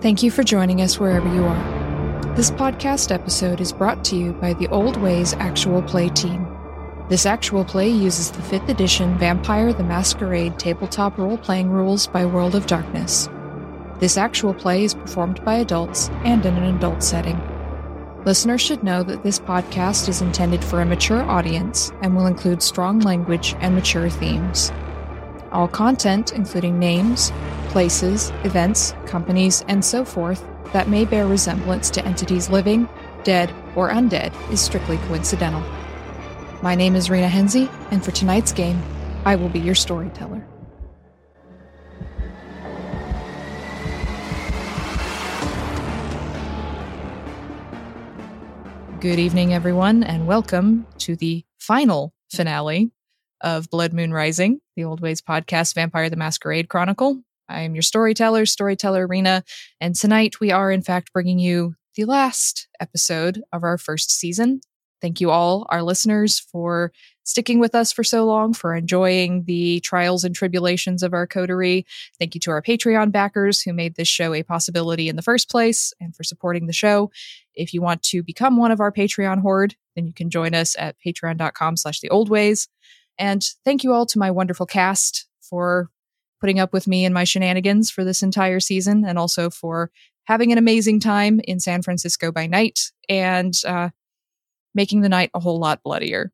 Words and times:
Thank 0.00 0.22
you 0.22 0.30
for 0.30 0.42
joining 0.42 0.80
us 0.80 0.98
wherever 0.98 1.30
you 1.34 1.44
are. 1.44 2.34
This 2.34 2.50
podcast 2.50 3.12
episode 3.12 3.60
is 3.60 3.70
brought 3.70 4.02
to 4.06 4.16
you 4.16 4.32
by 4.32 4.54
the 4.54 4.66
Old 4.68 4.96
Ways 4.96 5.34
Actual 5.34 5.82
Play 5.82 6.08
team. 6.08 6.46
This 7.10 7.26
actual 7.26 7.66
play 7.66 7.90
uses 7.90 8.30
the 8.30 8.40
5th 8.40 8.70
edition 8.70 9.18
Vampire 9.18 9.74
the 9.74 9.84
Masquerade 9.84 10.58
tabletop 10.58 11.18
role 11.18 11.36
playing 11.36 11.68
rules 11.68 12.06
by 12.06 12.24
World 12.24 12.54
of 12.54 12.66
Darkness. 12.66 13.28
This 13.98 14.16
actual 14.16 14.54
play 14.54 14.84
is 14.84 14.94
performed 14.94 15.44
by 15.44 15.56
adults 15.56 16.08
and 16.24 16.46
in 16.46 16.56
an 16.56 16.74
adult 16.76 17.02
setting. 17.02 17.38
Listeners 18.24 18.62
should 18.62 18.82
know 18.82 19.02
that 19.02 19.22
this 19.22 19.38
podcast 19.38 20.08
is 20.08 20.22
intended 20.22 20.64
for 20.64 20.80
a 20.80 20.86
mature 20.86 21.22
audience 21.24 21.92
and 22.00 22.16
will 22.16 22.26
include 22.26 22.62
strong 22.62 23.00
language 23.00 23.54
and 23.60 23.74
mature 23.74 24.08
themes. 24.08 24.72
All 25.52 25.68
content, 25.68 26.32
including 26.32 26.78
names, 26.78 27.32
places, 27.70 28.30
events, 28.42 28.94
companies, 29.06 29.64
and 29.68 29.84
so 29.84 30.04
forth, 30.04 30.44
that 30.72 30.88
may 30.88 31.04
bear 31.04 31.26
resemblance 31.26 31.88
to 31.90 32.04
entities 32.04 32.50
living, 32.50 32.88
dead, 33.22 33.54
or 33.76 33.90
undead, 33.90 34.32
is 34.50 34.60
strictly 34.60 34.96
coincidental. 35.08 35.62
My 36.62 36.74
name 36.74 36.96
is 36.96 37.08
Rena 37.08 37.28
Henze, 37.28 37.68
and 37.90 38.04
for 38.04 38.10
tonight's 38.10 38.52
game, 38.52 38.82
I 39.24 39.36
will 39.36 39.48
be 39.48 39.60
your 39.60 39.74
storyteller. 39.74 40.44
Good 49.00 49.18
evening, 49.18 49.54
everyone, 49.54 50.02
and 50.02 50.26
welcome 50.26 50.86
to 50.98 51.16
the 51.16 51.44
final 51.58 52.12
finale 52.30 52.90
of 53.40 53.70
Blood 53.70 53.92
Moon 53.92 54.12
Rising, 54.12 54.60
the 54.76 54.84
Old 54.84 55.00
Ways 55.00 55.22
podcast, 55.22 55.74
Vampire 55.74 56.10
the 56.10 56.16
Masquerade 56.16 56.68
Chronicle. 56.68 57.22
I 57.50 57.62
am 57.62 57.74
your 57.74 57.82
storyteller, 57.82 58.46
Storyteller 58.46 59.06
Rena, 59.06 59.42
and 59.80 59.96
tonight 59.96 60.38
we 60.40 60.52
are, 60.52 60.70
in 60.70 60.82
fact, 60.82 61.12
bringing 61.12 61.40
you 61.40 61.74
the 61.96 62.04
last 62.04 62.68
episode 62.78 63.42
of 63.52 63.64
our 63.64 63.76
first 63.76 64.12
season. 64.12 64.60
Thank 65.00 65.20
you 65.20 65.30
all, 65.30 65.66
our 65.70 65.82
listeners, 65.82 66.38
for 66.38 66.92
sticking 67.24 67.58
with 67.58 67.74
us 67.74 67.90
for 67.90 68.04
so 68.04 68.24
long, 68.24 68.52
for 68.52 68.74
enjoying 68.74 69.44
the 69.44 69.80
trials 69.80 70.22
and 70.22 70.34
tribulations 70.34 71.02
of 71.02 71.12
our 71.12 71.26
coterie. 71.26 71.86
Thank 72.18 72.34
you 72.36 72.40
to 72.42 72.50
our 72.52 72.62
Patreon 72.62 73.10
backers 73.10 73.62
who 73.62 73.72
made 73.72 73.96
this 73.96 74.08
show 74.08 74.32
a 74.32 74.44
possibility 74.44 75.08
in 75.08 75.16
the 75.16 75.22
first 75.22 75.50
place 75.50 75.92
and 76.00 76.14
for 76.14 76.22
supporting 76.22 76.66
the 76.66 76.72
show. 76.72 77.10
If 77.54 77.74
you 77.74 77.82
want 77.82 78.02
to 78.04 78.22
become 78.22 78.58
one 78.58 78.70
of 78.70 78.80
our 78.80 78.92
Patreon 78.92 79.40
horde, 79.40 79.74
then 79.96 80.06
you 80.06 80.12
can 80.12 80.30
join 80.30 80.54
us 80.54 80.76
at 80.78 80.96
patreon.com 81.04 81.76
slash 81.78 81.98
the 81.98 82.10
old 82.10 82.28
ways. 82.28 82.68
And 83.18 83.42
thank 83.64 83.82
you 83.82 83.92
all 83.92 84.06
to 84.06 84.18
my 84.18 84.30
wonderful 84.30 84.66
cast 84.66 85.26
for 85.40 85.90
putting 86.40 86.58
up 86.58 86.72
with 86.72 86.86
me 86.86 87.04
and 87.04 87.14
my 87.14 87.24
shenanigans 87.24 87.90
for 87.90 88.04
this 88.04 88.22
entire 88.22 88.60
season 88.60 89.04
and 89.04 89.18
also 89.18 89.50
for 89.50 89.90
having 90.24 90.52
an 90.52 90.58
amazing 90.58 91.00
time 91.00 91.40
in 91.44 91.60
San 91.60 91.82
Francisco 91.82 92.32
by 92.32 92.46
night 92.46 92.92
and 93.08 93.54
uh, 93.66 93.90
making 94.74 95.00
the 95.00 95.08
night 95.08 95.30
a 95.34 95.40
whole 95.40 95.58
lot 95.58 95.82
bloodier. 95.82 96.32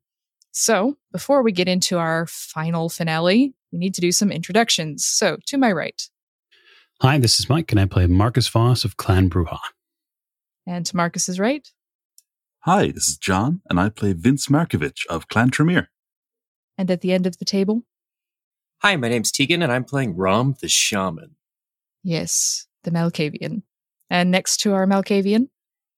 So, 0.51 0.97
before 1.11 1.43
we 1.43 1.51
get 1.51 1.67
into 1.67 1.97
our 1.97 2.25
final 2.27 2.89
finale, 2.89 3.53
we 3.71 3.77
need 3.77 3.93
to 3.93 4.01
do 4.01 4.11
some 4.11 4.31
introductions. 4.31 5.05
So, 5.05 5.37
to 5.47 5.57
my 5.57 5.71
right. 5.71 6.01
Hi, 7.01 7.19
this 7.19 7.39
is 7.39 7.47
Mike, 7.47 7.71
and 7.71 7.79
I 7.79 7.85
play 7.85 8.07
Marcus 8.07 8.47
Voss 8.47 8.83
of 8.83 8.97
Clan 8.97 9.29
Brujah. 9.29 9.59
And 10.65 10.83
to 10.87 10.95
Marcus's 10.95 11.39
right. 11.39 11.67
Hi, 12.61 12.87
this 12.87 13.07
is 13.07 13.17
John, 13.17 13.61
and 13.69 13.79
I 13.79 13.89
play 13.89 14.13
Vince 14.13 14.47
Markovich 14.47 15.05
of 15.07 15.27
Clan 15.27 15.51
Tremere. 15.51 15.89
And 16.77 16.89
at 16.89 17.01
the 17.01 17.13
end 17.13 17.27
of 17.27 17.37
the 17.37 17.45
table. 17.45 17.83
Hi, 18.83 18.95
my 18.95 19.09
name's 19.09 19.31
Tegan, 19.31 19.63
and 19.63 19.71
I'm 19.71 19.83
playing 19.83 20.15
Rom 20.15 20.55
the 20.61 20.69
Shaman. 20.69 21.35
Yes, 22.03 22.67
the 22.83 22.91
Malkavian. 22.91 23.63
And 24.07 24.29
next 24.29 24.57
to 24.57 24.73
our 24.73 24.85
Malkavian. 24.85 25.47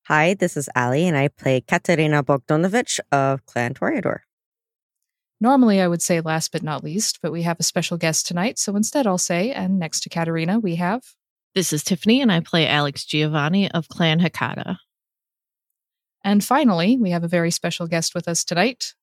Hi, 0.06 0.32
this 0.32 0.56
is 0.56 0.70
Ali, 0.74 1.06
and 1.06 1.14
I 1.14 1.28
play 1.28 1.60
Katerina 1.60 2.24
Bogdanovich 2.24 2.98
of 3.12 3.44
Clan 3.44 3.74
Toreador. 3.74 4.20
Normally, 5.42 5.80
I 5.80 5.88
would 5.88 6.00
say 6.00 6.22
last 6.22 6.52
but 6.52 6.62
not 6.62 6.82
least, 6.82 7.18
but 7.22 7.32
we 7.32 7.42
have 7.42 7.60
a 7.60 7.64
special 7.64 7.98
guest 7.98 8.26
tonight. 8.26 8.58
So 8.58 8.74
instead, 8.74 9.06
I'll 9.06 9.18
say, 9.18 9.52
and 9.52 9.78
next 9.78 10.00
to 10.04 10.08
Katerina, 10.08 10.58
we 10.58 10.76
have. 10.76 11.02
This 11.54 11.74
is 11.74 11.84
Tiffany, 11.84 12.22
and 12.22 12.32
I 12.32 12.40
play 12.40 12.66
Alex 12.66 13.04
Giovanni 13.04 13.70
of 13.70 13.88
Clan 13.88 14.20
Hecata. 14.20 14.78
And 16.24 16.42
finally, 16.42 16.96
we 16.96 17.10
have 17.10 17.24
a 17.24 17.28
very 17.28 17.50
special 17.50 17.86
guest 17.86 18.14
with 18.14 18.26
us 18.26 18.42
tonight. 18.42 18.94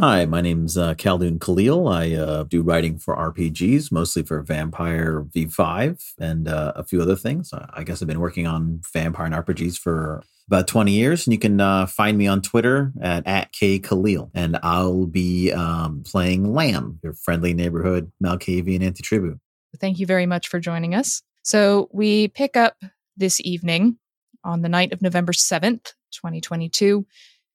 Hi, 0.00 0.24
my 0.24 0.40
name's 0.40 0.76
uh, 0.78 0.94
Khaldoun 0.94 1.38
Khelil. 1.38 1.92
I 1.92 2.16
uh, 2.16 2.44
do 2.44 2.62
writing 2.62 2.98
for 2.98 3.14
RPGs, 3.14 3.92
mostly 3.92 4.22
for 4.22 4.42
Vampire 4.42 5.22
V5 5.22 6.14
and 6.18 6.48
uh, 6.48 6.72
a 6.74 6.82
few 6.82 7.00
other 7.00 7.14
things. 7.14 7.52
I 7.52 7.84
guess 7.84 8.00
I've 8.00 8.08
been 8.08 8.18
working 8.18 8.46
on 8.46 8.80
Vampire 8.92 9.26
and 9.26 9.34
RPGs 9.34 9.78
for 9.78 10.22
about 10.48 10.66
20 10.66 10.92
years. 10.92 11.26
And 11.26 11.32
you 11.32 11.38
can 11.38 11.60
uh, 11.60 11.86
find 11.86 12.18
me 12.18 12.26
on 12.26 12.40
Twitter 12.42 12.92
at, 13.00 13.26
at 13.26 13.52
Khelil. 13.52 14.30
And 14.34 14.58
I'll 14.62 15.06
be 15.06 15.52
um, 15.52 16.02
playing 16.04 16.52
Lamb, 16.52 16.98
your 17.02 17.12
friendly 17.12 17.54
neighborhood 17.54 18.10
Malkavian 18.22 18.80
antitribu. 18.80 19.38
Thank 19.78 19.98
you 19.98 20.06
very 20.06 20.26
much 20.26 20.48
for 20.48 20.58
joining 20.58 20.94
us. 20.94 21.22
So 21.42 21.88
we 21.92 22.28
pick 22.28 22.56
up 22.56 22.76
this 23.16 23.40
evening 23.40 23.98
on 24.42 24.62
the 24.62 24.68
night 24.68 24.92
of 24.92 25.02
November 25.02 25.32
7th, 25.32 25.92
2022. 26.12 27.06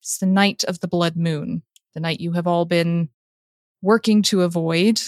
It's 0.02 0.20
the 0.20 0.26
night 0.26 0.64
of 0.68 0.80
the 0.80 0.88
blood 0.88 1.18
moon, 1.18 1.64
the 1.98 2.02
night 2.02 2.22
you 2.22 2.34
have 2.34 2.46
all 2.46 2.64
been 2.64 3.10
working 3.82 4.22
to 4.22 4.44
avoid, 4.44 5.02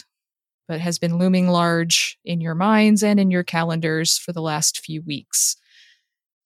but 0.68 0.80
has 0.80 0.98
been 0.98 1.20
looming 1.20 1.48
large 1.48 2.18
in 2.26 2.42
your 2.42 2.56
minds 2.56 3.04
and 3.04 3.20
in 3.20 3.30
your 3.30 3.44
calendars 3.44 4.18
for 4.18 4.34
the 4.34 4.42
last 4.42 4.84
few 4.84 5.04
weeks. 5.04 5.56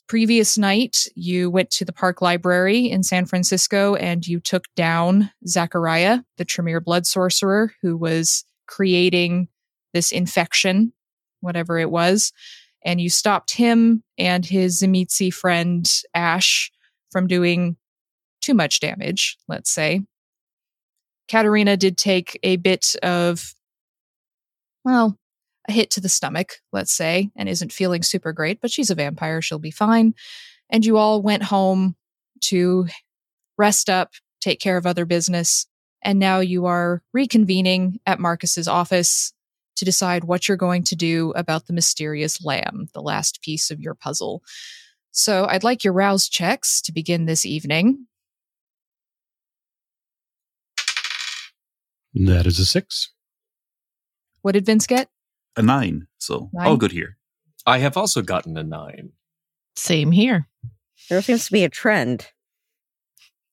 Previous 0.09 0.57
night, 0.57 1.07
you 1.15 1.49
went 1.49 1.69
to 1.69 1.85
the 1.85 1.93
park 1.93 2.21
library 2.21 2.91
in 2.91 3.03
San 3.03 3.25
Francisco 3.25 3.95
and 3.95 4.27
you 4.27 4.41
took 4.41 4.65
down 4.75 5.31
Zachariah, 5.47 6.19
the 6.35 6.43
Tremere 6.43 6.81
blood 6.81 7.07
sorcerer, 7.07 7.71
who 7.81 7.95
was 7.95 8.43
creating 8.67 9.47
this 9.93 10.11
infection, 10.11 10.91
whatever 11.39 11.79
it 11.79 11.89
was. 11.89 12.33
And 12.83 12.99
you 12.99 13.09
stopped 13.09 13.55
him 13.55 14.03
and 14.17 14.45
his 14.45 14.81
Tzimisce 14.81 15.33
friend, 15.33 15.89
Ash, 16.13 16.69
from 17.13 17.27
doing 17.27 17.77
too 18.41 18.53
much 18.53 18.81
damage, 18.81 19.37
let's 19.47 19.71
say. 19.71 20.01
Katerina 21.33 21.75
did 21.75 21.97
take 21.97 22.39
a 22.44 22.57
bit 22.57 22.95
of, 23.01 23.55
well, 24.85 25.17
a 25.67 25.71
hit 25.71 25.89
to 25.89 25.99
the 25.99 26.07
stomach, 26.07 26.59
let's 26.71 26.94
say, 26.94 27.31
and 27.35 27.49
isn't 27.49 27.73
feeling 27.73 28.03
super 28.03 28.33
great, 28.33 28.61
but 28.61 28.69
she's 28.69 28.91
a 28.91 28.95
vampire. 28.95 29.41
She'll 29.41 29.57
be 29.57 29.72
fine. 29.72 30.13
And 30.69 30.85
you 30.85 30.97
all 30.97 31.23
went 31.23 31.41
home 31.41 31.95
to 32.41 32.85
rest 33.57 33.89
up, 33.89 34.11
take 34.41 34.59
care 34.59 34.77
of 34.77 34.85
other 34.85 35.05
business. 35.05 35.66
And 36.03 36.19
now 36.19 36.39
you 36.39 36.67
are 36.67 37.01
reconvening 37.17 37.95
at 38.05 38.19
Marcus's 38.19 38.67
office 38.67 39.33
to 39.77 39.85
decide 39.85 40.25
what 40.25 40.47
you're 40.47 40.55
going 40.55 40.83
to 40.83 40.95
do 40.95 41.31
about 41.31 41.66
the 41.66 41.73
mysterious 41.73 42.45
lamb, 42.45 42.89
the 42.93 43.01
last 43.01 43.41
piece 43.41 43.72
of 43.72 43.81
your 43.81 43.95
puzzle. 43.95 44.43
So 45.09 45.47
I'd 45.49 45.63
like 45.63 45.83
your 45.83 45.93
rouse 45.93 46.29
checks 46.29 46.79
to 46.83 46.91
begin 46.91 47.25
this 47.25 47.43
evening. 47.43 48.05
That 52.13 52.46
is 52.46 52.59
a 52.59 52.66
six. 52.66 53.12
What 54.41 54.51
did 54.53 54.66
Vince 54.66 54.85
get? 54.88 55.09
A 55.56 55.62
nine, 55.62 56.07
so 56.18 56.50
Nine? 56.53 56.68
all 56.68 56.78
good 56.78 56.91
here. 56.91 57.18
I 57.66 57.78
have 57.79 57.96
also 57.97 58.22
gotten 58.22 58.57
a 58.57 58.63
nine. 58.63 59.12
Same 59.75 60.12
here. 60.12 60.47
There 61.09 61.22
seems 61.22 61.46
to 61.47 61.52
be 61.52 61.63
a 61.63 61.69
trend. 61.69 62.28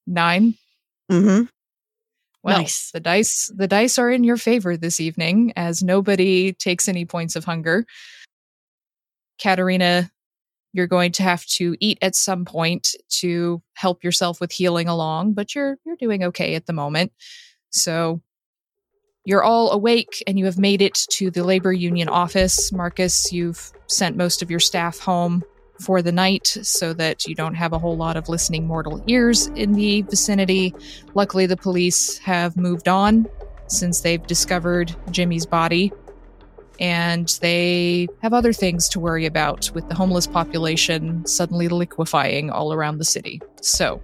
Nine. 0.05 0.55
Mm-hmm. 1.11 1.45
Well, 2.43 2.57
Nice. 2.57 2.89
the 2.91 2.99
dice 2.99 3.51
the 3.55 3.67
dice 3.67 3.99
are 3.99 4.09
in 4.09 4.23
your 4.23 4.37
favor 4.37 4.75
this 4.75 4.99
evening 4.99 5.53
as 5.55 5.83
nobody 5.83 6.53
takes 6.53 6.87
any 6.87 7.05
points 7.05 7.35
of 7.35 7.45
hunger. 7.45 7.85
Katerina, 9.39 10.11
you're 10.73 10.87
going 10.87 11.11
to 11.13 11.23
have 11.23 11.45
to 11.45 11.75
eat 11.79 11.99
at 12.01 12.15
some 12.15 12.45
point 12.45 12.89
to 13.19 13.61
help 13.73 14.03
yourself 14.03 14.39
with 14.41 14.51
healing 14.51 14.87
along, 14.87 15.33
but 15.33 15.53
you're 15.53 15.77
you're 15.85 15.95
doing 15.97 16.23
okay 16.25 16.55
at 16.55 16.65
the 16.65 16.73
moment. 16.73 17.11
So 17.69 18.21
you're 19.25 19.43
all 19.43 19.71
awake 19.71 20.23
and 20.25 20.39
you 20.39 20.45
have 20.45 20.57
made 20.57 20.81
it 20.81 20.95
to 21.11 21.29
the 21.29 21.43
labor 21.43 21.71
union 21.71 22.09
office. 22.09 22.71
Marcus, 22.71 23.31
you've 23.31 23.71
sent 23.87 24.17
most 24.17 24.41
of 24.41 24.49
your 24.49 24.59
staff 24.59 24.99
home 24.99 25.43
for 25.79 26.01
the 26.01 26.11
night 26.11 26.47
so 26.47 26.93
that 26.93 27.25
you 27.27 27.35
don't 27.35 27.55
have 27.55 27.73
a 27.73 27.79
whole 27.79 27.97
lot 27.97 28.17
of 28.17 28.29
listening 28.29 28.65
mortal 28.65 29.03
ears 29.07 29.47
in 29.47 29.73
the 29.73 30.01
vicinity. 30.03 30.73
Luckily, 31.13 31.45
the 31.45 31.57
police 31.57 32.17
have 32.19 32.57
moved 32.57 32.87
on 32.87 33.27
since 33.67 34.01
they've 34.01 34.25
discovered 34.25 34.95
Jimmy's 35.11 35.45
body. 35.45 35.91
And 36.79 37.27
they 37.41 38.07
have 38.23 38.33
other 38.33 38.53
things 38.53 38.89
to 38.89 38.99
worry 38.99 39.27
about 39.27 39.69
with 39.75 39.87
the 39.87 39.93
homeless 39.93 40.25
population 40.25 41.23
suddenly 41.27 41.67
liquefying 41.67 42.49
all 42.49 42.73
around 42.73 42.97
the 42.97 43.05
city. 43.05 43.39
So, 43.61 44.01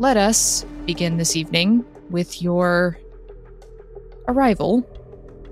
let 0.00 0.16
us 0.16 0.64
begin 0.84 1.16
this 1.16 1.36
evening 1.36 1.84
with 2.10 2.42
your 2.42 2.98
arrival 4.32 4.84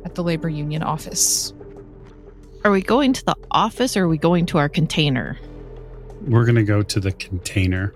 at 0.04 0.14
the 0.14 0.22
labor 0.22 0.48
union 0.48 0.82
office. 0.82 1.52
Are 2.64 2.70
we 2.70 2.82
going 2.82 3.12
to 3.14 3.24
the 3.24 3.36
office 3.50 3.96
or 3.96 4.04
are 4.04 4.08
we 4.08 4.18
going 4.18 4.46
to 4.46 4.58
our 4.58 4.68
container? 4.68 5.38
We're 6.22 6.44
going 6.44 6.56
to 6.56 6.62
go 6.64 6.82
to 6.82 7.00
the 7.00 7.12
container 7.12 7.94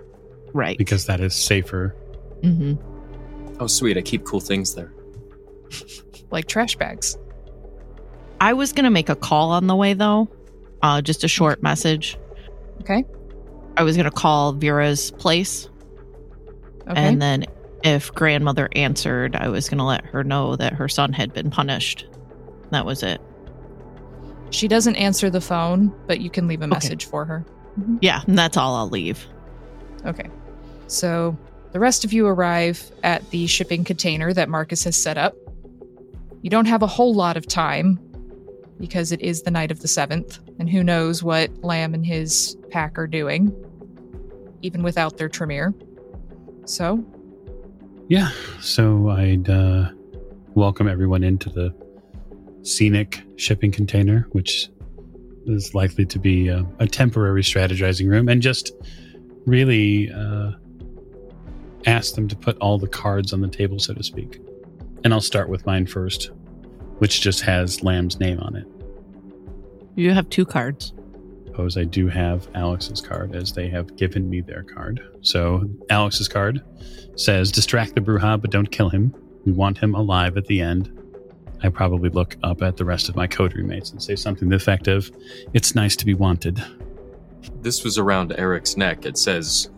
Right. 0.53 0.79
because 0.79 1.07
that 1.07 1.21
is 1.21 1.35
safer. 1.35 1.95
hmm 2.43 2.75
Oh, 3.61 3.67
sweet. 3.67 3.97
I 3.99 4.03
keep 4.03 4.25
cool 4.25 4.41
things 4.41 4.75
there. 4.75 4.93
Like 6.31 6.47
trash 6.47 6.75
bags. 6.75 7.17
I 8.41 8.55
was 8.55 8.73
going 8.73 8.85
to 8.85 8.91
make 8.91 9.09
a 9.09 9.15
call 9.15 9.51
on 9.53 9.69
the 9.69 9.77
way, 9.77 9.95
though. 9.95 10.29
Uh, 10.83 11.01
just 11.01 11.23
a 11.23 11.29
short 11.29 11.63
message. 11.63 12.19
Okay. 12.81 13.05
I 13.77 13.85
was 13.85 13.95
going 13.97 14.07
to 14.07 14.11
call 14.11 14.53
Vera's 14.53 15.13
place. 15.13 15.69
Okay. 16.89 16.93
And 17.01 17.23
then 17.23 17.47
if 17.85 18.13
grandmother 18.15 18.69
answered, 18.75 19.37
I 19.37 19.49
was 19.49 19.69
going 19.69 19.79
to 19.79 19.85
let 19.85 20.05
her 20.07 20.25
know 20.25 20.57
that 20.57 20.73
her 20.73 20.89
son 20.89 21.13
had 21.13 21.33
been 21.33 21.51
punished. 21.51 22.07
That 22.71 22.85
was 22.87 23.03
it. 23.03 23.21
she 24.51 24.69
doesn't 24.69 24.95
answer 24.97 25.31
the 25.31 25.41
phone, 25.41 25.93
but 26.07 26.21
you 26.21 26.31
can 26.31 26.47
leave 26.47 26.61
a 26.63 26.65
Okay. 26.65 26.75
message 26.75 27.05
for 27.07 27.25
her. 27.25 27.45
Mm-hmm. 27.79 27.97
Yeah, 28.01 28.23
and 28.27 28.39
that's 28.39 28.57
all 28.57 28.75
I'll 28.77 28.89
leave. 28.89 29.27
Okay. 30.07 30.29
So 30.87 31.37
the 31.73 31.81
rest 31.81 32.05
of 32.05 32.13
you 32.13 32.27
arrive 32.27 32.91
at 33.03 33.29
the 33.31 33.47
shipping 33.49 33.83
container 33.85 34.33
that 34.33 34.49
Marcus 34.49 34.85
has 34.85 34.97
set 34.97 35.19
up. 35.19 35.35
You 36.43 36.51
don't 36.51 36.67
have 36.67 36.83
a 36.83 36.87
whole 36.87 37.15
lot 37.15 37.37
of 37.37 37.47
time 37.49 37.99
because 38.79 39.11
it 39.13 39.21
is 39.23 39.43
the 39.43 39.51
night 39.51 39.71
of 39.73 39.81
the 39.81 39.89
7th, 39.89 40.39
and 40.61 40.71
who 40.71 40.85
knows 40.85 41.23
what 41.23 41.51
Lamb 41.65 41.93
and 41.95 42.07
his 42.07 42.57
pack 42.71 42.97
are 42.99 43.07
doing, 43.09 43.53
even 44.63 44.83
without 44.85 45.17
their 45.17 45.29
Tremere. 45.29 45.75
So, 46.65 47.05
Yeah. 48.09 48.31
So 48.61 49.09
I'd 49.09 49.49
uh, 49.49 49.91
welcome 50.55 50.89
everyone 50.89 51.25
into 51.25 51.49
the 51.49 51.75
scenic 52.63 53.23
shipping 53.37 53.73
container, 53.73 54.27
which 54.33 54.69
is 55.47 55.75
likely 55.75 56.05
to 56.07 56.19
be 56.19 56.49
a, 56.49 56.67
a 56.79 56.87
temporary 56.87 57.43
strategizing 57.43 58.09
room, 58.09 58.29
and 58.29 58.43
just 58.43 58.73
really 59.47 60.13
uh, 60.13 60.53
ask 61.87 62.15
them 62.15 62.29
to 62.29 62.37
put 62.37 62.59
all 62.59 62.79
the 62.79 62.89
cards 62.89 63.33
on 63.33 63.41
the 63.41 63.49
table, 63.49 63.79
so 63.79 63.95
to 63.95 64.03
speak. 64.03 64.39
And 65.03 65.13
I'll 65.13 65.21
start 65.21 65.49
with 65.49 65.65
mine 65.65 65.87
first, 65.87 66.31
which 66.99 67.23
just 67.23 67.41
has 67.41 67.83
Lamb's 67.83 68.21
name 68.21 68.39
on 68.41 68.57
it. 68.57 68.67
You 69.97 70.13
have 70.13 70.29
two 70.29 70.45
cards. 70.45 70.93
Suppose 71.47 71.77
I 71.77 71.85
do 71.85 72.09
have 72.09 72.49
Alex's 72.55 73.01
card 73.01 73.35
as 73.35 73.53
they 73.53 73.69
have 73.69 73.97
given 73.97 74.29
me 74.29 74.41
their 74.41 74.63
card. 74.63 75.01
So 75.21 75.69
Alex's 75.89 76.29
card 76.29 76.63
says 77.17 77.53
distract 77.53 77.95
the 77.95 78.01
Brujah, 78.01 78.41
but 78.41 78.51
don't 78.51 78.71
kill 78.71 78.89
him. 78.89 79.15
We 79.45 79.53
want 79.53 79.79
him 79.79 79.95
alive 79.95 80.37
at 80.37 80.47
the 80.47 80.61
end. 80.61 80.91
I 81.63 81.69
probably 81.69 82.11
look 82.11 82.37
up 82.43 82.63
at 82.63 82.77
the 82.77 82.85
rest 82.85 83.09
of 83.09 83.17
my 83.17 83.27
coterie 83.27 83.63
mates 83.63 83.91
and 83.91 84.03
say 84.03 84.17
something 84.17 84.51
to 84.51 84.57
the 84.57 84.63
effect 84.63 84.89
of, 84.89 85.11
It's 85.53 85.75
nice 85.75 85.97
to 85.97 86.05
be 86.05 86.15
wanted. 86.15 86.63
This 87.61 87.85
was 87.85 87.99
around 87.99 88.33
Eric's 88.37 88.77
neck. 88.77 89.07
It 89.07 89.17
says, 89.17 89.71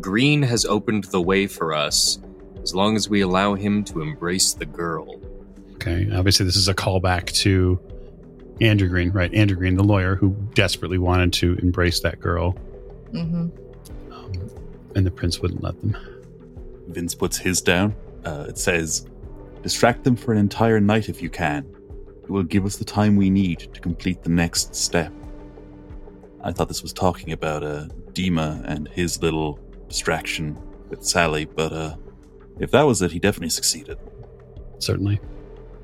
Green 0.00 0.42
has 0.42 0.64
opened 0.64 1.04
the 1.04 1.20
way 1.20 1.46
for 1.46 1.72
us 1.72 2.18
as 2.62 2.74
long 2.74 2.96
as 2.96 3.08
we 3.08 3.22
allow 3.22 3.54
him 3.54 3.84
to 3.84 4.02
embrace 4.02 4.52
the 4.52 4.66
girl. 4.66 5.20
Okay. 5.74 6.10
Obviously, 6.12 6.44
this 6.44 6.56
is 6.56 6.68
a 6.68 6.74
callback 6.74 7.32
to 7.36 7.80
Andrew 8.60 8.88
Green, 8.88 9.10
right? 9.10 9.32
Andrew 9.32 9.56
Green, 9.56 9.76
the 9.76 9.84
lawyer 9.84 10.16
who 10.16 10.30
desperately 10.54 10.98
wanted 10.98 11.32
to 11.34 11.54
embrace 11.62 12.00
that 12.00 12.20
girl, 12.20 12.52
hmm 13.12 13.48
um, 14.12 14.32
and 14.94 15.06
the 15.06 15.10
prince 15.10 15.40
wouldn't 15.40 15.62
let 15.62 15.80
them. 15.80 15.96
Vince 16.90 17.14
puts 17.14 17.36
his 17.36 17.60
down. 17.60 17.94
Uh, 18.24 18.46
it 18.48 18.58
says, 18.58 19.06
Distract 19.62 20.04
them 20.04 20.16
for 20.16 20.32
an 20.32 20.38
entire 20.38 20.80
night 20.80 21.08
if 21.08 21.20
you 21.20 21.28
can. 21.28 21.66
It 22.22 22.30
will 22.30 22.42
give 22.42 22.64
us 22.64 22.76
the 22.76 22.84
time 22.84 23.16
we 23.16 23.28
need 23.28 23.58
to 23.74 23.80
complete 23.80 24.22
the 24.22 24.30
next 24.30 24.74
step. 24.74 25.12
I 26.42 26.52
thought 26.52 26.68
this 26.68 26.82
was 26.82 26.92
talking 26.92 27.32
about 27.32 27.62
uh, 27.62 27.86
Dima 28.12 28.64
and 28.64 28.88
his 28.88 29.20
little 29.22 29.58
distraction 29.88 30.58
with 30.88 31.04
Sally, 31.04 31.44
but 31.44 31.72
uh, 31.72 31.96
if 32.58 32.70
that 32.70 32.82
was 32.82 33.02
it, 33.02 33.12
he 33.12 33.18
definitely 33.18 33.50
succeeded. 33.50 33.98
Certainly. 34.78 35.20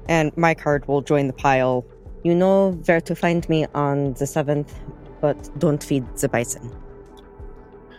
And 0.09 0.35
my 0.37 0.55
card 0.55 0.87
will 0.89 1.03
join 1.03 1.27
the 1.27 1.33
pile. 1.33 1.85
You 2.23 2.35
know 2.35 2.73
where 2.87 3.01
to 3.03 3.15
find 3.15 3.47
me 3.49 3.67
on 3.75 4.15
the 4.15 4.25
7th, 4.25 4.71
but 5.21 5.51
don't 5.59 5.83
feed 5.83 6.05
the 6.17 6.29
bison. 6.29 6.75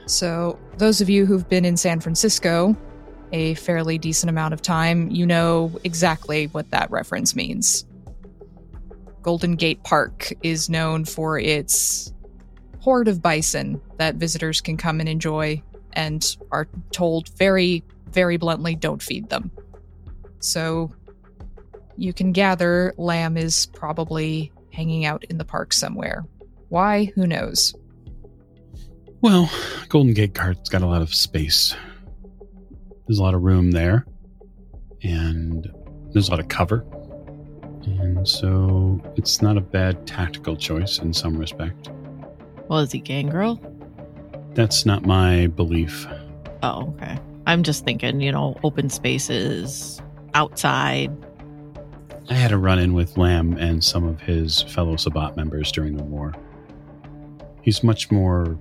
So, 0.05 0.57
those 0.77 1.01
of 1.01 1.09
you 1.09 1.25
who've 1.25 1.47
been 1.49 1.65
in 1.65 1.75
San 1.75 1.99
Francisco 1.99 2.75
a 3.31 3.53
fairly 3.55 3.97
decent 3.97 4.29
amount 4.29 4.53
of 4.53 4.61
time, 4.61 5.09
you 5.11 5.25
know 5.25 5.71
exactly 5.83 6.47
what 6.47 6.71
that 6.71 6.89
reference 6.91 7.35
means. 7.35 7.85
Golden 9.21 9.55
Gate 9.55 9.83
Park 9.83 10.31
is 10.43 10.69
known 10.69 11.03
for 11.03 11.37
its 11.37 12.13
horde 12.79 13.07
of 13.07 13.21
bison 13.21 13.81
that 13.97 14.15
visitors 14.15 14.61
can 14.61 14.77
come 14.77 14.99
and 14.99 15.09
enjoy 15.09 15.61
and 15.93 16.37
are 16.51 16.67
told 16.91 17.27
very, 17.37 17.83
very 18.11 18.37
bluntly 18.37 18.75
don't 18.75 19.01
feed 19.01 19.29
them. 19.29 19.51
So, 20.39 20.91
you 21.97 22.13
can 22.13 22.31
gather 22.31 22.93
Lamb 22.97 23.35
is 23.37 23.65
probably 23.65 24.51
hanging 24.71 25.05
out 25.05 25.23
in 25.25 25.37
the 25.39 25.43
park 25.43 25.73
somewhere. 25.73 26.23
Why? 26.69 27.11
Who 27.15 27.25
knows? 27.25 27.73
Well, 29.21 29.49
Golden 29.89 30.13
Gate 30.13 30.35
Park's 30.35 30.69
got 30.69 30.83
a 30.83 30.87
lot 30.87 31.01
of 31.01 31.13
space. 31.13 31.75
There's 33.07 33.19
a 33.19 33.23
lot 33.23 33.33
of 33.33 33.41
room 33.43 33.71
there, 33.71 34.05
and 35.01 35.71
there's 36.11 36.27
a 36.27 36.31
lot 36.31 36.39
of 36.39 36.49
cover. 36.49 36.85
And 37.85 38.27
so 38.27 39.01
it's 39.15 39.41
not 39.41 39.55
a 39.55 39.61
bad 39.61 40.05
tactical 40.05 40.57
choice 40.57 40.99
in 40.99 41.13
some 41.13 41.37
respect. 41.37 41.89
Well, 42.67 42.79
is 42.79 42.91
he 42.91 42.99
gangrel? 42.99 43.61
That's 44.55 44.85
not 44.85 45.05
my 45.05 45.47
belief. 45.47 46.05
Oh, 46.63 46.93
okay. 46.95 47.17
I'm 47.45 47.63
just 47.63 47.85
thinking, 47.85 48.19
you 48.19 48.31
know, 48.31 48.57
open 48.63 48.89
spaces, 48.89 50.01
outside. 50.33 51.15
I 52.29 52.33
had 52.33 52.51
a 52.51 52.57
run 52.57 52.77
in 52.77 52.93
with 52.93 53.15
Lamb 53.15 53.53
and 53.53 53.81
some 53.81 54.05
of 54.05 54.19
his 54.19 54.63
fellow 54.63 54.97
Sabbat 54.97 55.37
members 55.37 55.71
during 55.71 55.95
the 55.95 56.03
war. 56.03 56.33
He's 57.61 57.83
much 57.83 58.11
more, 58.11 58.59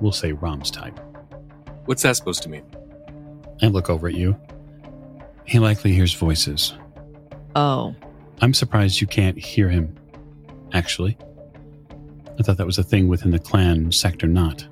we'll 0.00 0.10
say, 0.10 0.32
Rom's 0.32 0.72
type. 0.72 0.98
What's 1.84 2.02
that 2.02 2.16
supposed 2.16 2.42
to 2.42 2.48
mean? 2.48 2.64
I 3.62 3.66
look 3.66 3.88
over 3.90 4.08
at 4.08 4.14
you. 4.14 4.38
He 5.44 5.58
likely 5.58 5.92
hears 5.92 6.12
voices. 6.12 6.74
Oh, 7.54 7.94
I'm 8.40 8.52
surprised 8.52 9.00
you 9.00 9.06
can't 9.06 9.38
hear 9.38 9.68
him, 9.68 9.94
actually. 10.72 11.16
I 12.38 12.42
thought 12.42 12.58
that 12.58 12.66
was 12.66 12.78
a 12.78 12.82
thing 12.82 13.08
within 13.08 13.30
the 13.30 13.38
clan 13.38 13.92
sector, 13.92 14.26
not. 14.26 14.66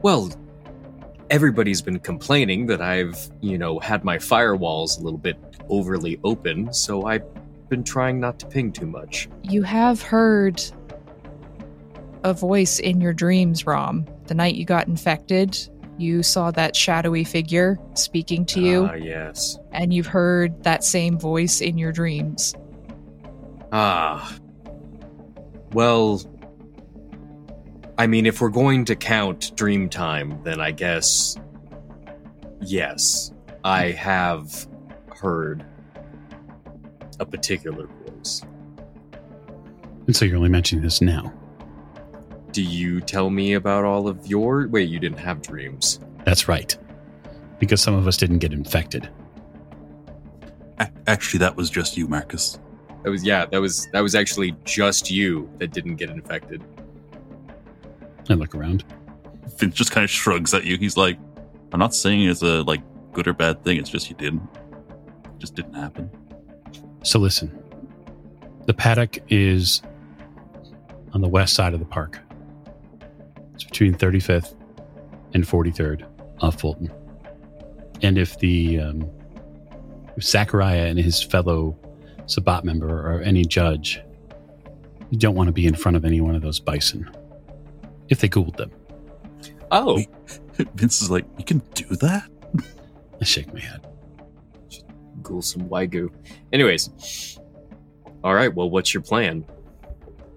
Well, 0.00 0.32
everybody's 1.28 1.82
been 1.82 1.98
complaining 1.98 2.66
that 2.66 2.80
I've, 2.80 3.30
you 3.40 3.58
know, 3.58 3.78
had 3.78 4.04
my 4.04 4.16
firewalls 4.16 4.98
a 4.98 5.02
little 5.02 5.18
bit 5.18 5.36
overly 5.68 6.18
open, 6.24 6.72
so 6.72 7.04
I've 7.04 7.24
been 7.68 7.84
trying 7.84 8.20
not 8.20 8.38
to 8.38 8.46
ping 8.46 8.72
too 8.72 8.86
much. 8.86 9.28
You 9.42 9.62
have 9.64 10.00
heard 10.00 10.62
a 12.24 12.32
voice 12.32 12.78
in 12.78 13.00
your 13.00 13.12
dreams, 13.12 13.66
Rom. 13.66 14.06
The 14.26 14.34
night 14.34 14.54
you 14.54 14.64
got 14.64 14.88
infected, 14.88 15.58
you 15.98 16.22
saw 16.22 16.50
that 16.52 16.74
shadowy 16.76 17.24
figure 17.24 17.78
speaking 17.94 18.44
to 18.46 18.60
you, 18.60 18.86
Ah, 18.90 18.94
yes. 18.94 19.58
and 19.72 19.92
you've 19.92 20.06
heard 20.06 20.62
that 20.64 20.84
same 20.84 21.18
voice 21.18 21.60
in 21.60 21.76
your 21.78 21.92
dreams. 21.92 22.54
Ah. 23.72 24.34
Well, 25.72 26.22
I 27.98 28.06
mean, 28.06 28.26
if 28.26 28.40
we're 28.40 28.48
going 28.48 28.84
to 28.86 28.96
count 28.96 29.54
dream 29.56 29.88
time, 29.88 30.40
then 30.44 30.60
I 30.60 30.70
guess 30.70 31.36
yes, 32.60 33.32
I 33.64 33.90
have 33.90 34.66
heard 35.16 35.64
a 37.20 37.26
particular 37.26 37.86
voice. 38.06 38.42
And 40.06 40.14
so 40.16 40.24
you're 40.24 40.36
only 40.36 40.48
mentioning 40.48 40.82
this 40.82 41.02
now. 41.02 41.32
Do 42.52 42.62
you 42.62 43.00
tell 43.00 43.30
me 43.30 43.54
about 43.54 43.84
all 43.84 44.08
of 44.08 44.26
your? 44.26 44.68
Wait, 44.68 44.88
you 44.88 44.98
didn't 44.98 45.18
have 45.18 45.42
dreams. 45.42 46.00
That's 46.24 46.48
right. 46.48 46.76
Because 47.58 47.82
some 47.82 47.94
of 47.94 48.06
us 48.06 48.16
didn't 48.16 48.38
get 48.38 48.52
infected. 48.52 49.08
A- 50.78 50.90
actually, 51.06 51.38
that 51.40 51.56
was 51.56 51.70
just 51.70 51.96
you, 51.96 52.06
Marcus. 52.08 52.58
That 53.02 53.10
was 53.10 53.24
yeah. 53.24 53.46
That 53.46 53.60
was 53.60 53.88
that 53.92 54.00
was 54.00 54.14
actually 54.14 54.56
just 54.64 55.10
you 55.10 55.50
that 55.58 55.72
didn't 55.72 55.96
get 55.96 56.10
infected. 56.10 56.62
I 58.30 58.34
look 58.34 58.54
around. 58.54 58.84
Vince 59.56 59.74
just 59.74 59.90
kind 59.90 60.04
of 60.04 60.10
shrugs 60.10 60.52
at 60.54 60.64
you. 60.64 60.76
He's 60.76 60.96
like, 60.96 61.18
I'm 61.72 61.80
not 61.80 61.94
saying 61.94 62.28
it's 62.28 62.42
a 62.42 62.62
like 62.62 62.82
good 63.12 63.26
or 63.26 63.32
bad 63.32 63.62
thing. 63.64 63.78
It's 63.78 63.90
just 63.90 64.08
you 64.08 64.16
didn't. 64.16 64.42
It 65.24 65.38
just 65.38 65.54
didn't 65.54 65.74
happen. 65.74 66.10
So 67.02 67.18
listen. 67.18 67.62
The 68.66 68.74
paddock 68.74 69.18
is 69.28 69.82
on 71.14 71.22
the 71.22 71.28
west 71.28 71.54
side 71.54 71.72
of 71.72 71.80
the 71.80 71.86
park. 71.86 72.18
It's 73.58 73.64
between 73.64 73.92
35th 73.92 74.54
and 75.34 75.42
43rd 75.42 76.06
off 76.40 76.60
Fulton. 76.60 76.92
And 78.02 78.16
if 78.16 78.38
the 78.38 78.78
um, 78.78 79.10
if 80.16 80.22
Zachariah 80.22 80.86
and 80.86 80.96
his 80.96 81.20
fellow 81.20 81.76
Sabbat 82.26 82.62
member 82.62 82.88
or 82.88 83.20
any 83.20 83.44
judge 83.44 84.00
You 85.10 85.18
don't 85.18 85.34
want 85.34 85.48
to 85.48 85.52
be 85.52 85.66
in 85.66 85.74
front 85.74 85.96
of 85.96 86.04
any 86.04 86.20
one 86.20 86.36
of 86.36 86.42
those 86.42 86.60
bison. 86.60 87.10
If 88.08 88.20
they 88.20 88.28
Googled 88.28 88.58
them. 88.58 88.70
Oh, 89.72 90.04
Vince 90.76 91.02
is 91.02 91.10
like, 91.10 91.24
you 91.36 91.44
can 91.44 91.58
do 91.74 91.84
that? 91.96 92.30
I 93.20 93.24
shake 93.24 93.52
my 93.52 93.58
head. 93.58 93.84
Google 95.20 95.42
some 95.42 95.62
wagyu. 95.62 96.10
Anyways, 96.52 97.40
all 98.22 98.34
right. 98.34 98.54
Well, 98.54 98.70
what's 98.70 98.94
your 98.94 99.02
plan? 99.02 99.44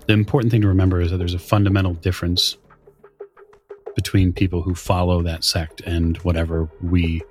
The 0.07 0.13
important 0.13 0.49
thing 0.49 0.61
to 0.61 0.67
remember 0.67 1.01
is 1.01 1.11
that 1.11 1.17
there's 1.17 1.35
a 1.35 1.39
fundamental 1.39 1.93
difference 1.93 2.57
between 3.95 4.33
people 4.33 4.61
who 4.61 4.75
follow 4.75 5.21
that 5.21 5.43
sect 5.43 5.81
and 5.81 6.17
whatever 6.17 6.69
we 6.81 7.21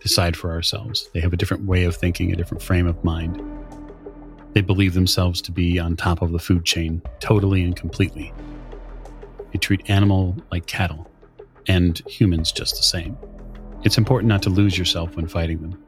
decide 0.00 0.36
for 0.36 0.50
ourselves. 0.50 1.08
They 1.12 1.20
have 1.20 1.32
a 1.32 1.36
different 1.36 1.64
way 1.64 1.84
of 1.84 1.96
thinking, 1.96 2.32
a 2.32 2.36
different 2.36 2.62
frame 2.62 2.86
of 2.86 3.02
mind. 3.04 3.42
They 4.52 4.60
believe 4.60 4.94
themselves 4.94 5.40
to 5.42 5.52
be 5.52 5.78
on 5.78 5.96
top 5.96 6.22
of 6.22 6.32
the 6.32 6.38
food 6.38 6.64
chain 6.64 7.02
totally 7.20 7.62
and 7.62 7.76
completely. 7.76 8.32
They 9.52 9.58
treat 9.58 9.88
animal 9.88 10.36
like 10.50 10.66
cattle 10.66 11.10
and 11.68 12.00
humans 12.06 12.50
just 12.50 12.76
the 12.76 12.82
same. 12.82 13.16
It's 13.84 13.98
important 13.98 14.28
not 14.28 14.42
to 14.42 14.50
lose 14.50 14.76
yourself 14.76 15.16
when 15.16 15.28
fighting 15.28 15.60
them. 15.60 15.82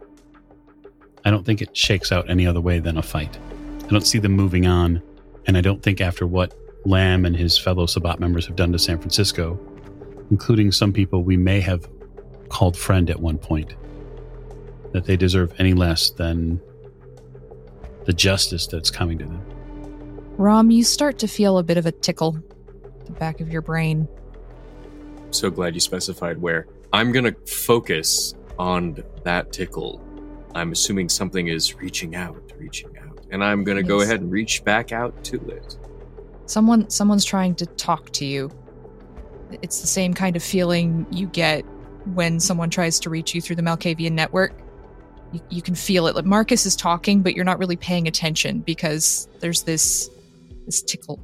I 1.25 1.31
don't 1.31 1.45
think 1.45 1.63
it 1.63 1.77
shakes 1.77 2.13
out 2.13 2.31
any 2.31 2.47
other 2.47 2.61
way 2.61 2.79
than 2.79 2.99
a 2.99 3.03
fight. 3.03 3.39
I 3.85 3.89
don't 3.89 4.07
see 4.07 4.19
them 4.19 4.33
moving 4.33 4.67
on, 4.67 5.03
and 5.47 5.57
I 5.57 5.61
don't 5.61 5.83
think 5.83 6.01
after 6.01 6.27
what 6.27 6.55
Lamb 6.85 7.25
and 7.25 7.37
his 7.37 7.59
fellow 7.59 7.87
Sabbat 7.87 8.19
members 8.19 8.47
have 8.47 8.57
done 8.57 8.73
to 8.73 8.79
San 8.79 8.99
Francisco, 8.99 9.59
including 10.33 10.73
some 10.73 10.95
people 10.95 11.23
we 11.23 11.37
may 11.37 11.61
have 11.61 11.87
called 12.49 12.75
friend 12.75 13.11
at 13.11 13.21
one 13.21 13.37
point, 13.37 13.75
that 14.93 15.05
they 15.05 15.15
deserve 15.15 15.53
any 15.59 15.75
less 15.75 16.09
than 16.09 16.59
the 18.07 18.15
justice 18.15 18.67
that's 18.67 18.91
coming 18.91 19.19
to 19.19 19.27
them. 19.27 19.45
Rom, 20.39 20.71
you 20.71 20.85
start 20.85 21.19
to 21.19 21.29
feel 21.29 21.59
a 21.59 21.63
bit 21.63 21.77
of 21.77 21.85
a 21.85 21.93
tickle 21.93 22.39
at 22.99 23.05
the 23.05 23.13
back 23.13 23.43
of 23.43 23.53
your 23.53 23.61
brain. 23.61 24.09
So 25.33 25.51
glad 25.51 25.75
you 25.75 25.81
specified 25.81 26.41
where. 26.41 26.67
I'm 26.95 27.13
gonna 27.13 27.35
focus 27.47 28.35
on 28.59 29.05
that 29.25 29.53
tickle. 29.53 30.01
I'm 30.55 30.73
assuming 30.73 31.11
something 31.11 31.49
is 31.49 31.75
reaching 31.75 32.17
out, 32.17 32.53
reaching 32.57 32.97
out, 32.97 33.21
and 33.31 33.45
I'm 33.45 33.65
gonna 33.65 33.83
go 33.83 34.01
ahead 34.01 34.23
and 34.23 34.33
reach 34.33 34.65
back 34.65 34.93
out 34.93 35.23
to 35.25 35.37
it. 35.51 35.77
Someone 36.47 36.89
someone's 36.89 37.27
trying 37.27 37.55
to 37.57 37.67
talk 37.67 38.11
to 38.13 38.25
you. 38.25 38.51
It's 39.63 39.81
the 39.81 39.87
same 39.87 40.15
kind 40.15 40.37
of 40.37 40.43
feeling 40.43 41.07
you 41.11 41.27
get 41.27 41.63
when 42.15 42.41
someone 42.41 42.71
tries 42.71 42.99
to 43.01 43.11
reach 43.11 43.35
you 43.35 43.41
through 43.41 43.57
the 43.57 43.63
Malkavian 43.63 44.13
network. 44.13 44.53
You, 45.33 45.41
you 45.51 45.63
can 45.63 45.75
feel 45.75 46.07
it. 46.07 46.15
Like 46.15 46.25
Marcus 46.25 46.67
is 46.67 46.77
talking, 46.77 47.23
but 47.23 47.35
you're 47.35 47.45
not 47.45 47.59
really 47.59 47.77
paying 47.77 48.09
attention 48.09 48.61
because 48.61 49.29
there's 49.41 49.63
this 49.63 50.11
this 50.67 50.83
tickle. 50.83 51.21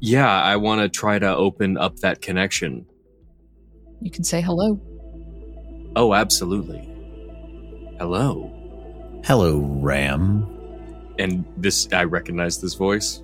Yeah, 0.00 0.28
I 0.28 0.56
want 0.56 0.80
to 0.80 0.88
try 0.88 1.18
to 1.18 1.36
open 1.36 1.76
up 1.76 1.96
that 1.96 2.22
connection. 2.22 2.86
You 4.00 4.10
can 4.10 4.24
say 4.24 4.40
hello. 4.40 4.80
Oh, 5.94 6.14
absolutely. 6.14 6.86
Hello. 7.98 8.50
Hello, 9.24 9.58
Ram. 9.58 10.46
And 11.18 11.44
this, 11.58 11.86
I 11.92 12.04
recognize 12.04 12.62
this 12.62 12.72
voice. 12.74 13.20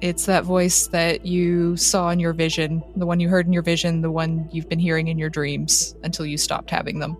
It's 0.00 0.24
that 0.26 0.44
voice 0.44 0.86
that 0.88 1.26
you 1.26 1.76
saw 1.76 2.08
in 2.08 2.18
your 2.18 2.32
vision, 2.32 2.82
the 2.96 3.04
one 3.04 3.20
you 3.20 3.28
heard 3.28 3.46
in 3.46 3.52
your 3.52 3.62
vision, 3.62 4.00
the 4.00 4.10
one 4.10 4.48
you've 4.50 4.68
been 4.68 4.78
hearing 4.78 5.08
in 5.08 5.18
your 5.18 5.28
dreams 5.28 5.94
until 6.02 6.24
you 6.24 6.38
stopped 6.38 6.70
having 6.70 6.98
them. 7.00 7.16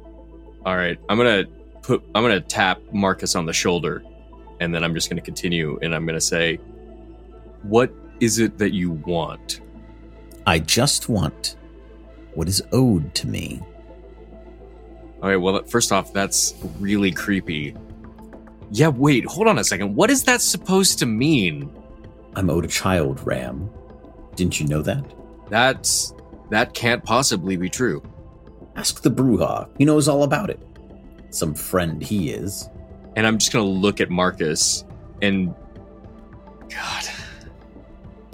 All 0.65 0.77
right, 0.77 0.99
I'm 1.09 1.19
gonna 1.19 1.45
put, 1.83 2.03
I'm 2.15 2.23
gonna 2.23 2.41
tap 2.41 2.81
Marcus 2.93 3.35
on 3.35 3.45
the 3.45 3.53
shoulder, 3.53 4.03
and 4.61 4.75
then 4.75 4.83
I'm 4.83 4.95
just 4.95 5.11
gonna 5.11 5.21
continue, 5.21 5.79
and 5.83 5.95
I'm 5.95 6.07
gonna 6.07 6.21
say, 6.21 6.57
"What 7.63 7.93
is 8.21 8.39
it 8.39 8.57
that 8.59 8.73
you 8.73 8.93
want?" 8.93 9.61
I 10.47 10.59
just 10.59 11.09
want 11.09 11.57
what 12.35 12.49
is 12.49 12.63
owed 12.73 13.15
to 13.17 13.27
me. 13.27 13.61
All 15.23 15.29
right, 15.29 15.37
well, 15.37 15.63
first 15.65 15.93
off, 15.93 16.15
that's 16.15 16.55
really 16.79 17.13
creepy. 17.13 17.75
Yeah, 18.71 18.89
wait, 18.89 19.27
hold 19.27 19.49
on 19.49 19.59
a 19.59 19.65
second. 19.65 19.95
What 19.95 20.11
is 20.11 20.25
that 20.25 20.41
supposed 20.41 20.99
to 21.01 21.07
mean? 21.07 21.71
I'm 22.37 22.51
owed 22.51 22.65
a 22.65 22.69
child, 22.69 23.21
Ram. 23.27 23.71
Didn't 24.37 24.61
you 24.61 24.67
know 24.67 24.83
that? 24.83 25.05
That's 25.49 26.15
that 26.51 26.75
can't 26.75 27.05
possibly 27.05 27.57
be 27.57 27.69
true. 27.69 28.03
Ask 28.77 29.03
the 29.03 29.11
Brujah. 29.11 29.69
He 29.79 29.85
knows 29.85 30.09
all 30.09 30.23
about 30.23 30.51
it. 30.51 30.61
Some 31.31 31.55
friend 31.55 32.03
he 32.03 32.31
is. 32.31 32.69
And 33.17 33.27
I'm 33.27 33.39
just 33.39 33.53
gonna 33.53 33.65
look 33.65 34.01
at 34.01 34.11
Marcus 34.11 34.85
and 35.23 35.55
God. 36.69 37.05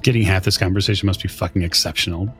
Getting 0.02 0.22
half 0.22 0.44
this 0.44 0.56
conversation 0.56 1.06
must 1.06 1.22
be 1.22 1.28
fucking 1.28 1.62
exceptional. 1.62 2.32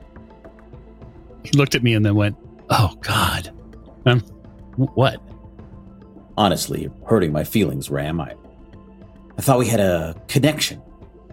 He 1.42 1.50
looked 1.56 1.74
at 1.74 1.82
me 1.82 1.94
and 1.94 2.04
then 2.04 2.14
went, 2.14 2.36
"Oh 2.70 2.94
God, 3.00 3.50
um, 4.04 4.20
what?" 4.76 5.20
Honestly, 6.36 6.90
hurting 7.06 7.32
my 7.32 7.44
feelings, 7.44 7.90
Ram. 7.90 8.20
I, 8.20 8.34
I 9.38 9.42
thought 9.42 9.58
we 9.58 9.66
had 9.66 9.80
a 9.80 10.14
connection. 10.28 10.82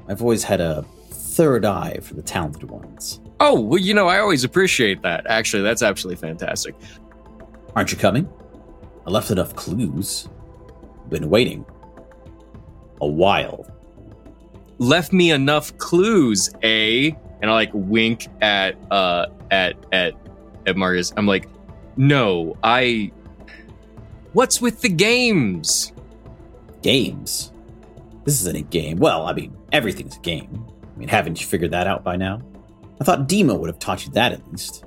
I've 0.07 0.21
always 0.21 0.43
had 0.43 0.61
a 0.61 0.83
third 1.09 1.65
eye 1.65 1.99
for 2.01 2.13
the 2.13 2.21
talented 2.21 2.69
ones. 2.69 3.19
Oh, 3.39 3.59
well, 3.59 3.79
you 3.79 3.93
know, 3.93 4.07
I 4.07 4.19
always 4.19 4.43
appreciate 4.43 5.01
that. 5.01 5.25
Actually, 5.27 5.63
that's 5.63 5.81
absolutely 5.81 6.21
fantastic. 6.21 6.75
Aren't 7.75 7.91
you 7.91 7.97
coming? 7.97 8.31
I 9.05 9.09
left 9.09 9.31
enough 9.31 9.55
clues. 9.55 10.29
Been 11.09 11.29
waiting. 11.29 11.65
A 13.01 13.07
while. 13.07 13.67
Left 14.77 15.11
me 15.11 15.31
enough 15.31 15.77
clues, 15.77 16.49
eh? 16.61 17.11
And 17.41 17.51
I 17.51 17.53
like 17.53 17.71
wink 17.73 18.27
at 18.41 18.77
uh 18.91 19.27
at 19.51 19.75
at 19.91 20.13
at 20.65 20.77
Marcus. 20.77 21.11
I'm 21.17 21.27
like, 21.27 21.49
no, 21.97 22.57
I 22.63 23.11
What's 24.33 24.59
with 24.59 24.81
the 24.81 24.89
games? 24.89 25.93
Games. 26.81 27.52
This 28.25 28.39
isn't 28.41 28.55
a 28.55 28.61
game. 28.61 28.97
Well, 28.97 29.27
I 29.27 29.33
mean, 29.33 29.55
everything's 29.71 30.17
a 30.17 30.21
game. 30.21 30.65
I 30.93 30.99
mean, 30.99 31.09
haven't 31.09 31.41
you 31.41 31.47
figured 31.47 31.71
that 31.71 31.87
out 31.87 32.03
by 32.03 32.15
now? 32.15 32.41
I 33.01 33.03
thought 33.03 33.27
Dima 33.27 33.57
would 33.57 33.67
have 33.67 33.79
taught 33.79 34.05
you 34.05 34.11
that 34.13 34.31
at 34.31 34.49
least. 34.51 34.85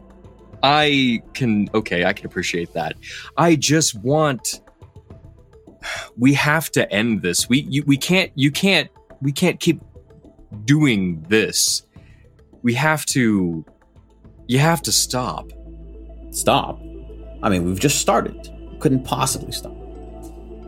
I 0.62 1.22
can 1.34 1.68
okay, 1.74 2.04
I 2.04 2.12
can 2.12 2.26
appreciate 2.26 2.72
that. 2.72 2.96
I 3.36 3.56
just 3.56 3.94
want 3.96 4.60
we 6.16 6.32
have 6.34 6.70
to 6.72 6.90
end 6.92 7.22
this. 7.22 7.48
We 7.48 7.66
you, 7.68 7.82
we 7.86 7.96
can't 7.96 8.32
you 8.34 8.50
can't 8.50 8.88
we 9.20 9.32
can't 9.32 9.60
keep 9.60 9.80
doing 10.64 11.24
this. 11.28 11.82
We 12.62 12.74
have 12.74 13.04
to 13.06 13.64
you 14.46 14.58
have 14.58 14.82
to 14.82 14.92
stop. 14.92 15.50
Stop. 16.30 16.80
I 17.42 17.48
mean, 17.48 17.64
we've 17.64 17.80
just 17.80 17.98
started. 17.98 18.50
Couldn't 18.80 19.04
possibly 19.04 19.52
stop. 19.52 19.76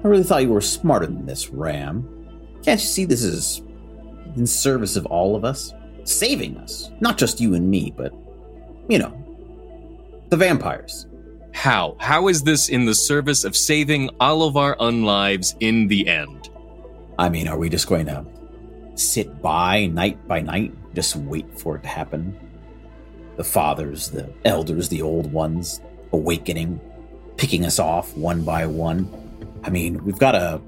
I 0.04 0.08
really 0.08 0.22
thought 0.22 0.42
you 0.42 0.50
were 0.50 0.60
smarter 0.60 1.06
than 1.06 1.26
this, 1.26 1.48
Ram. 1.48 2.17
Can't 2.62 2.80
you 2.80 2.86
see 2.86 3.04
this 3.04 3.22
is 3.22 3.62
in 4.36 4.46
service 4.46 4.96
of 4.96 5.06
all 5.06 5.36
of 5.36 5.44
us? 5.44 5.72
Saving 6.04 6.56
us. 6.58 6.90
Not 7.00 7.18
just 7.18 7.40
you 7.40 7.54
and 7.54 7.70
me, 7.70 7.92
but, 7.96 8.12
you 8.88 8.98
know, 8.98 9.14
the 10.28 10.36
vampires. 10.36 11.06
How? 11.52 11.96
How 11.98 12.28
is 12.28 12.42
this 12.42 12.68
in 12.68 12.84
the 12.84 12.94
service 12.94 13.44
of 13.44 13.56
saving 13.56 14.10
all 14.20 14.42
of 14.42 14.56
our 14.56 14.76
unlives 14.76 15.56
in 15.60 15.88
the 15.88 16.06
end? 16.06 16.50
I 17.18 17.28
mean, 17.28 17.48
are 17.48 17.58
we 17.58 17.68
just 17.68 17.88
going 17.88 18.06
to 18.06 18.24
sit 18.94 19.42
by 19.42 19.86
night 19.86 20.26
by 20.28 20.40
night, 20.40 20.72
just 20.94 21.16
wait 21.16 21.58
for 21.58 21.76
it 21.76 21.82
to 21.82 21.88
happen? 21.88 22.38
The 23.36 23.44
fathers, 23.44 24.10
the 24.10 24.32
elders, 24.44 24.88
the 24.88 25.02
old 25.02 25.32
ones 25.32 25.80
awakening, 26.12 26.80
picking 27.36 27.64
us 27.64 27.78
off 27.78 28.16
one 28.16 28.44
by 28.44 28.66
one. 28.66 29.10
I 29.64 29.70
mean, 29.70 30.04
we've 30.04 30.18
got 30.18 30.32
to 30.32 30.60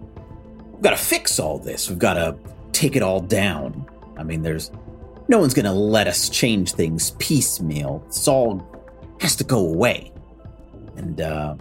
we've 0.80 0.84
got 0.84 0.96
to 0.96 1.04
fix 1.04 1.38
all 1.38 1.58
this. 1.58 1.90
We've 1.90 1.98
got 1.98 2.14
to 2.14 2.34
take 2.72 2.96
it 2.96 3.02
all 3.02 3.20
down. 3.20 3.86
I 4.16 4.22
mean, 4.22 4.40
there's 4.40 4.70
no 5.28 5.38
one's 5.38 5.52
going 5.52 5.66
to 5.66 5.72
let 5.72 6.06
us 6.08 6.30
change 6.30 6.72
things 6.72 7.10
piecemeal. 7.18 8.02
It's 8.06 8.26
all 8.26 8.66
has 9.20 9.36
to 9.36 9.44
go 9.44 9.58
away. 9.58 10.10
And 10.96 11.20
uh 11.20 11.56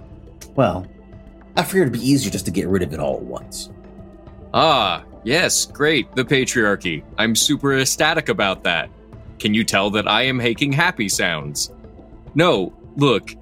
well, 0.56 0.88
I 1.58 1.64
figured 1.64 1.90
it'd 1.90 2.00
be 2.02 2.10
easier 2.10 2.32
just 2.32 2.46
to 2.46 2.52
get 2.52 2.70
rid 2.70 2.82
of 2.82 2.94
it 2.94 3.00
all 3.02 3.18
at 3.18 3.24
once. 3.24 3.70
Ah, 4.54 5.04
yes, 5.26 5.66
great, 5.66 6.14
the 6.16 6.24
patriarchy. 6.24 7.04
I'm 7.18 7.36
super 7.36 7.78
ecstatic 7.78 8.30
about 8.30 8.64
that. 8.64 8.90
Can 9.38 9.54
you 9.54 9.66
tell 9.66 9.90
that 9.92 10.08
I 10.08 10.24
am 10.24 10.38
making 10.38 10.72
happy 10.72 11.10
sounds? 11.10 11.72
No, 12.36 12.74
look. 12.96 13.36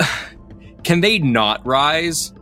Can 0.84 1.00
they 1.00 1.18
not 1.20 1.64
rise? 1.64 2.32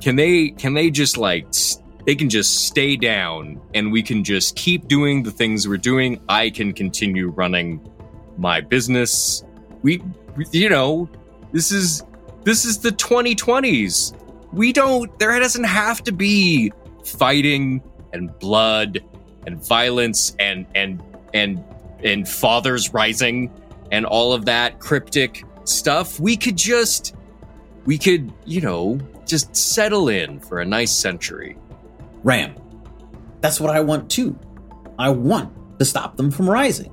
Can 0.00 0.14
they 0.16 0.50
can 0.50 0.74
they 0.74 0.90
just 0.90 1.16
like 1.16 1.46
s- 1.48 1.82
they 2.06 2.14
can 2.14 2.30
just 2.30 2.66
stay 2.66 2.96
down 2.96 3.60
and 3.74 3.92
we 3.92 4.02
can 4.02 4.24
just 4.24 4.56
keep 4.56 4.88
doing 4.88 5.22
the 5.22 5.30
things 5.30 5.68
we're 5.68 5.76
doing. 5.76 6.20
I 6.28 6.50
can 6.50 6.72
continue 6.72 7.28
running 7.28 7.86
my 8.38 8.60
business. 8.60 9.44
We 9.82 10.02
you 10.52 10.70
know, 10.70 11.08
this 11.52 11.72
is 11.72 12.02
this 12.44 12.64
is 12.64 12.78
the 12.78 12.90
2020s. 12.90 14.14
We 14.52 14.72
don't 14.72 15.18
there 15.18 15.38
doesn't 15.38 15.64
have 15.64 16.02
to 16.04 16.12
be 16.12 16.72
fighting 17.04 17.82
and 18.12 18.36
blood 18.38 19.00
and 19.46 19.66
violence 19.66 20.34
and 20.38 20.66
and 20.74 21.02
and 21.34 21.62
and 22.02 22.28
fathers 22.28 22.92
rising 22.94 23.52
and 23.90 24.06
all 24.06 24.32
of 24.32 24.44
that 24.44 24.78
cryptic 24.78 25.44
stuff, 25.64 26.20
we 26.20 26.36
could 26.36 26.56
just 26.56 27.14
we 27.84 27.98
could, 27.98 28.32
you 28.44 28.60
know, 28.60 28.98
just 29.26 29.54
settle 29.54 30.08
in 30.08 30.40
for 30.40 30.60
a 30.60 30.64
nice 30.64 30.92
century. 30.92 31.56
Ram, 32.26 32.56
that's 33.40 33.60
what 33.60 33.70
I 33.70 33.78
want 33.78 34.10
too. 34.10 34.36
I 34.98 35.10
want 35.10 35.78
to 35.78 35.84
stop 35.84 36.16
them 36.16 36.32
from 36.32 36.50
rising. 36.50 36.90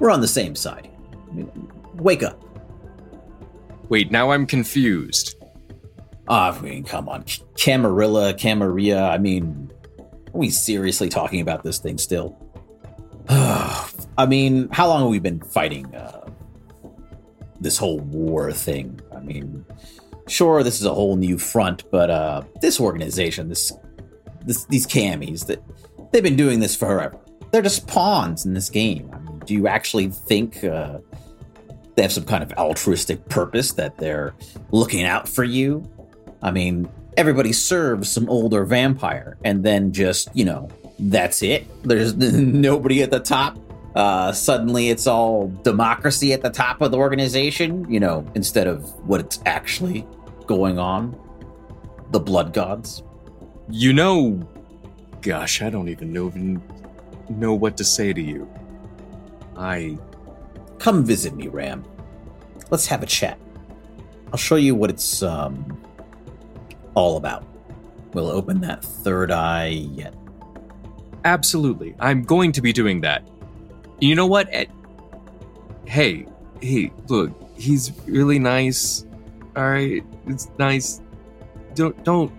We're 0.00 0.10
on 0.10 0.20
the 0.20 0.26
same 0.26 0.56
side. 0.56 0.90
I 1.30 1.34
mean, 1.34 1.70
wake 1.94 2.24
up. 2.24 2.42
Wait, 3.90 4.10
now 4.10 4.32
I'm 4.32 4.44
confused. 4.44 5.36
Ah, 6.26 6.58
I 6.58 6.60
mean, 6.60 6.82
come 6.82 7.08
on. 7.08 7.24
Camarilla, 7.56 8.34
Camarilla. 8.34 9.08
I 9.08 9.18
mean, 9.18 9.70
are 10.00 10.38
we 10.38 10.50
seriously 10.50 11.08
talking 11.08 11.40
about 11.40 11.62
this 11.62 11.78
thing 11.78 11.96
still? 11.96 12.36
I 13.28 14.26
mean, 14.26 14.68
how 14.72 14.88
long 14.88 15.02
have 15.02 15.10
we 15.10 15.20
been 15.20 15.38
fighting 15.42 15.94
uh, 15.94 16.28
this 17.60 17.78
whole 17.78 18.00
war 18.00 18.50
thing? 18.50 19.00
I 19.14 19.20
mean, 19.20 19.64
sure, 20.26 20.64
this 20.64 20.80
is 20.80 20.86
a 20.86 20.92
whole 20.92 21.14
new 21.14 21.38
front, 21.38 21.88
but 21.92 22.10
uh, 22.10 22.42
this 22.60 22.80
organization, 22.80 23.48
this, 23.48 23.70
this 24.44 24.64
these 24.66 24.86
camis, 24.86 25.46
that 25.46 25.62
they've 26.12 26.22
been 26.22 26.36
doing 26.36 26.60
this 26.60 26.76
forever. 26.76 27.18
They're 27.50 27.62
just 27.62 27.86
pawns 27.86 28.46
in 28.46 28.54
this 28.54 28.70
game. 28.70 29.10
I 29.12 29.18
mean, 29.18 29.38
do 29.40 29.54
you 29.54 29.68
actually 29.68 30.08
think 30.08 30.64
uh, 30.64 30.98
they 31.94 32.02
have 32.02 32.12
some 32.12 32.24
kind 32.24 32.42
of 32.42 32.52
altruistic 32.54 33.28
purpose 33.28 33.72
that 33.72 33.98
they're 33.98 34.34
looking 34.70 35.04
out 35.04 35.28
for 35.28 35.44
you? 35.44 35.88
I 36.42 36.50
mean, 36.50 36.88
everybody 37.16 37.52
serves 37.52 38.10
some 38.10 38.28
older 38.28 38.64
vampire, 38.64 39.36
and 39.44 39.64
then 39.64 39.92
just 39.92 40.28
you 40.34 40.44
know 40.44 40.68
that's 40.98 41.42
it. 41.42 41.66
There's 41.82 42.14
nobody 42.16 43.02
at 43.02 43.10
the 43.10 43.20
top. 43.20 43.58
Uh, 43.94 44.32
suddenly, 44.32 44.88
it's 44.88 45.06
all 45.06 45.48
democracy 45.62 46.32
at 46.32 46.40
the 46.40 46.48
top 46.50 46.80
of 46.80 46.90
the 46.90 46.98
organization. 46.98 47.90
You 47.90 48.00
know, 48.00 48.26
instead 48.34 48.66
of 48.66 48.84
what 49.06 49.20
it's 49.20 49.40
actually 49.44 50.06
going 50.46 50.78
on, 50.78 51.18
the 52.10 52.20
blood 52.20 52.52
gods. 52.52 53.02
You 53.70 53.92
know, 53.92 54.48
gosh, 55.22 55.62
I 55.62 55.70
don't 55.70 55.88
even 55.88 56.12
know 56.12 56.32
know 57.30 57.54
what 57.54 57.76
to 57.78 57.84
say 57.84 58.12
to 58.12 58.20
you. 58.20 58.48
I 59.56 59.98
Come 60.78 61.04
visit 61.04 61.34
me, 61.36 61.46
Ram. 61.48 61.84
Let's 62.70 62.86
have 62.88 63.02
a 63.02 63.06
chat. 63.06 63.38
I'll 64.32 64.38
show 64.38 64.56
you 64.56 64.74
what 64.74 64.90
it's 64.90 65.22
um 65.22 65.80
all 66.94 67.16
about. 67.16 67.44
We'll 68.14 68.30
open 68.30 68.60
that 68.62 68.84
third 68.84 69.30
eye 69.30 69.68
yet. 69.68 70.14
absolutely. 71.24 71.94
I'm 72.00 72.22
going 72.24 72.52
to 72.52 72.60
be 72.62 72.72
doing 72.72 73.00
that. 73.02 73.22
You 74.00 74.14
know 74.16 74.26
what? 74.26 74.48
Ed- 74.50 74.70
hey, 75.86 76.26
hey, 76.60 76.92
look, 77.08 77.30
he's 77.56 77.92
really 78.06 78.38
nice. 78.40 79.06
All 79.56 79.70
right, 79.70 80.02
it's 80.26 80.48
nice. 80.58 81.00
Don't 81.74 82.02
don't 82.04 82.32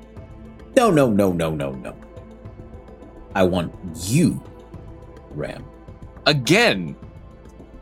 No, 0.75 0.89
no, 0.91 1.09
no, 1.09 1.31
no, 1.31 1.51
no, 1.53 1.71
no. 1.71 1.95
I 3.35 3.43
want 3.43 3.73
you, 4.05 4.41
Ram. 5.31 5.63
again 6.25 6.95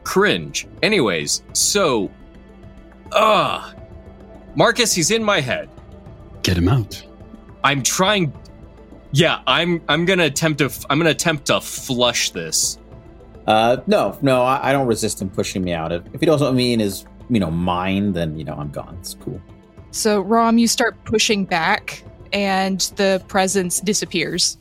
cringe 0.03 0.65
anyways 0.81 1.43
so 1.53 2.09
uh 3.11 3.71
marcus 4.55 4.93
he's 4.93 5.11
in 5.11 5.23
my 5.23 5.39
head 5.39 5.69
Get 6.41 6.57
him 6.57 6.67
out. 6.67 7.05
i'm 7.63 7.83
trying 7.83 8.33
yeah 9.11 9.41
i'm 9.45 9.79
i'm 9.89 10.05
gonna 10.05 10.23
attempt 10.23 10.57
to 10.57 10.71
i'm 10.89 10.97
gonna 10.97 11.11
attempt 11.11 11.45
to 11.47 11.61
flush 11.61 12.31
this 12.31 12.79
Uh, 13.45 13.77
no, 13.87 14.17
no, 14.21 14.41
I, 14.43 14.69
I 14.69 14.71
don't 14.71 14.87
resist 14.87 15.19
him 15.21 15.29
pushing 15.29 15.63
me 15.63 15.73
out. 15.73 15.91
If, 15.91 16.03
if 16.13 16.19
he 16.19 16.25
doesn't 16.27 16.45
want 16.45 16.55
me 16.57 16.73
in 16.73 16.79
his, 16.79 17.05
you 17.27 17.39
know, 17.39 17.49
mind, 17.51 18.13
then 18.13 18.37
you 18.37 18.43
know 18.45 18.53
I'm 18.53 18.69
gone. 18.69 18.95
It's 18.99 19.15
cool. 19.15 19.41
So, 19.89 20.21
Rom, 20.21 20.59
you 20.59 20.67
start 20.67 20.95
pushing 21.05 21.43
back, 21.45 22.03
and 22.33 22.79
the 22.97 23.23
presence 23.27 23.79
disappears. 23.81 24.57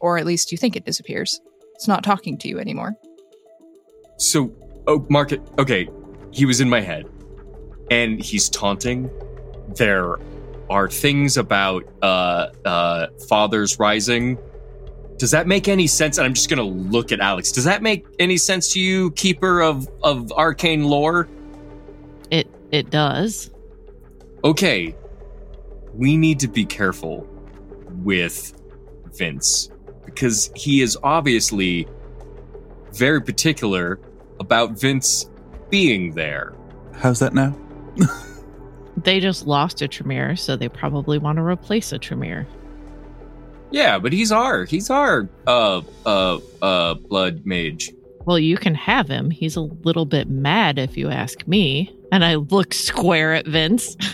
Or 0.00 0.18
at 0.18 0.26
least 0.26 0.52
you 0.52 0.58
think 0.58 0.76
it 0.76 0.84
disappears. 0.84 1.40
It's 1.74 1.88
not 1.88 2.04
talking 2.04 2.38
to 2.38 2.48
you 2.48 2.58
anymore. 2.58 2.94
so 4.18 4.50
oh 4.86 5.04
market 5.10 5.40
okay 5.58 5.88
he 6.30 6.46
was 6.46 6.60
in 6.60 6.70
my 6.70 6.80
head 6.80 7.04
and 7.90 8.18
he's 8.22 8.48
taunting 8.48 9.10
there 9.76 10.16
are 10.70 10.88
things 10.88 11.36
about 11.36 11.84
uh 12.02 12.48
uh 12.64 13.06
fathers 13.28 13.78
rising 13.78 14.38
does 15.18 15.30
that 15.32 15.46
make 15.46 15.68
any 15.68 15.86
sense 15.86 16.16
and 16.18 16.24
i'm 16.24 16.32
just 16.32 16.48
gonna 16.48 16.62
look 16.62 17.12
at 17.12 17.20
alex 17.20 17.52
does 17.52 17.64
that 17.64 17.82
make 17.82 18.06
any 18.18 18.36
sense 18.38 18.72
to 18.72 18.80
you 18.80 19.10
keeper 19.12 19.60
of 19.60 19.86
of 20.02 20.32
arcane 20.32 20.84
lore 20.84 21.28
It 22.30 22.46
it 22.70 22.88
does. 22.90 23.50
okay 24.44 24.94
we 25.96 26.16
need 26.16 26.40
to 26.40 26.48
be 26.48 26.64
careful 26.64 27.26
with 28.02 28.54
vince 29.14 29.70
because 30.04 30.50
he 30.54 30.82
is 30.82 30.96
obviously 31.02 31.88
very 32.92 33.20
particular 33.20 33.98
about 34.38 34.72
vince 34.72 35.30
being 35.70 36.14
there 36.14 36.56
How's 36.98 37.18
that 37.20 37.34
now? 37.34 37.54
They 38.96 39.20
just 39.20 39.46
lost 39.46 39.82
a 39.82 39.88
Tremere, 39.88 40.36
so 40.36 40.56
they 40.56 40.68
probably 40.68 41.18
want 41.18 41.36
to 41.36 41.42
replace 41.42 41.92
a 41.92 41.98
Tremere. 41.98 42.46
Yeah, 43.70 43.98
but 43.98 44.12
he's 44.12 44.32
our 44.32 44.64
he's 44.64 44.90
our 44.90 45.28
uh 45.46 45.82
uh 46.06 46.38
uh 46.62 46.94
blood 46.94 47.44
mage. 47.44 47.90
Well, 48.24 48.38
you 48.38 48.56
can 48.56 48.74
have 48.74 49.08
him. 49.08 49.30
He's 49.30 49.56
a 49.56 49.60
little 49.60 50.06
bit 50.06 50.28
mad 50.28 50.78
if 50.78 50.96
you 50.96 51.10
ask 51.10 51.46
me. 51.46 51.94
And 52.10 52.24
I 52.24 52.36
look 52.36 52.72
square 52.72 53.34
at 53.34 53.46
Vince. 53.46 53.96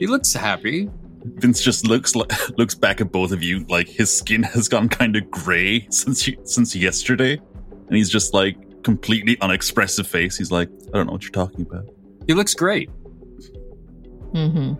He 0.00 0.06
looks 0.06 0.32
happy. 0.32 0.88
Vince 1.24 1.62
just 1.62 1.86
looks 1.86 2.14
like, 2.16 2.30
looks 2.58 2.74
back 2.74 3.00
at 3.00 3.12
both 3.12 3.32
of 3.32 3.42
you 3.42 3.64
like 3.68 3.88
his 3.88 4.16
skin 4.16 4.42
has 4.42 4.68
gone 4.68 4.88
kind 4.88 5.16
of 5.16 5.30
gray 5.30 5.86
since 5.90 6.26
you, 6.26 6.36
since 6.44 6.74
yesterday, 6.74 7.38
and 7.88 7.96
he's 7.96 8.10
just 8.10 8.32
like 8.34 8.56
completely 8.82 9.36
unexpressive 9.40 10.06
face. 10.06 10.36
He's 10.36 10.50
like, 10.50 10.68
I 10.92 10.96
don't 10.96 11.06
know 11.06 11.12
what 11.12 11.22
you're 11.22 11.30
talking 11.30 11.62
about. 11.62 11.86
He 12.26 12.34
looks 12.34 12.54
great. 12.54 12.88
hmm 14.32 14.74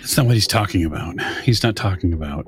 That's 0.00 0.16
not 0.16 0.26
what 0.26 0.34
he's 0.34 0.46
talking 0.46 0.84
about. 0.84 1.20
He's 1.42 1.62
not 1.62 1.76
talking 1.76 2.12
about 2.12 2.46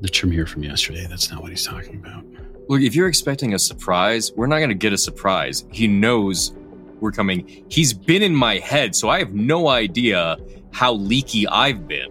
the 0.00 0.08
Tremere 0.08 0.46
from 0.46 0.64
yesterday. 0.64 1.06
That's 1.08 1.30
not 1.30 1.40
what 1.40 1.50
he's 1.50 1.64
talking 1.64 1.96
about. 1.96 2.24
Look, 2.68 2.80
if 2.82 2.94
you're 2.94 3.08
expecting 3.08 3.54
a 3.54 3.58
surprise, 3.58 4.32
we're 4.36 4.46
not 4.46 4.60
gonna 4.60 4.74
get 4.74 4.92
a 4.92 4.98
surprise. 4.98 5.64
He 5.70 5.86
knows 5.86 6.54
we're 7.00 7.12
coming. 7.12 7.64
He's 7.68 7.92
been 7.92 8.22
in 8.22 8.34
my 8.34 8.58
head, 8.58 8.94
so 8.94 9.08
I 9.08 9.18
have 9.18 9.34
no 9.34 9.68
idea 9.68 10.36
how 10.74 10.92
leaky 10.94 11.46
I've 11.46 11.86
been. 11.86 12.10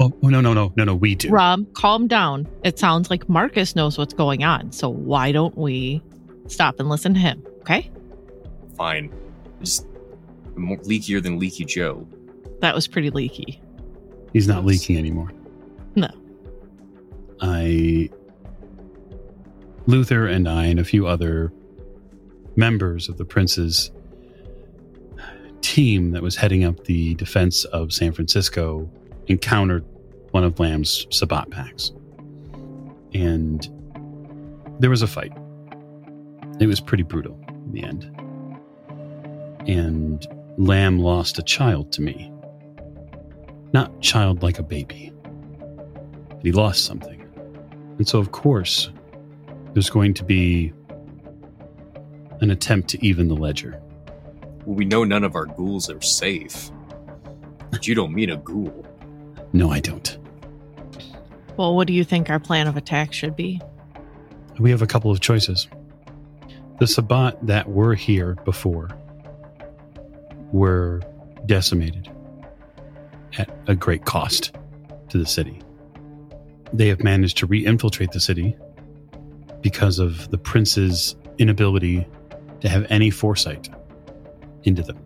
Oh, 0.00 0.12
oh, 0.22 0.28
no, 0.28 0.40
no, 0.40 0.54
no, 0.54 0.72
no, 0.76 0.84
no. 0.84 0.94
We 0.94 1.16
do. 1.16 1.30
Rob, 1.30 1.72
calm 1.74 2.06
down. 2.06 2.48
It 2.62 2.78
sounds 2.78 3.10
like 3.10 3.28
Marcus 3.28 3.76
knows 3.76 3.98
what's 3.98 4.14
going 4.14 4.44
on. 4.44 4.72
So 4.72 4.88
why 4.88 5.32
don't 5.32 5.56
we 5.58 6.00
stop 6.46 6.78
and 6.78 6.88
listen 6.88 7.14
to 7.14 7.20
him? 7.20 7.42
Okay? 7.60 7.90
Fine. 8.76 9.12
Just 9.60 9.86
more 10.56 10.78
leakier 10.78 11.22
than 11.22 11.38
Leaky 11.38 11.64
Joe. 11.64 12.06
That 12.60 12.74
was 12.74 12.86
pretty 12.86 13.10
leaky. 13.10 13.60
He's 14.32 14.48
not 14.48 14.64
leaking 14.64 14.96
anymore. 14.96 15.32
No. 15.96 16.08
I, 17.40 18.10
Luther 19.86 20.26
and 20.26 20.48
I, 20.48 20.66
and 20.66 20.78
a 20.78 20.84
few 20.84 21.06
other 21.06 21.52
members 22.56 23.08
of 23.08 23.16
the 23.18 23.24
Prince's 23.24 23.90
team 25.64 26.10
that 26.10 26.22
was 26.22 26.36
heading 26.36 26.62
up 26.62 26.84
the 26.84 27.14
defense 27.14 27.64
of 27.64 27.90
San 27.90 28.12
Francisco 28.12 28.88
encountered 29.28 29.82
one 30.32 30.44
of 30.44 30.60
Lamb's 30.60 31.06
Sabbat 31.10 31.48
packs. 31.50 31.90
And 33.14 33.66
there 34.78 34.90
was 34.90 35.00
a 35.00 35.06
fight. 35.06 35.32
It 36.60 36.66
was 36.66 36.80
pretty 36.80 37.02
brutal 37.02 37.40
in 37.48 37.72
the 37.72 37.82
end. 37.82 38.04
And 39.66 40.26
Lamb 40.58 40.98
lost 40.98 41.38
a 41.38 41.42
child 41.42 41.92
to 41.92 42.02
me. 42.02 42.30
Not 43.72 44.02
child 44.02 44.42
like 44.42 44.58
a 44.58 44.62
baby, 44.62 45.12
but 46.28 46.42
he 46.42 46.52
lost 46.52 46.84
something. 46.84 47.22
And 47.96 48.06
so, 48.06 48.18
of 48.18 48.32
course, 48.32 48.90
there's 49.72 49.88
going 49.88 50.12
to 50.14 50.24
be 50.24 50.74
an 52.42 52.50
attempt 52.50 52.90
to 52.90 53.04
even 53.04 53.28
the 53.28 53.34
ledger. 53.34 53.80
Well, 54.66 54.76
we 54.76 54.84
know 54.84 55.04
none 55.04 55.24
of 55.24 55.34
our 55.34 55.46
ghouls 55.46 55.90
are 55.90 56.00
safe. 56.00 56.70
But 57.70 57.86
you 57.86 57.94
don't 57.94 58.14
mean 58.14 58.30
a 58.30 58.36
ghoul. 58.36 58.86
No, 59.52 59.70
I 59.70 59.80
don't. 59.80 60.18
Well, 61.56 61.76
what 61.76 61.86
do 61.86 61.92
you 61.92 62.04
think 62.04 62.30
our 62.30 62.40
plan 62.40 62.66
of 62.66 62.76
attack 62.76 63.12
should 63.12 63.36
be? 63.36 63.60
We 64.58 64.70
have 64.70 64.82
a 64.82 64.86
couple 64.86 65.10
of 65.10 65.20
choices. 65.20 65.68
The 66.78 66.86
Sabbat 66.86 67.46
that 67.46 67.68
were 67.68 67.94
here 67.94 68.36
before 68.44 68.88
were 70.52 71.02
decimated 71.46 72.10
at 73.38 73.50
a 73.66 73.74
great 73.74 74.04
cost 74.04 74.56
to 75.08 75.18
the 75.18 75.26
city. 75.26 75.60
They 76.72 76.88
have 76.88 77.02
managed 77.02 77.36
to 77.38 77.46
re 77.46 77.64
infiltrate 77.64 78.12
the 78.12 78.20
city, 78.20 78.56
because 79.64 79.98
of 79.98 80.30
the 80.30 80.36
prince's 80.36 81.16
inability 81.38 82.06
to 82.60 82.68
have 82.68 82.86
any 82.90 83.08
foresight 83.08 83.70
into 84.64 84.82
them. 84.82 84.98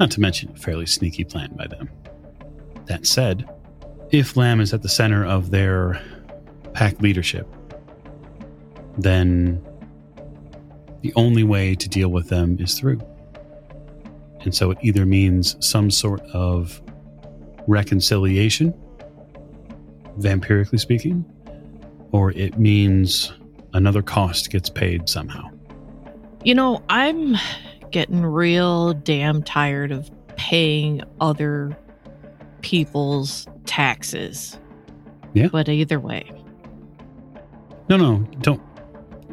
Not 0.00 0.10
to 0.12 0.20
mention 0.20 0.52
a 0.52 0.56
fairly 0.58 0.86
sneaky 0.86 1.24
plan 1.24 1.54
by 1.56 1.66
them. 1.66 1.88
That 2.86 3.06
said, 3.06 3.48
if 4.10 4.36
Lamb 4.36 4.60
is 4.60 4.74
at 4.74 4.82
the 4.82 4.88
center 4.88 5.24
of 5.24 5.50
their 5.50 6.00
pack 6.72 7.00
leadership, 7.00 7.48
then 8.98 9.64
the 11.00 11.12
only 11.16 11.44
way 11.44 11.74
to 11.74 11.88
deal 11.88 12.08
with 12.08 12.28
them 12.28 12.56
is 12.60 12.78
through. 12.78 13.00
And 14.40 14.54
so 14.54 14.70
it 14.70 14.78
either 14.82 15.06
means 15.06 15.56
some 15.66 15.90
sort 15.90 16.20
of 16.32 16.80
reconciliation, 17.66 18.74
vampirically 20.18 20.78
speaking, 20.78 21.24
or 22.12 22.30
it 22.32 22.58
means 22.58 23.32
another 23.72 24.02
cost 24.02 24.50
gets 24.50 24.68
paid 24.68 25.08
somehow. 25.08 25.50
You 26.44 26.54
know, 26.54 26.82
I'm 26.88 27.36
getting 27.94 28.26
real 28.26 28.92
damn 28.92 29.40
tired 29.40 29.92
of 29.92 30.10
paying 30.34 31.00
other 31.20 31.78
people's 32.60 33.46
taxes. 33.66 34.58
Yeah. 35.32 35.46
But 35.46 35.68
either 35.68 36.00
way. 36.00 36.28
No, 37.88 37.96
no, 37.96 38.26
don't 38.40 38.60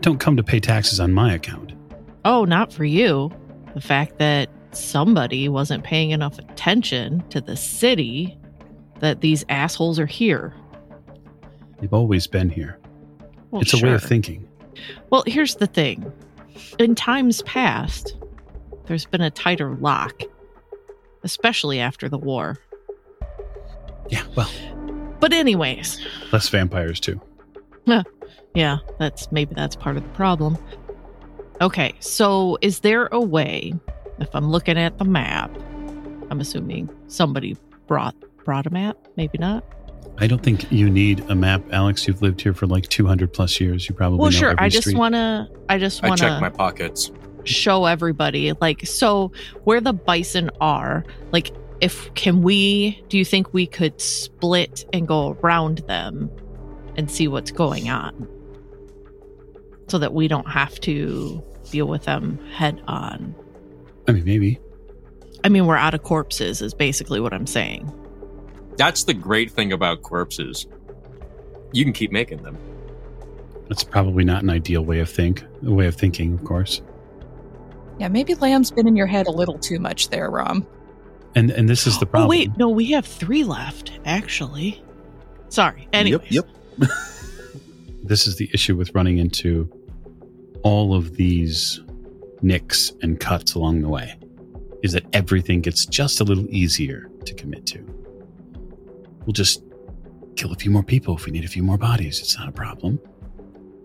don't 0.02 0.20
come 0.20 0.38
to 0.38 0.44
pay 0.44 0.60
taxes 0.60 1.00
on 1.00 1.12
my 1.12 1.34
account. 1.34 1.74
Oh, 2.24 2.46
not 2.46 2.72
for 2.72 2.86
you. 2.86 3.32
The 3.74 3.82
fact 3.82 4.20
that 4.20 4.48
somebody 4.74 5.50
wasn't 5.50 5.84
paying 5.84 6.12
enough 6.12 6.38
attention 6.38 7.28
to 7.30 7.42
the 7.42 7.58
city 7.58 8.38
that 9.00 9.22
these 9.22 9.44
assholes 9.50 9.98
are 9.98 10.06
here. 10.06 10.54
They've 11.80 11.94
always 11.94 12.28
been 12.28 12.50
here. 12.50 12.78
Well, 13.50 13.64
it's 13.64 13.74
a 13.74 13.84
way 13.84 13.94
of 13.94 14.04
thinking. 14.04 14.48
Well, 15.10 15.24
here's 15.26 15.56
the 15.56 15.66
thing. 15.66 16.14
In 16.78 16.94
times 16.94 17.42
past, 17.42 18.16
there's 18.92 19.06
been 19.06 19.22
a 19.22 19.32
tighter 19.32 19.74
lock, 19.80 20.22
especially 21.24 21.80
after 21.80 22.10
the 22.10 22.18
war. 22.18 22.58
Yeah, 24.10 24.24
well, 24.36 24.52
But 25.22 25.32
anyways, 25.32 26.06
less 26.34 26.50
vampires 26.50 27.00
too. 27.00 27.22
yeah, 28.54 28.78
that's 29.00 29.32
maybe 29.32 29.56
that's 29.56 29.78
part 29.78 29.96
of 29.96 30.04
the 30.04 30.10
problem. 30.10 30.58
Okay, 31.62 31.94
so 32.02 32.58
is 32.60 32.82
there 32.82 33.08
a 33.14 33.22
way 33.22 33.74
if 34.20 34.28
I'm 34.36 34.52
looking 34.52 34.78
at 34.78 34.98
the 34.98 35.06
map, 35.06 35.56
I'm 36.30 36.42
assuming 36.42 36.90
somebody 37.08 37.56
brought 37.88 38.16
brought 38.44 38.66
a 38.66 38.72
map, 38.72 38.98
maybe 39.16 39.38
not. 39.38 39.64
I 40.18 40.28
don't 40.28 40.44
think 40.44 40.70
you 40.70 40.90
need 40.90 41.22
a 41.30 41.36
map, 41.36 41.64
Alex. 41.72 42.06
You've 42.10 42.22
lived 42.22 42.42
here 42.42 42.54
for 42.54 42.68
like 42.68 42.90
200 42.90 43.32
plus 43.32 43.62
years. 43.62 43.88
You 43.88 43.96
probably 43.96 44.18
Well, 44.20 44.32
know 44.32 44.38
sure. 44.38 44.50
every 44.50 44.66
I 44.66 44.68
just 44.68 44.94
want 44.98 45.16
to 45.16 45.48
I 45.70 45.78
just 45.78 46.04
I 46.04 46.10
want 46.10 46.20
checked 46.20 46.42
my 46.42 46.50
to 46.50 46.58
pockets. 46.58 47.10
Show 47.44 47.86
everybody 47.86 48.54
like 48.62 48.86
so 48.86 49.32
where 49.64 49.82
the 49.82 49.94
bison 49.94 50.50
are, 50.60 51.04
like 51.32 51.52
if 51.82 52.14
can 52.14 52.42
we 52.42 53.04
do 53.10 53.18
you 53.18 53.26
think 53.26 53.54
we 53.54 53.66
could 53.66 54.00
split 54.00 54.86
and 54.94 55.08
go 55.08 55.32
around 55.44 55.80
them 55.88 56.30
and 56.96 57.10
see 57.10 57.28
what's 57.28 57.52
going 57.52 57.90
on? 57.90 58.28
So 59.88 59.98
that 59.98 60.14
we 60.14 60.28
don't 60.28 60.50
have 60.50 60.80
to 60.82 61.44
deal 61.70 61.88
with 61.88 62.04
them 62.04 62.40
head 62.52 62.82
on. 62.88 63.36
I 64.08 64.14
mean, 64.14 64.26
maybe. 64.26 64.60
I 65.44 65.50
mean, 65.50 65.66
we're 65.66 65.76
out 65.76 65.94
of 65.94 66.04
corpses, 66.04 66.62
is 66.62 66.74
basically 66.74 67.20
what 67.20 67.34
I'm 67.34 67.48
saying. 67.48 67.92
That's 68.78 69.04
the 69.04 69.14
great 69.14 69.52
thing 69.52 69.74
about 69.74 70.02
corpses. 70.02 70.68
You 71.74 71.84
can 71.84 71.94
keep 71.94 72.12
making 72.12 72.44
them. 72.44 72.58
That's 73.68 73.84
probably 73.84 74.24
not 74.24 74.44
an 74.44 74.50
ideal 74.50 74.84
way 74.84 75.00
of 75.00 75.10
think, 75.10 75.44
a 75.66 75.72
way 75.72 75.88
of 75.88 75.96
thinking, 75.96 76.34
of 76.34 76.44
course. 76.44 76.82
Yeah, 78.02 78.08
maybe 78.08 78.34
Lamb's 78.34 78.72
been 78.72 78.88
in 78.88 78.96
your 78.96 79.06
head 79.06 79.28
a 79.28 79.32
little 79.32 79.60
too 79.60 79.78
much 79.78 80.10
there, 80.10 80.28
Rom. 80.32 80.66
And 81.36 81.52
and 81.52 81.70
this 81.70 81.86
is 81.86 82.00
the 82.00 82.08
problem. 82.08 82.26
Oh, 82.26 82.30
wait, 82.32 82.58
no, 82.58 82.68
we 82.68 82.90
have 82.94 83.06
three 83.06 83.44
left, 83.44 83.92
actually. 84.06 84.84
Sorry. 85.50 85.88
Anyways. 85.94 86.32
Yep, 86.32 86.48
yep. 86.80 86.90
This 88.04 88.26
is 88.26 88.38
the 88.38 88.50
issue 88.56 88.76
with 88.76 88.90
running 88.96 89.20
into 89.20 89.70
all 90.64 90.96
of 90.96 91.16
these 91.16 91.80
nicks 92.42 92.92
and 93.04 93.20
cuts 93.20 93.54
along 93.54 93.84
the 93.84 93.90
way. 93.90 94.18
Is 94.82 94.94
that 94.94 95.06
everything 95.14 95.62
gets 95.62 95.86
just 95.86 96.20
a 96.22 96.24
little 96.24 96.48
easier 96.50 97.08
to 97.26 97.34
commit 97.36 97.68
to. 97.68 97.84
We'll 99.28 99.34
just 99.34 99.64
kill 100.36 100.52
a 100.52 100.56
few 100.56 100.72
more 100.72 100.82
people 100.82 101.16
if 101.16 101.26
we 101.28 101.32
need 101.32 101.46
a 101.46 101.48
few 101.48 101.62
more 101.62 101.78
bodies. 101.78 102.20
It's 102.20 102.36
not 102.36 102.50
a 102.50 102.52
problem. 102.52 103.00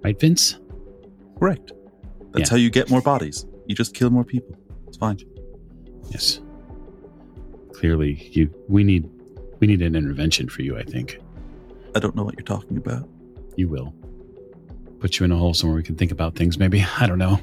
Right, 0.02 0.18
Vince? 0.18 0.58
Correct. 1.38 1.72
That's 2.32 2.48
Yeah. 2.48 2.54
how 2.54 2.56
you 2.56 2.70
get 2.70 2.88
more 2.88 3.02
bodies. 3.02 3.44
You 3.66 3.74
just 3.74 3.94
kill 3.94 4.10
more 4.10 4.24
people. 4.24 4.56
It's 4.86 4.96
fine. 4.96 5.18
Yes. 6.10 6.40
Clearly, 7.72 8.28
you 8.32 8.52
we 8.68 8.84
need 8.84 9.08
we 9.60 9.66
need 9.66 9.82
an 9.82 9.94
intervention 9.94 10.48
for 10.48 10.62
you, 10.62 10.78
I 10.78 10.82
think. 10.82 11.20
I 11.94 11.98
don't 11.98 12.14
know 12.14 12.24
what 12.24 12.34
you're 12.34 12.44
talking 12.44 12.76
about. 12.76 13.08
You 13.56 13.68
will. 13.68 13.94
Put 15.00 15.18
you 15.18 15.24
in 15.24 15.32
a 15.32 15.36
hole 15.36 15.54
somewhere 15.54 15.76
we 15.76 15.82
can 15.82 15.96
think 15.96 16.12
about 16.12 16.34
things, 16.36 16.58
maybe. 16.58 16.84
I 17.00 17.06
don't 17.06 17.18
know. 17.18 17.38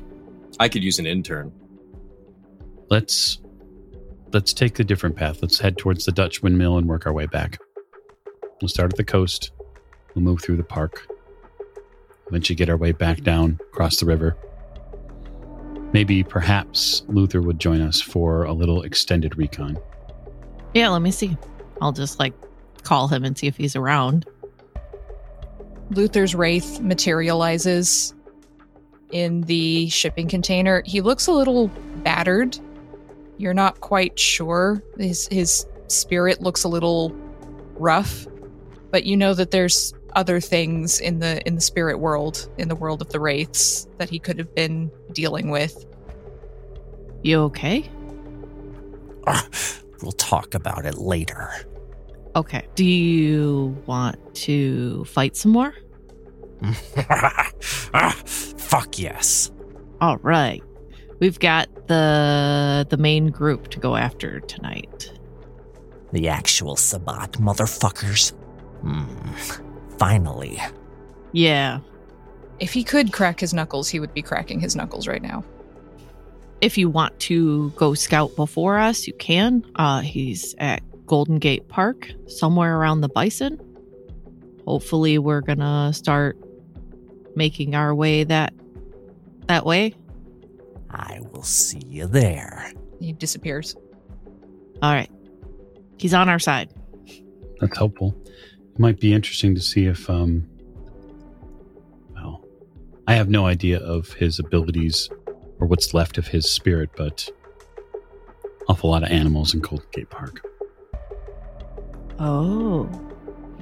I 0.59 0.69
could 0.69 0.83
use 0.83 0.99
an 0.99 1.05
intern. 1.05 1.51
Let's 2.89 3.39
let's 4.31 4.53
take 4.53 4.79
a 4.79 4.83
different 4.83 5.15
path. 5.15 5.41
Let's 5.41 5.59
head 5.59 5.77
towards 5.77 6.05
the 6.05 6.11
Dutch 6.11 6.41
windmill 6.41 6.77
and 6.77 6.87
work 6.87 7.05
our 7.05 7.13
way 7.13 7.25
back. 7.25 7.59
We'll 8.61 8.69
start 8.69 8.93
at 8.93 8.97
the 8.97 9.03
coast. 9.03 9.51
We'll 10.15 10.23
move 10.23 10.41
through 10.41 10.57
the 10.57 10.63
park. 10.63 11.07
Eventually 12.27 12.55
get 12.55 12.69
our 12.69 12.77
way 12.77 12.91
back 12.91 13.21
down 13.21 13.59
across 13.71 13.97
the 13.97 14.05
river. 14.05 14.37
Maybe 15.93 16.23
perhaps 16.23 17.03
Luther 17.07 17.41
would 17.41 17.59
join 17.59 17.79
us 17.79 18.01
for 18.01 18.43
a 18.43 18.51
little 18.51 18.81
extended 18.81 19.37
recon. 19.37 19.77
Yeah, 20.73 20.89
let 20.89 21.03
me 21.03 21.11
see. 21.11 21.37
I'll 21.81 21.91
just 21.91 22.19
like 22.19 22.33
call 22.83 23.07
him 23.07 23.23
and 23.23 23.37
see 23.37 23.47
if 23.47 23.55
he's 23.55 23.75
around. 23.75 24.25
Luther's 25.91 26.33
wraith 26.33 26.79
materializes 26.81 28.15
in 29.11 29.41
the 29.41 29.87
shipping 29.89 30.27
container. 30.27 30.81
He 30.85 31.01
looks 31.01 31.27
a 31.27 31.31
little 31.31 31.67
battered. 32.03 32.57
You're 33.37 33.53
not 33.53 33.79
quite 33.81 34.17
sure. 34.17 34.81
His 34.97 35.27
his 35.27 35.67
spirit 35.87 36.41
looks 36.41 36.63
a 36.63 36.67
little 36.67 37.15
rough, 37.75 38.25
but 38.89 39.03
you 39.05 39.15
know 39.15 39.35
that 39.35 39.51
there's 39.51 39.93
other 40.15 40.39
things 40.39 40.99
in 40.99 41.19
the 41.19 41.45
in 41.47 41.55
the 41.55 41.61
spirit 41.61 41.99
world, 41.99 42.49
in 42.57 42.67
the 42.67 42.75
world 42.75 43.01
of 43.01 43.09
the 43.09 43.19
wraiths 43.19 43.87
that 43.97 44.09
he 44.09 44.19
could 44.19 44.37
have 44.37 44.53
been 44.55 44.91
dealing 45.11 45.49
with. 45.49 45.85
You 47.23 47.41
okay? 47.43 47.89
Ah, 49.27 49.47
we'll 50.01 50.11
talk 50.13 50.53
about 50.53 50.85
it 50.85 50.95
later. 50.95 51.49
Okay. 52.35 52.67
Do 52.75 52.85
you 52.85 53.77
want 53.85 54.35
to 54.35 55.05
fight 55.05 55.35
some 55.35 55.51
more? 55.51 55.73
ah, 57.09 57.51
fuck 58.25 58.97
yes. 58.97 59.51
All 60.01 60.17
right. 60.17 60.63
We've 61.19 61.39
got 61.39 61.87
the 61.87 62.85
the 62.89 62.97
main 62.97 63.27
group 63.27 63.69
to 63.69 63.79
go 63.79 63.95
after 63.95 64.39
tonight. 64.41 65.11
The 66.11 66.27
actual 66.27 66.75
Sabbat 66.75 67.33
motherfuckers. 67.33 68.33
Hmm. 68.81 69.05
Finally. 69.97 70.59
Yeah. 71.31 71.79
If 72.59 72.73
he 72.73 72.83
could 72.83 73.11
crack 73.11 73.39
his 73.39 73.53
knuckles, 73.53 73.89
he 73.89 73.99
would 73.99 74.13
be 74.13 74.21
cracking 74.21 74.59
his 74.59 74.75
knuckles 74.75 75.07
right 75.07 75.21
now. 75.21 75.43
If 76.61 76.77
you 76.77 76.89
want 76.89 77.19
to 77.21 77.71
go 77.71 77.93
scout 77.93 78.35
before 78.35 78.77
us, 78.77 79.07
you 79.07 79.13
can. 79.13 79.65
Uh 79.75 80.01
he's 80.01 80.55
at 80.59 80.81
Golden 81.05 81.39
Gate 81.39 81.67
Park, 81.67 82.09
somewhere 82.27 82.77
around 82.77 83.01
the 83.01 83.09
bison. 83.09 83.59
Hopefully 84.65 85.17
we're 85.17 85.41
gonna 85.41 85.91
start 85.93 86.37
making 87.35 87.75
our 87.75 87.93
way 87.93 88.23
that 88.23 88.53
that 89.47 89.65
way. 89.65 89.93
I 90.89 91.19
will 91.31 91.43
see 91.43 91.81
you 91.87 92.07
there. 92.07 92.71
He 92.99 93.11
disappears. 93.11 93.75
All 94.81 94.93
right. 94.93 95.09
He's 95.97 96.13
on 96.13 96.29
our 96.29 96.39
side. 96.39 96.69
That's 97.59 97.77
helpful. 97.77 98.15
It 98.73 98.79
might 98.79 98.99
be 98.99 99.13
interesting 99.13 99.53
to 99.53 99.61
see 99.61 99.85
if, 99.85 100.09
um, 100.09 100.49
well, 102.15 102.43
I 103.07 103.13
have 103.13 103.29
no 103.29 103.45
idea 103.45 103.79
of 103.79 104.13
his 104.13 104.39
abilities 104.39 105.09
or 105.59 105.67
what's 105.67 105.93
left 105.93 106.17
of 106.17 106.27
his 106.27 106.49
spirit, 106.49 106.89
but 106.95 107.29
awful 108.67 108.89
lot 108.89 109.03
of 109.03 109.09
animals 109.09 109.53
in 109.53 109.59
Golden 109.59 109.85
Gate 109.91 110.09
Park. 110.09 110.43
Oh. 112.19 112.89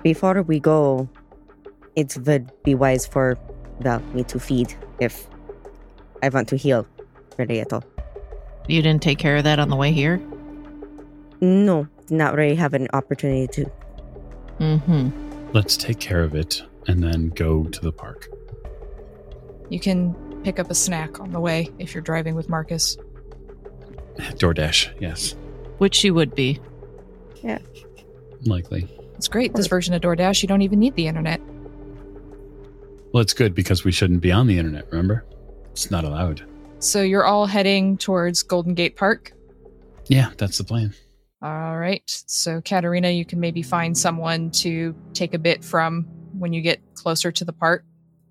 Before 0.01 0.41
we 0.43 0.59
go, 0.59 1.09
it 1.95 2.17
would 2.25 2.51
be 2.63 2.73
wise 2.73 3.05
for 3.05 3.37
well, 3.81 3.99
me 4.13 4.23
to 4.25 4.39
feed 4.39 4.73
if 4.99 5.27
I 6.23 6.29
want 6.29 6.47
to 6.49 6.55
heal 6.55 6.87
really 7.37 7.59
at 7.59 7.73
all. 7.73 7.83
You 8.67 8.81
didn't 8.81 9.01
take 9.01 9.17
care 9.17 9.37
of 9.37 9.43
that 9.43 9.59
on 9.59 9.69
the 9.69 9.75
way 9.75 9.91
here? 9.91 10.21
No, 11.41 11.87
not 12.09 12.35
really 12.35 12.55
have 12.55 12.73
an 12.73 12.87
opportunity 12.93 13.47
to. 13.47 13.71
Mm-hmm. 14.59 15.51
Let's 15.53 15.75
take 15.77 15.99
care 15.99 16.23
of 16.23 16.35
it 16.35 16.63
and 16.87 17.03
then 17.03 17.29
go 17.29 17.65
to 17.65 17.81
the 17.81 17.91
park. 17.91 18.29
You 19.69 19.79
can 19.79 20.13
pick 20.43 20.59
up 20.59 20.69
a 20.69 20.75
snack 20.75 21.19
on 21.19 21.31
the 21.31 21.39
way 21.39 21.69
if 21.79 21.93
you're 21.93 22.01
driving 22.01 22.35
with 22.35 22.49
Marcus. 22.49 22.97
DoorDash, 24.17 24.91
yes, 24.99 25.35
Which 25.77 26.03
you 26.03 26.13
would 26.13 26.35
be. 26.35 26.59
Yeah. 27.43 27.59
Likely. 28.45 28.87
It's 29.15 29.27
great. 29.27 29.53
This 29.53 29.67
version 29.67 29.93
of 29.93 30.01
DoorDash, 30.01 30.41
you 30.41 30.47
don't 30.47 30.61
even 30.61 30.79
need 30.79 30.95
the 30.95 31.07
internet. 31.07 31.41
Well, 33.13 33.21
it's 33.21 33.33
good 33.33 33.53
because 33.53 33.83
we 33.83 33.91
shouldn't 33.91 34.21
be 34.21 34.31
on 34.31 34.47
the 34.47 34.57
internet, 34.57 34.89
remember? 34.91 35.25
It's 35.71 35.91
not 35.91 36.03
allowed. 36.03 36.43
So 36.79 37.01
you're 37.01 37.25
all 37.25 37.45
heading 37.45 37.97
towards 37.97 38.41
Golden 38.43 38.73
Gate 38.73 38.95
Park. 38.95 39.33
Yeah, 40.07 40.31
that's 40.37 40.57
the 40.57 40.63
plan. 40.63 40.93
All 41.41 41.77
right. 41.77 42.03
So, 42.27 42.61
Katerina, 42.61 43.09
you 43.09 43.25
can 43.25 43.39
maybe 43.39 43.63
find 43.63 43.97
someone 43.97 44.51
to 44.51 44.95
take 45.13 45.33
a 45.33 45.39
bit 45.39 45.63
from 45.63 46.03
when 46.37 46.53
you 46.53 46.61
get 46.61 46.79
closer 46.93 47.31
to 47.31 47.43
the 47.43 47.53
park. 47.53 47.83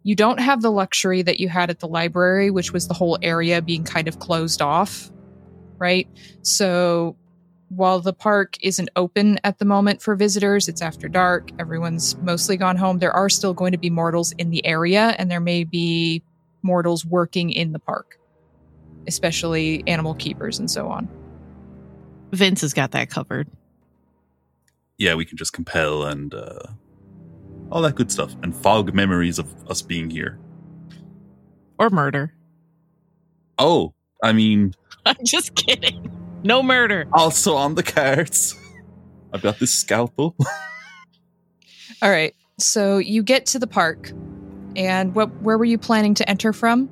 You 0.05 0.15
don't 0.15 0.39
have 0.39 0.63
the 0.63 0.71
luxury 0.71 1.23
that 1.23 1.41
you 1.41 1.49
had 1.49 1.71
at 1.71 1.81
the 1.81 1.89
library, 1.89 2.51
which 2.51 2.73
was 2.73 2.87
the 2.87 2.95
whole 2.95 3.19
area 3.21 3.61
being 3.61 3.83
kind 3.83 4.07
of 4.07 4.21
closed 4.21 4.63
off, 4.63 5.11
right? 5.79 6.09
So, 6.43 7.17
while 7.69 8.01
the 8.01 8.13
park 8.13 8.57
isn't 8.63 8.91
open 8.95 9.41
at 9.43 9.59
the 9.59 9.65
moment 9.65 10.03
for 10.03 10.15
visitors, 10.15 10.69
it's 10.69 10.83
after 10.83 11.09
dark, 11.09 11.51
everyone's 11.59 12.17
mostly 12.19 12.57
gone 12.57 12.77
home. 12.77 12.99
There 12.99 13.13
are 13.13 13.29
still 13.29 13.55
going 13.55 13.73
to 13.73 13.79
be 13.79 13.91
mortals 13.91 14.33
in 14.33 14.51
the 14.51 14.65
area, 14.65 15.17
and 15.19 15.29
there 15.31 15.41
may 15.41 15.65
be 15.65 16.23
mortals 16.63 17.05
working 17.05 17.51
in 17.51 17.73
the 17.73 17.79
park, 17.81 18.19
especially 19.09 19.83
animal 19.89 20.15
keepers 20.15 20.61
and 20.61 20.71
so 20.71 20.89
on. 20.89 21.09
Vince 22.33 22.61
has 22.61 22.75
got 22.75 22.93
that 22.93 23.11
covered. 23.11 23.49
Yeah, 24.99 25.15
we 25.15 25.25
can 25.25 25.37
just 25.37 25.53
compel 25.53 26.05
and 26.05 26.35
uh, 26.35 26.61
all 27.71 27.83
that 27.83 27.95
good 27.95 28.13
stuff 28.13 28.35
and 28.43 28.55
fog 28.55 28.95
memories 28.95 29.39
of 29.39 29.53
us 29.69 29.83
being 29.83 30.11
here. 30.11 30.39
Or 31.79 31.89
murder. 31.91 32.35
Oh, 33.59 33.95
I 34.23 34.33
mean, 34.33 34.75
I'm 35.07 35.17
just 35.25 35.55
kidding. 35.55 36.11
No 36.43 36.63
murder. 36.63 37.07
also 37.13 37.55
on 37.55 37.75
the 37.75 37.83
cards. 37.83 38.57
I've 39.33 39.43
got 39.43 39.59
this 39.59 39.73
scalpel. 39.73 40.37
All 42.03 42.11
right. 42.11 42.35
So 42.59 42.99
you 42.99 43.23
get 43.23 43.47
to 43.47 43.59
the 43.59 43.67
park, 43.67 44.13
and 44.77 45.15
what? 45.15 45.31
Where 45.43 45.57
were 45.57 45.65
you 45.65 45.79
planning 45.79 46.15
to 46.15 46.29
enter 46.29 46.53
from? 46.53 46.91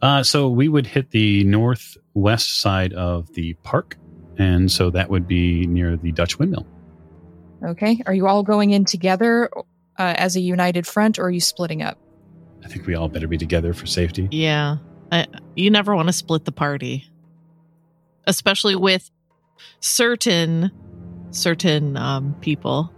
Uh, 0.00 0.22
so 0.22 0.48
we 0.48 0.68
would 0.68 0.86
hit 0.86 1.10
the 1.10 1.44
northwest 1.44 2.60
side 2.60 2.92
of 2.92 3.32
the 3.34 3.54
park, 3.62 3.96
and 4.38 4.70
so 4.70 4.90
that 4.90 5.10
would 5.10 5.26
be 5.26 5.66
near 5.66 5.96
the 5.96 6.12
Dutch 6.12 6.38
windmill. 6.38 6.66
Okay. 7.64 8.02
Are 8.06 8.14
you 8.14 8.26
all 8.26 8.42
going 8.42 8.70
in 8.70 8.84
together 8.84 9.48
uh, 9.56 9.62
as 10.16 10.36
a 10.36 10.40
united 10.40 10.86
front, 10.86 11.18
or 11.18 11.24
are 11.24 11.30
you 11.30 11.40
splitting 11.40 11.82
up? 11.82 11.98
I 12.64 12.68
think 12.68 12.86
we 12.86 12.94
all 12.94 13.08
better 13.08 13.26
be 13.26 13.38
together 13.38 13.72
for 13.72 13.86
safety. 13.86 14.28
Yeah. 14.30 14.76
I, 15.12 15.26
you 15.54 15.70
never 15.70 15.94
want 15.94 16.08
to 16.08 16.12
split 16.12 16.44
the 16.44 16.52
party. 16.52 17.10
Especially 18.26 18.74
with 18.74 19.10
certain 19.80 20.70
certain 21.30 21.96
um 21.96 22.34
people. 22.40 22.92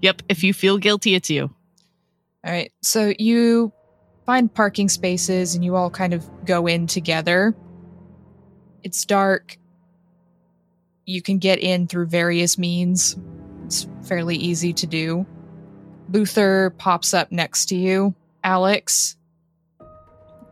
Yep, 0.00 0.22
if 0.28 0.42
you 0.42 0.52
feel 0.52 0.78
guilty 0.78 1.14
it's 1.14 1.30
you. 1.30 1.50
All 2.44 2.52
right. 2.52 2.72
So 2.82 3.12
you 3.18 3.72
find 4.26 4.52
parking 4.52 4.88
spaces, 4.88 5.54
and 5.54 5.64
you 5.64 5.76
all 5.76 5.90
kind 5.90 6.14
of 6.14 6.28
go 6.44 6.66
in 6.66 6.86
together. 6.86 7.54
It's 8.82 9.04
dark. 9.04 9.58
You 11.04 11.22
can 11.22 11.38
get 11.38 11.58
in 11.58 11.86
through 11.86 12.06
various 12.06 12.58
means. 12.58 13.16
It's 13.64 13.86
fairly 14.04 14.36
easy 14.36 14.72
to 14.74 14.86
do. 14.86 15.26
Luther 16.10 16.70
pops 16.78 17.14
up 17.14 17.32
next 17.32 17.66
to 17.66 17.76
you, 17.76 18.14
Alex, 18.44 19.16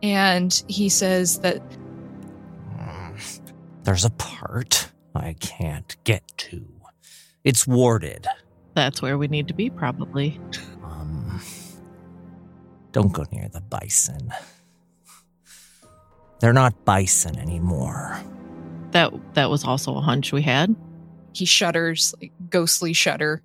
and 0.01 0.63
he 0.67 0.89
says 0.89 1.39
that 1.39 1.61
There's 3.83 4.05
a 4.05 4.09
part 4.11 4.89
I 5.15 5.33
can't 5.39 5.95
get 6.03 6.27
to. 6.37 6.65
It's 7.43 7.65
warded. 7.67 8.27
That's 8.75 9.01
where 9.01 9.17
we 9.17 9.27
need 9.27 9.47
to 9.49 9.53
be 9.53 9.69
probably. 9.69 10.39
Um, 10.83 11.41
don't 12.91 13.11
go 13.11 13.25
near 13.31 13.49
the 13.49 13.61
bison. 13.61 14.33
They're 16.39 16.53
not 16.53 16.85
bison 16.85 17.37
anymore. 17.37 18.19
That 18.91 19.13
that 19.35 19.49
was 19.49 19.63
also 19.63 19.95
a 19.95 20.01
hunch 20.01 20.31
we 20.31 20.41
had. 20.41 20.75
he 21.33 21.45
shudders, 21.45 22.13
like 22.21 22.31
ghostly 22.49 22.93
shudder. 22.93 23.41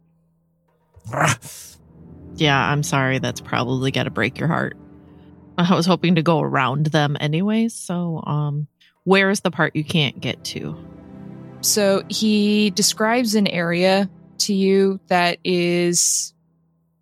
Yeah, 2.35 2.59
I'm 2.59 2.83
sorry. 2.83 3.19
That's 3.19 3.41
probably 3.41 3.91
got 3.91 4.05
to 4.05 4.11
break 4.11 4.39
your 4.39 4.49
heart. 4.49 4.77
I 5.59 5.75
was 5.75 5.87
hoping 5.87 6.17
to 6.17 6.23
go 6.23 6.41
around 6.41 6.87
them 6.87 7.17
anyway. 7.19 7.69
So, 7.69 8.23
um, 8.27 8.67
where 9.05 9.31
is 9.31 9.41
the 9.41 9.51
part 9.51 9.75
you 9.75 9.85
can't 9.85 10.21
get 10.21 10.45
to? 10.47 10.77
So 11.63 12.03
he 12.09 12.71
describes 12.71 13.35
an 13.35 13.47
area 13.47 14.11
to 14.39 14.55
you 14.55 15.01
that 15.07 15.39
is 15.45 16.35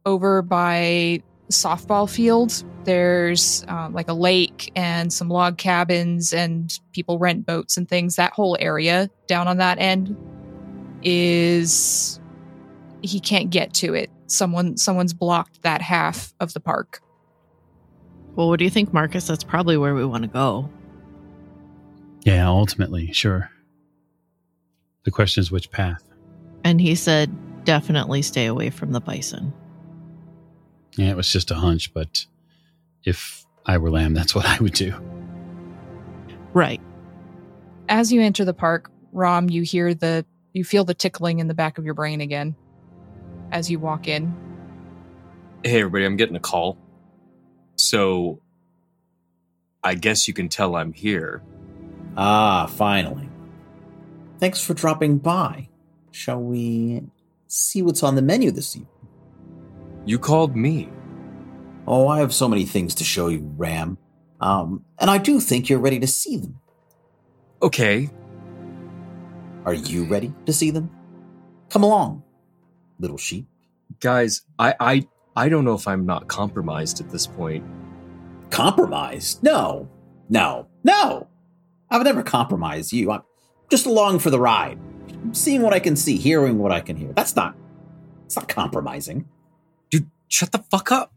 over 0.07 0.43
by 0.43 1.23
softball 1.55 2.09
field. 2.09 2.65
There's 2.85 3.65
um, 3.69 3.95
like 3.95 4.09
a 4.09 4.15
lake 4.15 4.71
and 4.77 5.13
some 5.13 5.29
log 5.29 5.57
cabins, 5.57 6.33
and 6.33 6.79
people 6.93 7.19
rent 7.19 7.47
boats 7.47 7.77
and 7.77 7.89
things. 7.89 8.17
That 8.17 8.33
whole 8.33 8.57
area 8.61 9.11
down 9.27 9.49
on 9.49 9.57
that 9.59 9.79
end 9.79 10.17
is 11.03 12.21
he 13.03 13.21
can't 13.21 13.51
get 13.51 13.73
to 13.75 13.95
it. 13.95 14.11
Someone 14.27 14.77
someone's 14.77 15.15
blocked 15.15 15.63
that 15.63 15.81
half 15.81 16.35
of 16.41 16.53
the 16.53 16.61
park. 16.61 17.01
Well, 18.37 18.49
what 18.49 18.59
do 18.59 18.65
you 18.65 18.71
think, 18.71 18.93
Marcus? 18.93 19.27
That's 19.27 19.45
probably 19.45 19.77
where 19.77 19.95
we 19.95 20.05
want 20.05 20.25
to 20.25 20.29
go. 20.29 20.69
Yeah, 22.25 22.49
ultimately, 22.49 23.13
sure. 23.13 23.51
The 25.05 25.11
question 25.11 25.41
is 25.41 25.51
which 25.51 25.71
path. 25.71 26.03
And 26.65 26.81
he 26.81 26.95
said, 26.95 27.31
definitely 27.65 28.23
stay 28.23 28.47
away 28.47 28.71
from 28.71 28.93
the 28.93 29.01
bison. 29.01 29.53
Yeah, 30.97 31.11
it 31.11 31.17
was 31.17 31.31
just 31.31 31.51
a 31.51 31.57
hunch, 31.57 31.93
but 31.93 32.27
if 33.05 33.45
I 33.67 33.79
were 33.79 33.91
Lamb, 33.91 34.15
that's 34.15 34.35
what 34.35 34.47
I 34.47 34.59
would 34.59 34.75
do. 34.75 34.95
Right. 36.53 36.81
As 37.89 38.13
you 38.13 38.21
enter 38.23 38.45
the 38.45 38.55
park, 38.55 38.91
Rom, 39.13 39.49
you 39.49 39.63
hear 39.63 39.95
the 39.95 40.25
you 40.53 40.65
feel 40.65 40.85
the 40.85 40.95
tickling 40.95 41.41
in 41.41 41.49
the 41.49 41.55
back 41.55 41.79
of 41.79 41.85
your 41.85 41.95
brain 41.95 42.21
again 42.21 42.55
as 43.51 43.71
you 43.71 43.79
walk 43.79 44.07
in. 44.07 44.35
Hey, 45.65 45.81
everybody, 45.81 46.05
I'm 46.05 46.17
getting 46.17 46.37
a 46.37 46.41
call. 46.41 46.79
So 47.77 48.41
I 49.83 49.95
guess 49.95 50.29
you 50.29 50.35
can 50.35 50.49
tell 50.49 50.77
I'm 50.77 50.93
here. 50.93 51.43
Ah, 52.17 52.67
finally. 52.67 53.29
Thanks 54.39 54.61
for 54.61 54.75
dropping 54.75 55.19
by. 55.19 55.69
Shall 56.13 56.41
we 56.41 57.03
see 57.49 57.83
what's 57.83 58.03
on 58.03 58.15
the 58.15 58.23
menu 58.23 58.51
this 58.51 58.77
evening? 58.77 58.94
You 60.07 60.19
called 60.19 60.55
me. 60.55 60.91
Oh, 61.87 62.09
I 62.09 62.19
have 62.21 62.33
so 62.35 62.49
many 62.49 62.65
things 62.65 62.95
to 62.97 63.05
show 63.05 63.29
you, 63.29 63.53
Ram. 63.57 63.99
Um, 64.41 64.85
and 64.99 65.11
I 65.11 65.19
do 65.19 65.41
think 65.41 65.69
you're 65.69 65.79
ready 65.79 65.99
to 66.01 66.07
see 66.07 66.37
them. 66.37 66.59
Okay. 67.63 68.11
Are 69.65 69.75
you 69.75 70.05
ready 70.05 70.35
to 70.47 70.53
see 70.53 70.71
them? 70.71 70.91
Come 71.71 71.83
along, 71.83 72.23
little 72.99 73.17
sheep. 73.17 73.49
Guys, 74.01 74.43
I, 74.59 74.75
I 74.79 75.09
I 75.35 75.49
don't 75.49 75.65
know 75.65 75.75
if 75.75 75.89
I'm 75.89 76.05
not 76.05 76.29
compromised 76.29 77.01
at 77.01 77.11
this 77.11 77.27
point. 77.27 77.65
Compromised? 78.51 79.43
No, 79.43 79.89
no, 80.29 80.69
no. 80.85 81.27
I 81.91 81.97
would 81.97 82.05
never 82.05 82.23
compromise 82.23 82.93
you. 82.93 83.11
I'm 83.11 83.23
just 83.71 83.87
along 83.87 84.19
for 84.19 84.31
the 84.31 84.39
ride, 84.39 84.79
I'm 85.09 85.35
seeing 85.35 85.63
what 85.63 85.73
I 85.73 85.81
can 85.81 85.97
see, 85.97 86.17
hearing 86.17 86.59
what 86.59 86.71
I 86.71 86.81
can 86.81 86.97
hear. 86.97 87.13
That's 87.15 87.35
not. 87.35 87.57
It's 88.27 88.37
not 88.37 88.49
compromising. 88.49 89.27
Shut 90.35 90.51
the 90.51 90.59
fuck 90.59 90.91
up. 90.91 91.13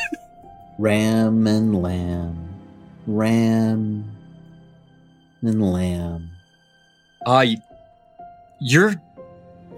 Ram 0.78 1.46
and 1.46 1.82
lamb, 1.82 2.48
ram 3.06 4.10
and 5.42 5.70
lamb. 5.70 6.30
I 7.26 7.58
you're 8.58 8.94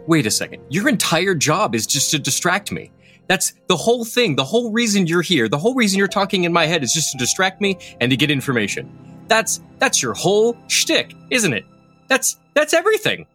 Wait 0.06 0.24
a 0.24 0.30
second. 0.30 0.62
Your 0.68 0.88
entire 0.88 1.34
job 1.34 1.74
is 1.74 1.84
just 1.84 2.12
to 2.12 2.18
distract 2.20 2.70
me. 2.70 2.92
That's 3.26 3.54
the 3.66 3.76
whole 3.76 4.04
thing. 4.04 4.36
The 4.36 4.44
whole 4.44 4.70
reason 4.70 5.08
you're 5.08 5.20
here, 5.20 5.48
the 5.48 5.58
whole 5.58 5.74
reason 5.74 5.98
you're 5.98 6.06
talking 6.06 6.44
in 6.44 6.52
my 6.52 6.66
head 6.66 6.84
is 6.84 6.92
just 6.92 7.10
to 7.10 7.18
distract 7.18 7.60
me 7.60 7.76
and 8.00 8.08
to 8.08 8.16
get 8.16 8.30
information. 8.30 8.88
That's 9.26 9.60
that's 9.80 10.00
your 10.00 10.14
whole 10.14 10.56
shtick, 10.68 11.12
isn't 11.30 11.52
it? 11.52 11.64
That's 12.08 12.36
that's 12.54 12.72
everything. 12.72 13.26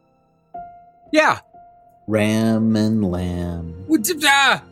Yeah. 1.12 1.40
Ram 2.08 2.78
and 2.78 3.04
lamb. 3.04 3.86
Ah, 4.24 4.64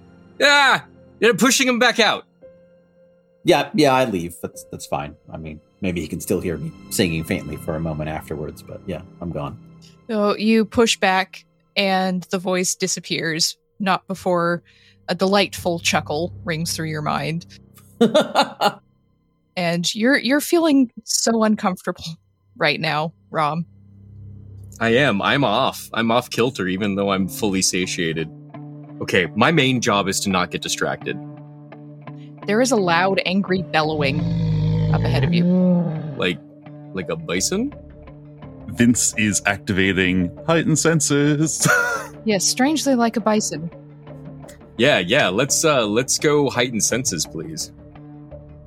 ah, 0.43 0.85
You're 1.19 1.35
pushing 1.35 1.67
him 1.67 1.79
back 1.79 1.99
out. 1.99 2.25
Yeah, 3.43 3.69
yeah, 3.73 3.93
I 3.93 4.05
leave. 4.05 4.35
That's 4.41 4.65
that's 4.71 4.85
fine. 4.85 5.15
I 5.31 5.37
mean, 5.37 5.59
maybe 5.81 6.01
he 6.01 6.07
can 6.07 6.21
still 6.21 6.39
hear 6.39 6.57
me 6.57 6.71
singing 6.89 7.23
faintly 7.23 7.57
for 7.57 7.75
a 7.75 7.79
moment 7.79 8.09
afterwards, 8.09 8.63
but 8.63 8.81
yeah, 8.85 9.01
I'm 9.21 9.31
gone. 9.31 9.59
So 10.09 10.35
you 10.37 10.65
push 10.65 10.97
back, 10.97 11.45
and 11.75 12.23
the 12.31 12.37
voice 12.37 12.75
disappears, 12.75 13.57
not 13.79 14.07
before 14.07 14.63
a 15.09 15.15
delightful 15.15 15.79
chuckle 15.79 16.33
rings 16.45 16.73
through 16.73 16.87
your 16.87 17.01
mind. 17.01 17.45
and 19.57 19.93
you're 19.93 20.17
you're 20.17 20.41
feeling 20.41 20.91
so 21.03 21.43
uncomfortable 21.43 22.05
right 22.55 22.79
now, 22.79 23.13
Rom. 23.29 23.65
I 24.79 24.89
am. 24.95 25.21
I'm 25.21 25.43
off. 25.43 25.89
I'm 25.93 26.11
off 26.11 26.29
kilter, 26.29 26.67
even 26.67 26.95
though 26.95 27.11
I'm 27.11 27.27
fully 27.27 27.61
satiated. 27.61 28.29
Okay, 29.03 29.25
my 29.35 29.51
main 29.51 29.81
job 29.81 30.07
is 30.07 30.21
to 30.21 30.29
not 30.29 30.49
get 30.49 30.61
distracted. 30.61 31.19
There 32.47 32.61
is 32.61 32.71
a 32.71 32.77
loud, 32.77 33.19
angry 33.25 33.61
bellowing 33.61 34.21
up 34.93 35.01
ahead 35.01 35.25
of 35.25 35.33
you. 35.33 35.43
Like, 36.15 36.39
like 36.93 37.09
a 37.09 37.17
bison? 37.17 37.75
Vince 38.67 39.13
is 39.17 39.41
activating 39.45 40.33
heightened 40.47 40.79
senses. 40.79 41.67
Yes, 42.25 42.45
strangely 42.45 42.95
like 42.95 43.17
a 43.17 43.19
bison. 43.19 43.69
Yeah, 44.77 44.99
yeah. 44.99 45.27
Let's 45.27 45.65
uh, 45.65 45.85
let's 45.85 46.17
go 46.17 46.49
heightened 46.49 46.85
senses, 46.85 47.25
please. 47.25 47.73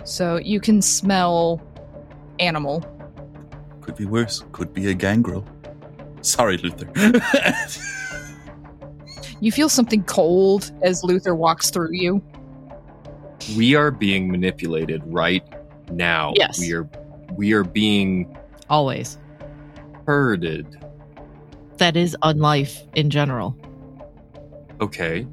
So 0.04 0.36
you 0.36 0.60
can 0.60 0.82
smell 0.82 1.62
animal. 2.38 2.84
Could 3.80 3.96
be 3.96 4.04
worse. 4.04 4.44
Could 4.52 4.74
be 4.74 4.90
a 4.90 4.92
gangrel. 4.94 5.46
Sorry, 6.20 6.58
Luther. 6.58 6.92
You 9.40 9.52
feel 9.52 9.68
something 9.68 10.02
cold 10.04 10.72
as 10.82 11.04
Luther 11.04 11.34
walks 11.34 11.70
through 11.70 11.92
you. 11.92 12.22
We 13.56 13.74
are 13.74 13.90
being 13.90 14.30
manipulated 14.30 15.02
right 15.06 15.44
now. 15.90 16.32
Yes. 16.36 16.58
We 16.58 16.72
are 16.74 16.88
we 17.36 17.52
are 17.52 17.64
being 17.64 18.36
Always. 18.70 19.18
herded. 20.06 20.66
That 21.76 21.96
is 21.96 22.16
unlife 22.22 22.82
in 22.94 23.10
general. 23.10 23.56
Okay. 24.80 25.26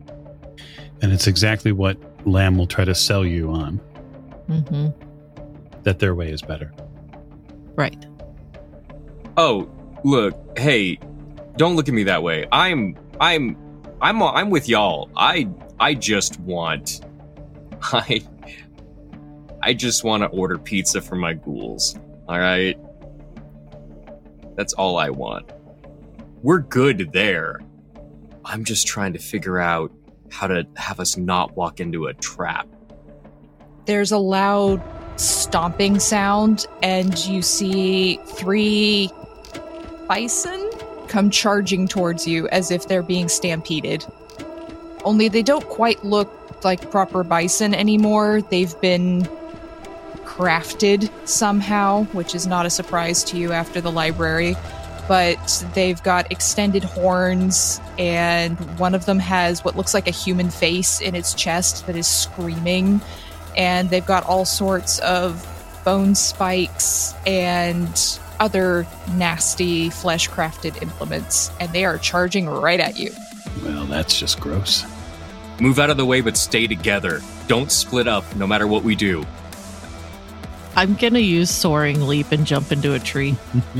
And 1.01 1.11
it's 1.13 1.27
exactly 1.27 1.71
what 1.71 1.97
Lamb 2.27 2.57
will 2.57 2.67
try 2.67 2.85
to 2.85 2.95
sell 2.95 3.25
you 3.25 3.49
on 3.51 3.77
hmm 4.47 4.87
that 5.83 5.99
their 5.99 6.15
way 6.15 6.29
is 6.29 6.41
better. 6.41 6.71
Right. 7.75 8.05
Oh, 9.35 9.69
look, 10.03 10.57
hey, 10.57 10.97
don't 11.57 11.75
look 11.75 11.87
at 11.89 11.93
me 11.93 12.03
that 12.03 12.23
way. 12.23 12.45
I'm 12.51 12.95
I'm 13.19 13.57
I'm 14.03 14.21
I'm 14.21 14.49
with 14.49 14.67
y'all. 14.67 15.09
I 15.15 15.49
I 15.79 15.93
just 15.93 16.37
want 16.41 17.01
I 17.81 18.21
I 19.61 19.73
just 19.73 20.03
want 20.03 20.23
to 20.23 20.27
order 20.27 20.57
pizza 20.57 21.01
for 21.01 21.15
my 21.15 21.33
ghouls. 21.33 21.97
All 22.27 22.37
right? 22.37 22.77
That's 24.57 24.73
all 24.73 24.97
I 24.97 25.09
want. 25.09 25.49
We're 26.41 26.59
good 26.59 27.11
there. 27.13 27.61
I'm 28.43 28.65
just 28.65 28.87
trying 28.87 29.13
to 29.13 29.19
figure 29.19 29.59
out 29.59 29.89
how 30.29 30.47
to 30.47 30.67
have 30.75 30.99
us 30.99 31.15
not 31.15 31.55
walk 31.55 31.79
into 31.79 32.07
a 32.07 32.13
trap. 32.13 32.67
There's 33.85 34.11
a 34.11 34.17
loud 34.17 34.83
stomping 35.15 35.99
sound, 35.99 36.65
and 36.81 37.17
you 37.25 37.41
see 37.41 38.17
three 38.25 39.09
bison 40.09 40.72
come 41.13 41.29
charging 41.29 41.87
towards 41.87 42.27
you 42.27 42.47
as 42.47 42.71
if 42.71 42.87
they're 42.87 43.03
being 43.03 43.29
stampeded. 43.29 44.03
Only 45.03 45.27
they 45.27 45.43
don't 45.43 45.63
quite 45.65 46.03
look 46.03 46.63
like 46.63 46.89
proper 46.89 47.23
bison 47.23 47.75
anymore. 47.75 48.41
They've 48.41 48.73
been 48.81 49.21
crafted 50.25 51.11
somehow, 51.27 52.05
which 52.13 52.33
is 52.33 52.47
not 52.47 52.65
a 52.65 52.71
surprise 52.71 53.23
to 53.25 53.37
you 53.37 53.51
after 53.51 53.79
the 53.79 53.91
library. 53.91 54.55
But 55.07 55.63
they've 55.75 56.01
got 56.01 56.31
extended 56.31 56.83
horns, 56.83 57.79
and 57.99 58.57
one 58.79 58.95
of 58.95 59.05
them 59.05 59.19
has 59.19 59.63
what 59.63 59.75
looks 59.75 59.93
like 59.93 60.07
a 60.07 60.11
human 60.11 60.49
face 60.49 60.99
in 60.99 61.13
its 61.13 61.35
chest 61.35 61.85
that 61.85 61.95
is 61.95 62.07
screaming 62.07 63.01
and 63.55 63.89
they've 63.91 64.05
got 64.05 64.25
all 64.25 64.45
sorts 64.45 64.97
of 64.99 65.47
bone 65.85 66.15
spikes 66.15 67.13
and 67.27 68.19
other 68.39 68.85
nasty 69.15 69.89
flesh 69.89 70.29
crafted 70.29 70.81
implements, 70.81 71.51
and 71.59 71.71
they 71.73 71.85
are 71.85 71.97
charging 71.97 72.47
right 72.47 72.79
at 72.79 72.97
you. 72.97 73.11
Well, 73.63 73.85
that's 73.85 74.17
just 74.19 74.39
gross. 74.39 74.83
Move 75.59 75.79
out 75.79 75.89
of 75.89 75.97
the 75.97 76.05
way 76.05 76.21
but 76.21 76.35
stay 76.37 76.67
together. 76.67 77.21
Don't 77.47 77.71
split 77.71 78.07
up 78.07 78.23
no 78.35 78.47
matter 78.47 78.67
what 78.67 78.83
we 78.83 78.95
do. 78.95 79.25
I'm 80.75 80.95
gonna 80.95 81.19
use 81.19 81.51
soaring 81.51 82.07
leap 82.07 82.31
and 82.31 82.45
jump 82.47 82.71
into 82.71 82.93
a 82.93 82.99
tree. 82.99 83.35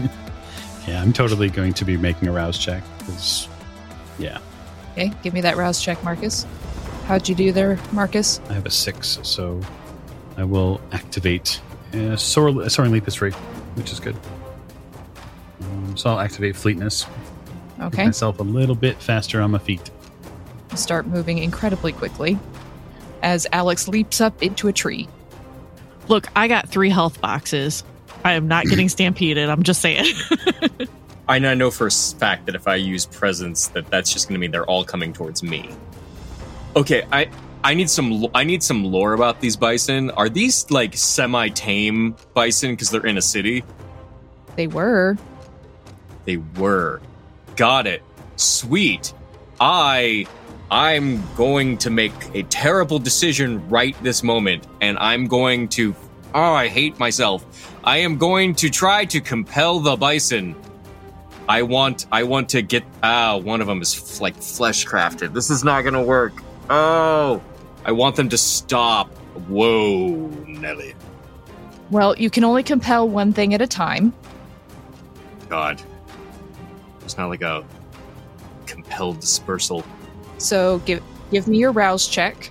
Yeah, 0.85 1.01
I'm 1.01 1.13
totally 1.13 1.47
going 1.49 1.71
to 1.75 1.85
be 1.85 1.95
making 1.95 2.27
a 2.27 2.31
rouse 2.33 2.57
check. 2.57 2.83
'cause- 3.07 3.47
yeah, 4.19 4.39
Okay, 4.91 5.13
give 5.23 5.33
me 5.33 5.39
that 5.39 5.55
rouse 5.55 5.81
check, 5.81 6.03
Marcus. 6.03 6.45
How'd 7.07 7.29
you 7.29 7.35
do 7.35 7.53
there, 7.53 7.79
Marcus? 7.93 8.41
I 8.49 8.53
have 8.53 8.65
a 8.65 8.69
six, 8.69 9.17
so 9.23 9.61
I 10.35 10.43
will 10.43 10.81
activate. 10.91 11.61
Uh, 11.93 12.17
soar, 12.17 12.67
soaring 12.69 12.91
leap 12.91 13.07
is 13.07 13.15
free, 13.15 13.31
which 13.75 13.93
is 13.93 14.01
good. 14.01 14.17
Um, 15.93 15.97
so 15.97 16.09
I'll 16.09 16.19
activate 16.19 16.55
fleetness. 16.55 17.05
Make 17.77 17.87
Okay, 17.93 18.05
myself 18.05 18.39
a 18.39 18.43
little 18.43 18.75
bit 18.75 18.99
faster 19.01 19.41
on 19.41 19.51
my 19.51 19.59
feet. 19.59 19.91
start 20.75 21.05
moving 21.05 21.37
incredibly 21.37 21.91
quickly 21.91 22.39
as 23.21 23.45
Alex 23.51 23.87
leaps 23.87 24.19
up 24.21 24.41
into 24.41 24.67
a 24.67 24.73
tree. 24.73 25.07
Look, 26.07 26.27
I 26.35 26.47
got 26.47 26.67
three 26.69 26.89
health 26.89 27.21
boxes. 27.21 27.83
I 28.25 28.33
am 28.33 28.47
not 28.47 28.65
getting 28.65 28.89
stampeded. 28.97 29.49
I'm 29.49 29.61
just 29.63 29.81
saying. 29.81 30.05
I 31.27 31.39
know- 31.39 31.69
for 31.71 31.87
a 31.87 31.91
fact 31.91 32.47
that 32.47 32.55
if 32.55 32.67
I 32.67 32.75
use 32.75 33.05
presence, 33.05 33.67
that 33.69 33.87
that's 33.89 34.11
just 34.11 34.27
going 34.27 34.33
to 34.35 34.39
mean 34.39 34.51
they're 34.51 34.65
all 34.65 34.83
coming 34.83 35.13
towards 35.13 35.43
me. 35.43 35.69
Okay, 36.75 37.03
I 37.11 37.29
I 37.63 37.75
need 37.75 37.89
some 37.89 38.27
I 38.33 38.43
need 38.43 38.63
some 38.63 38.83
lore 38.83 39.13
about 39.13 39.39
these 39.41 39.55
bison. 39.55 40.09
Are 40.11 40.27
these 40.27 40.69
like 40.71 40.95
semi-tame 40.97 42.15
bison 42.33 42.71
because 42.71 42.89
they're 42.89 43.05
in 43.05 43.17
a 43.17 43.21
city? 43.21 43.63
They 44.55 44.67
were. 44.67 45.17
They 46.25 46.37
were. 46.37 47.01
Got 47.55 47.87
it. 47.87 48.01
Sweet. 48.35 49.13
I 49.59 50.25
I'm 50.71 51.23
going 51.35 51.77
to 51.79 51.89
make 51.89 52.13
a 52.33 52.43
terrible 52.43 52.97
decision 52.97 53.67
right 53.69 53.95
this 54.01 54.23
moment 54.23 54.65
and 54.81 54.97
I'm 54.97 55.27
going 55.27 55.67
to 55.69 55.95
Oh, 56.35 56.53
I 56.53 56.67
hate 56.67 56.97
myself. 56.97 57.75
I 57.83 57.97
am 57.97 58.17
going 58.17 58.55
to 58.55 58.69
try 58.69 59.05
to 59.05 59.21
compel 59.21 59.79
the 59.79 59.95
bison. 59.95 60.55
I 61.47 61.61
want 61.61 62.07
I 62.11 62.23
want 62.23 62.49
to 62.49 62.61
get 62.61 62.83
ah 63.03 63.37
one 63.37 63.61
of 63.61 63.67
them 63.67 63.81
is 63.81 63.95
f- 63.95 64.21
like 64.21 64.35
flesh 64.35 64.85
crafted. 64.85 65.33
This 65.33 65.49
is 65.49 65.63
not 65.63 65.81
going 65.81 65.93
to 65.93 66.01
work. 66.01 66.33
Oh, 66.69 67.41
I 67.85 67.91
want 67.91 68.15
them 68.15 68.29
to 68.29 68.37
stop. 68.37 69.15
Whoa, 69.47 70.27
Nelly. 70.47 70.95
Well, 71.91 72.17
you 72.17 72.29
can 72.29 72.43
only 72.43 72.63
compel 72.63 73.07
one 73.07 73.33
thing 73.33 73.53
at 73.53 73.61
a 73.61 73.67
time. 73.67 74.13
God. 75.49 75.81
It's 77.13 77.19
not 77.19 77.29
like 77.29 77.43
a 77.43 77.63
compelled 78.65 79.19
dispersal. 79.19 79.83
So 80.39 80.79
give 80.79 81.03
give 81.29 81.47
me 81.47 81.59
your 81.59 81.71
rouse 81.71 82.07
check, 82.07 82.49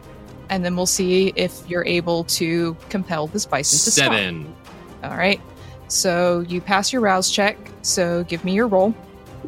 and 0.51 0.65
then 0.65 0.77
we'll 0.77 0.87
see 0.87 1.33
if 1.35 1.69
you're 1.69 1.85
able 1.85 2.23
to 2.39 2.77
compel 2.89 3.27
this 3.27 3.45
bison 3.45 3.77
to 3.81 3.91
stop. 3.91 4.13
Seven. 4.13 4.55
All 5.03 5.17
right. 5.17 5.41
So 5.89 6.45
you 6.47 6.61
pass 6.61 6.93
your 6.93 7.03
rouse 7.03 7.29
check. 7.29 7.59
So 7.83 8.23
give 8.23 8.45
me 8.45 8.55
your 8.55 8.69
roll. 8.69 8.95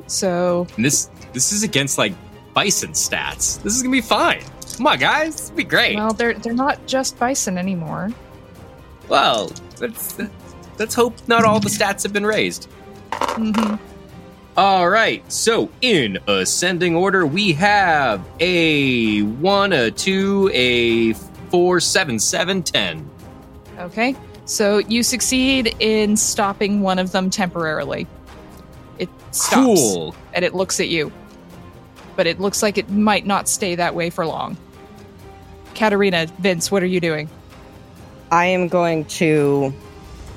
So 0.09 0.67
And 0.75 0.85
this 0.85 1.11
this 1.33 1.53
is 1.53 1.63
against 1.63 1.97
like 1.97 2.13
bison 2.53 2.91
stats. 2.91 3.63
This 3.63 3.77
is 3.77 3.83
gonna 3.83 3.93
be 3.93 4.01
fine. 4.01 4.43
Come 4.77 4.89
on, 4.89 4.99
guys, 4.99 5.37
this 5.37 5.51
will 5.51 5.59
be 5.59 5.63
great. 5.63 5.95
well, 5.95 6.13
they're 6.13 6.35
they're 6.35 6.53
not 6.55 6.85
just 6.89 7.17
bison 7.21 7.57
anymore. 7.57 8.11
Well, 9.07 9.53
let's 9.81 10.19
let's 10.77 10.97
hope 10.97 11.15
not 11.29 11.45
all 11.45 11.61
the 11.61 11.69
stats 11.69 12.03
have 12.03 12.13
been 12.13 12.27
raised. 12.27 12.69
hmm 13.13 13.77
All 14.57 14.89
right. 14.89 15.31
So 15.33 15.69
in 15.81 16.19
ascending 16.29 16.95
order, 16.95 17.27
we 17.27 17.53
have 17.55 18.25
a 18.39 19.23
one, 19.23 19.73
a 19.73 19.91
two, 19.91 20.49
a 20.55 21.13
four, 21.51 21.81
seven, 21.81 22.19
seven, 22.21 22.63
ten. 22.63 23.09
Okay. 23.79 24.15
So 24.45 24.79
you 24.79 25.03
succeed 25.03 25.75
in 25.81 26.17
stopping 26.17 26.83
one 26.83 26.99
of 26.99 27.11
them 27.13 27.31
temporarily. 27.31 28.07
It 28.99 29.09
stops 29.33 29.65
Cool. 29.65 30.15
and 30.35 30.45
it 30.45 30.55
looks 30.55 30.79
at 30.79 30.89
you. 30.89 31.11
But 32.15 32.29
it 32.29 32.39
looks 32.39 32.63
like 32.63 32.79
it 32.79 32.89
might 32.91 33.27
not 33.27 33.49
stay 33.49 33.75
that 33.75 33.95
way 33.97 34.09
for 34.11 34.25
long. 34.25 34.57
Katarina, 35.75 36.27
Vince, 36.39 36.71
what 36.71 36.81
are 36.85 36.87
you 36.87 37.01
doing? 37.01 37.29
I 38.31 38.47
am 38.47 38.69
going 38.69 39.05
to 39.07 39.75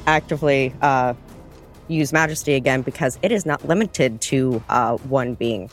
actively 0.07 0.73
uh, 0.81 1.13
use 1.87 2.13
Majesty 2.13 2.53
again 2.53 2.81
because 2.81 3.17
it 3.21 3.31
is 3.31 3.45
not 3.45 3.67
limited 3.67 4.21
to 4.21 4.63
uh, 4.69 4.97
one 4.97 5.33
being. 5.33 5.69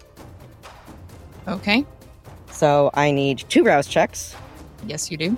Okay. 1.49 1.85
So 2.51 2.91
I 2.95 3.11
need 3.11 3.45
two 3.49 3.65
rouse 3.65 3.87
checks, 3.87 4.37
Yes, 4.87 5.11
you 5.11 5.17
do. 5.17 5.37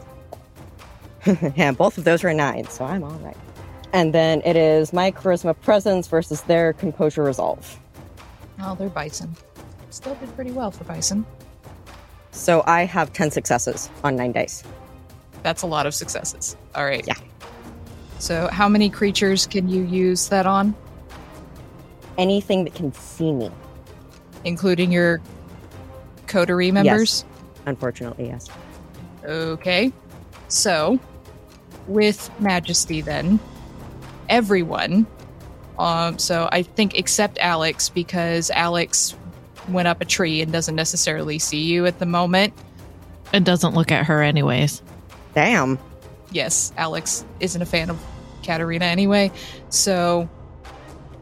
and 1.56 1.76
both 1.76 1.98
of 1.98 2.04
those 2.04 2.24
are 2.24 2.32
nine, 2.32 2.68
so 2.68 2.84
I'm 2.84 3.02
all 3.02 3.18
right. 3.20 3.36
And 3.92 4.12
then 4.12 4.42
it 4.44 4.56
is 4.56 4.92
my 4.92 5.10
charisma 5.10 5.58
presence 5.60 6.08
versus 6.08 6.42
their 6.42 6.72
composure 6.72 7.22
resolve. 7.22 7.78
Oh, 8.60 8.74
they're 8.74 8.88
bison. 8.88 9.34
Still 9.90 10.14
did 10.16 10.34
pretty 10.34 10.52
well 10.52 10.70
for 10.70 10.84
bison. 10.84 11.24
So 12.32 12.62
I 12.66 12.84
have 12.84 13.12
10 13.12 13.30
successes 13.30 13.88
on 14.04 14.16
nine 14.16 14.32
dice. 14.32 14.62
That's 15.42 15.62
a 15.62 15.66
lot 15.66 15.86
of 15.86 15.94
successes. 15.94 16.56
All 16.74 16.84
right. 16.84 17.06
Yeah. 17.06 17.14
So, 18.18 18.48
how 18.50 18.68
many 18.68 18.88
creatures 18.90 19.46
can 19.46 19.68
you 19.68 19.82
use 19.82 20.28
that 20.28 20.46
on, 20.46 20.74
Anything 22.18 22.64
that 22.64 22.74
can 22.74 22.94
see 22.94 23.30
me, 23.30 23.50
including 24.44 24.90
your 24.90 25.20
coterie 26.26 26.70
members? 26.70 27.24
unfortunately, 27.66 28.28
yes. 28.28 28.48
Okay. 29.24 29.92
So, 30.48 30.98
with 31.86 32.30
Majesty, 32.40 33.02
then, 33.02 33.38
everyone, 34.30 35.06
um, 35.78 36.18
so 36.18 36.48
I 36.52 36.62
think 36.62 36.94
except 36.98 37.38
Alex, 37.38 37.88
because 37.88 38.50
Alex 38.50 39.14
went 39.68 39.88
up 39.88 40.00
a 40.00 40.04
tree 40.04 40.40
and 40.40 40.52
doesn't 40.52 40.74
necessarily 40.74 41.38
see 41.38 41.62
you 41.62 41.86
at 41.86 41.98
the 41.98 42.06
moment. 42.06 42.54
It 43.32 43.44
doesn't 43.44 43.74
look 43.74 43.92
at 43.92 44.06
her, 44.06 44.22
anyways. 44.22 44.82
Damn. 45.34 45.78
Yes, 46.36 46.70
Alex 46.76 47.24
isn't 47.40 47.62
a 47.62 47.64
fan 47.64 47.88
of 47.88 47.98
Katarina 48.42 48.84
anyway. 48.84 49.32
So, 49.70 50.28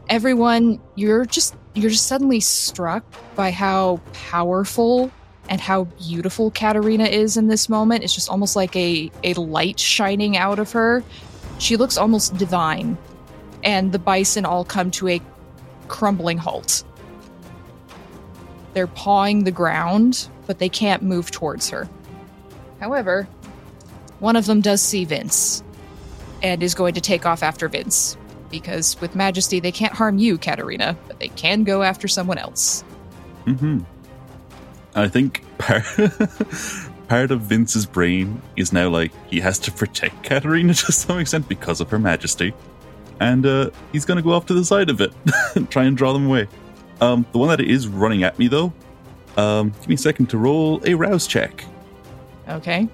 everyone, 0.09 0.81
you're 0.95 1.23
just 1.23 1.55
you're 1.73 1.89
just 1.89 2.07
suddenly 2.07 2.41
struck 2.41 3.05
by 3.33 3.51
how 3.51 4.01
powerful 4.11 5.09
and 5.47 5.61
how 5.61 5.85
beautiful 5.85 6.51
Katarina 6.51 7.05
is 7.05 7.37
in 7.37 7.47
this 7.47 7.69
moment. 7.69 8.03
It's 8.03 8.13
just 8.13 8.29
almost 8.29 8.57
like 8.57 8.75
a 8.75 9.09
a 9.23 9.35
light 9.35 9.79
shining 9.79 10.35
out 10.35 10.59
of 10.59 10.73
her. 10.73 11.01
She 11.59 11.77
looks 11.77 11.95
almost 11.95 12.35
divine. 12.35 12.97
And 13.63 13.93
the 13.93 13.99
bison 13.99 14.43
all 14.43 14.65
come 14.65 14.91
to 14.91 15.07
a 15.07 15.21
crumbling 15.87 16.39
halt. 16.39 16.83
They're 18.73 18.85
pawing 18.85 19.45
the 19.45 19.51
ground, 19.51 20.27
but 20.45 20.59
they 20.59 20.67
can't 20.67 21.03
move 21.03 21.31
towards 21.31 21.69
her. 21.69 21.87
However, 22.81 23.29
one 24.19 24.35
of 24.35 24.45
them 24.45 24.61
does 24.61 24.81
see 24.81 25.05
Vince 25.05 25.63
and 26.41 26.61
is 26.61 26.73
going 26.73 26.93
to 26.93 27.01
take 27.01 27.25
off 27.25 27.43
after 27.43 27.67
Vince. 27.67 28.17
Because 28.51 28.99
with 29.01 29.15
Majesty, 29.15 29.59
they 29.59 29.71
can't 29.71 29.93
harm 29.93 30.17
you, 30.17 30.37
Katarina, 30.37 30.97
but 31.07 31.19
they 31.19 31.29
can 31.29 31.63
go 31.63 31.83
after 31.83 32.07
someone 32.07 32.37
else. 32.37 32.81
hmm 33.45 33.79
I 34.97 35.09
think 35.09 35.43
part, 35.57 35.83
part 37.09 37.31
of 37.31 37.41
Vince's 37.41 37.85
brain 37.85 38.41
is 38.55 38.71
now 38.71 38.87
like 38.87 39.11
he 39.29 39.41
has 39.41 39.59
to 39.59 39.71
protect 39.71 40.23
Katarina 40.23 40.73
to 40.85 40.91
some 40.91 41.19
extent 41.19 41.49
because 41.49 41.81
of 41.81 41.89
her 41.89 41.99
majesty. 41.99 42.53
And 43.19 43.45
uh, 43.45 43.71
he's 43.91 44.05
going 44.05 44.17
to 44.17 44.23
go 44.23 44.31
off 44.31 44.45
to 44.47 44.53
the 44.53 44.63
side 44.63 44.89
of 44.89 45.01
it 45.01 45.13
and 45.55 45.69
try 45.71 45.83
and 45.83 45.97
draw 45.97 46.13
them 46.13 46.27
away. 46.27 46.47
Um, 47.01 47.25
the 47.31 47.37
one 47.37 47.49
that 47.49 47.59
is 47.59 47.87
running 47.87 48.23
at 48.23 48.39
me, 48.39 48.47
though, 48.47 48.71
um, 49.37 49.71
give 49.71 49.89
me 49.89 49.95
a 49.95 49.97
second 49.97 50.27
to 50.27 50.37
roll 50.37 50.81
a 50.85 50.93
rouse 50.93 51.27
check. 51.27 51.65
Okay. 52.47 52.87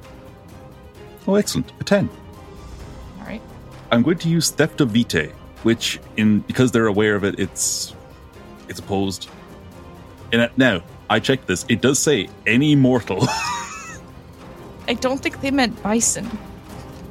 Oh, 1.28 1.36
excellent. 1.36 1.72
A 1.80 1.84
10. 1.84 2.10
All 3.20 3.26
right. 3.26 3.42
I'm 3.92 4.02
going 4.02 4.18
to 4.20 4.30
use 4.30 4.50
Theft 4.50 4.82
of 4.82 4.92
Vitae, 4.92 5.32
which, 5.64 6.00
in 6.18 6.40
because 6.42 6.72
they're 6.72 6.88
aware 6.88 7.16
of 7.16 7.24
it, 7.24 7.40
it's 7.40 7.96
it's 8.68 8.80
opposed. 8.80 9.30
And 10.32 10.42
uh, 10.42 10.50
now, 10.58 10.82
I 11.10 11.20
checked 11.20 11.48
this. 11.48 11.66
It 11.68 11.82
does 11.82 12.00
say 12.00 12.30
any 12.48 12.76
mortal. 12.76 13.20
I 14.88 14.94
don't 15.00 15.22
think 15.22 15.42
they 15.42 15.52
meant 15.52 15.82
bison. 15.84 16.30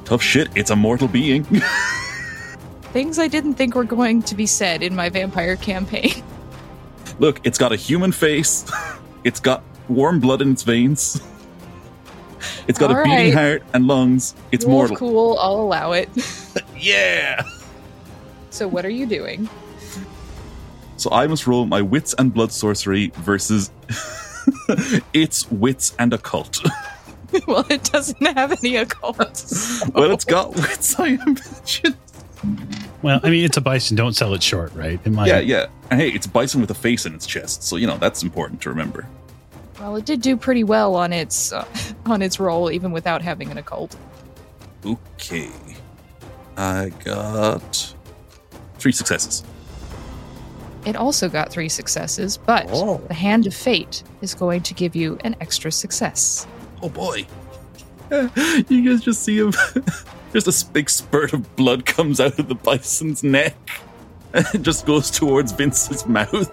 Tough 0.05 0.21
shit. 0.21 0.49
It's 0.55 0.71
a 0.71 0.75
mortal 0.75 1.07
being. 1.07 1.43
Things 2.93 3.19
I 3.19 3.27
didn't 3.27 3.53
think 3.53 3.75
were 3.75 3.85
going 3.85 4.21
to 4.23 4.35
be 4.35 4.45
said 4.45 4.83
in 4.83 4.95
my 4.95 5.09
vampire 5.09 5.55
campaign. 5.55 6.23
Look, 7.19 7.39
it's 7.45 7.57
got 7.57 7.71
a 7.71 7.75
human 7.75 8.11
face. 8.11 8.69
It's 9.23 9.39
got 9.39 9.63
warm 9.87 10.19
blood 10.19 10.41
in 10.41 10.51
its 10.51 10.63
veins. 10.63 11.21
It's 12.67 12.77
got 12.79 12.91
All 12.91 12.99
a 12.99 13.03
beating 13.03 13.33
heart 13.33 13.63
and 13.73 13.87
lungs. 13.87 14.35
It's 14.51 14.65
Wolf 14.65 14.89
mortal. 14.89 14.95
cool, 14.97 15.37
I'll 15.39 15.61
allow 15.61 15.91
it. 15.93 16.09
Yeah. 16.77 17.43
So 18.49 18.67
what 18.67 18.85
are 18.85 18.89
you 18.89 19.05
doing? 19.05 19.47
So 20.97 21.11
I 21.11 21.27
must 21.27 21.45
roll 21.45 21.67
my 21.67 21.81
wits 21.83 22.15
and 22.17 22.33
blood 22.33 22.51
sorcery 22.51 23.11
versus 23.17 23.69
its 25.13 25.49
wits 25.51 25.95
and 25.99 26.11
occult. 26.13 26.59
well, 27.47 27.65
it 27.69 27.83
doesn't 27.83 28.25
have 28.35 28.51
any 28.63 28.77
occult. 28.77 29.37
so- 29.37 29.89
well, 29.93 30.09
it's 30.11 30.25
got 30.25 30.55
wits, 30.55 30.99
I 30.99 31.07
imagine. 31.09 31.95
Well, 33.03 33.19
I 33.23 33.29
mean, 33.29 33.45
it's 33.45 33.57
a 33.57 33.61
bison. 33.61 33.95
Don't 33.95 34.13
sell 34.13 34.33
it 34.33 34.41
short, 34.41 34.73
right? 34.73 34.99
It 35.05 35.11
might. 35.11 35.27
Yeah, 35.27 35.39
yeah. 35.39 35.67
And 35.91 36.01
hey, 36.01 36.09
it's 36.09 36.25
a 36.25 36.29
bison 36.29 36.61
with 36.61 36.71
a 36.71 36.75
face 36.75 37.05
in 37.05 37.13
its 37.13 37.27
chest, 37.27 37.61
so 37.63 37.75
you 37.75 37.85
know 37.85 37.97
that's 37.97 38.23
important 38.23 38.59
to 38.61 38.69
remember. 38.69 39.05
Well, 39.81 39.95
it 39.95 40.05
did 40.05 40.21
do 40.21 40.37
pretty 40.37 40.63
well 40.63 40.95
on 40.95 41.11
its 41.11 41.51
uh, 41.51 41.65
on 42.05 42.21
its 42.21 42.39
roll, 42.39 42.69
even 42.71 42.91
without 42.91 43.23
having 43.23 43.49
an 43.49 43.57
occult. 43.57 43.95
Okay. 44.85 45.49
I 46.55 46.91
got 47.03 47.95
three 48.77 48.91
successes. 48.91 49.43
It 50.85 50.95
also 50.95 51.29
got 51.29 51.51
three 51.51 51.69
successes, 51.69 52.37
but 52.37 52.67
Oh. 52.71 52.97
the 53.07 53.13
Hand 53.15 53.47
of 53.47 53.53
Fate 53.55 54.03
is 54.21 54.33
going 54.35 54.61
to 54.63 54.73
give 54.75 54.95
you 54.95 55.17
an 55.23 55.35
extra 55.41 55.71
success. 55.71 56.45
Oh 56.81 56.89
boy. 56.89 57.25
You 58.11 58.89
guys 58.89 59.01
just 59.01 59.23
see 59.23 59.37
him. 59.37 59.53
just 60.33 60.47
a 60.47 60.71
big 60.73 60.89
spurt 60.89 61.33
of 61.33 61.55
blood 61.55 61.85
comes 61.85 62.19
out 62.19 62.37
of 62.39 62.49
the 62.49 62.55
bison's 62.55 63.23
neck. 63.23 63.55
And 64.33 64.45
it 64.53 64.61
just 64.63 64.85
goes 64.85 65.09
towards 65.09 65.53
Vince's 65.53 66.05
mouth. 66.05 66.51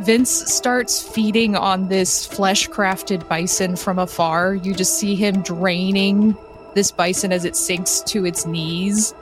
Vince 0.00 0.30
starts 0.30 1.02
feeding 1.02 1.54
on 1.56 1.88
this 1.88 2.24
flesh 2.26 2.68
crafted 2.70 3.28
bison 3.28 3.76
from 3.76 3.98
afar. 3.98 4.54
You 4.54 4.74
just 4.74 4.98
see 4.98 5.14
him 5.14 5.42
draining 5.42 6.36
this 6.74 6.90
bison 6.90 7.32
as 7.32 7.44
it 7.44 7.54
sinks 7.54 8.00
to 8.02 8.24
its 8.24 8.46
knees. 8.46 9.14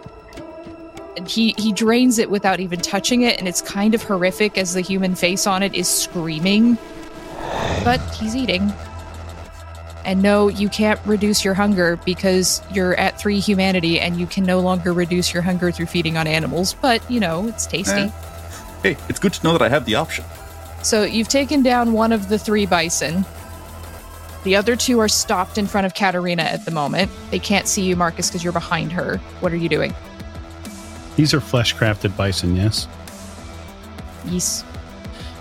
And 1.17 1.29
he, 1.29 1.55
he 1.59 1.73
drains 1.73 2.19
it 2.19 2.31
without 2.31 2.61
even 2.61 2.79
touching 2.79 3.23
it, 3.23 3.39
and 3.41 3.49
it's 3.49 3.61
kind 3.61 3.93
of 3.93 4.05
horrific 4.05 4.57
as 4.57 4.75
the 4.75 4.81
human 4.81 5.17
face 5.17 5.49
on 5.49 5.65
it 5.65 5.75
is 5.75 5.89
screaming. 5.89 6.79
But 7.83 7.99
he's 8.15 8.37
eating. 8.37 8.73
And 10.05 10.23
no, 10.23 10.47
you 10.47 10.69
can't 10.69 11.01
reduce 11.05 11.45
your 11.45 11.55
hunger 11.55 11.97
because 12.05 12.63
you're 12.73 12.95
at 12.95 13.19
three 13.19 13.41
humanity 13.41 13.99
and 13.99 14.19
you 14.19 14.27
can 14.29 14.45
no 14.45 14.61
longer 14.61 14.93
reduce 14.93 15.35
your 15.35 15.43
hunger 15.43 15.73
through 15.73 15.87
feeding 15.87 16.17
on 16.17 16.29
animals. 16.29 16.75
But, 16.75 17.09
you 17.11 17.19
know, 17.19 17.49
it's 17.49 17.67
tasty. 17.67 18.03
Eh. 18.03 18.11
Hey, 18.83 18.97
it's 19.09 19.19
good 19.19 19.33
to 19.35 19.45
know 19.45 19.53
that 19.53 19.61
I 19.61 19.69
have 19.69 19.85
the 19.85 19.97
option. 19.97 20.25
So 20.83 21.03
you've 21.03 21.29
taken 21.29 21.63
down 21.63 21.93
one 21.93 22.13
of 22.13 22.29
the 22.29 22.39
three 22.39 22.67
bison. 22.67 23.25
The 24.45 24.57
other 24.57 24.77
two 24.77 25.01
are 25.01 25.09
stopped 25.09 25.59
in 25.59 25.67
front 25.67 25.87
of 25.87 25.95
Katarina 25.95 26.45
at 26.45 26.65
the 26.65 26.71
moment. 26.71 27.11
They 27.31 27.39
can't 27.39 27.67
see 27.67 27.83
you, 27.83 27.97
Marcus, 27.97 28.29
because 28.29 28.45
you're 28.45 28.53
behind 28.53 28.93
her. 28.93 29.19
What 29.41 29.53
are 29.53 29.57
you 29.57 29.69
doing? 29.69 29.95
These 31.17 31.35
are 31.35 31.41
flesh 31.41 31.75
crafted 31.75 32.17
bison, 32.17 32.55
yes? 32.55 32.87
Yes. 34.25 34.65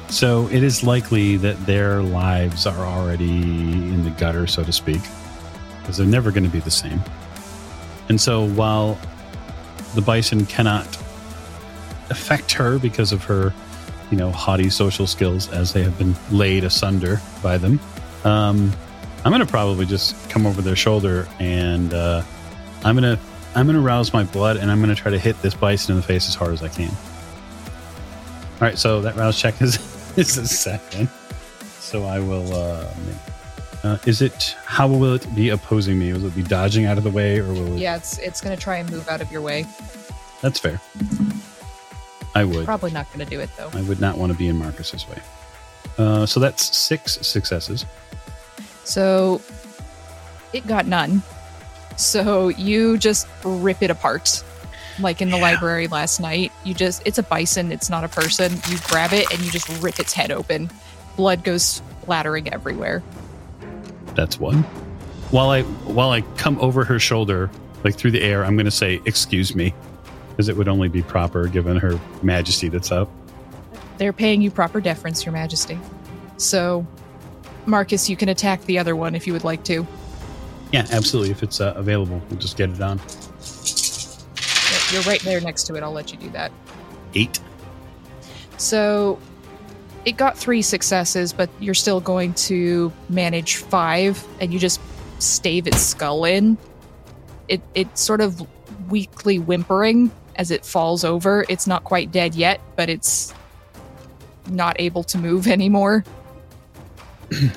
So 0.09 0.47
it 0.47 0.63
is 0.63 0.83
likely 0.83 1.37
that 1.37 1.65
their 1.65 2.01
lives 2.01 2.65
are 2.65 2.85
already 2.85 3.41
in 3.41 4.03
the 4.03 4.09
gutter, 4.11 4.47
so 4.47 4.63
to 4.63 4.71
speak, 4.71 5.01
because 5.79 5.97
they're 5.97 6.07
never 6.07 6.31
going 6.31 6.45
to 6.45 6.49
be 6.49 6.59
the 6.59 6.71
same. 6.71 7.01
And 8.09 8.19
so 8.19 8.47
while 8.47 8.97
the 9.95 10.01
bison 10.01 10.45
cannot 10.45 10.87
affect 12.09 12.53
her 12.53 12.79
because 12.79 13.11
of 13.11 13.23
her, 13.25 13.53
you 14.11 14.17
know, 14.17 14.31
haughty 14.31 14.69
social 14.69 15.07
skills 15.07 15.49
as 15.49 15.73
they 15.73 15.83
have 15.83 15.97
been 15.97 16.15
laid 16.31 16.63
asunder 16.63 17.21
by 17.41 17.57
them, 17.57 17.79
um, 18.23 18.71
I'm 19.25 19.31
going 19.31 19.45
to 19.45 19.51
probably 19.51 19.85
just 19.85 20.29
come 20.29 20.45
over 20.45 20.61
their 20.61 20.75
shoulder 20.75 21.27
and 21.39 21.93
uh, 21.93 22.23
I'm 22.83 22.97
going 22.97 23.17
to 23.17 23.21
I'm 23.55 23.65
going 23.65 23.75
to 23.75 23.81
rouse 23.81 24.13
my 24.13 24.23
blood 24.23 24.57
and 24.57 24.71
I'm 24.71 24.81
going 24.81 24.95
to 24.95 25.01
try 25.01 25.11
to 25.11 25.17
hit 25.17 25.41
this 25.41 25.55
bison 25.55 25.95
in 25.95 26.01
the 26.01 26.05
face 26.05 26.27
as 26.27 26.35
hard 26.35 26.53
as 26.53 26.61
I 26.61 26.69
can. 26.69 26.89
All 26.89 28.61
right, 28.61 28.77
so 28.77 29.01
that 29.01 29.15
rouse 29.15 29.39
check 29.39 29.61
is 29.61 29.77
is 30.17 30.37
a 30.37 30.47
second. 30.47 31.09
So 31.79 32.03
I 32.05 32.19
will. 32.19 32.53
Uh, 32.53 32.93
uh, 33.83 33.97
is 34.05 34.21
it? 34.21 34.55
How 34.65 34.87
will 34.87 35.13
it 35.13 35.35
be 35.35 35.49
opposing 35.49 35.99
me? 35.99 36.11
Will 36.13 36.25
it 36.25 36.35
be 36.35 36.43
dodging 36.43 36.85
out 36.85 36.97
of 36.97 37.03
the 37.03 37.09
way, 37.09 37.39
or 37.39 37.47
will 37.47 37.73
it? 37.75 37.79
Yeah, 37.79 37.95
it's 37.95 38.17
it's 38.19 38.41
gonna 38.41 38.57
try 38.57 38.77
and 38.77 38.89
move 38.91 39.07
out 39.07 39.21
of 39.21 39.31
your 39.31 39.41
way. 39.41 39.65
That's 40.41 40.59
fair. 40.59 40.81
I 42.37 42.43
would. 42.43 42.65
Probably 42.65 42.91
not 42.91 43.11
gonna 43.11 43.25
do 43.25 43.39
it 43.39 43.49
though. 43.57 43.71
I 43.73 43.81
would 43.81 43.99
not 43.99 44.17
want 44.17 44.31
to 44.31 44.37
be 44.37 44.47
in 44.47 44.57
Marcus's 44.57 45.07
way. 45.09 45.19
Uh, 45.97 46.25
so 46.27 46.39
that's 46.39 46.77
six 46.77 47.17
successes. 47.25 47.85
So 48.83 49.41
it 50.53 50.67
got 50.67 50.85
none. 50.85 51.23
So 51.97 52.49
you 52.49 52.99
just 52.99 53.27
rip 53.43 53.81
it 53.81 53.89
apart. 53.89 54.43
Like 54.99 55.19
in 55.19 55.31
the 55.31 55.37
library 55.37 55.87
last 55.87 56.19
night. 56.19 56.51
You 56.63 56.75
just 56.75 57.01
it's 57.05 57.17
a 57.17 57.23
bison, 57.23 57.71
it's 57.71 57.89
not 57.89 58.03
a 58.03 58.07
person. 58.07 58.53
You 58.69 58.77
grab 58.87 59.13
it 59.13 59.31
and 59.31 59.41
you 59.41 59.49
just 59.49 59.67
rip 59.81 59.99
its 59.99 60.13
head 60.13 60.31
open. 60.31 60.69
Blood 61.15 61.43
goes 61.43 61.63
splattering 61.63 62.53
everywhere. 62.53 63.01
That's 64.13 64.39
one. 64.39 64.61
While 65.31 65.49
I 65.49 65.63
while 65.63 66.11
I 66.11 66.21
come 66.37 66.59
over 66.59 66.83
her 66.83 66.99
shoulder, 66.99 67.49
like 67.83 67.95
through 67.95 68.11
the 68.11 68.21
air, 68.21 68.45
I'm 68.45 68.55
going 68.55 68.65
to 68.65 68.71
say, 68.71 69.01
"Excuse 69.05 69.55
me," 69.55 69.73
because 70.37 70.49
it 70.49 70.55
would 70.55 70.67
only 70.67 70.87
be 70.87 71.01
proper 71.01 71.47
given 71.47 71.77
her 71.77 71.99
majesty 72.21 72.69
that's 72.69 72.91
up. 72.91 73.09
They're 73.97 74.13
paying 74.13 74.39
you 74.43 74.51
proper 74.51 74.79
deference, 74.79 75.25
Your 75.25 75.33
Majesty. 75.33 75.79
So, 76.37 76.85
Marcus, 77.65 78.07
you 78.07 78.15
can 78.15 78.29
attack 78.29 78.63
the 78.65 78.77
other 78.77 78.95
one 78.95 79.15
if 79.15 79.25
you 79.25 79.33
would 79.33 79.43
like 79.43 79.63
to. 79.63 79.87
Yeah, 80.71 80.85
absolutely. 80.91 81.31
If 81.31 81.41
it's 81.41 81.59
uh, 81.59 81.73
available, 81.75 82.21
we'll 82.29 82.37
just 82.37 82.55
get 82.55 82.69
it 82.69 82.79
on. 82.79 82.99
You're 84.91 85.01
right 85.11 85.21
there 85.23 85.41
next 85.41 85.63
to 85.63 85.75
it. 85.75 85.81
I'll 85.81 85.91
let 85.91 86.11
you 86.11 86.19
do 86.19 86.29
that. 86.29 86.51
Eight. 87.15 87.39
So 88.57 89.17
it 90.05 90.17
got 90.17 90.37
three 90.37 90.61
successes, 90.61 91.33
but 91.33 91.49
you're 91.59 91.73
still 91.73 91.99
going 91.99 92.35
to 92.35 92.93
manage 93.09 93.55
five, 93.55 94.23
and 94.39 94.53
you 94.53 94.59
just 94.59 94.79
stave 95.17 95.65
its 95.65 95.81
skull 95.81 96.25
in. 96.25 96.59
It 97.47 97.61
it's 97.73 98.01
sort 98.01 98.21
of 98.21 98.47
weakly 98.89 99.39
whimpering 99.39 100.11
as 100.37 100.51
it 100.51 100.65
falls 100.65 101.03
over. 101.03 101.45
It's 101.49 101.67
not 101.67 101.83
quite 101.83 102.11
dead 102.11 102.35
yet, 102.35 102.61
but 102.75 102.89
it's 102.89 103.33
not 104.49 104.75
able 104.79 105.03
to 105.05 105.17
move 105.17 105.47
anymore. 105.47 106.03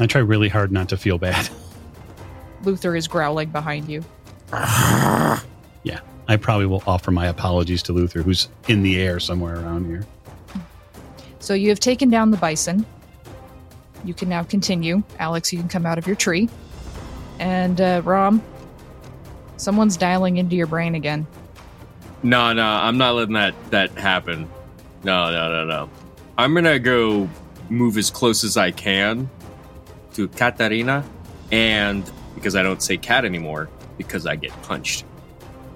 I 0.01 0.07
try 0.07 0.21
really 0.21 0.49
hard 0.49 0.73
not 0.73 0.89
to 0.89 0.97
feel 0.97 1.19
bad. 1.19 1.49
Luther 2.65 2.97
is 2.97 3.07
growling 3.09 3.51
behind 3.51 3.89
you. 3.89 4.05
Yeah, 5.83 6.01
I 6.29 6.37
probably 6.37 6.67
will 6.67 6.83
offer 6.87 7.11
my 7.11 7.29
apologies 7.29 7.83
to 7.85 7.95
Luther, 7.95 8.23
who's 8.23 8.49
in 8.69 8.83
the 8.83 9.01
air 9.01 9.19
somewhere 9.19 9.57
around 9.57 9.87
here. 9.87 10.05
So 11.39 11.55
you 11.55 11.71
have 11.71 11.81
taken 11.81 12.11
down 12.11 12.31
the 12.31 12.37
bison. 12.37 12.85
You 14.05 14.13
can 14.13 14.29
now 14.29 14.43
continue. 14.43 15.03
Alex, 15.19 15.55
you 15.55 15.59
can 15.59 15.69
come 15.69 15.87
out 15.87 15.97
of 15.97 16.07
your 16.07 16.17
tree. 16.17 16.51
And 17.39 17.81
uh, 17.81 18.03
Rom, 18.05 18.43
someone's 19.57 19.97
dialing 19.97 20.37
into 20.37 20.55
your 20.55 20.67
brain 20.67 20.95
again. 20.95 21.27
No, 22.23 22.53
no, 22.53 22.65
I'm 22.65 22.99
not 22.99 23.15
letting 23.15 23.35
that 23.35 23.55
that 23.71 23.91
happen. 23.93 24.49
No, 25.05 25.31
no, 25.31 25.51
no, 25.51 25.65
no. 25.65 25.91
I'm 26.37 26.55
gonna 26.55 26.79
go 26.79 27.29
move 27.71 27.97
as 27.97 28.11
close 28.11 28.45
as 28.45 28.57
I 28.57 28.71
can 28.71 29.31
to 30.15 30.29
Katarina, 30.29 31.05
and 31.51 32.11
because 32.35 32.57
I 32.57 32.63
don't 32.63 32.83
say 32.83 32.97
cat 32.97 33.25
anymore, 33.25 33.69
because 33.97 34.27
I 34.27 34.37
get 34.37 34.51
punched. 34.63 35.05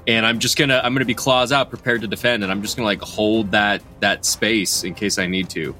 And 0.07 0.26
I'm 0.26 0.38
just 0.38 0.59
gonna 0.59 0.80
I'm 0.84 0.92
gonna 0.92 1.07
be 1.07 1.14
claws 1.14 1.51
out, 1.51 1.70
prepared 1.70 2.03
to 2.03 2.07
defend, 2.07 2.42
and 2.42 2.53
I'm 2.53 2.61
just 2.61 2.76
gonna 2.76 2.86
like 2.86 3.01
hold 3.01 3.51
that 3.53 3.82
that 4.01 4.26
space 4.26 4.84
in 4.84 4.95
case 4.95 5.18
I 5.18 5.26
need 5.26 5.49
to. 5.51 5.74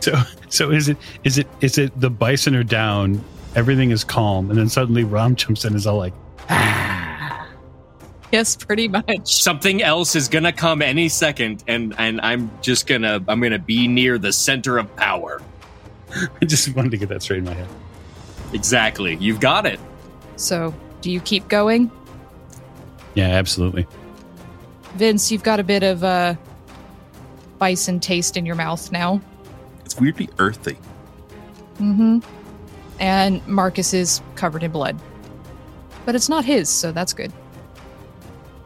So, 0.00 0.20
so 0.48 0.70
is 0.70 0.88
it 0.88 0.98
is 1.24 1.38
it 1.38 1.46
is 1.62 1.78
it 1.78 1.98
the 1.98 2.10
bison 2.10 2.54
are 2.54 2.64
down? 2.64 3.24
Everything 3.54 3.92
is 3.92 4.04
calm, 4.04 4.50
and 4.50 4.58
then 4.58 4.68
suddenly 4.68 5.04
Rom 5.04 5.36
jumps 5.36 5.64
in 5.64 5.74
is 5.74 5.86
all 5.86 5.98
like, 5.98 6.14
ah. 6.50 6.91
Yes, 8.32 8.56
pretty 8.56 8.88
much. 8.88 9.34
Something 9.42 9.82
else 9.82 10.16
is 10.16 10.28
gonna 10.28 10.54
come 10.54 10.80
any 10.80 11.10
second, 11.10 11.62
and 11.68 11.94
and 11.98 12.18
I'm 12.22 12.50
just 12.62 12.86
gonna 12.86 13.22
I'm 13.28 13.40
gonna 13.40 13.58
be 13.58 13.86
near 13.86 14.16
the 14.16 14.32
center 14.32 14.78
of 14.78 14.94
power. 14.96 15.42
I 16.40 16.46
just 16.46 16.74
wanted 16.74 16.92
to 16.92 16.96
get 16.96 17.10
that 17.10 17.22
straight 17.22 17.38
in 17.38 17.44
my 17.44 17.52
head. 17.52 17.68
Exactly. 18.54 19.16
You've 19.16 19.40
got 19.40 19.66
it. 19.66 19.78
So, 20.36 20.74
do 21.02 21.10
you 21.10 21.20
keep 21.20 21.46
going? 21.48 21.90
Yeah, 23.14 23.28
absolutely. 23.28 23.86
Vince, 24.94 25.30
you've 25.30 25.42
got 25.42 25.60
a 25.60 25.64
bit 25.64 25.82
of 25.82 26.02
uh, 26.02 26.34
bison 27.58 28.00
taste 28.00 28.38
in 28.38 28.46
your 28.46 28.54
mouth 28.54 28.90
now. 28.92 29.20
It's 29.84 30.00
weirdly 30.00 30.30
earthy. 30.38 30.78
Mm-hmm. 31.76 32.18
And 32.98 33.46
Marcus 33.46 33.92
is 33.92 34.22
covered 34.36 34.62
in 34.62 34.70
blood. 34.70 34.98
But 36.04 36.14
it's 36.14 36.28
not 36.28 36.44
his, 36.44 36.68
so 36.68 36.92
that's 36.92 37.12
good. 37.12 37.32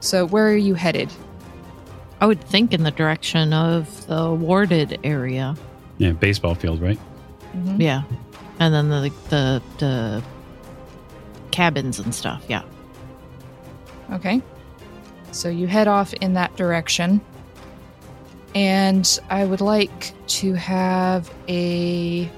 So 0.07 0.25
where 0.25 0.47
are 0.47 0.57
you 0.57 0.75
headed? 0.75 1.13
I 2.21 2.27
would 2.27 2.41
think 2.41 2.73
in 2.73 2.85
the 2.85 2.93
direction 2.93 3.53
of 3.53 4.07
the 4.07 4.33
warded 4.33 5.01
area. 5.03 5.57
Yeah, 5.99 6.13
baseball 6.13 6.55
field, 6.55 6.81
right? 6.81 6.99
Mhm. 7.57 7.81
Yeah. 7.81 8.03
And 8.61 8.73
then 8.73 8.89
the 8.89 9.13
the 9.31 9.63
the 9.79 10.23
cabins 11.51 11.99
and 11.99 12.15
stuff. 12.15 12.45
Yeah. 12.47 12.63
Okay. 14.13 14.41
So 15.33 15.49
you 15.49 15.67
head 15.67 15.89
off 15.89 16.15
in 16.15 16.35
that 16.35 16.55
direction. 16.55 17.21
And 18.55 19.19
I 19.29 19.45
would 19.45 19.61
like 19.61 20.13
to 20.39 20.55
have 20.55 21.29
a 21.49 22.31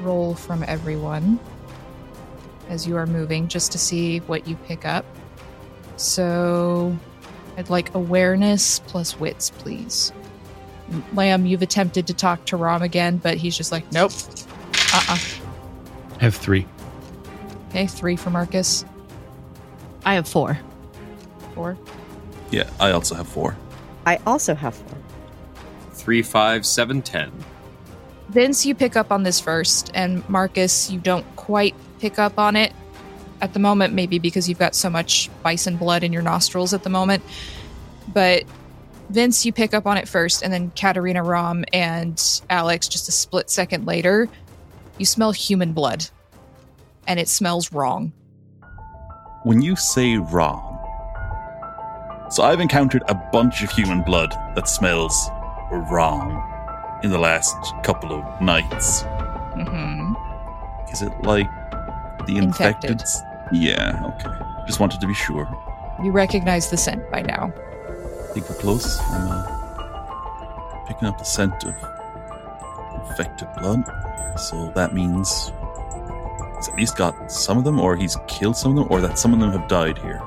roll 0.00 0.34
from 0.34 0.64
everyone 0.66 1.38
as 2.70 2.86
you 2.86 2.96
are 2.96 3.06
moving 3.06 3.48
just 3.48 3.70
to 3.72 3.78
see 3.78 4.20
what 4.20 4.48
you 4.48 4.56
pick 4.66 4.86
up. 4.86 5.04
So 6.00 6.96
I'd 7.58 7.68
like 7.68 7.94
awareness 7.94 8.78
plus 8.78 9.20
wits, 9.20 9.50
please. 9.50 10.12
Lamb, 11.12 11.44
you've 11.44 11.60
attempted 11.60 12.06
to 12.06 12.14
talk 12.14 12.46
to 12.46 12.56
Rom 12.56 12.80
again, 12.80 13.18
but 13.18 13.36
he's 13.36 13.54
just 13.54 13.70
like, 13.70 13.90
nope. 13.92 14.10
Uh 14.94 15.02
uh 15.10 15.18
I 16.18 16.24
have 16.24 16.34
three. 16.34 16.66
Okay, 17.68 17.86
three 17.86 18.16
for 18.16 18.30
Marcus, 18.30 18.86
I 20.06 20.14
have 20.14 20.26
four. 20.26 20.58
four. 21.54 21.76
Yeah, 22.50 22.68
I 22.80 22.92
also 22.92 23.14
have 23.14 23.28
four. 23.28 23.54
I 24.06 24.18
also 24.26 24.54
have 24.54 24.74
four. 24.74 24.98
Three, 25.92 26.22
five, 26.22 26.64
seven, 26.64 27.02
ten. 27.02 27.30
Vince, 28.30 28.64
you 28.64 28.74
pick 28.74 28.96
up 28.96 29.12
on 29.12 29.22
this 29.22 29.38
first, 29.38 29.90
and 29.92 30.26
Marcus, 30.30 30.90
you 30.90 30.98
don't 30.98 31.26
quite 31.36 31.74
pick 31.98 32.18
up 32.18 32.38
on 32.38 32.56
it 32.56 32.72
at 33.40 33.52
the 33.52 33.58
moment, 33.58 33.94
maybe 33.94 34.18
because 34.18 34.48
you've 34.48 34.58
got 34.58 34.74
so 34.74 34.90
much 34.90 35.30
bison 35.42 35.76
blood 35.76 36.02
in 36.04 36.12
your 36.12 36.22
nostrils 36.22 36.74
at 36.74 36.82
the 36.82 36.90
moment. 36.90 37.22
But 38.12 38.44
Vince, 39.10 39.44
you 39.44 39.52
pick 39.52 39.74
up 39.74 39.86
on 39.86 39.96
it 39.96 40.06
first, 40.08 40.42
and 40.42 40.52
then 40.52 40.70
Katarina 40.76 41.22
Rom 41.22 41.64
and 41.72 42.22
Alex, 42.50 42.86
just 42.88 43.08
a 43.08 43.12
split 43.12 43.50
second 43.50 43.86
later, 43.86 44.28
you 44.98 45.06
smell 45.06 45.32
human 45.32 45.72
blood. 45.72 46.06
And 47.06 47.18
it 47.18 47.28
smells 47.28 47.72
wrong. 47.72 48.12
When 49.42 49.62
you 49.62 49.74
say 49.74 50.16
wrong, 50.18 50.76
so 52.30 52.44
I've 52.44 52.60
encountered 52.60 53.02
a 53.08 53.14
bunch 53.32 53.62
of 53.64 53.70
human 53.70 54.02
blood 54.02 54.30
that 54.54 54.68
smells 54.68 55.28
wrong 55.90 56.46
in 57.02 57.10
the 57.10 57.18
last 57.18 57.56
couple 57.82 58.12
of 58.12 58.40
nights. 58.40 59.02
hmm 59.54 60.12
Is 60.92 61.02
it 61.02 61.10
like 61.22 61.48
the 62.26 62.36
Infected. 62.36 62.90
infected? 62.90 63.29
Yeah, 63.52 64.00
okay. 64.04 64.30
Just 64.66 64.80
wanted 64.80 65.00
to 65.00 65.06
be 65.06 65.14
sure. 65.14 65.48
You 66.02 66.12
recognize 66.12 66.70
the 66.70 66.76
scent 66.76 67.10
by 67.10 67.22
now. 67.22 67.52
I 67.54 68.32
think 68.32 68.48
we're 68.48 68.56
close. 68.56 68.98
I'm 69.00 69.28
uh, 69.28 70.84
picking 70.86 71.08
up 71.08 71.18
the 71.18 71.24
scent 71.24 71.64
of 71.64 71.74
infected 73.08 73.48
blood. 73.58 73.84
So 74.38 74.70
that 74.74 74.94
means 74.94 75.52
he's 76.56 76.68
at 76.68 76.76
least 76.76 76.96
got 76.96 77.30
some 77.30 77.58
of 77.58 77.64
them, 77.64 77.80
or 77.80 77.96
he's 77.96 78.16
killed 78.28 78.56
some 78.56 78.72
of 78.72 78.76
them, 78.76 78.86
or 78.90 79.00
that 79.00 79.18
some 79.18 79.34
of 79.34 79.40
them 79.40 79.50
have 79.52 79.68
died 79.68 79.98
here. 79.98 80.22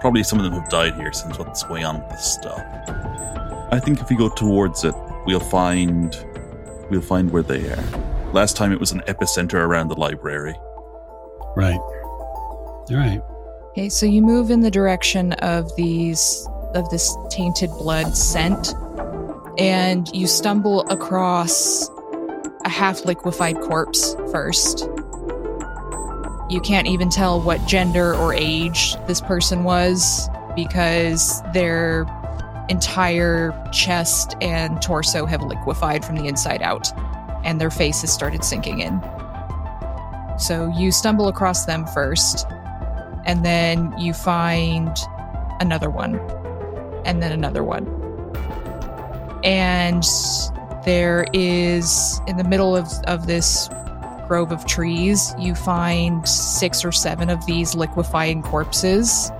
Probably 0.00 0.22
some 0.22 0.38
of 0.38 0.44
them 0.44 0.54
have 0.54 0.70
died 0.70 0.94
here 0.94 1.12
since 1.12 1.38
what's 1.38 1.62
going 1.62 1.84
on 1.84 2.00
with 2.00 2.08
this 2.10 2.24
stuff. 2.24 2.64
I 3.70 3.78
think 3.78 4.00
if 4.00 4.08
we 4.08 4.16
go 4.16 4.28
towards 4.30 4.84
it, 4.84 4.94
we'll 5.26 5.40
find 5.40 6.16
we'll 6.90 7.02
find 7.02 7.30
where 7.30 7.42
they 7.42 7.70
are. 7.70 7.84
Last 8.32 8.56
time 8.56 8.72
it 8.72 8.80
was 8.80 8.92
an 8.92 9.00
epicenter 9.00 9.54
around 9.54 9.88
the 9.88 9.96
library. 9.96 10.54
Right. 11.54 11.80
All 12.90 12.96
right. 12.96 13.22
Okay, 13.70 13.88
so 13.88 14.04
you 14.04 14.20
move 14.20 14.50
in 14.50 14.60
the 14.60 14.70
direction 14.70 15.32
of 15.34 15.74
these 15.76 16.46
of 16.74 16.88
this 16.90 17.16
tainted 17.30 17.70
blood 17.70 18.16
scent, 18.16 18.74
and 19.58 20.08
you 20.12 20.26
stumble 20.26 20.82
across 20.88 21.88
a 22.64 22.68
half 22.68 23.04
liquefied 23.04 23.60
corpse 23.60 24.14
first. 24.32 24.88
You 26.48 26.60
can't 26.60 26.88
even 26.88 27.10
tell 27.10 27.40
what 27.40 27.64
gender 27.66 28.14
or 28.14 28.34
age 28.34 28.96
this 29.06 29.20
person 29.20 29.62
was 29.62 30.28
because 30.56 31.42
their 31.52 32.06
entire 32.68 33.52
chest 33.72 34.34
and 34.40 34.82
torso 34.82 35.26
have 35.26 35.42
liquefied 35.42 36.04
from 36.04 36.16
the 36.16 36.26
inside 36.26 36.60
out, 36.62 36.88
and 37.44 37.60
their 37.60 37.70
face 37.70 38.00
has 38.00 38.12
started 38.12 38.42
sinking 38.42 38.80
in. 38.80 39.00
So 40.38 40.72
you 40.76 40.90
stumble 40.90 41.28
across 41.28 41.66
them 41.66 41.86
first, 41.86 42.46
and 43.24 43.44
then 43.44 43.96
you 43.98 44.12
find 44.12 44.96
another 45.60 45.90
one, 45.90 46.18
and 47.04 47.22
then 47.22 47.32
another 47.32 47.62
one. 47.64 47.86
And 49.44 50.04
there 50.84 51.26
is, 51.32 52.20
in 52.26 52.36
the 52.36 52.44
middle 52.44 52.76
of, 52.76 52.88
of 53.06 53.26
this 53.26 53.68
grove 54.26 54.52
of 54.52 54.64
trees, 54.66 55.34
you 55.38 55.54
find 55.54 56.26
six 56.28 56.84
or 56.84 56.92
seven 56.92 57.30
of 57.30 57.44
these 57.46 57.74
liquefying 57.74 58.42
corpses. 58.42 59.30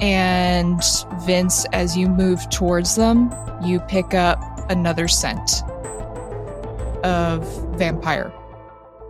And 0.00 0.82
Vince, 1.22 1.66
as 1.72 1.96
you 1.96 2.08
move 2.08 2.48
towards 2.50 2.96
them, 2.96 3.34
you 3.62 3.80
pick 3.80 4.14
up 4.14 4.42
another 4.70 5.08
scent 5.08 5.62
of 7.04 7.44
vampire. 7.78 8.32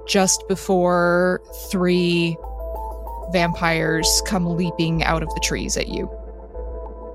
Just 0.07 0.47
before 0.49 1.43
three 1.71 2.37
vampires 3.33 4.23
come 4.27 4.57
leaping 4.57 5.03
out 5.05 5.23
of 5.23 5.33
the 5.35 5.41
trees 5.41 5.77
at 5.77 5.89
you. 5.89 6.11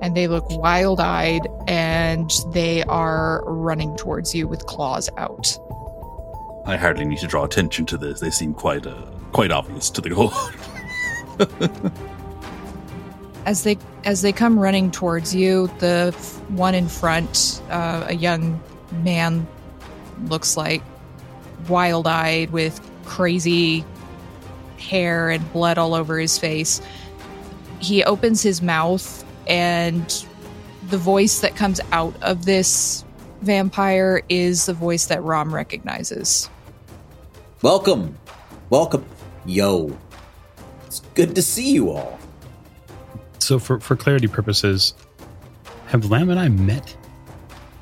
And 0.01 0.15
they 0.15 0.27
look 0.27 0.45
wild 0.49 0.99
eyed 0.99 1.47
and 1.67 2.31
they 2.51 2.83
are 2.83 3.43
running 3.45 3.95
towards 3.97 4.35
you 4.35 4.47
with 4.47 4.65
claws 4.65 5.09
out. 5.17 5.57
I 6.65 6.77
hardly 6.77 7.05
need 7.05 7.19
to 7.19 7.27
draw 7.27 7.43
attention 7.43 7.85
to 7.87 7.97
this. 7.97 8.19
They 8.19 8.31
seem 8.31 8.53
quite 8.53 8.85
uh, 8.85 9.05
quite 9.31 9.51
obvious 9.51 9.89
to 9.91 10.01
the 10.01 10.09
goal. 10.09 10.33
as 13.45 13.63
they 13.63 13.77
as 14.03 14.21
they 14.21 14.31
come 14.31 14.59
running 14.59 14.91
towards 14.91 15.33
you 15.33 15.67
the 15.79 16.11
f- 16.15 16.41
one 16.51 16.73
in 16.73 16.87
front 16.87 17.61
uh, 17.69 18.05
a 18.07 18.15
young 18.15 18.59
man 19.03 19.47
looks 20.23 20.57
like 20.57 20.81
wild-eyed 21.67 22.49
with 22.51 22.79
crazy 23.05 23.85
hair 24.79 25.29
and 25.29 25.51
blood 25.53 25.77
all 25.77 25.93
over 25.93 26.17
his 26.17 26.37
face 26.37 26.81
he 27.79 28.03
opens 28.03 28.41
his 28.41 28.61
mouth 28.61 29.23
and 29.47 30.25
the 30.89 30.97
voice 30.97 31.39
that 31.39 31.55
comes 31.55 31.79
out 31.91 32.15
of 32.21 32.45
this 32.45 33.03
vampire 33.41 34.21
is 34.29 34.65
the 34.65 34.73
voice 34.73 35.05
that 35.05 35.21
rom 35.23 35.53
recognizes 35.53 36.49
Welcome. 37.65 38.15
Welcome. 38.69 39.03
Yo. 39.47 39.97
It's 40.85 40.99
good 41.15 41.33
to 41.33 41.41
see 41.41 41.71
you 41.71 41.89
all. 41.89 42.19
So, 43.39 43.57
for, 43.57 43.79
for 43.79 43.95
clarity 43.95 44.27
purposes, 44.27 44.93
have 45.87 46.11
Lamb 46.11 46.29
and 46.29 46.39
I 46.39 46.49
met? 46.49 46.95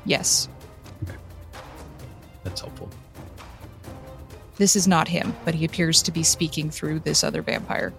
yes 0.06 0.48
this 4.56 4.76
is 4.76 4.86
not 4.88 5.08
him 5.08 5.34
but 5.44 5.54
he 5.54 5.64
appears 5.64 6.02
to 6.02 6.12
be 6.12 6.22
speaking 6.22 6.70
through 6.70 6.98
this 7.00 7.22
other 7.24 7.42
vampire 7.42 7.92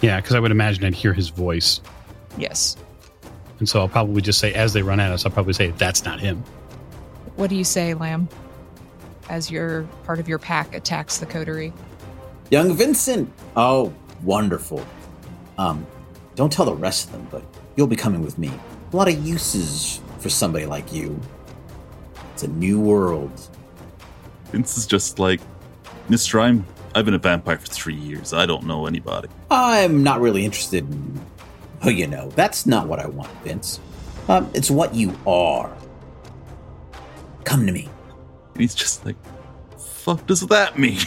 Yeah, 0.00 0.20
because 0.20 0.34
I 0.34 0.40
would 0.40 0.50
imagine 0.50 0.84
I'd 0.84 0.94
hear 0.94 1.12
his 1.14 1.28
voice. 1.28 1.80
yes 2.36 2.76
And 3.58 3.68
so 3.68 3.80
I'll 3.80 3.88
probably 3.88 4.22
just 4.22 4.40
say, 4.40 4.52
as 4.54 4.72
they 4.72 4.82
run 4.82 4.98
at 5.00 5.12
us, 5.12 5.24
I'll 5.24 5.30
probably 5.32 5.52
say, 5.52 5.70
that's 5.72 6.04
not 6.04 6.18
him. 6.18 6.42
What 7.36 7.48
do 7.48 7.54
you 7.56 7.62
say, 7.64 7.94
Lamb? 7.94 8.28
As 9.30 9.50
your 9.50 9.84
part 10.04 10.18
of 10.18 10.28
your 10.28 10.38
pack 10.40 10.74
attacks 10.74 11.18
the 11.18 11.26
coterie. 11.26 11.72
Young 12.50 12.74
Vincent. 12.74 13.32
Oh, 13.56 13.94
wonderful. 14.22 14.84
Um, 15.58 15.86
don't 16.34 16.52
tell 16.52 16.64
the 16.66 16.74
rest 16.74 17.06
of 17.06 17.12
them, 17.12 17.28
but 17.30 17.42
you'll 17.76 17.86
be 17.86 17.94
coming 17.96 18.20
with 18.22 18.36
me. 18.36 18.50
A 18.92 18.96
lot 18.96 19.08
of 19.08 19.24
uses 19.24 20.00
for 20.18 20.28
somebody 20.28 20.66
like 20.66 20.92
you. 20.92 21.18
It's 22.32 22.42
a 22.42 22.48
new 22.48 22.80
world. 22.80 23.30
Vince 24.50 24.76
is 24.76 24.86
just 24.86 25.18
like, 25.20 25.40
Mister, 26.12 26.40
I'm 26.40 26.66
I've 26.94 27.06
been 27.06 27.14
a 27.14 27.18
vampire 27.18 27.56
for 27.56 27.68
three 27.68 27.94
years. 27.94 28.34
I 28.34 28.44
don't 28.44 28.66
know 28.66 28.84
anybody. 28.84 29.30
I'm 29.50 30.02
not 30.02 30.20
really 30.20 30.44
interested 30.44 30.84
in 30.84 31.18
who 31.80 31.88
you 31.88 32.06
know. 32.06 32.28
That's 32.36 32.66
not 32.66 32.86
what 32.86 32.98
I 32.98 33.06
want, 33.06 33.30
Vince. 33.42 33.80
Um, 34.28 34.50
it's 34.52 34.70
what 34.70 34.94
you 34.94 35.18
are. 35.26 35.74
Come 37.44 37.64
to 37.66 37.72
me. 37.72 37.88
And 38.52 38.60
he's 38.60 38.74
just 38.74 39.06
like, 39.06 39.16
fuck 39.78 40.26
does 40.26 40.40
that 40.48 40.78
mean? 40.78 40.98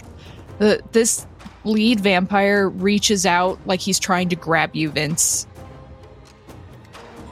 The 0.58 0.82
this 0.91 1.28
lead 1.66 1.99
vampire 1.99 2.68
reaches 2.68 3.28
out 3.28 3.60
like 3.68 3.82
he's 3.82 3.99
trying 3.99 4.30
to 4.30 4.36
grab 4.36 4.76
you, 4.76 4.89
Vince. 4.89 5.45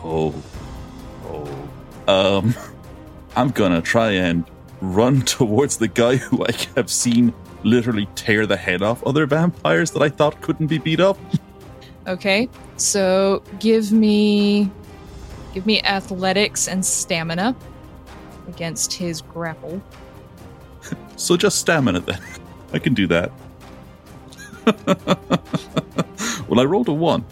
Oh, 0.03 0.31
oh. 1.25 2.37
Um, 2.37 2.53
I'm 3.35 3.49
gonna 3.49 3.81
try 3.81 4.11
and 4.11 4.45
run 4.79 5.21
towards 5.25 5.77
the 5.77 5.87
guy 5.87 6.17
who 6.17 6.45
I 6.45 6.51
have 6.75 6.91
seen 6.91 7.33
literally 7.63 8.07
tear 8.15 8.45
the 8.45 8.57
head 8.57 8.81
off 8.81 9.03
other 9.05 9.25
vampires 9.25 9.91
that 9.91 10.01
I 10.01 10.09
thought 10.09 10.39
couldn't 10.41 10.67
be 10.67 10.77
beat 10.77 10.99
up. 10.99 11.17
Okay, 12.07 12.49
so 12.77 13.41
give 13.59 13.91
me 13.91 14.69
give 15.53 15.65
me 15.65 15.81
athletics 15.83 16.67
and 16.67 16.85
stamina 16.85 17.55
against 18.47 18.93
his 18.93 19.21
grapple. 19.21 19.81
So 21.15 21.37
just 21.37 21.59
stamina 21.59 22.01
then. 22.01 22.19
I 22.73 22.79
can 22.79 22.93
do 22.95 23.07
that. 23.07 23.31
well, 26.47 26.59
I 26.59 26.65
rolled 26.65 26.89
a 26.89 26.93
one. 26.93 27.23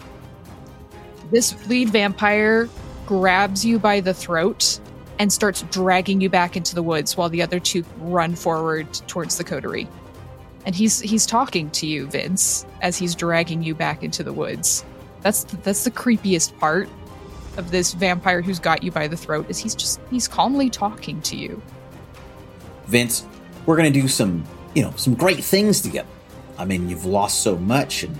This 1.30 1.66
lead 1.66 1.90
vampire 1.90 2.70
grabs 3.06 3.64
you 3.64 3.78
by 3.78 4.00
the 4.00 4.14
throat 4.14 4.80
and 5.18 5.32
starts 5.32 5.62
dragging 5.70 6.20
you 6.20 6.30
back 6.30 6.56
into 6.56 6.74
the 6.74 6.82
woods 6.82 7.16
while 7.16 7.28
the 7.28 7.42
other 7.42 7.60
two 7.60 7.84
run 7.98 8.34
forward 8.34 8.92
towards 9.08 9.36
the 9.36 9.44
coterie. 9.44 9.88
And 10.64 10.74
he's 10.74 11.00
he's 11.00 11.26
talking 11.26 11.70
to 11.70 11.86
you, 11.86 12.06
Vince, 12.06 12.64
as 12.80 12.96
he's 12.96 13.14
dragging 13.14 13.62
you 13.62 13.74
back 13.74 14.02
into 14.02 14.22
the 14.22 14.32
woods. 14.32 14.84
That's 15.22 15.44
that's 15.44 15.84
the 15.84 15.90
creepiest 15.90 16.56
part 16.58 16.88
of 17.56 17.70
this 17.70 17.92
vampire 17.92 18.40
who's 18.40 18.58
got 18.58 18.82
you 18.82 18.90
by 18.90 19.08
the 19.08 19.16
throat 19.16 19.46
is 19.48 19.58
he's 19.58 19.74
just 19.74 20.00
he's 20.10 20.28
calmly 20.28 20.70
talking 20.70 21.20
to 21.22 21.36
you. 21.36 21.60
Vince, 22.86 23.26
we're 23.66 23.76
gonna 23.76 23.90
do 23.90 24.08
some, 24.08 24.44
you 24.74 24.82
know, 24.82 24.92
some 24.96 25.14
great 25.14 25.42
things 25.42 25.80
together. 25.80 26.08
I 26.58 26.64
mean, 26.64 26.88
you've 26.88 27.04
lost 27.04 27.42
so 27.42 27.56
much, 27.56 28.04
and 28.04 28.16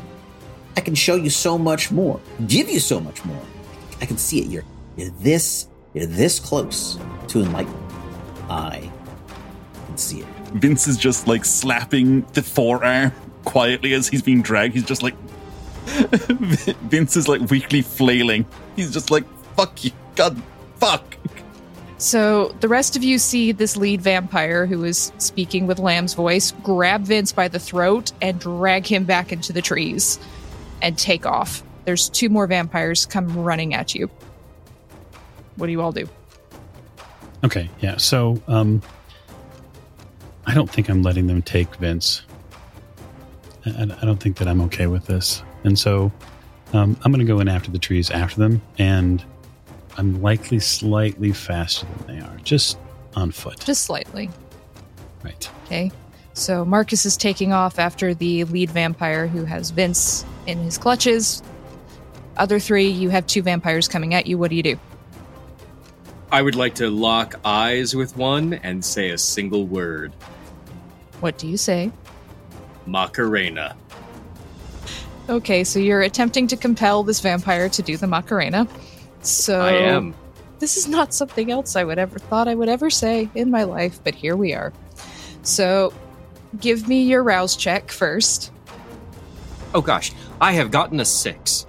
I 0.77 0.81
can 0.81 0.95
show 0.95 1.17
you 1.17 1.31
so 1.31 1.59
much 1.59 1.91
more, 1.91 2.21
give 2.47 2.69
you 2.69 2.81
so 2.81 2.99
much 2.99 3.25
more. 3.25 3.43
I 4.01 4.07
can 4.07 4.19
see 4.19 4.41
it. 4.41 4.49
You're, 4.49 4.65
you're 4.97 5.11
this, 5.11 5.69
you're 5.95 6.07
this 6.07 6.41
close 6.41 6.99
to 7.29 7.41
enlightenment. 7.41 7.93
I 8.49 8.91
can 9.87 9.97
see 9.97 10.21
it. 10.21 10.42
Vince 10.55 10.87
is 10.87 10.97
just 10.97 11.27
like 11.27 11.45
slapping 11.45 12.23
the 12.33 12.43
forearm 12.43 13.13
quietly 13.45 13.95
as 13.95 14.09
he's 14.09 14.23
being 14.23 14.43
dragged. 14.43 14.75
He's 14.75 14.85
just 14.85 15.03
like 15.03 15.15
Vince 15.87 17.17
is 17.17 17.29
like 17.29 17.41
weakly 17.51 17.83
flailing. 17.83 18.47
He's 18.77 18.93
just 18.93 19.11
like, 19.11 19.25
fuck 19.57 19.85
you. 19.85 19.91
God 20.15 20.41
fuck. 20.77 21.17
So 21.99 22.49
the 22.61 22.69
rest 22.69 22.97
of 22.97 23.05
you 23.05 23.19
see 23.19 23.53
this 23.53 23.77
lead 23.77 24.01
vampire 24.01 24.67
who 24.67 24.83
is 24.85 25.13
speaking 25.19 25.67
with 25.67 25.79
Lamb's 25.79 26.15
voice 26.15 26.53
grab 26.63 27.03
Vince 27.03 27.33
by 27.33 27.49
the 27.49 27.61
throat 27.61 28.13
and 28.21 28.41
drag 28.41 28.87
him 28.87 29.05
back 29.05 29.33
into 29.33 29.53
the 29.53 29.63
trees 29.63 30.19
and 30.83 30.99
take 30.99 31.27
off. 31.27 31.63
There's 31.85 32.09
two 32.09 32.29
more 32.29 32.47
vampires 32.47 33.07
come 33.07 33.45
running 33.45 33.75
at 33.75 33.95
you. 33.95 34.11
What 35.57 35.67
do 35.67 35.73
you 35.73 35.81
all 35.81 35.93
do? 35.93 36.09
Okay, 37.45 37.69
yeah. 37.81 37.97
So, 37.99 38.41
um, 38.49 38.83
I 40.47 40.55
don't 40.55 40.69
think 40.71 40.89
I'm 40.89 41.03
letting 41.03 41.27
them 41.27 41.43
take 41.43 41.75
Vince. 41.77 42.23
I, 43.67 43.71
I- 43.71 43.99
I 44.03 44.05
don't 44.05 44.19
think 44.19 44.37
that 44.39 44.49
I'm 44.49 44.61
okay 44.63 44.87
with 44.87 45.07
this, 45.07 45.43
and 45.65 45.79
so 45.79 46.11
um, 46.73 46.97
I'm 47.03 47.13
going 47.13 47.25
to 47.25 47.31
go 47.33 47.41
in 47.41 47.49
after 47.49 47.71
the 47.71 47.79
trees 47.79 48.11
after 48.11 48.41
them, 48.41 48.61
and 48.79 49.25
I'm 49.97 50.21
likely 50.23 50.59
slightly 50.59 51.33
faster 51.33 51.87
than 52.07 52.17
they 52.17 52.25
are, 52.25 52.37
just 52.45 52.79
on 53.15 53.31
foot. 53.31 53.61
Just 53.61 53.83
slightly. 53.85 54.31
Right. 55.23 55.49
Okay. 55.67 55.93
So 56.35 56.65
Marcus 56.65 57.05
is 57.05 57.17
taking 57.19 57.53
off 57.53 57.79
after 57.79 58.15
the 58.15 58.45
lead 58.45 58.71
vampire 58.71 59.27
who 59.27 59.45
has 59.45 59.71
Vince 59.71 60.25
in 60.47 60.59
his 60.59 60.79
clutches. 60.79 61.43
Other 62.39 62.59
three, 62.59 62.89
you 62.89 63.11
have 63.11 63.27
two 63.27 63.43
vampires 63.43 63.87
coming 63.87 64.15
at 64.15 64.27
you. 64.27 64.39
What 64.39 64.49
do 64.49 64.57
you 64.57 64.63
do? 64.63 64.81
I 66.33 66.41
would 66.41 66.55
like 66.55 66.75
to 66.77 66.89
lock 66.89 67.39
eyes 67.45 67.95
with 67.95 68.17
one 68.17 68.55
and 68.55 68.83
say 68.83 69.11
a 69.11 69.19
single 69.19 69.67
word 69.67 70.15
What 71.21 71.37
do 71.37 71.47
you 71.47 71.59
say? 71.59 71.93
Macarena. 72.87 73.77
Okay, 75.29 75.63
so 75.63 75.79
you're 75.79 76.01
attempting 76.01 76.47
to 76.49 76.57
compel 76.57 77.05
this 77.05 77.21
vampire 77.21 77.69
to 77.69 77.83
do 77.83 77.99
the 77.99 78.07
Macarena. 78.07 78.67
So 79.21 79.61
I 79.61 79.73
am. 79.73 80.15
This 80.59 80.79
is 80.79 80.89
not 80.89 81.13
something 81.13 81.51
else 81.51 81.77
I 81.77 81.85
would 81.85 81.99
ever 81.99 82.19
thought 82.19 82.49
I 82.49 82.55
would 82.55 82.69
ever 82.69 82.89
say 82.89 83.29
in 83.35 83.51
my 83.51 83.65
life, 83.65 84.01
but 84.03 84.15
here 84.15 84.35
we 84.35 84.55
are. 84.55 84.73
So 85.43 85.93
give 86.61 86.89
me 86.89 87.03
your 87.03 87.23
rouse 87.23 87.57
check 87.57 87.91
first. 87.91 88.51
Oh 89.75 89.83
gosh, 89.83 90.13
I 90.41 90.53
have 90.53 90.71
gotten 90.71 90.99
a 90.99 91.05
six. 91.05 91.67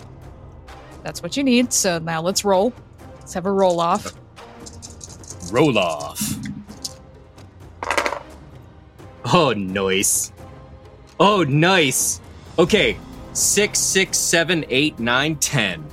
That's 1.04 1.22
what 1.22 1.36
you 1.36 1.44
need. 1.44 1.74
So 1.74 2.00
now 2.00 2.22
let's 2.22 2.46
roll. 2.46 2.72
Let's 3.20 3.34
have 3.34 3.46
a 3.46 3.52
roll 3.52 3.82
off. 3.82 4.14
Roll 5.54 5.78
off. 5.78 6.34
Oh, 9.32 9.54
nice. 9.56 10.34
Oh, 11.20 11.44
nice. 11.44 12.20
Okay, 12.58 12.98
six, 13.34 13.78
six, 13.78 14.18
seven, 14.18 14.66
eight, 14.70 14.98
nine, 14.98 15.36
ten. 15.36 15.86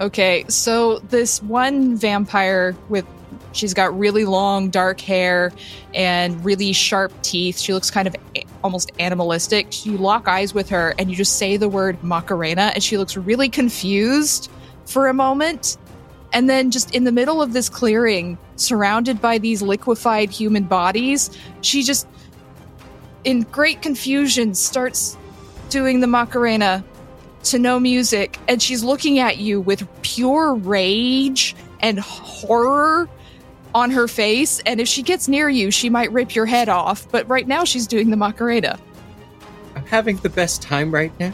Okay, 0.00 0.46
so 0.48 1.00
this 1.00 1.42
one 1.42 1.96
vampire 1.96 2.74
with 2.88 3.04
she's 3.52 3.74
got 3.74 3.96
really 3.98 4.24
long 4.24 4.70
dark 4.70 5.02
hair 5.02 5.52
and 5.92 6.42
really 6.42 6.72
sharp 6.72 7.12
teeth. 7.20 7.58
She 7.58 7.74
looks 7.74 7.90
kind 7.90 8.08
of 8.08 8.16
a- 8.34 8.44
almost 8.64 8.90
animalistic. 8.98 9.84
You 9.84 9.98
lock 9.98 10.28
eyes 10.28 10.54
with 10.54 10.70
her 10.70 10.94
and 10.98 11.10
you 11.10 11.16
just 11.16 11.36
say 11.36 11.58
the 11.58 11.68
word 11.68 12.02
Macarena 12.02 12.72
and 12.74 12.82
she 12.82 12.96
looks 12.96 13.18
really 13.18 13.50
confused 13.50 14.50
for 14.86 15.08
a 15.08 15.14
moment. 15.14 15.76
And 16.32 16.48
then 16.48 16.70
just 16.70 16.94
in 16.94 17.04
the 17.04 17.12
middle 17.12 17.42
of 17.42 17.52
this 17.52 17.68
clearing, 17.68 18.38
surrounded 18.60 19.20
by 19.20 19.38
these 19.38 19.62
liquefied 19.62 20.30
human 20.30 20.64
bodies, 20.64 21.30
she 21.60 21.82
just 21.82 22.06
in 23.24 23.42
great 23.42 23.82
confusion 23.82 24.54
starts 24.54 25.16
doing 25.70 26.00
the 26.00 26.06
Macarena 26.06 26.84
to 27.44 27.58
no 27.58 27.78
music 27.78 28.38
and 28.48 28.60
she's 28.60 28.82
looking 28.82 29.18
at 29.18 29.38
you 29.38 29.60
with 29.60 29.86
pure 30.02 30.54
rage 30.54 31.54
and 31.80 32.00
horror 32.00 33.08
on 33.74 33.90
her 33.90 34.08
face 34.08 34.60
and 34.66 34.80
if 34.80 34.88
she 34.88 35.02
gets 35.02 35.28
near 35.28 35.48
you 35.48 35.70
she 35.70 35.88
might 35.88 36.10
rip 36.10 36.34
your 36.34 36.46
head 36.46 36.68
off 36.68 37.08
but 37.12 37.28
right 37.28 37.46
now 37.46 37.64
she's 37.64 37.86
doing 37.86 38.10
the 38.10 38.16
macarena 38.16 38.78
I'm 39.78 39.86
having 39.86 40.16
the 40.16 40.28
best 40.28 40.60
time 40.60 40.90
right 40.90 41.12
now? 41.20 41.32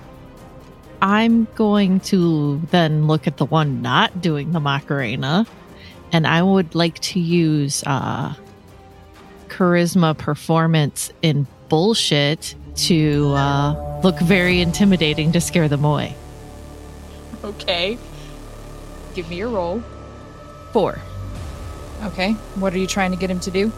I'm 1.01 1.47
going 1.55 2.01
to 2.01 2.61
then 2.70 3.07
look 3.07 3.27
at 3.27 3.39
the 3.39 3.47
one 3.47 3.81
not 3.81 4.20
doing 4.20 4.53
the 4.53 4.61
Macarena, 4.61 5.47
and 6.15 6.29
I 6.29 6.43
would 6.43 6.77
like 6.77 7.01
to 7.01 7.19
use 7.19 7.83
uh, 7.85 8.35
charisma 9.49 10.17
performance 10.17 11.12
in 11.23 11.45
bullshit 11.69 12.55
to 12.77 13.33
uh, 13.33 14.01
look 14.05 14.21
very 14.21 14.61
intimidating 14.61 15.33
to 15.33 15.41
scare 15.41 15.67
them 15.67 15.85
away. 15.85 16.15
Okay. 17.43 17.99
Give 19.15 19.29
me 19.29 19.37
your 19.37 19.49
roll. 19.49 19.83
Four. 20.73 21.01
Okay. 22.05 22.31
What 22.55 22.73
are 22.75 22.79
you 22.79 22.87
trying 22.87 23.11
to 23.11 23.17
get 23.17 23.29
him 23.29 23.41
to 23.41 23.51
do? 23.51 23.73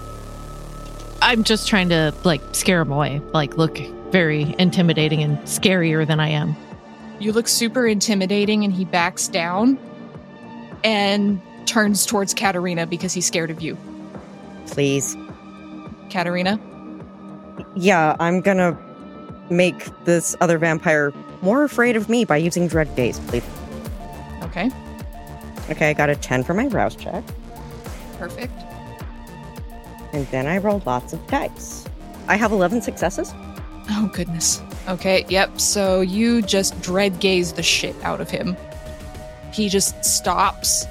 I'm 1.23 1.43
just 1.43 1.67
trying 1.67 1.89
to 1.89 2.13
like 2.23 2.43
scare 2.53 2.83
him 2.83 2.93
away, 2.93 3.23
like 3.33 3.57
look 3.57 3.79
very 4.11 4.55
intimidating 4.59 5.23
and 5.23 5.39
scarier 5.41 6.07
than 6.07 6.21
I 6.21 6.29
am. 6.29 6.55
You 7.19 7.33
look 7.33 7.49
super 7.49 7.87
intimidating 7.87 8.63
and 8.63 8.75
he 8.75 8.85
backs 8.85 9.27
down 9.27 9.79
and 10.85 11.41
turns 11.67 12.07
towards 12.07 12.33
Katarina 12.33 12.87
because 12.87 13.13
he's 13.13 13.27
scared 13.27 13.51
of 13.51 13.61
you. 13.61 13.77
Please. 14.67 15.17
Katarina? 16.11 16.59
Yeah, 17.75 18.17
I'm 18.19 18.41
gonna 18.41 18.79
make 19.51 19.85
this 20.05 20.35
other 20.41 20.59
vampire 20.59 21.13
more 21.43 21.65
afraid 21.65 21.97
of 21.97 22.09
me 22.09 22.25
by 22.25 22.37
using 22.37 22.69
Dread 22.69 22.95
Gaze, 22.97 23.19
please. 23.21 23.45
Okay. 24.43 24.71
Okay, 25.71 25.91
I 25.91 25.93
got 25.93 26.11
a 26.11 26.17
10 26.17 26.45
for 26.45 26.55
my 26.55 26.67
rouse 26.69 26.97
check. 26.97 27.25
Perfect. 28.19 28.53
And 30.13 30.27
then 30.29 30.47
I 30.47 30.59
rolled 30.59 30.87
lots 30.87 31.13
of 31.13 31.27
dice. 31.27 31.85
I 32.29 32.37
have 32.37 32.53
11 32.53 32.83
successes. 32.83 33.33
Oh, 33.91 34.11
goodness. 34.13 34.63
Okay, 34.89 35.25
yep. 35.29 35.61
So 35.61 36.01
you 36.01 36.43
just 36.43 36.81
dread 36.81 37.21
gaze 37.21 37.53
the 37.53 37.63
shit 37.63 37.95
out 38.03 38.21
of 38.21 38.31
him. 38.31 38.57
He 39.53 39.69
just 39.69 40.05
stops, 40.05 40.87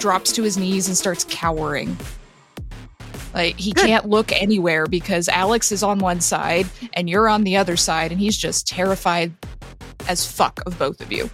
drops 0.00 0.32
to 0.32 0.42
his 0.42 0.56
knees, 0.56 0.88
and 0.88 0.96
starts 0.96 1.24
cowering. 1.24 1.96
Like, 3.32 3.56
he 3.56 3.72
Good. 3.72 3.86
can't 3.86 4.08
look 4.08 4.32
anywhere 4.32 4.86
because 4.86 5.28
Alex 5.28 5.70
is 5.70 5.82
on 5.82 6.00
one 6.00 6.20
side 6.20 6.66
and 6.94 7.08
you're 7.08 7.28
on 7.28 7.44
the 7.44 7.56
other 7.56 7.76
side, 7.76 8.10
and 8.10 8.20
he's 8.20 8.36
just 8.36 8.66
terrified 8.66 9.32
as 10.08 10.26
fuck 10.26 10.60
of 10.66 10.78
both 10.78 11.00
of 11.00 11.12
you. 11.12 11.30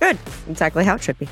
Good. 0.00 0.16
Exactly 0.48 0.84
how 0.84 0.94
it 0.94 1.02
should 1.02 1.18
be. 1.18 1.28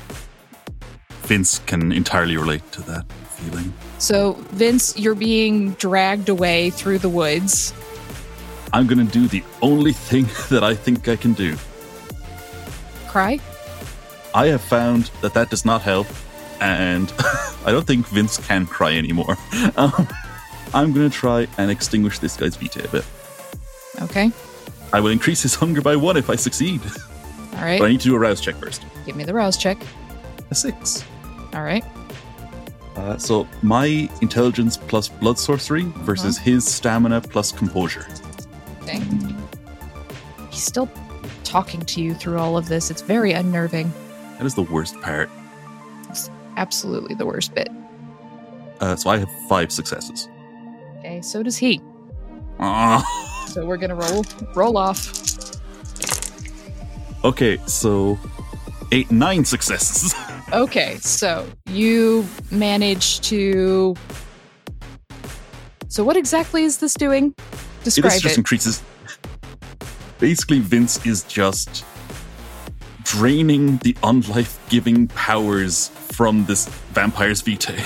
Vince 1.23 1.59
can 1.65 1.91
entirely 1.91 2.37
relate 2.37 2.69
to 2.73 2.81
that 2.83 3.11
feeling. 3.11 3.73
So, 3.97 4.33
Vince, 4.51 4.97
you're 4.97 5.15
being 5.15 5.71
dragged 5.73 6.29
away 6.29 6.69
through 6.69 6.99
the 6.99 7.09
woods. 7.09 7.73
I'm 8.73 8.85
going 8.85 9.05
to 9.05 9.11
do 9.11 9.27
the 9.27 9.43
only 9.61 9.93
thing 9.93 10.25
that 10.49 10.63
I 10.63 10.75
think 10.75 11.07
I 11.07 11.15
can 11.15 11.33
do. 11.33 11.57
Cry? 13.07 13.39
I 14.35 14.47
have 14.47 14.61
found 14.61 15.09
that 15.21 15.33
that 15.33 15.49
does 15.49 15.65
not 15.65 15.81
help, 15.81 16.07
and 16.59 17.11
I 17.65 17.71
don't 17.71 17.85
think 17.85 18.07
Vince 18.07 18.37
can 18.37 18.65
cry 18.65 18.93
anymore. 18.95 19.37
Um, 19.75 20.07
I'm 20.73 20.91
going 20.93 21.09
to 21.09 21.15
try 21.15 21.47
and 21.57 21.71
extinguish 21.71 22.19
this 22.19 22.35
guy's 22.35 22.55
vitae 22.55 22.83
a 22.83 22.87
bit. 22.89 23.05
Okay. 24.01 24.31
I 24.91 24.99
will 24.99 25.11
increase 25.11 25.41
his 25.41 25.55
hunger 25.55 25.81
by 25.81 25.95
one 25.95 26.17
if 26.17 26.29
I 26.29 26.35
succeed, 26.35 26.81
All 27.55 27.61
right. 27.61 27.79
but 27.79 27.85
I 27.85 27.89
need 27.89 28.01
to 28.01 28.09
do 28.09 28.15
a 28.15 28.19
rouse 28.19 28.41
check 28.41 28.55
first. 28.55 28.83
Give 29.05 29.15
me 29.15 29.23
the 29.23 29.33
rouse 29.33 29.57
check. 29.57 29.77
A 30.51 30.55
six. 30.55 31.03
All 31.53 31.63
right. 31.63 31.83
Uh, 32.95 33.17
so 33.17 33.47
my 33.61 34.09
intelligence 34.21 34.75
plus 34.77 35.07
blood 35.07 35.37
sorcery 35.37 35.83
versus 35.99 36.37
his 36.37 36.65
stamina 36.65 37.21
plus 37.21 37.51
composure. 37.51 38.07
Dang. 38.85 39.35
He's 40.49 40.63
still 40.63 40.89
talking 41.43 41.81
to 41.81 42.01
you 42.01 42.13
through 42.13 42.39
all 42.39 42.57
of 42.57 42.67
this. 42.67 42.89
It's 42.89 43.01
very 43.01 43.33
unnerving. 43.33 43.91
That 44.37 44.45
is 44.45 44.55
the 44.55 44.63
worst 44.63 44.99
part. 45.01 45.29
Absolutely 46.57 47.15
the 47.15 47.25
worst 47.25 47.55
bit. 47.55 47.69
Uh, 48.81 48.95
so 48.95 49.09
I 49.09 49.17
have 49.17 49.29
five 49.47 49.71
successes. 49.71 50.27
Okay, 50.99 51.21
so 51.21 51.41
does 51.41 51.57
he. 51.57 51.81
Ah. 52.59 53.45
So 53.47 53.65
we're 53.65 53.77
gonna 53.77 53.95
roll 53.95 54.25
roll 54.55 54.77
off. 54.77 55.13
Okay, 57.23 57.57
so 57.65 58.19
eight, 58.91 59.09
nine 59.09 59.45
successes. 59.45 60.13
Okay, 60.53 60.95
so 61.01 61.45
you 61.65 62.25
manage 62.51 63.19
to. 63.19 63.95
So 65.89 66.05
what 66.05 66.15
exactly 66.15 66.63
is 66.63 66.77
this 66.77 66.93
doing? 66.93 67.35
Describe 67.83 68.13
this 68.13 68.21
just 68.21 68.35
it. 68.35 68.37
increases. 68.37 68.81
Basically, 70.19 70.59
Vince 70.59 71.05
is 71.05 71.23
just 71.23 71.83
draining 73.07 73.77
the 73.77 73.95
unlife-giving 74.03 75.07
powers 75.07 75.87
from 75.87 76.43
this 76.45 76.67
vampire's 76.91 77.41
vitae. 77.41 77.81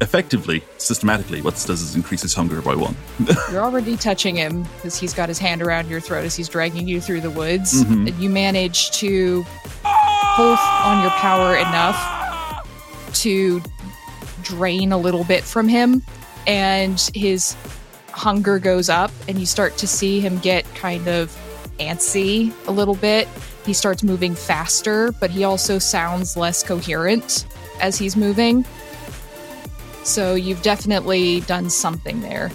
Effectively, 0.00 0.62
systematically, 0.78 1.42
what 1.42 1.54
this 1.54 1.64
does 1.64 1.82
is 1.82 1.96
increase 1.96 2.22
his 2.22 2.32
hunger 2.32 2.62
by 2.62 2.74
one. 2.76 2.94
You're 3.50 3.62
already 3.62 3.96
touching 3.96 4.36
him 4.36 4.62
because 4.76 4.96
he's 4.96 5.12
got 5.12 5.28
his 5.28 5.38
hand 5.40 5.62
around 5.62 5.88
your 5.88 6.00
throat 6.00 6.24
as 6.24 6.36
he's 6.36 6.48
dragging 6.48 6.86
you 6.86 7.00
through 7.00 7.22
the 7.22 7.30
woods. 7.30 7.82
Mhm. 7.84 8.08
And 8.08 8.22
you 8.22 8.30
manage 8.30 8.92
to 8.92 9.44
pull 10.36 10.56
on 10.56 11.02
your 11.02 11.10
power 11.10 11.56
enough 11.56 12.64
to 13.14 13.60
drain 14.44 14.92
a 14.92 14.98
little 14.98 15.24
bit 15.24 15.42
from 15.42 15.66
him, 15.68 16.02
and 16.46 17.00
his 17.14 17.56
hunger 18.12 18.60
goes 18.60 18.88
up, 18.88 19.10
and 19.26 19.40
you 19.40 19.46
start 19.46 19.76
to 19.78 19.88
see 19.88 20.20
him 20.20 20.38
get 20.38 20.72
kind 20.76 21.08
of 21.08 21.36
antsy 21.80 22.52
a 22.68 22.70
little 22.70 22.94
bit. 22.94 23.26
He 23.64 23.72
starts 23.72 24.02
moving 24.02 24.34
faster, 24.34 25.12
but 25.20 25.30
he 25.30 25.44
also 25.44 25.78
sounds 25.78 26.36
less 26.36 26.62
coherent 26.62 27.46
as 27.80 27.96
he's 27.96 28.16
moving. 28.16 28.64
So 30.04 30.34
you've 30.34 30.62
definitely 30.62 31.40
done 31.42 31.70
something 31.70 32.20
there. 32.22 32.50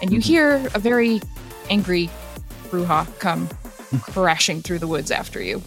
And 0.00 0.12
you 0.12 0.20
Mhm. 0.20 0.24
hear 0.24 0.70
a 0.74 0.78
very 0.78 1.20
angry 1.68 2.10
Brujah 2.70 3.06
come 3.18 3.48
crashing 4.02 4.62
through 4.62 4.78
the 4.78 4.86
woods 4.86 5.10
after 5.10 5.42
you. 5.42 5.62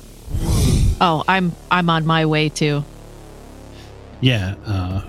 Oh, 1.02 1.24
I'm 1.28 1.52
I'm 1.70 1.90
on 1.90 2.06
my 2.06 2.26
way 2.26 2.50
too. 2.50 2.84
Yeah, 4.22 4.56
uh, 4.66 5.02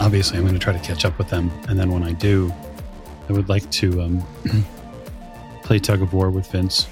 obviously, 0.00 0.36
I'm 0.36 0.44
going 0.44 0.54
to 0.54 0.60
try 0.60 0.74
to 0.74 0.78
catch 0.78 1.04
up 1.04 1.16
with 1.18 1.28
them, 1.28 1.50
and 1.66 1.78
then 1.78 1.90
when 1.90 2.02
I 2.02 2.12
do, 2.12 2.52
I 3.28 3.32
would 3.32 3.48
like 3.48 3.68
to 3.70 4.02
um, 4.02 4.24
play 5.62 5.78
tug 5.78 6.02
of 6.02 6.12
war 6.12 6.30
with 6.30 6.46
Vince. 6.52 6.86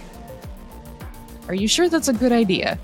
Are 1.49 1.55
you 1.55 1.67
sure 1.69 1.89
that's 1.89 2.09
a 2.09 2.13
good 2.13 2.33
idea? 2.33 2.79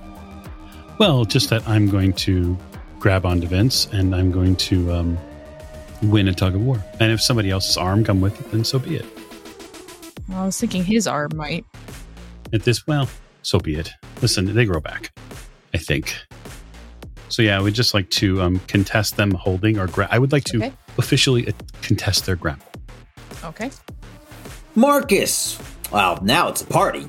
Well, 0.98 1.24
just 1.24 1.50
that 1.50 1.66
I'm 1.68 1.88
going 1.90 2.12
to 2.14 2.56
grab 2.98 3.26
onto 3.26 3.46
Vince, 3.46 3.86
and 3.92 4.14
I'm 4.14 4.30
going 4.30 4.56
to 4.56 4.90
um, 4.92 5.18
win 6.02 6.28
a 6.28 6.32
tug 6.34 6.54
of 6.54 6.62
war. 6.62 6.82
And 7.00 7.12
if 7.12 7.20
somebody 7.20 7.50
else's 7.50 7.76
arm 7.76 8.04
come 8.04 8.20
with 8.20 8.40
it, 8.40 8.50
then 8.50 8.64
so 8.64 8.78
be 8.78 8.96
it. 8.96 9.06
Well, 10.28 10.38
I 10.42 10.46
was 10.46 10.58
thinking 10.58 10.84
his 10.84 11.06
arm 11.06 11.32
might. 11.36 11.66
At 12.52 12.62
this, 12.62 12.86
well, 12.86 13.08
so 13.42 13.58
be 13.58 13.74
it. 13.76 13.90
Listen, 14.22 14.54
they 14.54 14.64
grow 14.64 14.80
back, 14.80 15.10
I 15.74 15.78
think. 15.78 16.16
So 17.28 17.42
yeah, 17.42 17.58
I 17.58 17.60
would 17.60 17.74
just 17.74 17.92
like 17.94 18.08
to 18.10 18.40
um, 18.40 18.60
contest 18.68 19.16
them 19.16 19.32
holding 19.32 19.78
or 19.78 19.86
gra- 19.88 20.08
I 20.10 20.18
would 20.18 20.32
like 20.32 20.44
to 20.44 20.58
Okay. 20.58 20.72
officially 20.96 21.48
uh, 21.48 21.52
contest 21.82 22.24
their 22.26 22.36
grapple. 22.36 22.66
Okay. 23.42 23.70
Marcus! 24.76 25.58
Well, 25.92 26.18
now 26.22 26.48
it's 26.48 26.62
a 26.62 26.66
party. 26.66 27.06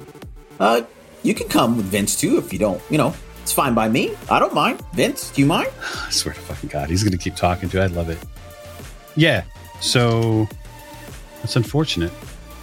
Uh, 0.59 0.81
you 1.25 1.33
can 1.33 1.47
come 1.47 1.75
with 1.75 1.87
Vince 1.87 2.19
too 2.19 2.37
if 2.37 2.53
you 2.53 2.59
don't, 2.59 2.81
you 2.89 2.97
know, 2.97 3.13
it's 3.41 3.51
fine 3.51 3.73
by 3.73 3.89
me. 3.89 4.15
I 4.29 4.39
don't 4.39 4.53
mind. 4.53 4.81
Vince, 4.93 5.31
do 5.31 5.41
you 5.41 5.47
mind? 5.47 5.69
I 5.81 6.09
swear 6.11 6.33
to 6.33 6.39
fucking 6.39 6.69
God, 6.69 6.89
he's 6.89 7.03
going 7.03 7.11
to 7.11 7.17
keep 7.17 7.35
talking 7.35 7.67
to. 7.69 7.81
I 7.81 7.87
love 7.87 8.09
it. 8.09 8.19
Yeah. 9.15 9.43
So 9.81 10.47
that's 11.41 11.55
unfortunate. 11.55 12.11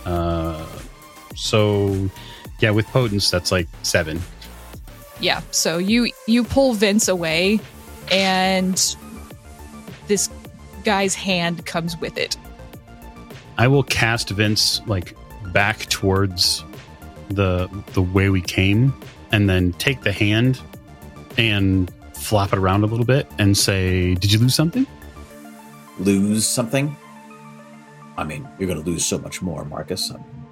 Uh, 0.04 0.64
so 1.34 2.08
yeah, 2.60 2.70
with 2.70 2.86
potence, 2.86 3.30
that's 3.30 3.50
like 3.50 3.68
seven. 3.82 4.20
Yeah. 5.20 5.42
So 5.50 5.78
you 5.78 6.10
you 6.26 6.44
pull 6.44 6.74
Vince 6.74 7.08
away, 7.08 7.60
and 8.10 8.96
this 10.06 10.28
guy's 10.84 11.14
hand 11.14 11.66
comes 11.66 11.96
with 11.98 12.16
it. 12.16 12.36
I 13.58 13.68
will 13.68 13.82
cast 13.82 14.30
Vince 14.30 14.80
like 14.86 15.16
back 15.52 15.86
towards 15.86 16.64
the 17.34 17.68
the 17.92 18.02
way 18.02 18.28
we 18.28 18.40
came, 18.40 18.94
and 19.30 19.48
then 19.48 19.72
take 19.74 20.02
the 20.02 20.12
hand 20.12 20.60
and 21.38 21.92
flop 22.14 22.52
it 22.52 22.58
around 22.58 22.84
a 22.84 22.86
little 22.86 23.06
bit 23.06 23.26
and 23.38 23.56
say, 23.56 24.14
"Did 24.14 24.32
you 24.32 24.38
lose 24.38 24.54
something?" 24.54 24.86
Lose 25.98 26.46
something? 26.46 26.96
I 28.16 28.24
mean, 28.24 28.48
you're 28.58 28.66
going 28.66 28.82
to 28.82 28.90
lose 28.90 29.04
so 29.04 29.18
much 29.18 29.42
more, 29.42 29.64
Marcus. 29.64 30.10
I 30.10 30.14
mean, 30.14 30.46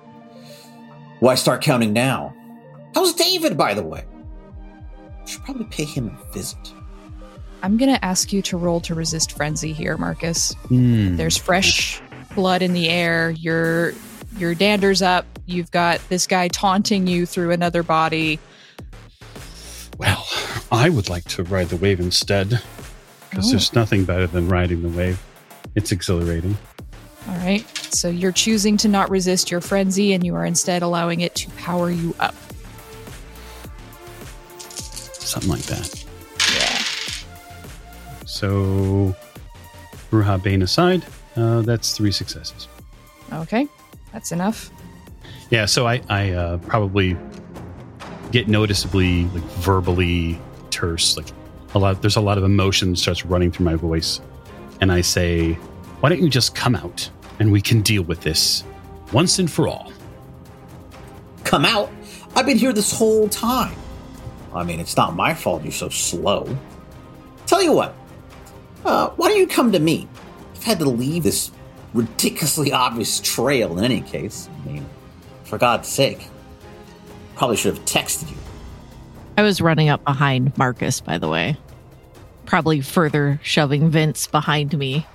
why 1.20 1.34
start 1.34 1.62
counting 1.62 1.92
now? 1.92 2.34
How's 2.94 3.14
David, 3.14 3.56
by 3.56 3.74
the 3.74 3.82
way? 3.82 4.04
Should 5.26 5.42
probably 5.44 5.66
pay 5.66 5.84
him 5.84 6.08
a 6.08 6.32
visit. 6.32 6.72
I'm 7.62 7.76
gonna 7.76 7.98
ask 8.02 8.32
you 8.32 8.40
to 8.42 8.56
roll 8.56 8.80
to 8.80 8.94
resist 8.94 9.32
frenzy 9.32 9.72
here, 9.72 9.96
Marcus. 9.96 10.54
Hmm. 10.68 11.16
There's 11.16 11.36
fresh 11.36 12.00
blood 12.34 12.62
in 12.62 12.72
the 12.72 12.88
air. 12.88 13.30
You're 13.30 13.92
your 14.36 14.54
dander's 14.54 15.02
up. 15.02 15.26
You've 15.46 15.70
got 15.70 16.00
this 16.08 16.26
guy 16.26 16.48
taunting 16.48 17.06
you 17.06 17.26
through 17.26 17.50
another 17.50 17.82
body. 17.82 18.38
Well, 19.98 20.26
I 20.72 20.88
would 20.88 21.08
like 21.08 21.24
to 21.30 21.42
ride 21.44 21.68
the 21.68 21.76
wave 21.76 22.00
instead, 22.00 22.60
because 23.28 23.48
Oh. 23.48 23.50
there's 23.50 23.72
nothing 23.74 24.04
better 24.04 24.26
than 24.26 24.48
riding 24.48 24.82
the 24.82 24.88
wave. 24.88 25.20
It's 25.74 25.92
exhilarating. 25.92 26.56
All 27.28 27.36
right. 27.38 27.66
So 27.92 28.08
you're 28.08 28.32
choosing 28.32 28.76
to 28.78 28.88
not 28.88 29.10
resist 29.10 29.50
your 29.50 29.60
frenzy 29.60 30.12
and 30.14 30.24
you 30.24 30.34
are 30.34 30.46
instead 30.46 30.82
allowing 30.82 31.20
it 31.20 31.34
to 31.36 31.50
power 31.50 31.90
you 31.90 32.14
up. 32.18 32.34
Something 34.58 35.50
like 35.50 35.62
that. 35.62 36.04
Yeah. 36.54 36.78
So, 38.26 39.14
Brujah 40.10 40.42
Bane 40.42 40.62
aside, 40.62 41.04
uh, 41.36 41.60
that's 41.62 41.96
three 41.96 42.10
successes. 42.10 42.68
Okay. 43.32 43.66
That's 44.12 44.32
enough. 44.32 44.70
Yeah, 45.50 45.66
so 45.66 45.86
I, 45.86 46.00
I 46.08 46.30
uh, 46.30 46.58
probably 46.58 47.16
get 48.30 48.48
noticeably 48.48 49.24
like 49.24 49.42
verbally 49.58 50.40
terse. 50.70 51.16
Like 51.16 51.26
a 51.74 51.78
lot, 51.78 52.00
there's 52.02 52.16
a 52.16 52.20
lot 52.20 52.38
of 52.38 52.44
emotion 52.44 52.94
starts 52.96 53.24
running 53.24 53.50
through 53.50 53.66
my 53.66 53.74
voice, 53.74 54.20
and 54.80 54.92
I 54.92 55.00
say, 55.00 55.54
"Why 56.00 56.08
don't 56.08 56.22
you 56.22 56.28
just 56.28 56.54
come 56.54 56.76
out 56.76 57.10
and 57.38 57.50
we 57.50 57.60
can 57.60 57.80
deal 57.82 58.02
with 58.02 58.20
this 58.22 58.64
once 59.12 59.38
and 59.38 59.50
for 59.50 59.68
all?" 59.68 59.92
Come 61.44 61.64
out. 61.64 61.90
I've 62.36 62.46
been 62.46 62.58
here 62.58 62.72
this 62.72 62.92
whole 62.92 63.28
time. 63.28 63.74
I 64.54 64.64
mean, 64.64 64.80
it's 64.80 64.96
not 64.96 65.14
my 65.14 65.34
fault 65.34 65.62
you're 65.62 65.72
so 65.72 65.88
slow. 65.88 66.56
Tell 67.46 67.62
you 67.62 67.72
what, 67.72 67.94
uh, 68.84 69.10
why 69.10 69.28
don't 69.28 69.38
you 69.38 69.46
come 69.46 69.72
to 69.72 69.78
me? 69.78 70.08
I've 70.54 70.62
had 70.62 70.78
to 70.78 70.88
leave 70.88 71.24
this 71.24 71.50
ridiculously 71.94 72.72
obvious 72.72 73.20
trail 73.20 73.78
in 73.78 73.84
any 73.84 74.00
case. 74.00 74.48
I 74.62 74.68
mean, 74.68 74.86
for 75.44 75.58
God's 75.58 75.88
sake. 75.88 76.28
Probably 77.34 77.56
should 77.56 77.76
have 77.76 77.84
texted 77.84 78.30
you. 78.30 78.36
I 79.36 79.42
was 79.42 79.60
running 79.60 79.88
up 79.88 80.04
behind 80.04 80.56
Marcus, 80.58 81.00
by 81.00 81.18
the 81.18 81.28
way. 81.28 81.56
Probably 82.44 82.80
further 82.80 83.40
shoving 83.42 83.90
Vince 83.90 84.26
behind 84.26 84.76
me. 84.76 85.06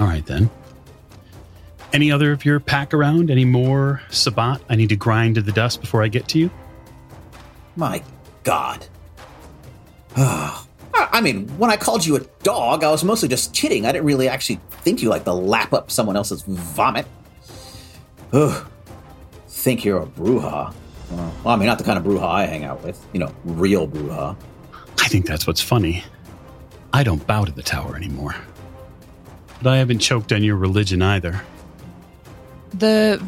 All 0.00 0.06
right 0.06 0.24
then. 0.26 0.50
Any 1.92 2.12
other 2.12 2.32
of 2.32 2.44
your 2.44 2.60
pack 2.60 2.92
around? 2.92 3.30
Any 3.30 3.44
more 3.44 4.02
Sabbat? 4.10 4.60
I 4.68 4.76
need 4.76 4.90
to 4.90 4.96
grind 4.96 5.36
to 5.36 5.42
the 5.42 5.52
dust 5.52 5.80
before 5.80 6.02
I 6.02 6.08
get 6.08 6.28
to 6.28 6.38
you. 6.38 6.50
My 7.76 8.02
God. 8.44 8.86
Ah, 10.20 10.66
I 10.98 11.18
I 11.18 11.20
mean, 11.20 11.48
when 11.58 11.68
I 11.68 11.76
called 11.76 12.06
you 12.06 12.14
a 12.14 12.20
dog, 12.44 12.84
I 12.84 12.90
was 12.90 13.02
mostly 13.02 13.28
just 13.28 13.52
kidding. 13.52 13.86
I 13.86 13.92
didn't 13.92 14.04
really 14.04 14.28
actually 14.28 14.60
think 14.70 15.02
you 15.02 15.08
like 15.08 15.24
to 15.24 15.32
lap 15.32 15.72
up 15.72 15.90
someone 15.90 16.16
else's 16.16 16.42
vomit. 16.42 17.06
Ugh. 18.32 18.66
Think 19.48 19.84
you're 19.84 20.02
a 20.02 20.06
Brujah. 20.06 20.72
Well, 21.10 21.32
I 21.46 21.56
mean, 21.56 21.66
not 21.66 21.78
the 21.78 21.84
kind 21.84 21.98
of 21.98 22.04
Brujah 22.04 22.22
I 22.22 22.46
hang 22.46 22.62
out 22.62 22.84
with. 22.84 23.04
You 23.12 23.20
know, 23.20 23.34
real 23.44 23.88
Brujah. 23.88 24.36
I 25.00 25.08
think 25.08 25.26
that's 25.26 25.44
what's 25.44 25.60
funny. 25.60 26.04
I 26.92 27.02
don't 27.02 27.26
bow 27.26 27.44
to 27.44 27.52
the 27.52 27.62
tower 27.62 27.96
anymore. 27.96 28.36
But 29.60 29.72
I 29.72 29.78
haven't 29.78 29.98
choked 29.98 30.32
on 30.32 30.44
your 30.44 30.56
religion 30.56 31.02
either. 31.02 31.42
The 32.74 33.20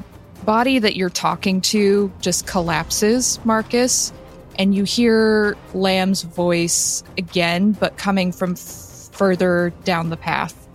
body 0.45 0.79
that 0.79 0.95
you're 0.95 1.11
talking 1.11 1.61
to 1.63 2.13
just 2.21 2.47
collapses, 2.47 3.45
Marcus, 3.45 4.13
and 4.61 4.75
you 4.75 4.85
hear 4.85 5.57
Lamb's 5.73 6.21
voice 6.21 7.03
again, 7.17 7.73
but 7.73 7.97
coming 7.97 8.31
from 8.31 8.53
f- 8.53 9.09
further 9.11 9.73
down 9.85 10.11
the 10.11 10.19
path. 10.19 10.69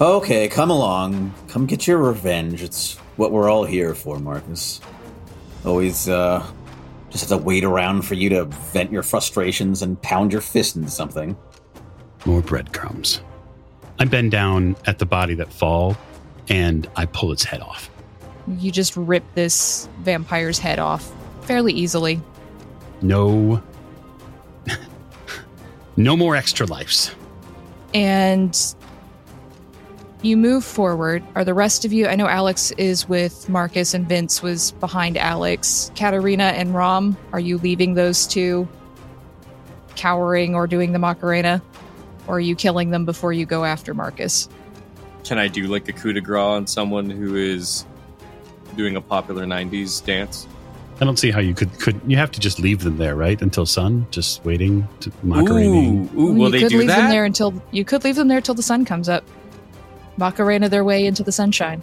Okay, 0.00 0.48
come 0.48 0.70
along. 0.70 1.32
Come 1.46 1.66
get 1.66 1.86
your 1.86 1.98
revenge. 1.98 2.64
It's 2.64 2.96
what 3.14 3.30
we're 3.30 3.48
all 3.48 3.64
here 3.64 3.94
for, 3.94 4.18
Marcus. 4.18 4.80
Always, 5.64 6.08
uh, 6.08 6.44
just 7.10 7.30
have 7.30 7.38
to 7.38 7.44
wait 7.44 7.62
around 7.62 8.02
for 8.02 8.14
you 8.14 8.28
to 8.30 8.46
vent 8.46 8.90
your 8.90 9.04
frustrations 9.04 9.82
and 9.82 10.02
pound 10.02 10.32
your 10.32 10.40
fist 10.40 10.74
into 10.74 10.90
something. 10.90 11.36
More 12.26 12.42
breadcrumbs. 12.42 13.20
I 14.00 14.04
bend 14.06 14.32
down 14.32 14.74
at 14.86 14.98
the 14.98 15.06
body 15.06 15.34
that 15.34 15.52
fall 15.52 15.96
and 16.48 16.90
I 16.96 17.06
pull 17.06 17.30
its 17.30 17.44
head 17.44 17.60
off. 17.60 17.88
You 18.58 18.72
just 18.72 18.96
rip 18.96 19.22
this 19.36 19.88
vampire's 20.00 20.58
head 20.58 20.80
off 20.80 21.08
fairly 21.42 21.72
easily. 21.72 22.20
No. 23.02 23.62
no 25.96 26.16
more 26.16 26.36
extra 26.36 26.66
lives. 26.66 27.14
and 27.94 28.74
you 30.22 30.36
move 30.36 30.64
forward. 30.64 31.22
Are 31.34 31.44
the 31.46 31.54
rest 31.54 31.86
of 31.86 31.94
you? 31.94 32.06
I 32.06 32.14
know 32.14 32.26
Alex 32.28 32.72
is 32.72 33.08
with 33.08 33.48
Marcus 33.48 33.94
and 33.94 34.06
Vince 34.06 34.42
was 34.42 34.72
behind 34.72 35.16
Alex. 35.16 35.90
Katarina 35.94 36.44
and 36.44 36.74
Rom, 36.74 37.16
are 37.32 37.40
you 37.40 37.56
leaving 37.56 37.94
those 37.94 38.26
two 38.26 38.68
cowering 39.96 40.54
or 40.54 40.66
doing 40.66 40.92
the 40.92 40.98
Macarena? 40.98 41.62
Or 42.26 42.36
are 42.36 42.40
you 42.40 42.54
killing 42.54 42.90
them 42.90 43.06
before 43.06 43.32
you 43.32 43.46
go 43.46 43.64
after 43.64 43.94
Marcus? 43.94 44.46
Can 45.24 45.38
I 45.38 45.48
do 45.48 45.66
like 45.68 45.88
a 45.88 45.92
coup 45.92 46.12
de 46.12 46.20
grace 46.20 46.38
on 46.38 46.66
someone 46.66 47.08
who 47.08 47.34
is 47.34 47.86
doing 48.76 48.96
a 48.96 49.00
popular 49.00 49.46
90s 49.46 50.04
dance? 50.04 50.46
I 51.00 51.04
don't 51.06 51.18
see 51.18 51.30
how 51.30 51.40
you 51.40 51.54
could 51.54 51.72
could 51.80 51.98
you 52.06 52.18
have 52.18 52.30
to 52.32 52.40
just 52.40 52.58
leave 52.60 52.84
them 52.84 52.98
there, 52.98 53.16
right? 53.16 53.40
Until 53.40 53.64
sun, 53.64 54.06
just 54.10 54.44
waiting 54.44 54.86
to 55.00 55.10
Macarena. 55.22 55.68
Ooh, 55.68 56.20
ooh, 56.20 56.32
will 56.34 56.46
you 56.46 56.50
they 56.50 56.60
could 56.60 56.68
do 56.70 56.78
leave 56.78 56.88
them 56.88 57.04
that? 57.04 57.10
there 57.10 57.24
until 57.24 57.54
you 57.70 57.84
could 57.84 58.04
leave 58.04 58.16
them 58.16 58.28
there 58.28 58.42
till 58.42 58.54
the 58.54 58.62
sun 58.62 58.84
comes 58.84 59.08
up. 59.08 59.24
Macarena 60.18 60.68
their 60.68 60.84
way 60.84 61.06
into 61.06 61.22
the 61.22 61.32
sunshine. 61.32 61.82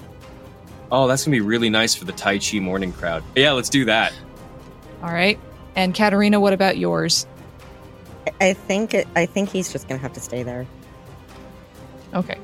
Oh, 0.92 1.08
that's 1.08 1.26
gonna 1.26 1.36
be 1.36 1.42
really 1.42 1.70
nice 1.70 1.96
for 1.96 2.06
the 2.06 2.12
Tai 2.12 2.38
Chi 2.38 2.60
morning 2.60 2.94
crowd. 2.94 3.24
Yeah, 3.36 3.54
let's 3.54 3.70
do 3.70 3.86
that. 3.86 4.14
All 5.02 5.12
right. 5.12 5.40
And 5.76 5.96
Katarina, 5.96 6.40
what 6.40 6.54
about 6.54 6.78
yours? 6.78 7.26
I 8.40 8.54
think 8.54 8.94
it, 8.94 9.08
I 9.16 9.26
think 9.26 9.50
he's 9.50 9.72
just 9.72 9.88
gonna 9.88 10.02
have 10.02 10.14
to 10.14 10.20
stay 10.20 10.44
there. 10.44 10.68
Okay. 12.14 12.38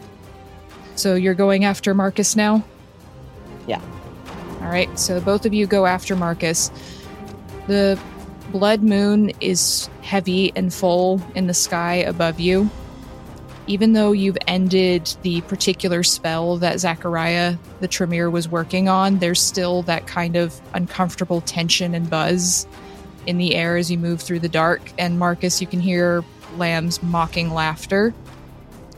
So 0.96 1.16
you're 1.16 1.34
going 1.34 1.66
after 1.66 1.94
Marcus 1.94 2.36
now? 2.36 2.64
Yeah. 3.68 3.82
All 4.64 4.70
right. 4.70 4.98
So 4.98 5.20
both 5.20 5.46
of 5.46 5.54
you 5.54 5.68
go 5.68 5.86
after 5.86 6.16
Marcus. 6.16 6.72
The 7.68 8.00
blood 8.52 8.82
moon 8.82 9.32
is 9.42 9.90
heavy 10.02 10.54
and 10.56 10.74
full 10.74 11.22
in 11.36 11.48
the 11.48 11.54
sky 11.54 11.96
above 11.96 12.40
you. 12.40 12.70
Even 13.68 13.94
though 13.94 14.12
you've 14.12 14.38
ended 14.48 15.14
the 15.22 15.42
particular 15.42 16.04
spell 16.04 16.58
that 16.58 16.80
Zachariah 16.80 17.56
the 17.80 17.88
Tremere 17.88 18.30
was 18.30 18.48
working 18.48 18.90
on, 18.90 19.20
there's 19.20 19.42
still 19.42 19.82
that 19.84 20.08
kind 20.08 20.36
of 20.36 20.60
uncomfortable 20.74 21.42
tension 21.42 21.94
and 21.96 22.10
buzz 22.10 22.68
in 23.26 23.38
the 23.38 23.56
air 23.56 23.78
as 23.78 23.90
you 23.90 23.98
move 23.98 24.22
through 24.22 24.40
the 24.40 24.50
dark. 24.50 24.82
And 24.98 25.20
Marcus, 25.20 25.62
you 25.62 25.68
can 25.68 25.80
hear 25.80 26.24
Lamb's 26.58 27.02
mocking 27.04 27.54
laughter 27.54 28.14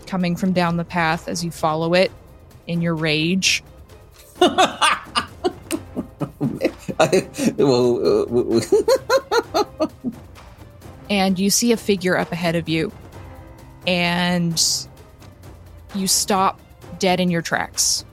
coming 0.08 0.36
from 0.36 0.52
down 0.52 0.78
the 0.78 0.86
path 0.86 1.28
as 1.28 1.44
you 1.44 1.52
follow 1.52 1.94
it 1.94 2.12
in 2.68 2.82
your 2.82 2.96
rage. 2.96 3.64
I, 7.00 7.28
well, 7.58 8.24
uh, 8.24 9.88
and 11.10 11.38
you 11.38 11.50
see 11.50 11.72
a 11.72 11.78
figure 11.78 12.18
up 12.18 12.32
ahead 12.32 12.56
of 12.56 12.70
you 12.70 12.92
and 13.88 14.62
you 15.94 16.08
stop 16.08 16.60
dead 17.00 17.20
in 17.20 17.30
your 17.30 17.42
tracks. 17.42 18.06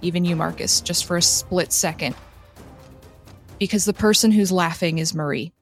Even 0.00 0.24
you 0.24 0.34
marcus 0.34 0.80
just 0.80 1.04
for 1.04 1.16
a 1.16 1.22
split 1.22 1.72
second. 1.72 2.14
Because 3.58 3.84
the 3.84 3.92
person 3.92 4.32
who's 4.32 4.50
laughing 4.50 4.98
is 4.98 5.14
marie. 5.14 5.52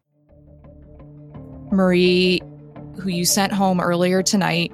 Marie 1.70 2.40
who 3.00 3.08
you 3.08 3.24
sent 3.24 3.52
home 3.52 3.80
earlier 3.80 4.22
tonight 4.22 4.72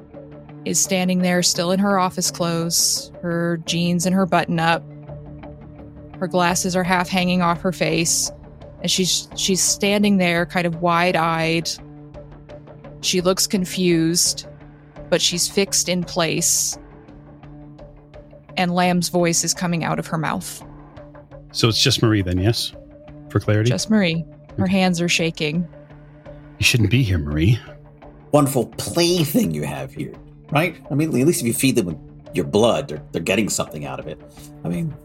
is 0.64 0.80
standing 0.80 1.20
there 1.20 1.42
still 1.42 1.70
in 1.70 1.78
her 1.78 1.98
office 1.98 2.30
clothes 2.30 3.12
her 3.22 3.58
jeans 3.58 4.04
and 4.04 4.14
her 4.14 4.26
button 4.26 4.58
up 4.58 4.82
her 6.20 6.26
glasses 6.26 6.74
are 6.76 6.82
half 6.84 7.08
hanging 7.08 7.42
off 7.42 7.60
her 7.62 7.72
face 7.72 8.30
and 8.82 8.90
she's 8.90 9.28
she's 9.36 9.60
standing 9.60 10.16
there 10.18 10.46
kind 10.46 10.66
of 10.66 10.82
wide-eyed 10.82 11.68
she 13.02 13.20
looks 13.20 13.46
confused 13.46 14.46
but 15.10 15.20
she's 15.22 15.48
fixed 15.48 15.88
in 15.88 16.02
place 16.04 16.78
and 18.56 18.74
lamb's 18.74 19.08
voice 19.08 19.44
is 19.44 19.52
coming 19.54 19.84
out 19.84 19.98
of 19.98 20.06
her 20.06 20.18
mouth 20.18 20.62
So 21.52 21.68
it's 21.68 21.82
just 21.82 22.02
Marie 22.02 22.22
then, 22.22 22.38
yes? 22.38 22.72
For 23.30 23.40
clarity? 23.40 23.70
just 23.70 23.90
marie 23.90 24.24
her 24.58 24.66
hands 24.66 25.00
are 25.00 25.08
shaking 25.08 25.66
you 26.58 26.64
shouldn't 26.64 26.90
be 26.90 27.02
here, 27.02 27.18
Marie. 27.18 27.58
wonderful 28.32 28.66
plaything 28.78 29.50
you 29.50 29.64
have 29.64 29.92
here, 29.92 30.14
right? 30.50 30.74
I 30.90 30.94
mean, 30.94 31.08
at 31.08 31.26
least 31.26 31.42
if 31.42 31.46
you 31.46 31.52
feed 31.52 31.76
them 31.76 31.84
with 31.84 31.98
your 32.34 32.46
blood, 32.46 32.88
they're, 32.88 33.02
they're 33.12 33.20
getting 33.20 33.50
something 33.50 33.84
out 33.84 34.00
of 34.00 34.06
it. 34.06 34.18
I 34.64 34.68
mean, 34.70 34.96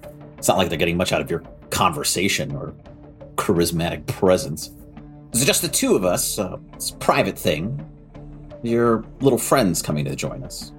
it's 0.41 0.47
not 0.47 0.57
like 0.57 0.69
they're 0.69 0.77
getting 0.79 0.97
much 0.97 1.11
out 1.11 1.21
of 1.21 1.29
your 1.29 1.43
conversation 1.69 2.55
or 2.55 2.73
charismatic 3.35 4.07
presence. 4.07 4.71
It's 5.31 5.45
just 5.45 5.61
the 5.61 5.67
two 5.67 5.95
of 5.95 6.03
us. 6.03 6.39
Uh, 6.39 6.57
it's 6.73 6.89
a 6.89 6.95
private 6.95 7.37
thing. 7.37 7.87
Your 8.63 9.05
little 9.19 9.37
friend's 9.37 9.83
coming 9.83 10.03
to 10.05 10.15
join 10.15 10.43
us. 10.43 10.71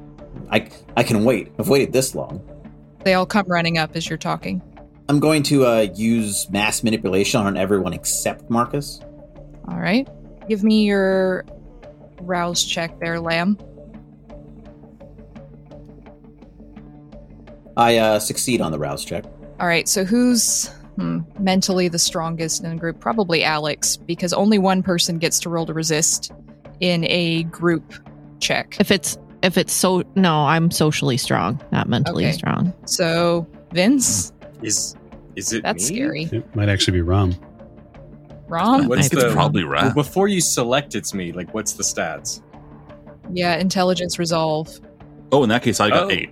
I 0.51 0.69
I 0.97 1.05
can 1.05 1.23
wait. 1.23 1.53
I've 1.61 1.69
waited 1.69 1.93
this 1.93 2.17
long. 2.17 2.43
They 3.05 3.15
all 3.15 3.25
come 3.25 3.47
running 3.47 3.79
up 3.79 3.95
as 3.95 4.09
you're 4.09 4.19
talking. 4.19 4.61
I'm 5.09 5.21
going 5.21 5.45
to 5.45 5.65
uh, 5.65 5.87
use 5.95 6.51
mass 6.51 6.83
manipulation 6.83 7.41
on 7.41 7.57
everyone 7.57 7.93
except 7.93 8.51
Marcus. 8.51 9.01
All 9.69 9.79
right. 9.79 10.09
Give 10.49 10.65
me 10.65 10.83
your 10.83 11.45
rouse 12.23 12.65
check 12.65 12.99
there, 12.99 13.21
Lamb. 13.21 13.57
I 17.77 17.99
uh, 17.99 18.19
succeed 18.19 18.61
on 18.61 18.73
the 18.73 18.81
rouse 18.81 19.05
check. 19.05 19.25
All 19.63 19.69
right. 19.69 19.89
So 19.89 20.05
who's 20.05 20.67
hmm, 20.97 21.21
mentally 21.39 21.87
the 21.87 21.99
strongest 21.99 22.65
in 22.65 22.71
the 22.71 22.77
group? 22.77 22.99
Probably 22.99 23.45
Alex, 23.45 23.97
because 23.97 24.33
only 24.33 24.59
one 24.59 24.83
person 24.83 25.19
gets 25.19 25.39
to 25.41 25.49
roll 25.51 25.67
to 25.67 25.73
resist 25.73 26.33
in 26.81 27.05
a 27.05 27.45
group 27.45 27.95
check. 28.41 28.77
If 28.81 28.91
it's 28.91 29.17
if 29.45 29.57
it's 29.57 29.73
so 29.73 30.03
no, 30.17 30.45
I'm 30.47 30.73
socially 30.73 31.17
strong, 31.17 31.61
not 31.71 31.89
mentally 31.89 32.25
Okay. 32.25 32.33
strong. 32.33 32.75
So 32.87 33.47
Vince, 33.73 34.33
Is 34.63 34.97
is 35.37 35.53
it 35.53 35.63
that's 35.63 35.89
me? 35.89 35.97
scary. 35.97 36.23
It 36.33 36.57
might 36.57 36.69
actually 36.69 36.95
be 36.95 37.03
Rom. 37.03 37.37
Rom, 38.49 38.89
What's 38.89 39.07
It's 39.07 39.15
the 39.15 39.31
probably 39.33 39.65
well, 39.65 39.95
before 39.95 40.27
you 40.27 40.41
select 40.41 40.97
it's 40.97 41.15
me? 41.15 41.31
Like, 41.31 41.55
what's 41.55 41.75
the 41.75 41.85
stats? 41.85 42.43
yeah, 43.33 43.55
intelligence 43.59 44.19
resolve. 44.19 44.69
Oh, 45.31 45.45
in 45.45 45.49
that 45.51 45.63
case, 45.63 45.79
I 45.79 45.89
got 45.89 46.07
Oh. 46.07 46.11
eight. 46.11 46.31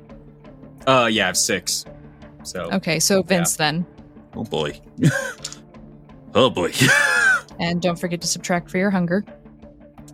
Uh, 0.84 1.08
yeah, 1.10 1.22
I 1.22 1.26
have 1.28 1.36
six. 1.36 1.84
So 2.43 2.70
Okay, 2.72 2.99
so 3.01 3.22
Vince 3.22 3.57
then, 3.57 3.86
Oh 4.34 4.45
boy. 4.45 4.80
oh 6.34 6.51
boy. 6.51 6.72
and 7.59 7.82
don't 7.82 7.99
forget 7.99 8.20
to 8.20 8.26
subtract 8.26 8.70
for 8.70 8.78
your 8.78 8.91
hunger. 8.91 9.24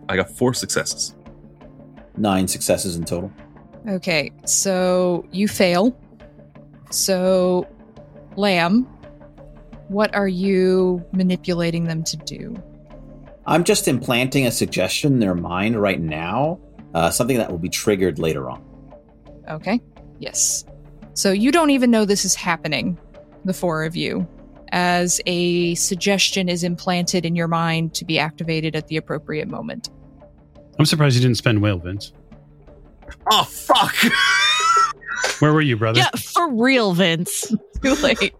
I 0.09 0.15
got 0.15 0.29
four 0.29 0.53
successes. 0.53 1.15
Nine 2.17 2.47
successes 2.47 2.95
in 2.95 3.03
total. 3.03 3.31
Okay, 3.87 4.31
so 4.45 5.25
you 5.31 5.47
fail. 5.47 5.97
So, 6.89 7.67
Lamb, 8.35 8.83
what 9.87 10.13
are 10.15 10.27
you 10.27 11.05
manipulating 11.11 11.85
them 11.85 12.03
to 12.05 12.17
do? 12.17 12.55
I'm 13.45 13.63
just 13.63 13.87
implanting 13.87 14.45
a 14.45 14.51
suggestion 14.51 15.13
in 15.13 15.19
their 15.19 15.35
mind 15.35 15.81
right 15.81 16.01
now, 16.01 16.59
uh, 16.93 17.11
something 17.11 17.37
that 17.37 17.49
will 17.49 17.59
be 17.59 17.69
triggered 17.69 18.19
later 18.19 18.49
on. 18.49 18.63
Okay, 19.49 19.79
yes. 20.19 20.65
So 21.17 21.31
you 21.31 21.51
don't 21.51 21.71
even 21.71 21.89
know 21.89 22.05
this 22.05 22.25
is 22.25 22.35
happening, 22.35 22.95
the 23.43 23.51
four 23.51 23.83
of 23.85 23.95
you, 23.95 24.27
as 24.71 25.19
a 25.25 25.73
suggestion 25.73 26.47
is 26.47 26.63
implanted 26.63 27.25
in 27.25 27.35
your 27.35 27.47
mind 27.47 27.95
to 27.95 28.05
be 28.05 28.19
activated 28.19 28.75
at 28.75 28.87
the 28.87 28.97
appropriate 28.97 29.47
moment. 29.47 29.89
I'm 30.77 30.85
surprised 30.85 31.15
you 31.15 31.21
didn't 31.23 31.37
spend 31.37 31.59
whale, 31.59 31.79
Vince. 31.79 32.13
Oh 33.31 33.45
fuck! 33.45 33.95
Where 35.39 35.53
were 35.53 35.61
you, 35.61 35.75
brother? 35.75 36.01
Yeah, 36.01 36.11
for 36.11 36.53
real, 36.53 36.93
Vince. 36.93 37.51
Too 37.83 37.95
late. 37.95 38.35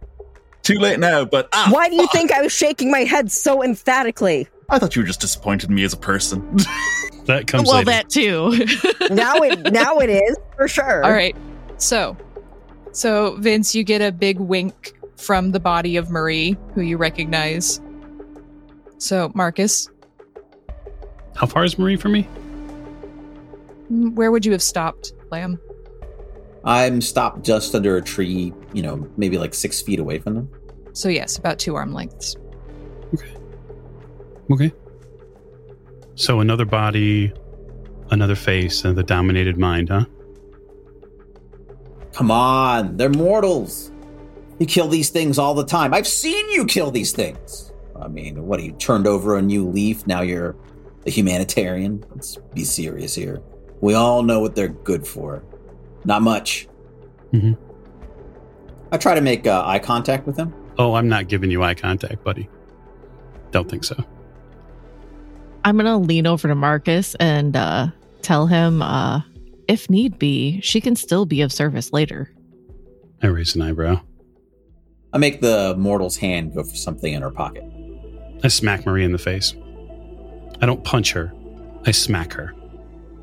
Too 0.61 0.77
late 0.77 0.99
now, 0.99 1.25
but 1.25 1.49
ah, 1.53 1.69
Why 1.71 1.89
do 1.89 1.95
you 1.95 2.03
fuck. 2.03 2.11
think 2.11 2.31
I 2.31 2.43
was 2.43 2.51
shaking 2.51 2.91
my 2.91 3.05
head 3.05 3.31
so 3.31 3.63
emphatically? 3.63 4.47
I 4.69 4.77
thought 4.77 4.95
you 4.95 5.01
were 5.01 5.07
just 5.07 5.21
disappointed 5.21 5.71
in 5.71 5.75
me 5.75 5.83
as 5.83 5.93
a 5.93 5.97
person. 5.97 6.57
That 7.25 7.47
comes 7.47 7.67
well, 7.67 7.77
later. 7.77 7.89
that 7.89 8.09
too. 8.09 8.67
Now 9.15 9.37
it 9.37 9.73
now 9.73 9.97
it 9.97 10.11
is 10.11 10.37
for 10.55 10.67
sure. 10.67 11.03
All 11.03 11.11
right. 11.11 11.35
So, 11.77 12.15
so 12.91 13.35
Vince, 13.39 13.75
you 13.75 13.83
get 13.83 14.01
a 14.01 14.11
big 14.11 14.39
wink 14.39 14.93
from 15.17 15.51
the 15.51 15.59
body 15.59 15.97
of 15.97 16.09
Marie, 16.09 16.55
who 16.73 16.81
you 16.81 16.97
recognize. 16.97 17.81
So, 18.99 19.31
Marcus, 19.35 19.89
How 21.35 21.45
far 21.45 21.63
is 21.65 21.77
Marie 21.77 21.97
from 21.97 22.13
me? 22.13 22.27
mm, 23.91 24.13
where 24.15 24.31
would 24.31 24.45
you 24.45 24.51
have 24.51 24.61
stopped, 24.63 25.13
Lamb? 25.31 25.59
I'm 26.63 26.99
stopped 27.01 27.45
just 27.45 27.73
under 27.75 27.95
a 27.97 28.01
tree, 28.01 28.51
you 28.73 28.81
know, 28.81 29.07
maybe 29.17 29.37
like 29.37 29.53
six 29.53 29.81
feet 29.81 29.99
away 29.99 30.17
from 30.19 30.33
them. 30.35 30.49
So, 30.93 31.09
yes, 31.09 31.37
about 31.37 31.59
two 31.59 31.75
arm 31.75 31.93
lengths. 31.93 32.35
Okay. 33.13 33.33
Okay. 34.51 34.71
So 36.15 36.39
another 36.39 36.65
body, 36.65 37.31
another 38.09 38.33
face, 38.35 38.83
and 38.83 38.97
the 38.97 39.03
dominated 39.03 39.57
mind, 39.57 39.89
huh? 39.89 40.05
Come 42.17 42.31
on, 42.31 42.97
they're 42.97 43.11
mortals. 43.11 43.91
You 44.57 44.65
kill 44.65 44.87
these 44.87 45.11
things 45.11 45.37
all 45.37 45.53
the 45.53 45.63
time. 45.63 45.93
I've 45.93 46.07
seen 46.07 46.49
you 46.49 46.65
kill 46.65 46.89
these 46.89 47.11
things. 47.11 47.71
I 47.95 48.07
mean, 48.07 48.47
what, 48.47 48.63
you 48.63 48.71
turned 48.71 49.05
over 49.05 49.37
a 49.37 49.41
new 49.41 49.67
leaf? 49.69 50.07
Now 50.07 50.21
you're 50.21 50.55
a 51.05 51.11
humanitarian? 51.11 52.03
Let's 52.09 52.37
be 52.55 52.63
serious 52.63 53.13
here. 53.13 53.39
We 53.81 53.93
all 53.93 54.23
know 54.23 54.39
what 54.39 54.55
they're 54.55 54.67
good 54.67 55.05
for. 55.05 55.43
Not 56.05 56.23
much. 56.23 56.67
Mhm. 57.33 57.55
I 58.91 58.97
try 58.97 59.13
to 59.13 59.21
make 59.21 59.45
uh, 59.45 59.63
eye 59.63 59.77
contact 59.77 60.25
with 60.25 60.37
them. 60.37 60.55
Oh, 60.79 60.95
I'm 60.95 61.07
not 61.07 61.27
giving 61.27 61.51
you 61.51 61.61
eye 61.61 61.75
contact, 61.75 62.23
buddy. 62.23 62.49
Don't 63.51 63.69
think 63.69 63.83
so. 63.83 63.95
I'm 65.63 65.77
gonna 65.77 65.99
lean 65.99 66.25
over 66.25 66.47
to 66.47 66.55
Marcus 66.55 67.13
and 67.19 67.55
uh, 67.55 67.89
tell 68.23 68.47
him, 68.47 68.81
uh, 68.81 69.21
if 69.67 69.89
need 69.89 70.17
be, 70.17 70.61
she 70.61 70.81
can 70.81 70.95
still 70.95 71.25
be 71.25 71.41
of 71.41 71.51
service 71.51 71.91
later. 71.93 72.31
I 73.21 73.27
raise 73.27 73.55
an 73.55 73.61
eyebrow. 73.61 74.01
I 75.13 75.17
make 75.17 75.41
the 75.41 75.75
mortal's 75.77 76.17
hand 76.17 76.53
go 76.53 76.63
for 76.63 76.75
something 76.75 77.13
in 77.13 77.21
her 77.21 77.31
pocket. 77.31 77.63
I 78.43 78.49
smack 78.49 78.85
Marie 78.85 79.03
in 79.03 79.11
the 79.11 79.17
face. 79.17 79.55
I 80.61 80.65
don't 80.65 80.83
punch 80.83 81.13
her. 81.13 81.33
I 81.85 81.91
smack 81.91 82.33
her 82.33 82.53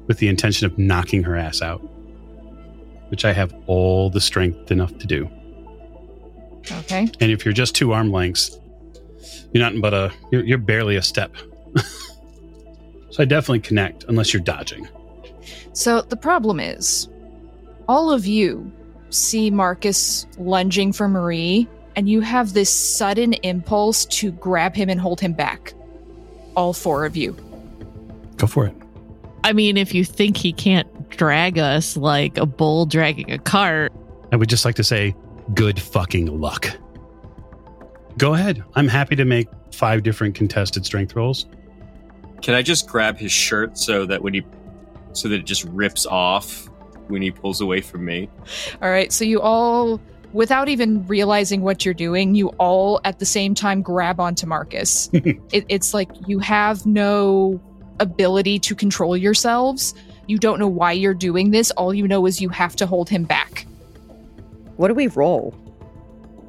with 0.07 0.19
the 0.19 0.29
intention 0.29 0.67
of 0.67 0.79
knocking 0.79 1.23
her 1.23 1.37
ass 1.37 1.63
out, 1.63 1.79
which 3.11 3.25
I 3.25 3.33
have 3.33 3.55
all 3.67 4.11
the 4.11 4.21
strength 4.21 4.71
enough 4.71 4.97
to 4.99 5.07
do. 5.07 5.31
Okay. 6.71 7.09
And 7.21 7.31
if 7.31 7.45
you're 7.45 7.55
just 7.55 7.75
two 7.75 7.93
arm 7.93 8.11
lengths, 8.11 8.59
you're 9.53 9.63
not 9.63 9.81
but 9.81 9.95
a 9.95 10.13
you're, 10.33 10.45
you're 10.45 10.59
barely 10.59 10.97
a 10.97 11.03
step. 11.03 11.35
so 13.11 13.23
I 13.23 13.25
definitely 13.25 13.61
connect 13.61 14.05
unless 14.05 14.33
you're 14.33 14.43
dodging. 14.43 14.89
So 15.75 16.03
the 16.03 16.17
problem 16.17 16.61
is, 16.61 17.09
all 17.89 18.11
of 18.11 18.27
you 18.27 18.73
see 19.11 19.51
Marcus 19.51 20.27
lunging 20.39 20.93
for 20.93 21.09
Marie, 21.09 21.69
and 21.97 22.09
you 22.09 22.21
have 22.21 22.55
this 22.55 22.71
sudden 22.71 23.35
impulse 23.35 24.05
to 24.07 24.33
grab 24.33 24.75
him 24.75 24.89
and 24.89 25.01
hold 25.01 25.21
him 25.21 25.33
back. 25.33 25.75
All 26.57 26.73
four 26.73 27.05
of 27.05 27.17
you. 27.17 27.37
Go 28.37 28.47
for 28.47 28.67
it. 28.67 28.75
I 29.43 29.53
mean, 29.53 29.77
if 29.77 29.95
you 29.95 30.05
think 30.05 30.37
he 30.37 30.53
can't 30.53 31.11
drag 31.11 31.59
us 31.59 31.97
like 31.97 32.39
a 32.39 32.47
bull 32.47 32.87
dragging 32.87 33.31
a 33.31 33.39
cart, 33.39 33.93
I 34.33 34.37
would 34.37 34.49
just 34.49 34.65
like 34.65 34.75
to 34.77 34.85
say, 34.85 35.15
good 35.55 35.81
fucking 35.81 36.41
luck. 36.41 36.69
Go 38.17 38.35
ahead. 38.35 38.63
I'm 38.75 38.89
happy 38.89 39.17
to 39.17 39.25
make 39.25 39.49
five 39.73 40.03
different 40.03 40.35
contested 40.35 40.87
strength 40.87 41.15
rolls. 41.15 41.47
Can 42.43 42.55
I 42.55 42.63
just 42.63 42.89
grab 42.89 43.19
his 43.19 43.33
shirt 43.33 43.77
so 43.77 44.07
that 44.07 44.23
when 44.23 44.35
he, 44.35 44.43
so 45.15 45.29
that 45.29 45.37
it 45.37 45.47
just 45.47 45.65
rips 45.65 46.07
off 46.07 46.69
when 47.09 47.23
he 47.23 47.31
pulls 47.31 47.61
away 47.61 47.81
from 47.81 48.05
me? 48.05 48.29
All 48.83 48.91
right, 48.91 49.13
so 49.13 49.25
you 49.25 49.41
all, 49.41 50.01
without 50.33 50.69
even 50.69 51.07
realizing 51.07 51.63
what 51.63 51.85
you're 51.85 51.95
doing, 51.95 52.35
you 52.35 52.49
all 52.59 53.01
at 53.05 53.19
the 53.19 53.27
same 53.27 53.55
time 53.55 53.83
grab 53.83 54.21
onto 54.21 54.47
Marcus. 54.47 55.09
it, 55.13 55.65
it's 55.69 55.95
like 55.95 56.11
you 56.27 56.39
have 56.39 56.85
no 56.87 57.61
ability 58.01 58.59
to 58.59 58.75
control 58.75 59.17
yourselves. 59.17 59.95
You 60.27 60.39
don't 60.39 60.59
know 60.59 60.69
why 60.69 60.93
you're 60.93 61.15
doing 61.15 61.51
this. 61.51 61.71
All 61.73 61.95
you 61.95 62.09
know 62.09 62.27
is 62.27 62.41
you 62.41 62.49
have 62.49 62.77
to 62.77 62.87
hold 62.87 63.09
him 63.09 63.25
back. 63.25 63.67
What 64.77 64.89
do 64.89 64.95
we 64.95 65.07
roll? 65.09 65.55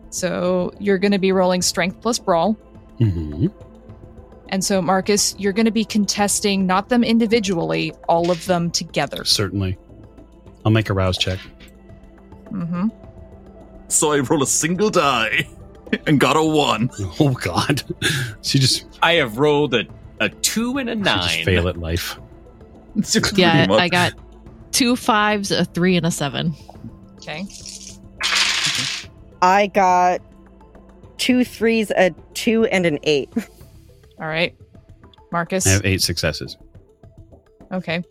So 0.09 0.73
you're 0.79 0.97
going 0.97 1.11
to 1.11 1.19
be 1.19 1.31
rolling 1.31 1.61
strength 1.61 2.01
plus 2.01 2.19
brawl. 2.19 2.53
hmm 2.97 3.47
And 4.49 4.63
so, 4.63 4.81
Marcus, 4.81 5.35
you're 5.37 5.53
going 5.53 5.65
to 5.65 5.71
be 5.71 5.83
contesting 5.85 6.65
not 6.67 6.89
them 6.89 7.03
individually, 7.03 7.93
all 8.07 8.29
of 8.31 8.45
them 8.45 8.69
together. 8.71 9.23
Certainly. 9.25 9.77
I'll 10.65 10.71
make 10.71 10.89
a 10.89 10.93
rouse 10.93 11.17
check. 11.17 11.39
hmm 12.49 12.87
so 13.87 14.11
I 14.13 14.19
roll 14.19 14.41
a 14.41 14.47
single 14.47 14.89
die 14.89 15.47
and 16.07 16.19
got 16.19 16.35
a 16.35 16.43
one. 16.43 16.89
Oh 17.19 17.29
God, 17.29 17.83
she 18.41 18.57
just, 18.57 18.87
I 19.03 19.13
have 19.13 19.37
rolled 19.37 19.75
a, 19.75 19.85
a 20.19 20.27
two 20.29 20.79
and 20.79 20.89
a 20.89 20.93
she 20.95 20.99
nine. 21.01 21.21
just 21.21 21.43
fail 21.43 21.67
at 21.67 21.77
life. 21.77 22.17
yeah, 22.95 23.01
Pretty 23.03 23.67
much. 23.67 23.79
I 23.81 23.87
got 23.89 24.13
two 24.71 24.95
fives, 24.95 25.51
a 25.51 25.65
three, 25.65 25.97
and 25.97 26.05
a 26.07 26.11
seven. 26.11 26.55
Okay. 27.17 27.45
I 29.43 29.67
got 29.67 30.19
two 31.17 31.43
threes, 31.45 31.91
a 31.91 32.09
two, 32.33 32.65
and 32.65 32.85
an 32.87 32.97
eight. 33.03 33.29
All 34.19 34.27
right. 34.27 34.55
Marcus. 35.31 35.67
I 35.67 35.71
have 35.71 35.85
eight 35.85 36.01
successes. 36.01 36.57
Okay. 37.71 38.03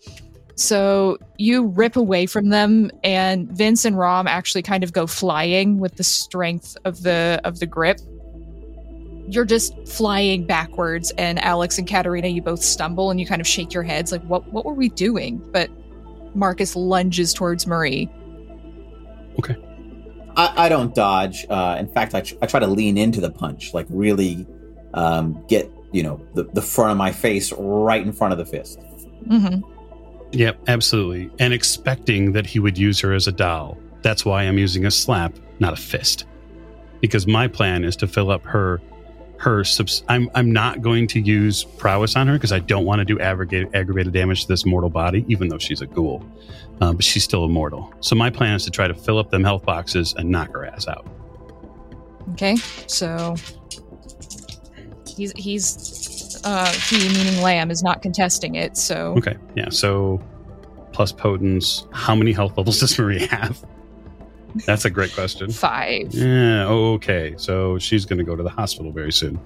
So 0.56 1.18
you 1.36 1.66
rip 1.66 1.96
away 1.96 2.26
from 2.26 2.50
them, 2.50 2.90
and 3.02 3.50
Vince 3.50 3.84
and 3.84 3.98
Rom 3.98 4.26
actually 4.28 4.62
kind 4.62 4.84
of 4.84 4.92
go 4.92 5.06
flying 5.06 5.78
with 5.80 5.96
the 5.96 6.04
strength 6.04 6.76
of 6.84 7.02
the 7.02 7.40
of 7.44 7.58
the 7.58 7.66
grip. 7.66 7.98
You're 9.26 9.46
just 9.46 9.74
flying 9.88 10.46
backwards, 10.46 11.10
and 11.18 11.42
Alex 11.42 11.78
and 11.78 11.88
Katerina, 11.88 12.28
you 12.28 12.42
both 12.42 12.62
stumble 12.62 13.10
and 13.10 13.18
you 13.18 13.26
kind 13.26 13.40
of 13.40 13.46
shake 13.46 13.72
your 13.72 13.82
heads, 13.82 14.12
like, 14.12 14.22
"What? 14.24 14.46
What 14.52 14.64
were 14.64 14.74
we 14.74 14.90
doing?" 14.90 15.42
But 15.50 15.70
Marcus 16.34 16.76
lunges 16.76 17.32
towards 17.32 17.66
Marie. 17.66 18.10
I, 20.36 20.66
I 20.66 20.68
don't 20.68 20.94
dodge. 20.94 21.46
Uh, 21.48 21.76
in 21.78 21.88
fact, 21.88 22.14
I, 22.14 22.20
tr- 22.20 22.34
I 22.42 22.46
try 22.46 22.60
to 22.60 22.66
lean 22.66 22.98
into 22.98 23.20
the 23.20 23.30
punch, 23.30 23.74
like 23.74 23.86
really 23.88 24.46
um, 24.92 25.44
get 25.48 25.70
you 25.94 26.02
know 26.02 26.20
the, 26.34 26.42
the 26.52 26.60
front 26.62 26.90
of 26.90 26.98
my 26.98 27.12
face 27.12 27.52
right 27.52 28.04
in 28.04 28.12
front 28.12 28.32
of 28.32 28.38
the 28.38 28.44
fist. 28.44 28.80
hmm 29.28 29.60
Yep, 30.32 30.58
absolutely. 30.66 31.30
And 31.38 31.54
expecting 31.54 32.32
that 32.32 32.44
he 32.44 32.58
would 32.58 32.76
use 32.76 32.98
her 32.98 33.12
as 33.12 33.28
a 33.28 33.32
doll. 33.32 33.78
That's 34.02 34.24
why 34.24 34.42
I'm 34.42 34.58
using 34.58 34.84
a 34.84 34.90
slap, 34.90 35.32
not 35.60 35.72
a 35.72 35.76
fist. 35.76 36.24
Because 37.00 37.24
my 37.24 37.46
plan 37.46 37.84
is 37.84 37.94
to 37.96 38.08
fill 38.08 38.32
up 38.32 38.42
her 38.42 38.82
her 39.38 39.62
subs- 39.62 40.02
I'm 40.08 40.28
I'm 40.34 40.50
not 40.50 40.82
going 40.82 41.06
to 41.08 41.20
use 41.20 41.62
prowess 41.62 42.16
on 42.16 42.26
her 42.26 42.32
because 42.34 42.50
I 42.50 42.58
don't 42.58 42.84
want 42.84 42.98
to 42.98 43.04
do 43.04 43.20
aggravated 43.20 43.72
aggravated 43.74 44.12
damage 44.12 44.42
to 44.42 44.48
this 44.48 44.66
mortal 44.66 44.90
body, 44.90 45.24
even 45.28 45.48
though 45.48 45.58
she's 45.58 45.80
a 45.80 45.86
ghoul. 45.86 46.24
Um, 46.80 46.96
but 46.96 47.04
she's 47.04 47.22
still 47.22 47.44
immortal. 47.44 47.94
So 48.00 48.16
my 48.16 48.30
plan 48.30 48.56
is 48.56 48.64
to 48.64 48.70
try 48.72 48.88
to 48.88 48.94
fill 48.94 49.18
up 49.18 49.30
them 49.30 49.44
health 49.44 49.64
boxes 49.64 50.14
and 50.18 50.28
knock 50.28 50.52
her 50.52 50.66
ass 50.66 50.88
out. 50.88 51.06
Okay, 52.32 52.56
so 52.88 53.36
he's 55.16 55.32
he's 55.36 56.40
uh 56.44 56.70
he 56.88 57.08
meaning 57.08 57.40
Lamb 57.42 57.70
is 57.70 57.82
not 57.82 58.02
contesting 58.02 58.54
it. 58.56 58.76
So 58.76 59.14
Okay, 59.18 59.36
yeah. 59.54 59.68
So 59.70 60.22
plus 60.92 61.12
potence, 61.12 61.86
how 61.92 62.14
many 62.14 62.32
health 62.32 62.56
levels 62.56 62.80
does 62.80 62.98
Marie 62.98 63.26
have? 63.26 63.64
That's 64.66 64.84
a 64.84 64.90
great 64.90 65.12
question. 65.14 65.50
five. 65.50 66.14
Yeah. 66.14 66.66
Oh, 66.68 66.92
okay. 66.94 67.34
So 67.36 67.76
she's 67.78 68.04
going 68.04 68.18
to 68.18 68.24
go 68.24 68.36
to 68.36 68.42
the 68.44 68.50
hospital 68.50 68.92
very 68.92 69.10
soon. 69.12 69.40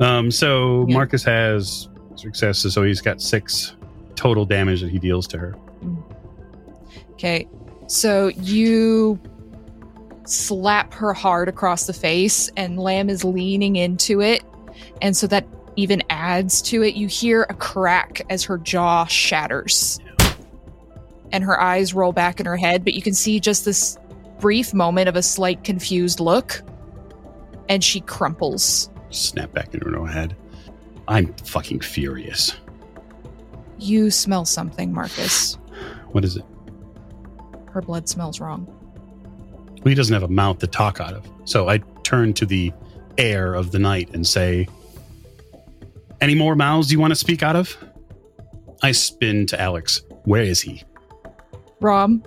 Um, 0.00 0.30
so 0.30 0.84
Yeah. 0.86 0.94
Marcus 0.94 1.24
has 1.24 1.88
successes. 2.16 2.74
So 2.74 2.82
he's 2.82 3.00
got 3.00 3.22
six 3.22 3.74
total 4.16 4.44
damage 4.44 4.82
that 4.82 4.90
he 4.90 4.98
deals 4.98 5.26
to 5.28 5.38
her. 5.38 5.54
Okay, 7.12 7.48
so 7.86 8.28
you 8.28 9.18
slap 10.26 10.92
her 10.94 11.12
hard 11.14 11.48
across 11.48 11.86
the 11.86 11.92
face, 11.92 12.50
and 12.56 12.78
Lamb 12.78 13.08
is 13.08 13.24
leaning 13.24 13.76
into 13.76 14.20
it, 14.20 14.42
and 15.02 15.16
so 15.16 15.26
that 15.26 15.46
even 15.76 16.02
adds 16.10 16.62
to 16.62 16.82
it. 16.82 16.94
You 16.94 17.08
hear 17.08 17.42
a 17.48 17.54
crack 17.54 18.22
as 18.30 18.44
her 18.44 18.58
jaw 18.58 19.06
shatters, 19.06 19.98
and 21.32 21.42
her 21.42 21.60
eyes 21.60 21.94
roll 21.94 22.12
back 22.12 22.40
in 22.40 22.46
her 22.46 22.56
head, 22.56 22.84
but 22.84 22.94
you 22.94 23.02
can 23.02 23.14
see 23.14 23.40
just 23.40 23.64
this 23.64 23.98
brief 24.38 24.74
moment 24.74 25.08
of 25.08 25.16
a 25.16 25.22
slight 25.22 25.64
confused 25.64 26.20
look, 26.20 26.62
and 27.68 27.82
she 27.82 28.00
crumples. 28.00 28.90
Snap 29.10 29.52
back 29.52 29.74
into 29.74 29.88
her 29.88 30.06
head. 30.06 30.36
I'm 31.08 31.32
fucking 31.34 31.80
furious. 31.80 32.54
You 33.78 34.10
smell 34.10 34.44
something, 34.44 34.92
Marcus. 34.92 35.54
What 36.12 36.24
is 36.24 36.36
it? 36.36 36.44
Her 37.70 37.82
blood 37.82 38.08
smells 38.08 38.40
wrong. 38.40 38.66
Well, 39.66 39.90
he 39.90 39.94
doesn't 39.94 40.14
have 40.14 40.22
a 40.22 40.28
mouth 40.28 40.60
to 40.60 40.66
talk 40.66 41.00
out 41.00 41.12
of. 41.12 41.28
So 41.44 41.68
I 41.68 41.78
turn 42.04 42.32
to 42.34 42.46
the 42.46 42.72
air 43.18 43.54
of 43.54 43.72
the 43.72 43.78
night 43.78 44.08
and 44.14 44.26
say, 44.26 44.68
Any 46.24 46.34
more 46.34 46.56
mouths 46.56 46.90
you 46.90 46.98
want 46.98 47.10
to 47.10 47.16
speak 47.16 47.42
out 47.42 47.54
of? 47.54 47.76
I 48.82 48.92
spin 48.92 49.44
to 49.48 49.60
Alex. 49.60 50.00
Where 50.24 50.40
is 50.40 50.58
he? 50.62 50.82
Rom, 51.82 52.24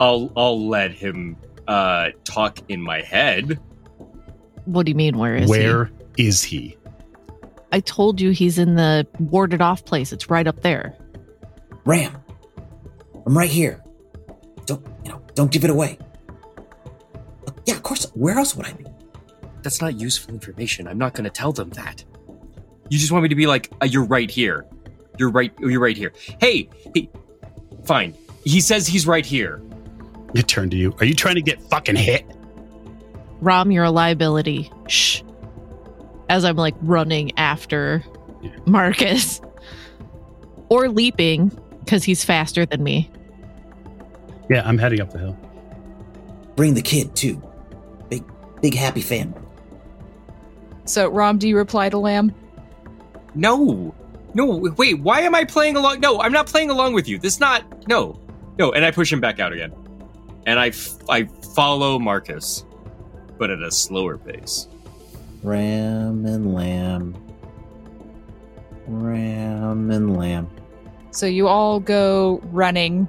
I'll 0.00 0.32
I'll 0.34 0.66
let 0.66 0.92
him 0.92 1.36
uh 1.66 2.08
talk 2.24 2.58
in 2.70 2.80
my 2.80 3.02
head. 3.02 3.60
What 4.64 4.86
do 4.86 4.92
you 4.92 4.96
mean? 4.96 5.18
Where 5.18 5.36
is 5.36 5.44
he? 5.44 5.50
Where 5.50 5.90
is 6.16 6.42
he? 6.42 6.78
I 7.70 7.80
told 7.80 8.18
you 8.18 8.30
he's 8.30 8.58
in 8.58 8.76
the 8.76 9.06
warded 9.18 9.60
off 9.60 9.84
place. 9.84 10.10
It's 10.10 10.30
right 10.30 10.46
up 10.46 10.62
there. 10.62 10.96
Ram, 11.84 12.16
I'm 13.26 13.36
right 13.36 13.50
here. 13.50 13.84
Don't 14.64 14.82
you 15.04 15.12
know? 15.12 15.20
Don't 15.34 15.50
give 15.50 15.64
it 15.64 15.70
away. 15.70 15.98
Uh, 17.46 17.52
Yeah, 17.66 17.74
of 17.74 17.82
course. 17.82 18.04
Where 18.14 18.38
else 18.38 18.56
would 18.56 18.64
I 18.64 18.72
be? 18.72 18.86
That's 19.60 19.82
not 19.82 20.00
useful 20.00 20.32
information. 20.32 20.88
I'm 20.88 20.96
not 20.96 21.12
going 21.12 21.24
to 21.24 21.30
tell 21.30 21.52
them 21.52 21.68
that. 21.70 22.02
You 22.90 22.98
just 22.98 23.12
want 23.12 23.22
me 23.22 23.28
to 23.28 23.34
be 23.34 23.46
like, 23.46 23.70
uh, 23.82 23.86
you're 23.86 24.04
right 24.04 24.30
here. 24.30 24.64
You're 25.18 25.30
right. 25.30 25.52
You're 25.60 25.80
right 25.80 25.96
here. 25.96 26.12
Hey, 26.40 26.68
hey, 26.94 27.10
fine. 27.84 28.14
He 28.44 28.60
says 28.60 28.86
he's 28.86 29.06
right 29.06 29.26
here. 29.26 29.60
I 30.36 30.40
turn 30.42 30.70
to 30.70 30.76
you. 30.76 30.94
Are 31.00 31.04
you 31.04 31.14
trying 31.14 31.34
to 31.36 31.42
get 31.42 31.60
fucking 31.62 31.96
hit? 31.96 32.24
Rom, 33.40 33.70
you're 33.70 33.84
a 33.84 33.90
liability. 33.90 34.70
Shh. 34.88 35.22
As 36.28 36.44
I'm 36.44 36.56
like 36.56 36.74
running 36.82 37.36
after 37.38 38.02
Yeah. 38.42 38.50
Marcus. 38.66 39.40
Or 40.70 40.88
leaping, 40.88 41.48
because 41.84 42.04
he's 42.04 42.24
faster 42.24 42.66
than 42.66 42.82
me. 42.82 43.10
Yeah, 44.50 44.62
I'm 44.66 44.76
heading 44.78 45.00
up 45.00 45.10
the 45.12 45.18
hill. 45.18 45.38
Bring 46.56 46.74
the 46.74 46.82
kid 46.82 47.16
too. 47.16 47.42
Big, 48.10 48.22
big 48.60 48.74
happy 48.74 49.00
family. 49.00 49.40
so 50.84 51.08
Rom, 51.08 51.38
do 51.38 51.48
you 51.48 51.56
reply 51.56 51.88
to 51.88 51.98
Lamb? 51.98 52.34
No, 53.34 53.94
no. 54.34 54.72
Wait. 54.76 55.00
Why 55.00 55.20
am 55.20 55.34
I 55.34 55.44
playing 55.44 55.76
along? 55.76 56.00
No, 56.00 56.20
I'm 56.20 56.32
not 56.32 56.46
playing 56.46 56.70
along 56.70 56.94
with 56.94 57.08
you. 57.08 57.18
This 57.18 57.34
is 57.34 57.40
not. 57.40 57.86
No, 57.88 58.18
no. 58.58 58.72
And 58.72 58.84
I 58.84 58.90
push 58.90 59.12
him 59.12 59.20
back 59.20 59.40
out 59.40 59.52
again, 59.52 59.72
and 60.46 60.58
I 60.58 60.68
f- 60.68 60.98
I 61.08 61.24
follow 61.54 61.98
Marcus, 61.98 62.64
but 63.38 63.50
at 63.50 63.60
a 63.62 63.70
slower 63.70 64.18
pace. 64.18 64.68
Ram 65.42 66.26
and 66.26 66.54
lamb. 66.54 67.16
Ram 68.86 69.90
and 69.90 70.16
lamb. 70.16 70.48
So 71.10 71.26
you 71.26 71.48
all 71.48 71.80
go 71.80 72.40
running 72.44 73.08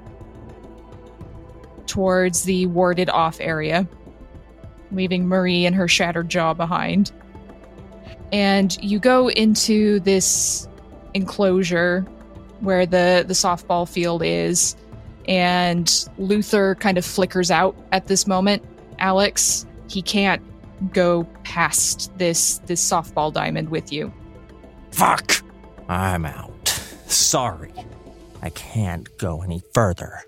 towards 1.86 2.44
the 2.44 2.66
warded 2.66 3.10
off 3.10 3.38
area, 3.40 3.86
leaving 4.92 5.26
Marie 5.26 5.66
and 5.66 5.74
her 5.74 5.88
shattered 5.88 6.28
jaw 6.28 6.54
behind. 6.54 7.12
And 8.32 8.76
you 8.82 8.98
go 8.98 9.28
into 9.30 10.00
this 10.00 10.68
enclosure 11.14 12.06
where 12.60 12.86
the, 12.86 13.24
the 13.26 13.34
softball 13.34 13.88
field 13.88 14.22
is, 14.24 14.76
and 15.26 16.08
Luther 16.18 16.74
kind 16.76 16.98
of 16.98 17.04
flickers 17.04 17.50
out 17.50 17.76
at 17.92 18.06
this 18.06 18.26
moment. 18.26 18.62
Alex, 18.98 19.66
he 19.88 20.02
can't 20.02 20.42
go 20.92 21.24
past 21.44 22.10
this 22.18 22.58
this 22.66 22.86
softball 22.88 23.32
diamond 23.32 23.70
with 23.70 23.92
you. 23.92 24.12
Fuck! 24.92 25.42
I'm 25.88 26.24
out. 26.24 26.68
Sorry. 27.06 27.72
I 28.42 28.50
can't 28.50 29.08
go 29.18 29.42
any 29.42 29.62
further. 29.74 30.22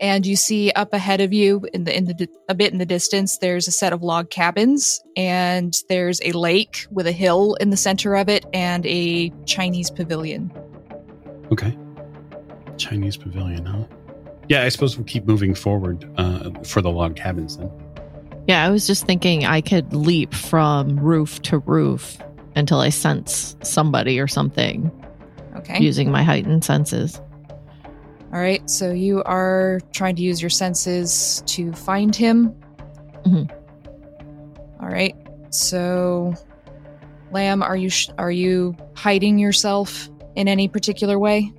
And 0.00 0.26
you 0.26 0.36
see 0.36 0.70
up 0.72 0.92
ahead 0.92 1.20
of 1.20 1.32
you 1.32 1.66
in 1.72 1.84
the 1.84 1.96
in 1.96 2.04
the 2.04 2.28
a 2.48 2.54
bit 2.54 2.72
in 2.72 2.78
the 2.78 2.86
distance 2.86 3.38
there's 3.38 3.66
a 3.68 3.72
set 3.72 3.92
of 3.92 4.02
log 4.02 4.30
cabins 4.30 5.00
and 5.16 5.74
there's 5.88 6.20
a 6.22 6.32
lake 6.32 6.86
with 6.90 7.06
a 7.06 7.12
hill 7.12 7.54
in 7.60 7.70
the 7.70 7.76
center 7.76 8.14
of 8.14 8.28
it 8.28 8.44
and 8.52 8.86
a 8.86 9.30
chinese 9.46 9.90
pavilion 9.90 10.52
Okay. 11.52 11.76
Chinese 12.76 13.16
pavilion, 13.16 13.64
huh? 13.64 13.84
Yeah, 14.48 14.62
I 14.62 14.68
suppose 14.68 14.96
we'll 14.96 15.06
keep 15.06 15.26
moving 15.26 15.54
forward 15.54 16.08
uh, 16.16 16.50
for 16.64 16.80
the 16.80 16.90
log 16.90 17.16
cabins 17.16 17.56
then. 17.56 17.70
Yeah, 18.46 18.64
I 18.64 18.70
was 18.70 18.86
just 18.86 19.04
thinking 19.06 19.44
I 19.44 19.60
could 19.60 19.92
leap 19.92 20.32
from 20.32 20.98
roof 20.98 21.42
to 21.42 21.58
roof 21.58 22.18
until 22.56 22.80
I 22.80 22.88
sense 22.88 23.56
somebody 23.62 24.18
or 24.18 24.26
something 24.26 24.90
okay 25.56 25.78
using 25.80 26.10
my 26.10 26.22
heightened 26.22 26.64
senses. 26.64 27.20
All 28.32 28.40
right 28.40 28.68
so 28.68 28.90
you 28.92 29.22
are 29.24 29.80
trying 29.92 30.14
to 30.16 30.22
use 30.22 30.40
your 30.42 30.50
senses 30.50 31.42
to 31.46 31.72
find 31.72 32.14
him 32.14 32.54
Mhm. 33.24 33.50
All 34.80 34.88
right 34.88 35.14
so 35.50 36.34
lamb 37.32 37.62
are 37.62 37.76
you 37.76 37.90
sh- 37.90 38.10
are 38.18 38.30
you 38.30 38.76
hiding 38.94 39.38
yourself 39.38 40.08
in 40.36 40.48
any 40.48 40.68
particular 40.68 41.18
way 41.18 41.52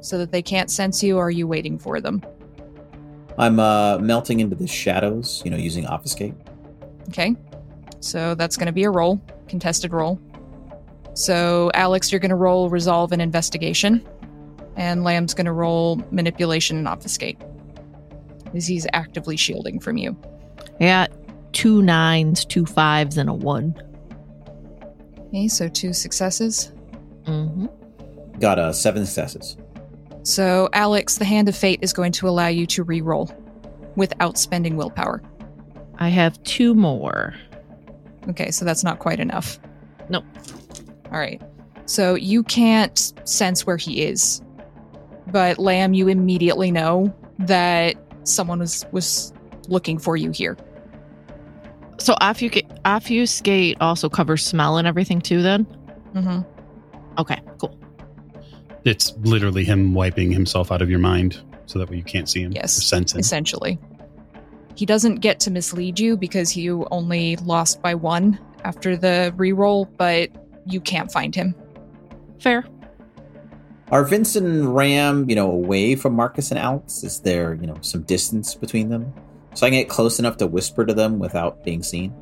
so 0.00 0.18
that 0.18 0.30
they 0.32 0.42
can't 0.42 0.70
sense 0.70 1.02
you 1.02 1.16
or 1.18 1.26
are 1.26 1.30
you 1.30 1.46
waiting 1.46 1.78
for 1.78 2.00
them 2.00 2.22
I'm 3.38 3.58
uh, 3.58 3.98
melting 3.98 4.40
into 4.40 4.54
the 4.56 4.66
shadows, 4.66 5.40
you 5.42 5.50
know, 5.50 5.56
using 5.56 5.86
obfuscate. 5.86 6.34
Okay. 7.08 7.34
So 8.00 8.34
that's 8.34 8.58
going 8.58 8.66
to 8.66 8.72
be 8.72 8.84
a 8.84 8.90
roll, 8.90 9.22
contested 9.48 9.94
roll. 9.94 10.20
So, 11.14 11.70
Alex, 11.72 12.12
you're 12.12 12.20
going 12.20 12.28
to 12.28 12.36
roll 12.36 12.68
resolve 12.68 13.10
and 13.10 13.22
investigation. 13.22 14.06
And 14.76 15.04
Lamb's 15.04 15.34
going 15.34 15.46
to 15.46 15.52
roll 15.52 16.02
manipulation 16.10 16.76
and 16.76 16.88
obfuscate. 16.88 17.38
As 18.54 18.66
he's 18.66 18.86
actively 18.92 19.36
shielding 19.36 19.80
from 19.80 19.96
you. 19.96 20.16
I 20.80 20.84
got 20.84 21.12
two 21.52 21.82
nines, 21.82 22.44
two 22.44 22.66
fives, 22.66 23.16
and 23.16 23.28
a 23.28 23.34
one. 23.34 23.74
Okay, 25.28 25.48
so 25.48 25.68
two 25.68 25.92
successes. 25.92 26.72
Mm-hmm. 27.24 27.66
Got 28.38 28.58
uh, 28.58 28.72
seven 28.72 29.06
successes. 29.06 29.56
So, 30.24 30.68
Alex, 30.72 31.16
the 31.18 31.24
Hand 31.24 31.48
of 31.48 31.56
Fate 31.56 31.80
is 31.82 31.92
going 31.92 32.12
to 32.12 32.28
allow 32.28 32.48
you 32.48 32.66
to 32.66 32.82
re 32.82 33.00
roll 33.00 33.30
without 33.96 34.38
spending 34.38 34.76
willpower. 34.76 35.22
I 35.98 36.08
have 36.08 36.42
two 36.44 36.74
more. 36.74 37.34
Okay, 38.28 38.50
so 38.50 38.64
that's 38.64 38.84
not 38.84 38.98
quite 38.98 39.20
enough. 39.20 39.58
Nope. 40.08 40.24
All 41.06 41.18
right. 41.18 41.40
So 41.86 42.14
you 42.14 42.42
can't 42.44 43.12
sense 43.28 43.66
where 43.66 43.76
he 43.76 44.02
is. 44.02 44.42
But 45.28 45.58
Lamb, 45.58 45.94
you 45.94 46.08
immediately 46.08 46.70
know 46.70 47.14
that 47.40 47.96
someone 48.24 48.58
was 48.58 48.84
was 48.92 49.32
looking 49.68 49.98
for 49.98 50.16
you 50.16 50.30
here. 50.30 50.56
So 51.98 52.14
obfuscate, 52.20 52.66
obfuscate 52.84 53.76
also 53.80 54.08
covers 54.08 54.44
smell 54.44 54.76
and 54.78 54.86
everything 54.88 55.20
too. 55.20 55.42
Then 55.42 55.66
Mm-hmm. 56.14 56.40
okay, 57.20 57.40
cool. 57.58 57.78
It's 58.84 59.14
literally 59.22 59.64
him 59.64 59.94
wiping 59.94 60.30
himself 60.32 60.70
out 60.72 60.82
of 60.82 60.90
your 60.90 60.98
mind 60.98 61.40
so 61.66 61.78
that 61.78 61.88
way 61.88 61.96
you 61.96 62.02
can't 62.02 62.28
see 62.28 62.42
him 62.42 62.52
Yes, 62.52 62.76
or 62.76 62.82
sense 62.82 63.14
him. 63.14 63.20
essentially. 63.20 63.78
He 64.74 64.84
doesn't 64.84 65.16
get 65.16 65.38
to 65.40 65.50
mislead 65.50 66.00
you 66.00 66.16
because 66.16 66.56
you 66.56 66.86
only 66.90 67.36
lost 67.36 67.80
by 67.80 67.94
one 67.94 68.38
after 68.64 68.96
the 68.96 69.32
reroll, 69.36 69.88
but 69.96 70.30
you 70.66 70.80
can't 70.80 71.10
find 71.12 71.34
him. 71.34 71.54
Fair. 72.40 72.64
Are 73.92 74.04
Vince 74.04 74.36
and 74.36 74.74
Ram, 74.74 75.28
you 75.28 75.36
know, 75.36 75.50
away 75.50 75.96
from 75.96 76.14
Marcus 76.14 76.50
and 76.50 76.58
Alex? 76.58 77.04
Is 77.04 77.20
there, 77.20 77.52
you 77.60 77.66
know, 77.66 77.76
some 77.82 78.00
distance 78.04 78.54
between 78.54 78.88
them? 78.88 79.12
So 79.52 79.66
I 79.66 79.70
can 79.70 79.80
get 79.80 79.90
close 79.90 80.18
enough 80.18 80.38
to 80.38 80.46
whisper 80.46 80.86
to 80.86 80.94
them 80.94 81.18
without 81.18 81.62
being 81.62 81.82
seen? 81.82 82.14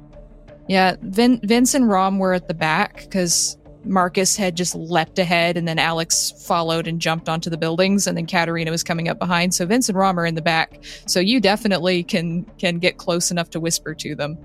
Yeah, 0.68 0.96
Vin- 1.00 1.40
Vince 1.44 1.74
and 1.74 1.88
Rom 1.88 2.18
were 2.18 2.34
at 2.34 2.48
the 2.48 2.54
back 2.54 3.02
because 3.02 3.56
Marcus 3.84 4.36
had 4.36 4.56
just 4.56 4.74
leapt 4.74 5.20
ahead, 5.20 5.56
and 5.56 5.68
then 5.68 5.78
Alex 5.78 6.32
followed 6.44 6.88
and 6.88 7.00
jumped 7.00 7.28
onto 7.28 7.48
the 7.48 7.56
buildings, 7.56 8.08
and 8.08 8.16
then 8.18 8.26
Katarina 8.26 8.72
was 8.72 8.82
coming 8.82 9.08
up 9.08 9.20
behind. 9.20 9.54
So 9.54 9.64
Vince 9.64 9.88
and 9.88 9.96
Rom 9.96 10.18
are 10.18 10.26
in 10.26 10.34
the 10.34 10.42
back. 10.42 10.82
So 11.06 11.20
you 11.20 11.40
definitely 11.40 12.02
can 12.02 12.42
can 12.58 12.80
get 12.80 12.98
close 12.98 13.30
enough 13.30 13.48
to 13.50 13.60
whisper 13.60 13.94
to 13.94 14.16
them. 14.16 14.36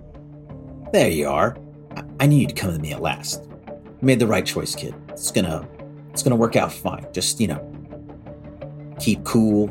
There 0.94 1.10
you 1.10 1.28
are. 1.28 1.58
I, 1.96 2.04
I 2.20 2.26
knew 2.28 2.38
you'd 2.38 2.56
come 2.56 2.72
to 2.72 2.80
me 2.80 2.94
at 2.94 3.02
last. 3.02 3.44
You 3.68 4.04
made 4.04 4.20
the 4.20 4.28
right 4.28 4.46
choice, 4.46 4.76
kid. 4.76 4.94
It's 5.10 5.32
gonna 5.32 5.68
it's 6.16 6.24
gonna 6.24 6.38
work 6.38 6.56
out 6.56 6.72
fine. 6.72 7.06
Just, 7.12 7.42
you 7.42 7.48
know, 7.48 8.96
keep 9.02 9.22
cool. 9.26 9.68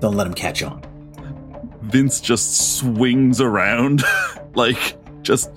Don't 0.00 0.16
let 0.16 0.26
him 0.26 0.34
catch 0.34 0.64
on. 0.64 0.82
Vince 1.82 2.20
just 2.20 2.76
swings 2.76 3.40
around, 3.40 4.02
like 4.56 4.96
just. 5.22 5.52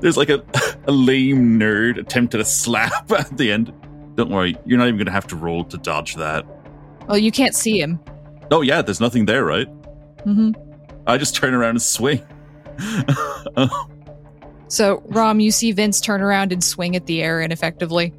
There's 0.00 0.16
like 0.16 0.30
a, 0.30 0.42
a 0.88 0.90
lame 0.90 1.60
nerd 1.60 1.96
attempted 1.96 2.40
a 2.40 2.44
slap 2.44 3.08
at 3.16 3.38
the 3.38 3.52
end. 3.52 3.72
Don't 4.16 4.30
worry, 4.30 4.56
you're 4.64 4.78
not 4.78 4.88
even 4.88 4.98
gonna 4.98 5.12
have 5.12 5.28
to 5.28 5.36
roll 5.36 5.62
to 5.66 5.78
dodge 5.78 6.16
that. 6.16 6.44
Well, 7.06 7.18
you 7.18 7.30
can't 7.30 7.54
see 7.54 7.80
him. 7.80 8.00
Oh 8.50 8.62
yeah, 8.62 8.82
there's 8.82 9.00
nothing 9.00 9.26
there, 9.26 9.44
right? 9.44 9.68
Mm-hmm. 10.24 10.50
I 11.06 11.18
just 11.18 11.36
turn 11.36 11.54
around 11.54 11.70
and 11.70 11.82
swing. 11.82 12.20
So 14.68 15.02
Rom, 15.06 15.40
you 15.40 15.50
see 15.50 15.72
Vince 15.72 16.00
turn 16.00 16.20
around 16.20 16.52
and 16.52 16.62
swing 16.62 16.96
at 16.96 17.06
the 17.06 17.22
air 17.22 17.40
ineffectively. 17.40 18.12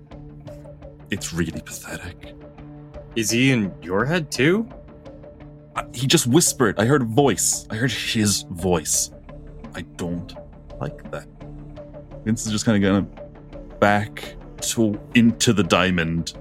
It's 1.12 1.34
really 1.34 1.62
pathetic. 1.62 2.34
Is 3.16 3.30
he 3.32 3.52
in 3.52 3.74
your 3.82 4.06
head 4.06 4.32
too? 4.32 4.68
I- 5.76 5.86
He 5.94 6.08
just 6.08 6.28
whispered. 6.28 6.80
I 6.80 6.86
heard 6.86 7.02
a 7.02 7.06
voice. 7.06 7.68
I 7.70 7.76
heard 7.76 7.92
his 7.92 8.44
voice. 8.52 9.12
I 9.76 9.82
don't 9.82 10.34
like 10.80 11.12
that. 11.12 11.28
Vince 12.26 12.46
is 12.46 12.52
just 12.52 12.66
kind 12.66 12.84
of 12.84 12.88
gonna 12.88 13.08
back 13.80 14.36
to 14.62 15.00
into 15.16 15.54
the 15.54 15.64
diamond, 15.64 16.34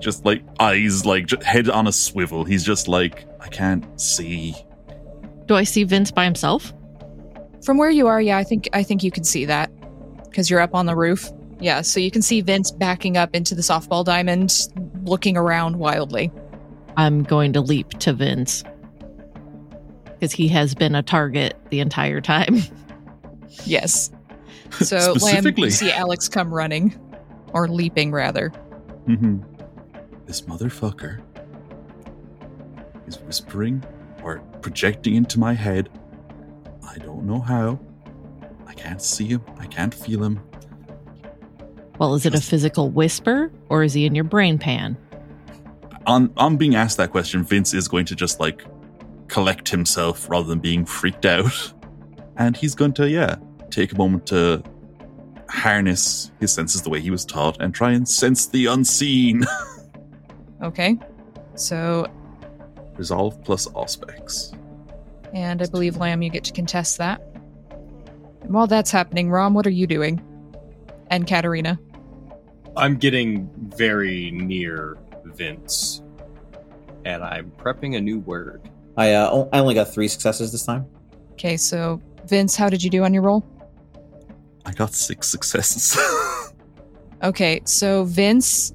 just 0.00 0.24
like 0.24 0.42
eyes, 0.60 1.06
like 1.06 1.26
j- 1.26 1.36
head 1.44 1.68
on 1.68 1.86
a 1.86 1.92
swivel. 1.92 2.44
He's 2.44 2.64
just 2.64 2.88
like, 2.88 3.24
I 3.40 3.48
can't 3.48 3.84
see. 4.00 4.54
Do 5.46 5.54
I 5.54 5.62
see 5.64 5.84
Vince 5.84 6.10
by 6.10 6.24
himself? 6.24 6.72
From 7.64 7.78
where 7.78 7.90
you 7.90 8.06
are, 8.08 8.20
yeah, 8.20 8.36
I 8.36 8.44
think 8.44 8.68
I 8.72 8.82
think 8.82 9.02
you 9.02 9.10
can 9.10 9.24
see 9.24 9.44
that 9.46 9.70
because 10.24 10.50
you're 10.50 10.60
up 10.60 10.74
on 10.74 10.86
the 10.86 10.94
roof. 10.96 11.30
Yeah, 11.60 11.80
so 11.80 12.00
you 12.00 12.10
can 12.10 12.22
see 12.22 12.40
Vince 12.42 12.70
backing 12.70 13.16
up 13.16 13.34
into 13.34 13.54
the 13.54 13.62
softball 13.62 14.04
diamond, 14.04 14.68
looking 15.04 15.36
around 15.36 15.76
wildly. 15.78 16.30
I'm 16.96 17.22
going 17.22 17.52
to 17.54 17.60
leap 17.60 17.90
to 18.00 18.12
Vince 18.12 18.62
because 20.12 20.32
he 20.32 20.48
has 20.48 20.74
been 20.74 20.94
a 20.94 21.02
target 21.02 21.56
the 21.70 21.80
entire 21.80 22.20
time. 22.20 22.58
Yes. 23.64 24.10
So 24.72 24.96
Lamb, 24.96 25.18
Specifically. 25.20 25.64
you 25.64 25.70
see 25.70 25.92
Alex 25.92 26.28
come 26.28 26.52
running, 26.52 26.94
or 27.54 27.68
leaping 27.68 28.10
rather. 28.12 28.48
hmm 29.06 29.38
This 30.26 30.42
motherfucker 30.42 31.22
is 33.06 33.18
whispering 33.20 33.82
or 34.22 34.40
projecting 34.60 35.14
into 35.14 35.38
my 35.38 35.54
head. 35.54 35.88
I 36.86 36.98
don't 36.98 37.24
know 37.24 37.40
how. 37.40 37.78
I 38.66 38.74
can't 38.74 39.00
see 39.00 39.26
him. 39.28 39.42
I 39.58 39.66
can't 39.66 39.94
feel 39.94 40.22
him. 40.22 40.40
Well, 41.98 42.14
is 42.14 42.26
it 42.26 42.34
a 42.34 42.40
physical 42.40 42.90
whisper 42.90 43.50
or 43.68 43.82
is 43.82 43.92
he 43.94 44.06
in 44.06 44.14
your 44.14 44.24
brain 44.24 44.58
pan? 44.58 44.96
on 46.06 46.32
on 46.36 46.56
being 46.56 46.76
asked 46.76 46.98
that 46.98 47.10
question, 47.10 47.42
Vince 47.42 47.74
is 47.74 47.88
going 47.88 48.04
to 48.06 48.14
just 48.14 48.38
like 48.38 48.62
collect 49.26 49.68
himself 49.68 50.30
rather 50.30 50.46
than 50.46 50.60
being 50.60 50.84
freaked 50.84 51.26
out. 51.26 51.72
And 52.38 52.54
he's 52.54 52.74
going 52.74 52.92
to, 52.94 53.08
yeah, 53.08 53.36
take 53.70 53.92
a 53.92 53.96
moment 53.96 54.26
to 54.26 54.62
harness 55.48 56.30
his 56.38 56.52
senses 56.52 56.82
the 56.82 56.90
way 56.90 57.00
he 57.00 57.10
was 57.10 57.24
taught 57.24 57.58
and 57.62 57.74
try 57.74 57.92
and 57.92 58.06
sense 58.06 58.46
the 58.46 58.66
unseen. 58.66 59.44
Okay. 60.62 60.98
So, 61.54 62.06
Resolve 62.96 63.42
plus 63.42 63.66
Auspex. 63.68 64.54
and 65.34 65.62
I 65.62 65.66
believe 65.66 65.96
Lamb, 65.96 66.20
you 66.22 66.30
get 66.30 66.44
to 66.44 66.52
contest 66.52 66.98
that. 66.98 67.20
And 68.42 68.52
while 68.52 68.66
that's 68.66 68.90
happening, 68.90 69.30
Rom, 69.30 69.54
what 69.54 69.66
are 69.66 69.70
you 69.70 69.86
doing? 69.86 70.22
And 71.10 71.26
Katarina. 71.26 71.78
I'm 72.76 72.96
getting 72.96 73.48
very 73.76 74.30
near 74.30 74.98
Vince, 75.24 76.02
and 77.04 77.22
I'm 77.24 77.50
prepping 77.52 77.96
a 77.96 78.00
new 78.00 78.18
word. 78.20 78.68
I 78.96 79.12
uh, 79.14 79.30
o- 79.30 79.48
I 79.52 79.58
only 79.60 79.74
got 79.74 79.92
three 79.92 80.08
successes 80.08 80.52
this 80.52 80.64
time. 80.64 80.86
Okay, 81.32 81.56
so 81.56 82.00
Vince, 82.26 82.56
how 82.56 82.68
did 82.68 82.82
you 82.82 82.90
do 82.90 83.04
on 83.04 83.12
your 83.14 83.22
roll? 83.22 83.44
I 84.64 84.72
got 84.72 84.94
six 84.94 85.28
successes. 85.28 85.96
Okay, 87.22 87.62
so 87.64 88.04
Vince, 88.04 88.74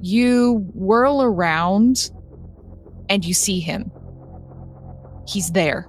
you 0.00 0.66
whirl 0.72 1.22
around 1.22 2.10
and 3.10 3.22
you 3.26 3.34
see 3.34 3.60
him. 3.60 3.92
He's 5.28 5.52
there. 5.52 5.86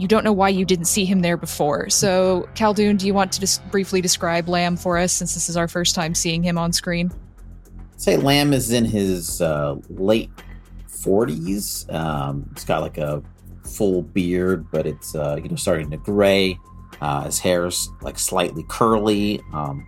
You 0.00 0.08
don't 0.08 0.24
know 0.24 0.32
why 0.32 0.48
you 0.48 0.64
didn't 0.64 0.86
see 0.86 1.04
him 1.04 1.20
there 1.20 1.36
before. 1.36 1.90
So, 1.90 2.48
Khaldoun, 2.54 2.96
do 2.96 3.06
you 3.06 3.12
want 3.12 3.32
to 3.32 3.40
just 3.40 3.68
briefly 3.70 4.00
describe 4.00 4.48
Lamb 4.48 4.76
for 4.76 4.96
us 4.96 5.12
since 5.12 5.34
this 5.34 5.50
is 5.50 5.56
our 5.56 5.68
first 5.68 5.94
time 5.94 6.14
seeing 6.14 6.42
him 6.42 6.56
on 6.56 6.72
screen? 6.72 7.12
say 8.00 8.16
Lamb 8.16 8.54
is 8.54 8.72
in 8.72 8.86
his 8.86 9.42
uh, 9.42 9.76
late 9.90 10.30
40s. 10.88 11.92
Um, 11.92 12.50
he's 12.54 12.64
got 12.64 12.80
like 12.80 12.96
a 12.96 13.22
full 13.62 14.02
beard, 14.02 14.70
but 14.70 14.86
it's 14.86 15.14
uh, 15.14 15.38
you 15.42 15.48
know 15.48 15.56
starting 15.56 15.90
to 15.90 15.98
gray. 15.98 16.58
Uh, 17.00 17.24
his 17.24 17.38
hair's 17.38 17.90
like 18.00 18.18
slightly 18.18 18.64
curly, 18.68 19.40
um, 19.52 19.86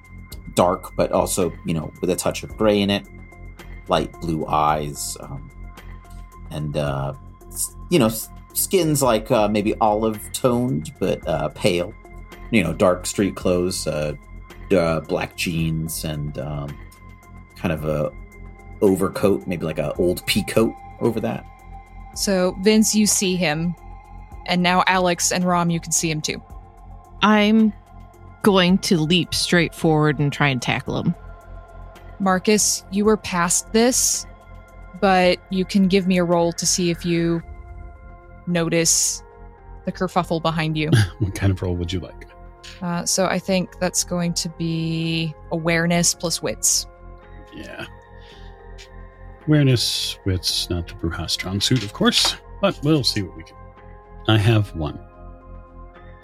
dark, 0.55 0.93
but 0.97 1.11
also 1.13 1.53
you 1.67 1.75
know 1.75 1.91
with 2.01 2.11
a 2.11 2.17
touch 2.17 2.43
of 2.43 2.55
gray 2.57 2.81
in 2.81 2.91
it. 2.91 3.07
Light 3.89 4.13
blue 4.21 4.47
eyes, 4.47 5.17
um, 5.21 5.51
and 6.51 6.77
uh, 6.77 7.15
you 7.91 7.99
know 7.99 8.11
skin's 8.55 9.03
like 9.03 9.31
uh, 9.31 9.49
maybe 9.49 9.75
olive 9.81 10.21
toned, 10.33 10.93
but 10.99 11.27
uh, 11.27 11.49
pale. 11.51 11.95
You 12.51 12.63
know, 12.63 12.73
dark 12.73 13.07
street 13.07 13.35
clothes, 13.35 13.87
uh, 13.87 14.15
uh, 14.71 15.01
black 15.01 15.37
jeans, 15.37 16.05
and 16.05 16.39
um, 16.39 16.77
kind 17.57 17.73
of 17.73 17.85
a 17.85 18.13
overcoat, 18.83 19.47
maybe 19.47 19.65
like 19.65 19.79
a 19.79 19.95
old 19.95 20.27
pea 20.27 20.45
coat 20.45 20.75
over 21.01 21.21
that. 21.21 21.47
So, 22.15 22.57
Vince, 22.63 22.95
you 22.95 23.07
see 23.07 23.37
him. 23.37 23.75
And 24.47 24.63
now 24.63 24.83
Alex 24.87 25.33
and 25.33 25.45
Rom, 25.45 25.71
you 25.71 25.81
can 25.81 25.93
see 25.93 26.11
him 26.11 26.21
too. 26.21 26.43
I'm 27.23 27.73
going 28.43 28.79
to 28.79 28.99
leap 28.99 29.35
straight 29.35 29.75
forward 29.75 30.19
and 30.19 30.33
try 30.33 30.49
and 30.49 30.61
tackle 30.61 30.99
him. 30.99 31.15
Marcus, 32.19 32.85
you 32.91 33.05
were 33.05 33.17
past 33.17 33.73
this, 33.73 34.27
but 35.01 35.39
you 35.51 35.65
can 35.65 35.87
give 35.89 36.07
me 36.07 36.19
a 36.19 36.25
roll 36.25 36.53
to 36.55 36.67
see 36.67 36.91
if 36.91 37.07
you 37.07 37.43
notice 38.47 39.23
the 39.85 39.93
kerfuffle 39.93 40.41
behind 40.41 40.77
you. 40.77 40.91
What 41.19 41.35
kind 41.35 41.53
of 41.53 41.63
role 41.63 41.77
would 41.77 41.93
you 41.93 42.01
like? 42.01 42.29
Uh, 42.81 43.05
so 43.05 43.27
I 43.27 43.39
think 43.39 43.79
that's 43.79 44.05
going 44.05 44.35
to 44.35 44.49
be 44.51 45.35
awareness 45.51 46.15
plus 46.15 46.43
wits. 46.43 46.87
Yeah. 47.55 47.87
Awareness, 49.47 50.19
wits, 50.25 50.71
not 50.71 50.87
the 50.89 50.95
Brujah 50.95 51.29
strong 51.29 51.61
suit, 51.61 51.83
of 51.83 51.93
course, 51.93 52.37
but 52.61 52.79
we'll 52.83 53.05
see 53.05 53.23
what 53.23 53.37
we 53.37 53.43
can. 53.43 53.57
I 54.29 54.39
have 54.39 54.75
one. 54.77 55.01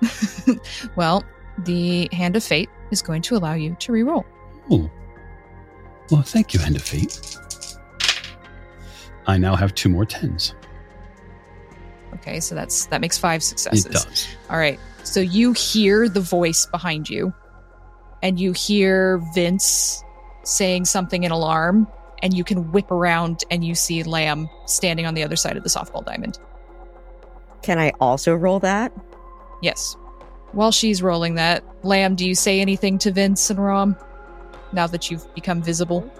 well, 0.96 1.24
the 1.58 2.08
Hand 2.12 2.36
of 2.36 2.44
Fate 2.44 2.70
is 2.90 3.02
going 3.02 3.22
to 3.22 3.36
allow 3.36 3.54
you 3.54 3.76
to 3.80 3.92
reroll. 3.92 4.24
Oh. 4.70 4.90
Well, 6.10 6.22
thank 6.22 6.54
you, 6.54 6.60
Hand 6.60 6.76
of 6.76 6.82
Fate. 6.82 7.36
I 9.26 9.36
now 9.36 9.56
have 9.56 9.74
two 9.74 9.88
more 9.88 10.06
tens. 10.06 10.54
Okay, 12.14 12.40
so 12.40 12.54
that's 12.54 12.86
that 12.86 13.00
makes 13.00 13.18
five 13.18 13.42
successes. 13.42 13.86
It 13.86 13.92
does. 13.92 14.28
All 14.50 14.58
right. 14.58 14.78
So 15.04 15.20
you 15.20 15.52
hear 15.52 16.08
the 16.08 16.20
voice 16.20 16.66
behind 16.66 17.08
you, 17.08 17.32
and 18.22 18.38
you 18.38 18.52
hear 18.52 19.18
Vince 19.34 20.02
saying 20.44 20.86
something 20.86 21.24
in 21.24 21.30
alarm, 21.30 21.86
and 22.22 22.34
you 22.34 22.44
can 22.44 22.72
whip 22.72 22.90
around 22.90 23.44
and 23.50 23.64
you 23.64 23.74
see 23.74 24.02
Lamb 24.02 24.48
standing 24.66 25.06
on 25.06 25.14
the 25.14 25.22
other 25.22 25.36
side 25.36 25.56
of 25.56 25.62
the 25.62 25.68
softball 25.68 26.04
diamond. 26.04 26.38
Can 27.62 27.78
I 27.78 27.92
also 28.00 28.34
roll 28.34 28.60
that? 28.60 28.92
Yes. 29.62 29.96
While 30.52 30.72
she's 30.72 31.02
rolling 31.02 31.34
that, 31.34 31.62
Lamb, 31.84 32.14
do 32.14 32.26
you 32.26 32.34
say 32.34 32.60
anything 32.60 32.98
to 32.98 33.12
Vince 33.12 33.50
and 33.50 33.62
Rom? 33.62 33.96
Now 34.72 34.86
that 34.86 35.10
you've 35.10 35.32
become 35.34 35.62
visible? 35.62 36.10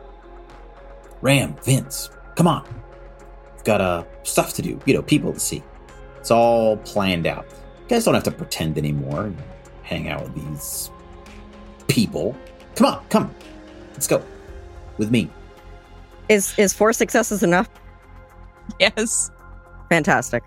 Ram, 1.21 1.57
Vince, 1.65 2.11
come 2.37 2.47
on. 2.47 2.65
We've 3.55 3.65
got 3.65 3.81
uh, 3.81 4.05
stuff 4.23 4.53
to 4.55 4.63
do, 4.63 4.81
you 4.85 4.95
know, 4.95 5.03
people 5.03 5.33
to 5.33 5.41
see. 5.41 5.63
It's 6.21 6.31
all 6.31 6.77
planned 6.79 7.27
out. 7.27 7.47
You 7.83 7.89
guys 7.97 8.05
don't 8.05 8.15
have 8.15 8.25
to 8.25 8.31
pretend 8.31 8.77
anymore. 8.79 9.33
Hang 9.83 10.09
out 10.09 10.23
with 10.23 10.35
these 10.35 10.91
people. 11.89 12.37
Come 12.75 12.87
on, 12.87 13.05
come. 13.09 13.35
Let's 13.93 14.07
go. 14.07 14.23
With 14.99 15.11
me. 15.11 15.31
Is 16.29 16.57
is 16.59 16.73
four 16.73 16.93
successes 16.93 17.43
enough? 17.43 17.69
Yes. 18.79 19.31
Fantastic. 19.89 20.43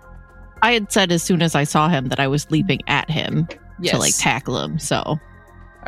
I 0.62 0.72
had 0.72 0.92
said 0.92 1.10
as 1.10 1.22
soon 1.24 1.42
as 1.42 1.54
I 1.56 1.64
saw 1.64 1.88
him 1.88 2.08
that 2.08 2.20
I 2.20 2.28
was 2.28 2.48
leaping 2.50 2.80
at 2.86 3.10
him 3.10 3.48
Yes. 3.80 3.94
to 3.94 3.98
like 3.98 4.16
tackle 4.16 4.60
him. 4.62 4.78
So 4.78 4.96
All 4.98 5.18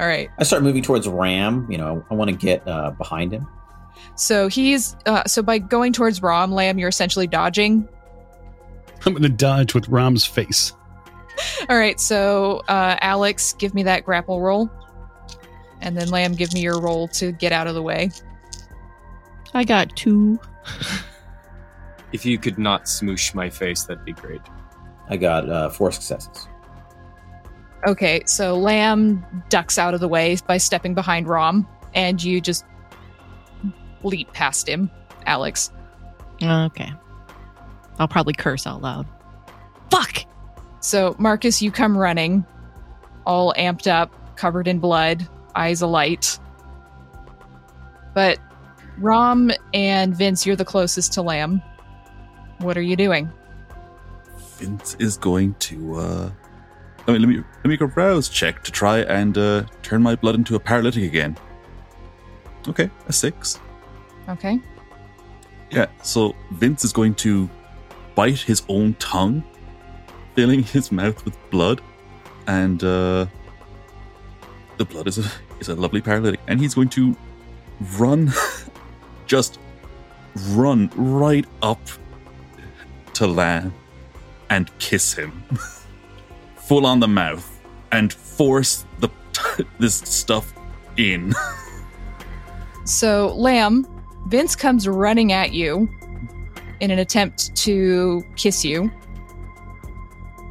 right. 0.06 0.28
I 0.38 0.42
start 0.42 0.64
moving 0.64 0.82
towards 0.82 1.06
Ram. 1.06 1.70
You 1.70 1.78
know, 1.78 2.04
I 2.10 2.14
want 2.14 2.30
to 2.30 2.36
get 2.36 2.66
uh, 2.66 2.90
behind 2.90 3.32
him. 3.32 3.46
So 4.16 4.48
he's 4.48 4.96
uh, 5.06 5.22
so 5.26 5.42
by 5.42 5.58
going 5.58 5.92
towards 5.92 6.20
Rom, 6.22 6.50
Lamb, 6.50 6.78
you're 6.78 6.88
essentially 6.88 7.28
dodging. 7.28 7.88
I'm 9.06 9.12
going 9.12 9.22
to 9.22 9.28
dodge 9.28 9.74
with 9.74 9.88
Rom's 9.88 10.24
face. 10.24 10.72
All 11.68 11.76
right. 11.76 11.98
So 12.00 12.62
uh, 12.68 12.96
Alex, 13.00 13.52
give 13.54 13.74
me 13.74 13.82
that 13.82 14.04
grapple 14.04 14.40
roll, 14.40 14.70
and 15.80 15.96
then 15.96 16.08
Lamb, 16.08 16.34
give 16.34 16.52
me 16.54 16.60
your 16.60 16.80
roll 16.80 17.08
to 17.08 17.32
get 17.32 17.52
out 17.52 17.66
of 17.66 17.74
the 17.74 17.82
way. 17.82 18.10
I 19.52 19.64
got 19.64 19.94
two. 19.96 20.38
If 22.12 22.24
you 22.24 22.38
could 22.38 22.58
not 22.58 22.84
smoosh 22.84 23.34
my 23.34 23.50
face, 23.50 23.84
that'd 23.84 24.04
be 24.04 24.12
great. 24.12 24.40
I 25.08 25.16
got 25.16 25.48
uh, 25.48 25.68
four 25.68 25.92
successes. 25.92 26.48
Okay. 27.86 28.22
So 28.26 28.54
Lamb 28.56 29.24
ducks 29.48 29.78
out 29.78 29.94
of 29.94 30.00
the 30.00 30.08
way 30.08 30.38
by 30.46 30.56
stepping 30.56 30.94
behind 30.94 31.28
Rom, 31.28 31.68
and 31.94 32.22
you 32.22 32.40
just 32.40 32.64
leap 34.02 34.32
past 34.32 34.68
him, 34.68 34.90
Alex. 35.26 35.70
Okay. 36.42 36.92
I'll 37.98 38.08
probably 38.08 38.32
curse 38.32 38.66
out 38.66 38.82
loud. 38.82 39.06
Fuck! 39.90 40.24
So, 40.80 41.14
Marcus, 41.18 41.62
you 41.62 41.70
come 41.70 41.96
running, 41.96 42.44
all 43.26 43.54
amped 43.56 43.86
up, 43.86 44.36
covered 44.36 44.68
in 44.68 44.78
blood, 44.78 45.26
eyes 45.54 45.80
alight. 45.80 46.38
But 48.14 48.38
Rom 48.98 49.50
and 49.72 50.14
Vince, 50.14 50.46
you're 50.46 50.56
the 50.56 50.64
closest 50.64 51.12
to 51.14 51.22
Lamb. 51.22 51.62
What 52.58 52.76
are 52.76 52.82
you 52.82 52.96
doing? 52.96 53.30
Vince 54.58 54.96
is 54.98 55.16
going 55.16 55.54
to. 55.54 55.94
uh 55.96 56.30
I 57.06 57.12
mean, 57.12 57.20
let 57.20 57.28
me 57.28 57.36
let 57.36 57.64
me 57.64 57.70
make 57.70 57.80
a 57.82 57.86
rouse 57.86 58.28
check 58.28 58.64
to 58.64 58.72
try 58.72 59.00
and 59.00 59.36
uh, 59.36 59.64
turn 59.82 60.02
my 60.02 60.16
blood 60.16 60.36
into 60.36 60.54
a 60.54 60.60
paralytic 60.60 61.04
again. 61.04 61.36
Okay, 62.66 62.90
a 63.08 63.12
six. 63.12 63.60
Okay. 64.28 64.58
Yeah, 65.70 65.86
so 66.02 66.34
Vince 66.52 66.84
is 66.84 66.92
going 66.94 67.14
to 67.16 67.50
bite 68.14 68.38
his 68.38 68.62
own 68.68 68.94
tongue, 68.94 69.42
filling 70.34 70.62
his 70.74 70.92
mouth 70.92 71.24
with 71.24 71.36
blood, 71.50 71.80
and 72.46 72.82
uh, 72.82 73.26
the 74.76 74.84
blood 74.84 75.06
is 75.06 75.18
a 75.18 75.30
is 75.60 75.68
a 75.68 75.74
lovely 75.74 76.00
paralytic, 76.00 76.40
and 76.48 76.60
he's 76.60 76.74
going 76.74 76.88
to 76.90 77.16
run, 77.98 78.32
just 79.26 79.58
run 80.50 80.90
right 80.96 81.46
up 81.62 81.80
to 83.14 83.26
Lamb 83.26 83.72
and 84.50 84.76
kiss 84.78 85.14
him, 85.14 85.44
full 86.56 86.86
on 86.86 87.00
the 87.00 87.08
mouth, 87.08 87.60
and 87.92 88.12
force 88.12 88.84
the 88.98 89.08
this 89.78 89.96
stuff 89.96 90.52
in. 90.96 91.34
So, 92.84 93.34
Lamb, 93.36 93.86
Vince 94.26 94.54
comes 94.54 94.86
running 94.86 95.32
at 95.32 95.52
you 95.52 95.88
in 96.80 96.90
an 96.90 96.98
attempt 96.98 97.54
to 97.56 98.24
kiss 98.36 98.64
you. 98.64 98.90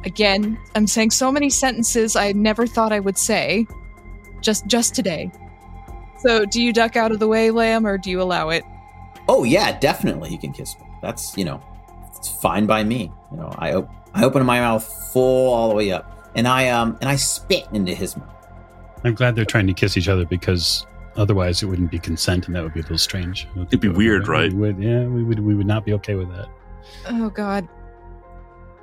Again, 0.04 0.58
I'm 0.74 0.86
saying 0.86 1.12
so 1.12 1.32
many 1.32 1.48
sentences 1.50 2.16
I 2.16 2.32
never 2.32 2.66
thought 2.66 2.92
I 2.92 3.00
would 3.00 3.16
say. 3.16 3.66
Just 4.40 4.66
just 4.66 4.94
today. 4.94 5.32
So, 6.18 6.44
do 6.44 6.62
you 6.62 6.72
duck 6.72 6.96
out 6.96 7.12
of 7.12 7.18
the 7.18 7.28
way, 7.28 7.50
Lamb, 7.50 7.86
or 7.86 7.98
do 7.98 8.10
you 8.10 8.20
allow 8.20 8.50
it? 8.50 8.64
Oh 9.28 9.44
yeah, 9.44 9.78
definitely 9.78 10.28
he 10.30 10.38
can 10.38 10.52
kiss 10.52 10.78
me. 10.78 10.86
That's 11.00 11.36
you 11.36 11.44
know, 11.44 11.62
it's 12.16 12.28
fine 12.40 12.66
by 12.66 12.84
me. 12.84 13.10
You 13.30 13.38
know, 13.38 13.54
I 13.58 13.74
op- 13.74 14.10
I 14.14 14.24
open 14.24 14.44
my 14.44 14.60
mouth 14.60 14.84
full 15.12 15.52
all 15.52 15.68
the 15.70 15.74
way 15.74 15.90
up, 15.90 16.30
and 16.34 16.46
I 16.46 16.68
um 16.68 16.98
and 17.00 17.08
I 17.08 17.16
spit 17.16 17.66
into 17.72 17.94
his 17.94 18.16
mouth. 18.16 18.30
I'm 19.04 19.14
glad 19.14 19.36
they're 19.36 19.44
trying 19.44 19.66
to 19.66 19.74
kiss 19.74 19.96
each 19.96 20.08
other 20.08 20.24
because 20.24 20.86
otherwise 21.16 21.62
it 21.62 21.66
wouldn't 21.66 21.90
be 21.90 21.98
consent 21.98 22.46
and 22.46 22.56
that 22.56 22.62
would 22.62 22.74
be 22.74 22.80
a 22.80 22.82
little 22.82 22.98
strange. 22.98 23.46
It'd 23.56 23.68
be 23.70 23.76
that 23.76 23.88
would- 23.88 23.96
weird, 23.96 24.28
right? 24.28 24.52
We 24.52 24.58
would, 24.72 24.78
yeah, 24.82 25.04
we 25.06 25.22
would 25.22 25.38
we 25.40 25.54
would 25.54 25.66
not 25.66 25.84
be 25.84 25.92
okay 25.94 26.14
with 26.14 26.28
that. 26.34 26.48
Oh 27.08 27.30
god. 27.30 27.68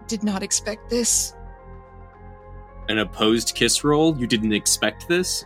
Did 0.07 0.23
not 0.23 0.43
expect 0.43 0.89
this. 0.89 1.33
An 2.89 2.97
opposed 2.97 3.55
kiss 3.55 3.83
roll? 3.83 4.17
You 4.17 4.27
didn't 4.27 4.53
expect 4.53 5.07
this? 5.07 5.45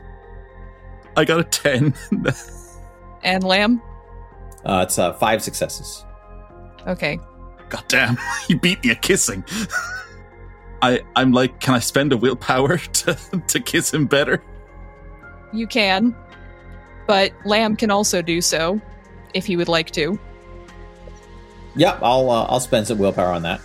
I 1.17 1.25
got 1.25 1.39
a 1.39 1.43
ten. 1.43 1.93
And 3.23 3.43
Lamb? 3.43 3.81
Uh, 4.63 4.85
it's 4.87 4.99
uh, 4.99 5.11
five 5.13 5.41
successes. 5.41 6.05
Okay. 6.85 7.19
God 7.69 7.83
damn, 7.87 8.17
he 8.47 8.53
beat 8.53 8.83
me 8.83 8.91
at 8.91 9.01
kissing. 9.01 9.43
I 10.83 11.01
I'm 11.15 11.31
like, 11.31 11.59
can 11.59 11.73
I 11.73 11.79
spend 11.79 12.13
a 12.13 12.17
willpower 12.17 12.77
to 12.77 13.17
to 13.47 13.59
kiss 13.59 13.91
him 13.93 14.05
better? 14.05 14.43
You 15.53 15.65
can. 15.65 16.15
But 17.07 17.32
Lamb 17.45 17.76
can 17.76 17.91
also 17.91 18.22
do 18.22 18.41
so 18.41 18.82
if 19.34 19.45
he 19.45 19.57
would 19.57 19.68
like 19.68 19.91
to. 19.91 20.19
Yep, 21.76 21.99
I'll 22.02 22.30
uh, 22.30 22.45
I'll 22.45 22.60
spend 22.60 22.88
some 22.88 22.98
willpower 22.98 23.34
on 23.34 23.44
that. 23.44 23.61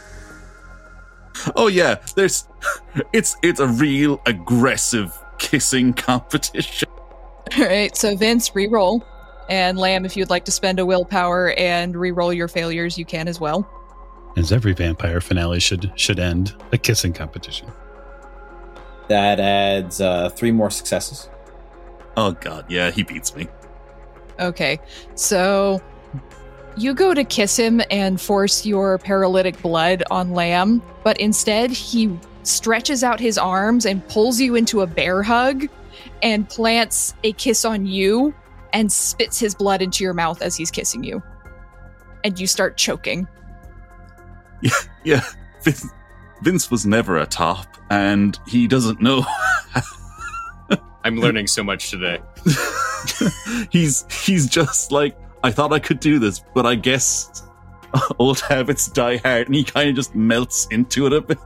Oh 1.57 1.69
yeah, 1.69 1.97
there's 2.17 2.47
it's 3.13 3.37
it's 3.43 3.61
a 3.61 3.69
real 3.69 4.21
aggressive 4.27 5.17
kissing 5.39 5.93
competition. 5.95 6.89
Alright, 7.59 7.97
so 7.97 8.17
Vince, 8.17 8.55
re-roll. 8.55 9.05
And 9.49 9.77
Lamb, 9.79 10.05
if 10.05 10.17
you'd 10.17 10.31
like 10.31 10.45
to 10.45 10.53
spend 10.53 10.79
a 10.79 10.87
willpower 10.87 11.53
and 11.55 11.97
re-roll 11.97 12.33
your 12.33 12.47
failures, 12.47 12.97
you 12.97 13.05
can 13.05 13.27
as 13.27 13.41
well. 13.41 13.69
As 14.37 14.53
every 14.53 14.73
vampire 14.75 15.21
finale 15.21 15.59
should 15.59 15.93
should 15.97 16.21
end 16.21 16.55
a 16.73 16.79
kissing 16.79 17.13
competition. 17.13 17.69
That 19.09 19.41
adds 19.41 20.01
uh, 20.01 20.29
three 20.31 20.53
more 20.53 20.71
successes. 20.71 21.29
Oh 22.17 22.33
god, 22.33 22.67
yeah, 22.69 22.91
he 22.91 23.03
beats 23.03 23.35
me. 23.35 23.49
Okay, 24.39 24.81
so 25.15 25.83
you 26.77 26.95
go 26.95 27.15
to 27.15 27.25
kiss 27.25 27.57
him 27.57 27.81
and 27.91 28.21
force 28.21 28.65
your 28.65 28.99
paralytic 28.99 29.61
blood 29.63 30.03
on 30.11 30.31
Lamb, 30.33 30.83
but 31.05 31.19
instead 31.19 31.71
he 31.71 32.19
stretches 32.43 33.05
out 33.05 33.21
his 33.21 33.37
arms 33.37 33.87
and 33.87 34.07
pulls 34.09 34.41
you 34.41 34.55
into 34.55 34.81
a 34.81 34.87
bear 34.87 35.23
hug 35.23 35.69
and 36.23 36.49
plants 36.49 37.15
a 37.25 37.33
kiss 37.33 37.65
on 37.65 37.87
you 37.87 38.35
and 38.73 38.91
spits 38.91 39.39
his 39.39 39.55
blood 39.55 39.83
into 39.83 40.05
your 40.05 40.15
mouth 40.15 40.41
as 40.43 40.57
he's 40.57 40.71
kissing 40.71 41.05
you. 41.05 41.23
And 42.25 42.39
you 42.39 42.47
start 42.47 42.77
choking. 42.77 43.27
Yeah, 45.03 45.23
Vince, 45.63 45.87
Vince 46.43 46.71
was 46.71 46.85
never 46.85 47.17
a 47.17 47.25
top, 47.25 47.67
and 47.89 48.39
he 48.47 48.67
doesn't 48.67 49.01
know. 49.01 49.25
I'm 51.05 51.17
learning 51.17 51.47
so 51.47 51.63
much 51.63 51.91
today. 51.91 52.21
he's 53.71 54.05
he's 54.25 54.47
just 54.47 54.93
like 54.93 55.17
I 55.43 55.51
thought 55.51 55.73
I 55.73 55.79
could 55.79 56.01
do 56.01 56.19
this, 56.19 56.45
but 56.55 56.67
I 56.67 56.75
guess 56.75 57.43
old 58.19 58.41
habits 58.41 58.89
die 58.89 59.17
hard, 59.19 59.47
and 59.47 59.55
he 59.55 59.65
kind 59.65 59.89
of 59.89 59.97
just 59.97 60.15
melts 60.15 60.67
into 60.71 61.07
it 61.07 61.13
a 61.13 61.21
bit. 61.21 61.39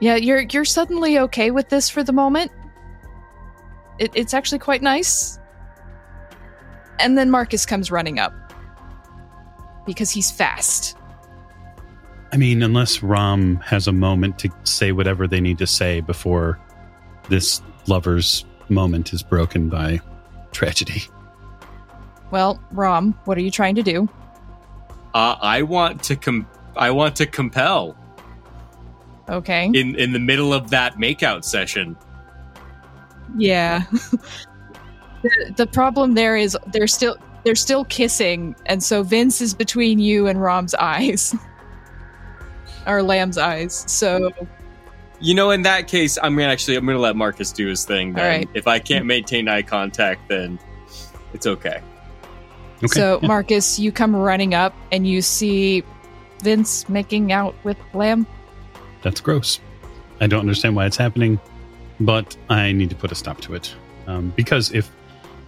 Yeah, 0.00 0.16
you're 0.16 0.40
you're 0.40 0.64
suddenly 0.64 1.18
okay 1.18 1.50
with 1.50 1.68
this 1.68 1.88
for 1.88 2.02
the 2.02 2.12
moment. 2.12 2.50
It, 3.98 4.10
it's 4.14 4.34
actually 4.34 4.58
quite 4.58 4.82
nice. 4.82 5.38
And 6.98 7.16
then 7.16 7.30
Marcus 7.30 7.66
comes 7.66 7.90
running 7.90 8.18
up 8.18 8.32
because 9.86 10.10
he's 10.10 10.30
fast. 10.30 10.96
I 12.32 12.36
mean, 12.36 12.62
unless 12.62 13.02
Rom 13.02 13.56
has 13.56 13.86
a 13.86 13.92
moment 13.92 14.38
to 14.40 14.50
say 14.64 14.92
whatever 14.92 15.26
they 15.26 15.40
need 15.40 15.58
to 15.58 15.66
say 15.66 16.00
before 16.00 16.58
this 17.28 17.62
lover's 17.88 18.44
moment 18.68 19.12
is 19.12 19.22
broken 19.22 19.68
by 19.68 20.00
tragedy. 20.52 21.02
Well, 22.30 22.60
Rom, 22.72 23.12
what 23.24 23.38
are 23.38 23.40
you 23.42 23.50
trying 23.50 23.74
to 23.76 23.82
do? 23.82 24.08
Uh, 25.14 25.36
I 25.40 25.62
want 25.62 26.02
to 26.04 26.16
com- 26.16 26.46
I 26.76 26.90
want 26.90 27.16
to 27.16 27.26
compel 27.26 27.96
Okay. 29.28 29.66
in 29.66 29.94
in 29.96 30.12
the 30.12 30.18
middle 30.18 30.52
of 30.52 30.70
that 30.70 30.96
makeout 30.96 31.44
session. 31.44 31.96
Yeah. 33.36 33.84
the, 35.22 35.54
the 35.56 35.66
problem 35.66 36.14
there 36.14 36.36
is 36.36 36.56
they're 36.72 36.86
still 36.86 37.16
they're 37.44 37.54
still 37.54 37.84
kissing, 37.84 38.56
and 38.66 38.82
so 38.82 39.02
Vince 39.04 39.40
is 39.40 39.54
between 39.54 39.98
you 40.00 40.26
and 40.26 40.40
Rom's 40.42 40.74
eyes. 40.78 41.34
or 42.86 43.02
Lamb's 43.02 43.38
eyes. 43.38 43.84
So 43.88 44.30
You 45.20 45.34
know, 45.34 45.50
in 45.50 45.62
that 45.62 45.88
case, 45.88 46.18
I'm 46.22 46.36
gonna 46.36 46.48
actually 46.48 46.76
I'm 46.76 46.86
gonna 46.86 46.98
let 46.98 47.16
Marcus 47.16 47.52
do 47.52 47.66
his 47.66 47.84
thing. 47.84 48.12
Then, 48.12 48.24
All 48.24 48.30
right. 48.30 48.48
if 48.54 48.66
I 48.66 48.78
can't 48.78 49.06
maintain 49.06 49.48
eye 49.48 49.62
contact, 49.62 50.28
then 50.28 50.58
it's 51.32 51.46
okay. 51.46 51.80
Okay. 52.78 52.86
So, 52.88 53.18
yeah. 53.22 53.28
Marcus, 53.28 53.78
you 53.78 53.90
come 53.90 54.14
running 54.14 54.54
up 54.54 54.74
and 54.92 55.06
you 55.06 55.22
see 55.22 55.82
Vince 56.42 56.88
making 56.88 57.32
out 57.32 57.54
with 57.64 57.78
Lamb. 57.94 58.26
That's 59.02 59.20
gross. 59.20 59.60
I 60.20 60.26
don't 60.26 60.40
understand 60.40 60.76
why 60.76 60.86
it's 60.86 60.96
happening, 60.96 61.40
but 62.00 62.36
I 62.50 62.72
need 62.72 62.90
to 62.90 62.96
put 62.96 63.12
a 63.12 63.14
stop 63.14 63.40
to 63.42 63.54
it. 63.54 63.74
Um, 64.06 64.32
because 64.36 64.72
if 64.72 64.90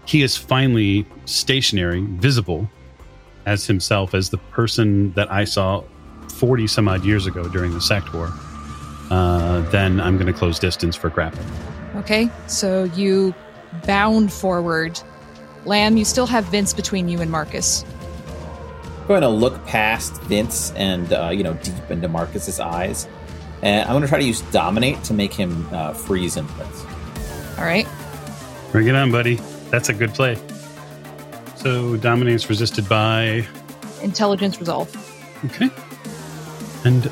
he 0.07 0.23
is 0.23 0.37
finally 0.37 1.05
stationary, 1.27 2.01
visible 2.01 2.69
as 3.47 3.67
himself, 3.67 4.15
as 4.15 4.31
the 4.31 4.39
person 4.39 5.13
that 5.13 5.31
I 5.31 5.45
saw 5.45 5.85
40 6.35 6.67
some 6.67 6.89
odd 6.89 7.05
years 7.05 7.27
ago 7.27 7.49
during 7.49 7.73
the 7.73 7.81
Sect 7.81 8.13
War, 8.15 8.33
uh, 9.11 9.61
then 9.71 10.01
I'm 10.01 10.17
going 10.17 10.27
to 10.27 10.33
close 10.33 10.59
distance 10.59 10.97
for 10.97 11.09
grapple. 11.11 11.45
Okay, 11.97 12.31
so 12.47 12.85
you 12.85 13.35
bound 13.87 14.33
forward. 14.33 15.01
Lamb, 15.65 15.97
you 15.97 16.05
still 16.05 16.27
have 16.27 16.45
Vince 16.47 16.73
between 16.73 17.09
you 17.09 17.21
and 17.21 17.31
Marcus. 17.31 17.85
I'm 19.01 19.07
going 19.07 19.23
to 19.23 19.29
look 19.29 19.65
past 19.67 20.21
Vince 20.23 20.73
and 20.73 21.13
uh, 21.13 21.31
you 21.31 21.43
know 21.43 21.55
deep 21.55 21.91
into 21.91 22.09
Marcus's 22.09 22.61
eyes, 22.61 23.09
and 23.63 23.83
I'm 23.89 23.95
going 23.95 24.03
to 24.03 24.09
try 24.09 24.19
to 24.19 24.25
use 24.25 24.43
dominate 24.53 25.03
to 25.05 25.15
make 25.15 25.33
him 25.33 25.67
uh, 25.73 25.95
freeze 25.95 26.37
in 26.37 26.47
place. 26.49 26.85
All 27.59 27.65
right. 27.65 27.87
Bring 28.71 28.87
it 28.87 28.95
on, 28.95 29.11
buddy. 29.11 29.37
That's 29.71 29.89
a 29.89 29.95
good 29.95 30.15
play. 30.15 30.39
So 31.57 31.97
dominate's 31.97 32.49
resisted 32.49 32.89
by 32.89 33.47
Intelligence 34.03 34.61
resolve. 34.61 34.95
Okay. 35.47 35.71
And 36.85 37.11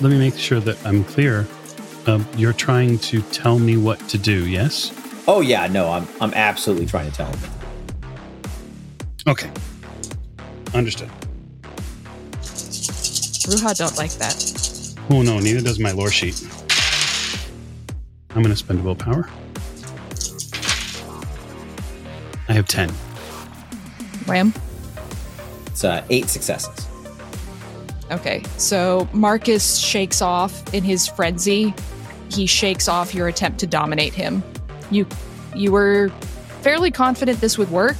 let 0.00 0.10
me 0.10 0.18
make 0.18 0.36
sure 0.36 0.60
that 0.60 0.84
I'm 0.86 1.04
clear. 1.04 1.46
Um, 2.06 2.26
you're 2.36 2.52
trying 2.52 2.98
to 2.98 3.22
tell 3.22 3.58
me 3.58 3.76
what 3.76 3.98
to 4.08 4.18
do, 4.18 4.46
yes? 4.46 4.92
Oh 5.28 5.40
yeah, 5.40 5.68
no, 5.68 5.90
I'm 5.90 6.08
I'm 6.20 6.34
absolutely 6.34 6.86
trying 6.86 7.10
to 7.10 7.16
tell 7.16 7.28
him. 7.28 7.50
Okay. 9.26 9.50
Understood. 10.74 11.10
Ruha 13.46 13.76
don't 13.76 13.96
like 13.96 14.12
that. 14.12 14.34
Oh 15.10 15.22
no, 15.22 15.38
neither 15.38 15.60
does 15.60 15.78
my 15.78 15.92
lore 15.92 16.10
sheet. 16.10 16.42
I'm 18.30 18.42
going 18.42 18.54
to 18.54 18.56
spend 18.56 18.82
willpower. 18.82 19.28
I 22.48 22.54
have 22.54 22.66
10. 22.66 22.90
Ram. 24.26 24.54
It's 25.66 25.84
uh, 25.84 26.04
eight 26.08 26.28
successes. 26.28 26.81
Okay, 28.12 28.42
so 28.58 29.08
Marcus 29.14 29.78
shakes 29.78 30.20
off 30.20 30.74
in 30.74 30.84
his 30.84 31.08
frenzy. 31.08 31.74
He 32.30 32.44
shakes 32.46 32.86
off 32.86 33.14
your 33.14 33.26
attempt 33.26 33.58
to 33.60 33.66
dominate 33.66 34.12
him. 34.12 34.42
You, 34.90 35.06
you 35.54 35.72
were 35.72 36.10
fairly 36.60 36.90
confident 36.90 37.40
this 37.40 37.56
would 37.56 37.70
work, 37.70 37.96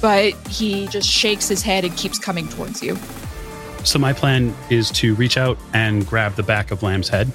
but 0.00 0.34
he 0.46 0.86
just 0.86 1.08
shakes 1.08 1.48
his 1.48 1.62
head 1.62 1.84
and 1.84 1.96
keeps 1.96 2.18
coming 2.18 2.46
towards 2.48 2.80
you. 2.80 2.96
So 3.82 3.98
my 3.98 4.12
plan 4.12 4.54
is 4.70 4.90
to 4.92 5.16
reach 5.16 5.36
out 5.36 5.58
and 5.74 6.06
grab 6.06 6.36
the 6.36 6.44
back 6.44 6.70
of 6.70 6.84
Lamb's 6.84 7.08
head, 7.08 7.28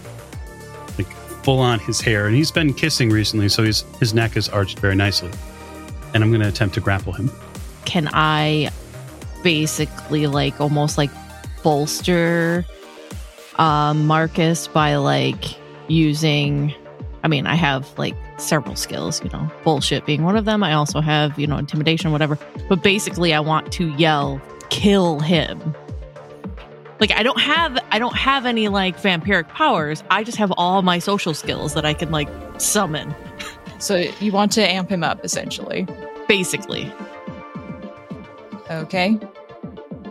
like 0.97 1.07
full 1.43 1.59
on 1.59 1.79
his 1.79 1.99
hair, 1.99 2.27
and 2.27 2.35
he's 2.35 2.51
been 2.51 2.73
kissing 2.73 3.09
recently, 3.09 3.49
so 3.49 3.63
his 3.63 3.83
his 3.99 4.13
neck 4.13 4.37
is 4.37 4.47
arched 4.47 4.79
very 4.79 4.95
nicely. 4.95 5.29
And 6.13 6.23
I'm 6.23 6.29
going 6.29 6.41
to 6.41 6.47
attempt 6.47 6.75
to 6.75 6.81
grapple 6.81 7.11
him. 7.11 7.29
Can 7.83 8.09
I 8.13 8.69
basically 9.43 10.27
like 10.27 10.61
almost 10.61 10.97
like 10.97 11.11
bolster 11.67 12.65
um, 13.55 14.07
Marcus 14.07 14.69
by 14.69 14.95
like 14.95 15.43
using? 15.89 16.73
I 17.25 17.27
mean, 17.27 17.45
I 17.45 17.55
have 17.55 17.85
like 17.99 18.15
several 18.37 18.77
skills, 18.77 19.21
you 19.21 19.29
know, 19.31 19.51
bullshit 19.65 20.05
being 20.05 20.23
one 20.23 20.37
of 20.37 20.45
them. 20.45 20.63
I 20.63 20.71
also 20.71 21.01
have, 21.01 21.37
you 21.37 21.45
know, 21.45 21.57
intimidation, 21.57 22.13
whatever. 22.13 22.39
But 22.69 22.83
basically, 22.83 23.33
I 23.33 23.41
want 23.41 23.73
to 23.73 23.89
yell, 23.97 24.41
"Kill 24.69 25.19
him!" 25.19 25.75
Like 27.01 27.11
I 27.11 27.21
don't 27.21 27.41
have 27.41 27.77
I 27.91 27.99
don't 27.99 28.15
have 28.15 28.45
any 28.45 28.69
like 28.69 28.97
vampiric 28.97 29.49
powers. 29.49 30.05
I 30.09 30.23
just 30.23 30.37
have 30.37 30.53
all 30.55 30.83
my 30.83 30.99
social 30.99 31.33
skills 31.33 31.73
that 31.73 31.83
I 31.83 31.93
can 31.93 32.11
like 32.11 32.29
summon. 32.59 33.13
So 33.79 33.97
you 34.21 34.31
want 34.31 34.53
to 34.53 34.61
amp 34.61 34.89
him 34.89 35.03
up, 35.03 35.23
essentially. 35.25 35.85
Basically. 36.29 36.91
Okay. 38.71 39.19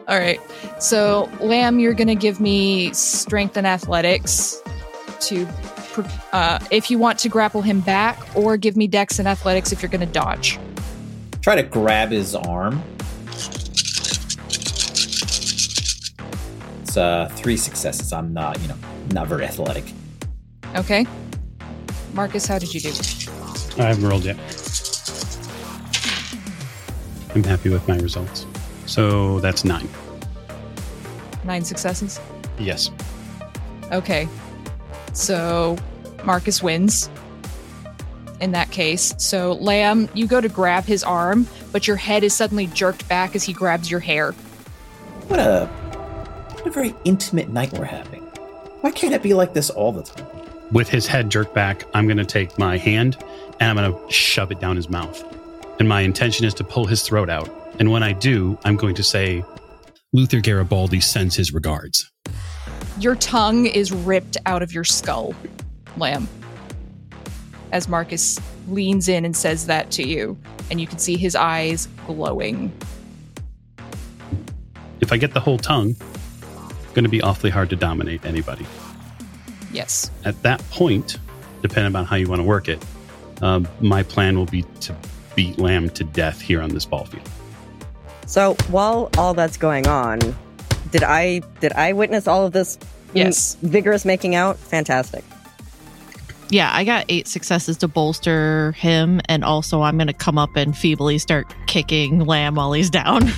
All 0.08 0.18
right. 0.18 0.40
So, 0.78 1.28
Lamb, 1.40 1.80
you're 1.80 1.94
going 1.94 2.06
to 2.08 2.14
give 2.14 2.40
me 2.40 2.92
strength 2.92 3.56
and 3.56 3.66
athletics 3.66 4.62
to, 5.20 5.48
uh, 6.32 6.60
if 6.70 6.90
you 6.90 6.98
want 6.98 7.18
to 7.20 7.28
grapple 7.28 7.62
him 7.62 7.80
back, 7.80 8.18
or 8.36 8.56
give 8.56 8.76
me 8.76 8.86
dex 8.86 9.18
and 9.18 9.26
athletics 9.26 9.72
if 9.72 9.82
you're 9.82 9.90
going 9.90 10.06
to 10.06 10.12
dodge. 10.12 10.58
Try 11.40 11.56
to 11.56 11.62
grab 11.64 12.10
his 12.10 12.34
arm. 12.34 12.82
It's 16.82 16.96
uh, 16.96 17.28
three 17.34 17.56
successes. 17.56 18.12
I'm 18.12 18.32
not, 18.32 18.60
you 18.62 18.68
know, 18.68 18.76
not 19.12 19.26
very 19.26 19.44
athletic. 19.44 19.84
Okay. 20.76 21.04
Marcus, 22.14 22.46
how 22.46 22.58
did 22.58 22.72
you 22.72 22.80
do? 22.80 22.90
I 23.78 23.88
haven't 23.88 24.08
rolled 24.08 24.24
yet. 24.24 24.36
I'm 27.34 27.44
happy 27.44 27.68
with 27.70 27.86
my 27.86 27.98
results. 27.98 28.46
So 28.86 29.40
that's 29.40 29.64
nine. 29.64 29.88
Nine 31.44 31.64
successes. 31.64 32.20
Yes. 32.58 32.90
Okay. 33.92 34.28
So 35.12 35.76
Marcus 36.24 36.62
wins 36.62 37.08
in 38.40 38.52
that 38.52 38.70
case. 38.70 39.14
So, 39.18 39.52
Lamb, 39.52 40.08
you 40.14 40.26
go 40.26 40.40
to 40.40 40.48
grab 40.48 40.84
his 40.84 41.02
arm, 41.02 41.46
but 41.72 41.86
your 41.86 41.96
head 41.96 42.24
is 42.24 42.34
suddenly 42.34 42.66
jerked 42.66 43.08
back 43.08 43.34
as 43.34 43.44
he 43.44 43.52
grabs 43.52 43.90
your 43.90 44.00
hair. 44.00 44.32
What 45.28 45.40
a, 45.40 45.66
what 45.66 46.66
a 46.66 46.70
very 46.70 46.94
intimate 47.04 47.48
night 47.48 47.72
we're 47.72 47.84
having. 47.84 48.22
Why 48.82 48.90
can't 48.90 49.14
it 49.14 49.22
be 49.22 49.34
like 49.34 49.54
this 49.54 49.70
all 49.70 49.92
the 49.92 50.02
time? 50.02 50.26
With 50.70 50.88
his 50.88 51.06
head 51.06 51.30
jerked 51.30 51.54
back, 51.54 51.84
I'm 51.94 52.06
going 52.06 52.18
to 52.18 52.24
take 52.24 52.58
my 52.58 52.76
hand 52.76 53.16
and 53.60 53.70
I'm 53.70 53.76
going 53.76 53.92
to 53.92 54.12
shove 54.12 54.50
it 54.50 54.60
down 54.60 54.76
his 54.76 54.88
mouth. 54.88 55.24
And 55.78 55.88
my 55.88 56.00
intention 56.02 56.44
is 56.44 56.54
to 56.54 56.64
pull 56.64 56.86
his 56.86 57.02
throat 57.02 57.30
out. 57.30 57.48
And 57.78 57.90
when 57.90 58.02
I 58.02 58.12
do, 58.12 58.58
I'm 58.64 58.76
going 58.76 58.94
to 58.94 59.02
say, 59.02 59.44
Luther 60.12 60.40
Garibaldi 60.40 61.00
sends 61.00 61.36
his 61.36 61.52
regards. 61.52 62.10
Your 62.98 63.16
tongue 63.16 63.66
is 63.66 63.92
ripped 63.92 64.38
out 64.46 64.62
of 64.62 64.72
your 64.72 64.84
skull, 64.84 65.34
Lamb. 65.98 66.26
As 67.72 67.88
Marcus 67.88 68.40
leans 68.68 69.08
in 69.08 69.24
and 69.24 69.36
says 69.36 69.66
that 69.66 69.90
to 69.92 70.06
you, 70.06 70.38
and 70.70 70.80
you 70.80 70.86
can 70.86 70.98
see 70.98 71.16
his 71.16 71.36
eyes 71.36 71.88
glowing. 72.06 72.72
If 75.00 75.12
I 75.12 75.18
get 75.18 75.34
the 75.34 75.40
whole 75.40 75.58
tongue, 75.58 75.90
it's 75.90 76.92
going 76.94 77.04
to 77.04 77.10
be 77.10 77.20
awfully 77.20 77.50
hard 77.50 77.68
to 77.70 77.76
dominate 77.76 78.24
anybody. 78.24 78.66
Yes. 79.70 80.10
At 80.24 80.40
that 80.42 80.60
point, 80.70 81.18
depending 81.60 81.94
on 81.94 82.06
how 82.06 82.16
you 82.16 82.28
want 82.28 82.40
to 82.40 82.44
work 82.46 82.68
it, 82.68 82.82
um, 83.42 83.68
my 83.80 84.02
plan 84.02 84.38
will 84.38 84.46
be 84.46 84.62
to 84.80 84.96
beat 85.34 85.58
Lamb 85.58 85.90
to 85.90 86.04
death 86.04 86.40
here 86.40 86.62
on 86.62 86.70
this 86.70 86.86
ball 86.86 87.04
field. 87.04 87.28
So 88.26 88.54
while 88.70 89.08
all 89.16 89.34
that's 89.34 89.56
going 89.56 89.86
on, 89.86 90.18
did 90.90 91.02
I 91.02 91.40
did 91.60 91.72
I 91.72 91.92
witness 91.92 92.26
all 92.26 92.44
of 92.46 92.52
this 92.52 92.78
Yes. 93.14 93.56
vigorous 93.62 94.04
making 94.04 94.34
out? 94.34 94.58
Fantastic. 94.58 95.24
Yeah, 96.48 96.70
I 96.72 96.84
got 96.84 97.06
eight 97.08 97.26
successes 97.26 97.76
to 97.78 97.88
bolster 97.88 98.72
him, 98.72 99.20
and 99.28 99.42
also 99.44 99.82
I'm 99.82 99.96
gonna 99.98 100.12
come 100.12 100.38
up 100.38 100.54
and 100.56 100.76
feebly 100.76 101.18
start 101.18 101.52
kicking 101.66 102.20
Lamb 102.20 102.54
while 102.56 102.72
he's 102.72 102.90
down. 102.90 103.30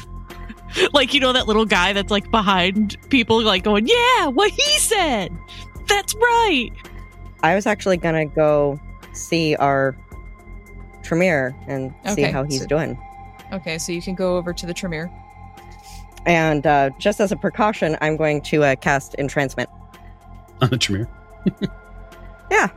like 0.93 1.15
you 1.15 1.20
know 1.20 1.32
that 1.32 1.47
little 1.47 1.65
guy 1.65 1.93
that's 1.93 2.10
like 2.10 2.31
behind 2.31 2.97
people, 3.09 3.43
like 3.43 3.62
going, 3.62 3.86
"Yeah, 3.86 4.27
what 4.27 4.51
he 4.51 4.78
said. 4.78 5.31
That's 5.89 6.15
right." 6.15 6.70
I 7.43 7.55
was 7.55 7.66
actually 7.66 7.97
gonna 7.98 8.27
go 8.27 8.78
see 9.12 9.55
our 9.56 9.97
Tremere 11.02 11.55
and 11.66 11.94
see 12.15 12.23
how 12.23 12.43
he's 12.44 12.60
so- 12.62 12.66
doing. 12.66 12.98
Okay, 13.52 13.78
so 13.78 13.92
you 13.92 14.02
can 14.02 14.14
go 14.14 14.36
over 14.36 14.52
to 14.52 14.66
the 14.66 14.74
Tremere. 14.74 15.10
And 16.26 16.66
uh, 16.66 16.90
just 16.98 17.20
as 17.20 17.32
a 17.32 17.36
precaution, 17.36 17.96
I'm 18.00 18.16
going 18.16 18.42
to 18.42 18.64
uh, 18.64 18.76
cast 18.76 19.14
entrancement. 19.14 19.70
On 20.60 20.68
the 20.68 20.76
Tremere. 20.76 21.08
Yeah. 22.50 22.68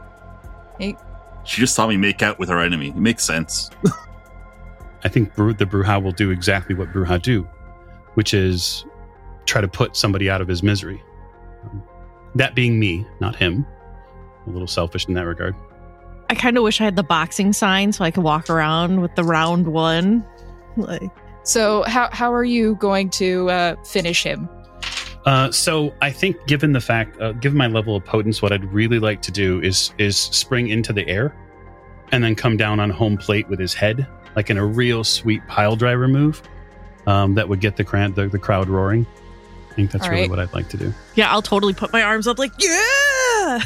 She 0.79 1.61
just 1.61 1.75
saw 1.75 1.87
me 1.87 1.97
make 1.97 2.21
out 2.21 2.39
with 2.39 2.49
her 2.49 2.59
enemy. 2.59 2.89
It 2.89 2.95
makes 2.97 3.23
sense. 3.23 3.69
I 5.03 5.09
think 5.09 5.35
Bru- 5.35 5.53
the 5.53 5.65
Brujah 5.65 6.01
will 6.01 6.11
do 6.11 6.29
exactly 6.31 6.75
what 6.75 6.91
Brujah 6.91 7.21
do, 7.21 7.47
which 8.15 8.33
is 8.33 8.85
try 9.45 9.61
to 9.61 9.67
put 9.67 9.95
somebody 9.95 10.29
out 10.29 10.41
of 10.41 10.47
his 10.47 10.61
misery. 10.61 11.01
Um, 11.63 11.83
that 12.35 12.55
being 12.55 12.79
me, 12.79 13.05
not 13.19 13.35
him. 13.35 13.65
A 14.47 14.49
little 14.49 14.67
selfish 14.67 15.07
in 15.07 15.13
that 15.15 15.25
regard. 15.25 15.55
I 16.29 16.35
kind 16.35 16.57
of 16.57 16.63
wish 16.63 16.79
I 16.79 16.85
had 16.85 16.95
the 16.95 17.03
boxing 17.03 17.53
sign 17.53 17.91
so 17.91 18.03
I 18.03 18.11
could 18.11 18.23
walk 18.23 18.49
around 18.49 19.01
with 19.01 19.15
the 19.15 19.23
round 19.23 19.67
one. 19.67 20.25
Like, 20.77 21.09
So, 21.43 21.83
how, 21.83 22.09
how 22.11 22.33
are 22.33 22.43
you 22.43 22.75
going 22.75 23.09
to 23.11 23.49
uh, 23.49 23.75
finish 23.83 24.23
him? 24.23 24.49
Uh, 25.25 25.51
so 25.51 25.93
I 26.01 26.11
think, 26.11 26.35
given 26.47 26.71
the 26.73 26.81
fact, 26.81 27.19
uh, 27.21 27.33
given 27.33 27.57
my 27.57 27.67
level 27.67 27.95
of 27.95 28.03
potence, 28.03 28.41
what 28.41 28.51
I'd 28.51 28.65
really 28.73 28.99
like 28.99 29.21
to 29.23 29.31
do 29.31 29.61
is 29.61 29.93
is 29.99 30.17
spring 30.17 30.69
into 30.69 30.93
the 30.93 31.07
air, 31.07 31.35
and 32.11 32.23
then 32.23 32.33
come 32.33 32.57
down 32.57 32.79
on 32.79 32.89
home 32.89 33.17
plate 33.17 33.47
with 33.47 33.59
his 33.59 33.73
head, 33.73 34.07
like 34.35 34.49
in 34.49 34.57
a 34.57 34.65
real 34.65 35.03
sweet 35.03 35.45
pile 35.47 35.75
driver 35.75 36.07
move. 36.07 36.41
Um, 37.05 37.35
that 37.35 37.49
would 37.49 37.61
get 37.61 37.77
the, 37.77 37.83
cran- 37.83 38.13
the 38.13 38.27
the 38.27 38.39
crowd 38.39 38.67
roaring. 38.67 39.05
I 39.69 39.73
think 39.73 39.91
that's 39.91 40.05
All 40.05 40.11
really 40.11 40.23
right. 40.23 40.29
what 40.29 40.39
I'd 40.39 40.53
like 40.53 40.69
to 40.69 40.77
do. 40.77 40.93
Yeah, 41.15 41.31
I'll 41.31 41.41
totally 41.41 41.73
put 41.73 41.93
my 41.93 42.03
arms 42.03 42.27
up 42.27 42.37
like, 42.37 42.51
yeah. 42.59 43.61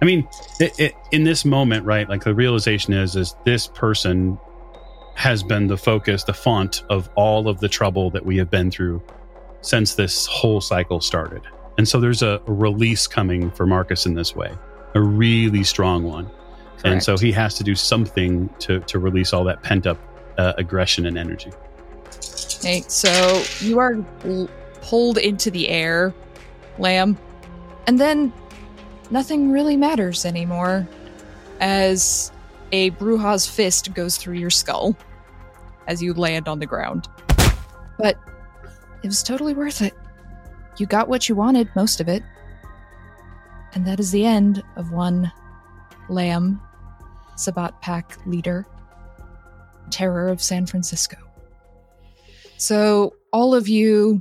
I 0.00 0.04
mean, 0.04 0.28
it, 0.60 0.78
it, 0.78 0.94
in 1.10 1.24
this 1.24 1.44
moment, 1.44 1.84
right? 1.84 2.08
Like 2.08 2.22
the 2.22 2.34
realization 2.34 2.92
is, 2.92 3.16
is 3.16 3.34
this 3.44 3.66
person 3.66 4.38
has 5.14 5.42
been 5.42 5.66
the 5.66 5.76
focus, 5.76 6.24
the 6.24 6.34
font 6.34 6.82
of 6.90 7.08
all 7.14 7.48
of 7.48 7.60
the 7.60 7.68
trouble 7.68 8.10
that 8.10 8.24
we 8.24 8.36
have 8.36 8.50
been 8.50 8.70
through 8.70 9.02
since 9.60 9.94
this 9.94 10.26
whole 10.26 10.60
cycle 10.60 11.00
started. 11.00 11.42
And 11.78 11.88
so 11.88 12.00
there's 12.00 12.22
a 12.22 12.40
release 12.46 13.06
coming 13.06 13.50
for 13.50 13.66
Marcus 13.66 14.06
in 14.06 14.14
this 14.14 14.36
way, 14.36 14.52
a 14.94 15.00
really 15.00 15.64
strong 15.64 16.04
one. 16.04 16.30
And 16.84 17.02
so 17.02 17.16
he 17.16 17.32
has 17.32 17.54
to 17.54 17.64
do 17.64 17.74
something 17.74 18.50
to 18.58 18.80
to 18.80 18.98
release 18.98 19.32
all 19.32 19.42
that 19.44 19.62
pent 19.62 19.86
up 19.86 19.98
uh, 20.36 20.52
aggression 20.58 21.06
and 21.06 21.16
energy. 21.16 21.50
Okay, 22.58 22.82
so 22.88 23.42
you 23.60 23.78
are 23.78 24.04
l- 24.24 24.50
pulled 24.82 25.16
into 25.16 25.50
the 25.50 25.70
air, 25.70 26.12
Lamb, 26.78 27.16
and 27.86 27.98
then 27.98 28.32
nothing 29.10 29.50
really 29.50 29.78
matters 29.78 30.26
anymore 30.26 30.86
as 31.60 32.30
a 32.74 32.90
Brujah's 32.90 33.46
fist 33.46 33.94
goes 33.94 34.16
through 34.16 34.34
your 34.34 34.50
skull 34.50 34.96
as 35.86 36.02
you 36.02 36.12
land 36.12 36.48
on 36.48 36.58
the 36.58 36.66
ground. 36.66 37.06
But 37.96 38.18
it 39.04 39.06
was 39.06 39.22
totally 39.22 39.54
worth 39.54 39.80
it. 39.80 39.94
You 40.78 40.86
got 40.86 41.08
what 41.08 41.28
you 41.28 41.36
wanted, 41.36 41.68
most 41.76 42.00
of 42.00 42.08
it. 42.08 42.24
And 43.74 43.86
that 43.86 44.00
is 44.00 44.10
the 44.10 44.26
end 44.26 44.60
of 44.74 44.90
one 44.90 45.30
Lamb, 46.08 46.60
Sabbat 47.36 47.80
Pack 47.80 48.18
leader, 48.26 48.66
terror 49.90 50.26
of 50.26 50.42
San 50.42 50.66
Francisco. 50.66 51.16
So, 52.56 53.14
all 53.32 53.54
of 53.54 53.68
you 53.68 54.20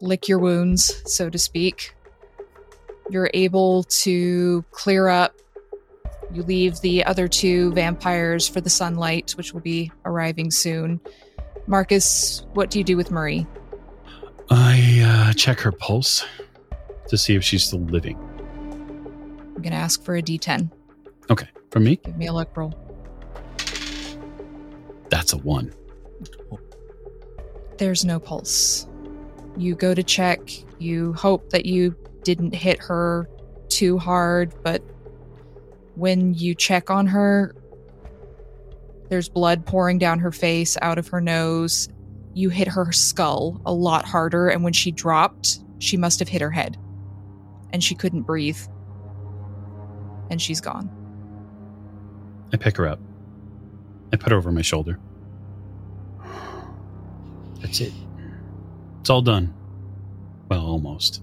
lick 0.00 0.26
your 0.26 0.40
wounds, 0.40 1.02
so 1.06 1.30
to 1.30 1.38
speak. 1.38 1.94
You're 3.10 3.30
able 3.32 3.84
to 3.84 4.64
clear 4.72 5.06
up. 5.06 5.36
You 6.32 6.42
leave 6.42 6.80
the 6.80 7.04
other 7.04 7.28
two 7.28 7.72
vampires 7.72 8.48
for 8.48 8.60
the 8.60 8.70
sunlight, 8.70 9.32
which 9.32 9.52
will 9.52 9.60
be 9.60 9.92
arriving 10.04 10.50
soon. 10.50 11.00
Marcus, 11.66 12.44
what 12.54 12.70
do 12.70 12.78
you 12.78 12.84
do 12.84 12.96
with 12.96 13.10
Marie? 13.10 13.46
I 14.50 15.02
uh, 15.04 15.32
check 15.34 15.60
her 15.60 15.72
pulse 15.72 16.24
to 17.08 17.18
see 17.18 17.34
if 17.34 17.44
she's 17.44 17.64
still 17.64 17.80
living. 17.80 18.16
I'm 19.54 19.62
going 19.62 19.72
to 19.72 19.74
ask 19.74 20.02
for 20.02 20.16
a 20.16 20.22
d10. 20.22 20.70
Okay, 21.30 21.48
for 21.70 21.80
me, 21.80 21.96
Give 21.96 22.16
me 22.16 22.26
a 22.26 22.32
luck 22.32 22.56
roll. 22.56 22.74
that's 25.10 25.32
a 25.32 25.38
one. 25.38 25.72
There's 27.78 28.04
no 28.04 28.18
pulse. 28.18 28.86
You 29.56 29.74
go 29.74 29.94
to 29.94 30.02
check. 30.02 30.40
You 30.78 31.12
hope 31.14 31.50
that 31.50 31.66
you 31.66 31.94
didn't 32.22 32.54
hit 32.54 32.78
her 32.80 33.28
too 33.68 33.98
hard, 33.98 34.54
but 34.62 34.82
when 35.94 36.34
you 36.34 36.54
check 36.54 36.90
on 36.90 37.06
her, 37.06 37.54
there's 39.08 39.28
blood 39.28 39.66
pouring 39.66 39.98
down 39.98 40.18
her 40.20 40.32
face, 40.32 40.78
out 40.80 40.98
of 40.98 41.08
her 41.08 41.20
nose. 41.20 41.88
You 42.34 42.48
hit 42.48 42.68
her 42.68 42.92
skull 42.92 43.60
a 43.66 43.72
lot 43.72 44.06
harder, 44.06 44.48
and 44.48 44.64
when 44.64 44.72
she 44.72 44.90
dropped, 44.90 45.60
she 45.78 45.96
must 45.96 46.18
have 46.18 46.28
hit 46.28 46.40
her 46.40 46.50
head. 46.50 46.78
And 47.72 47.84
she 47.84 47.94
couldn't 47.94 48.22
breathe. 48.22 48.58
And 50.30 50.40
she's 50.40 50.60
gone. 50.60 50.90
I 52.52 52.56
pick 52.56 52.76
her 52.76 52.86
up. 52.86 53.00
I 54.12 54.16
put 54.16 54.30
her 54.30 54.38
over 54.38 54.52
my 54.52 54.62
shoulder. 54.62 54.98
That's 57.60 57.80
it. 57.80 57.92
It's 59.00 59.10
all 59.10 59.22
done. 59.22 59.52
Well, 60.48 60.64
almost. 60.64 61.22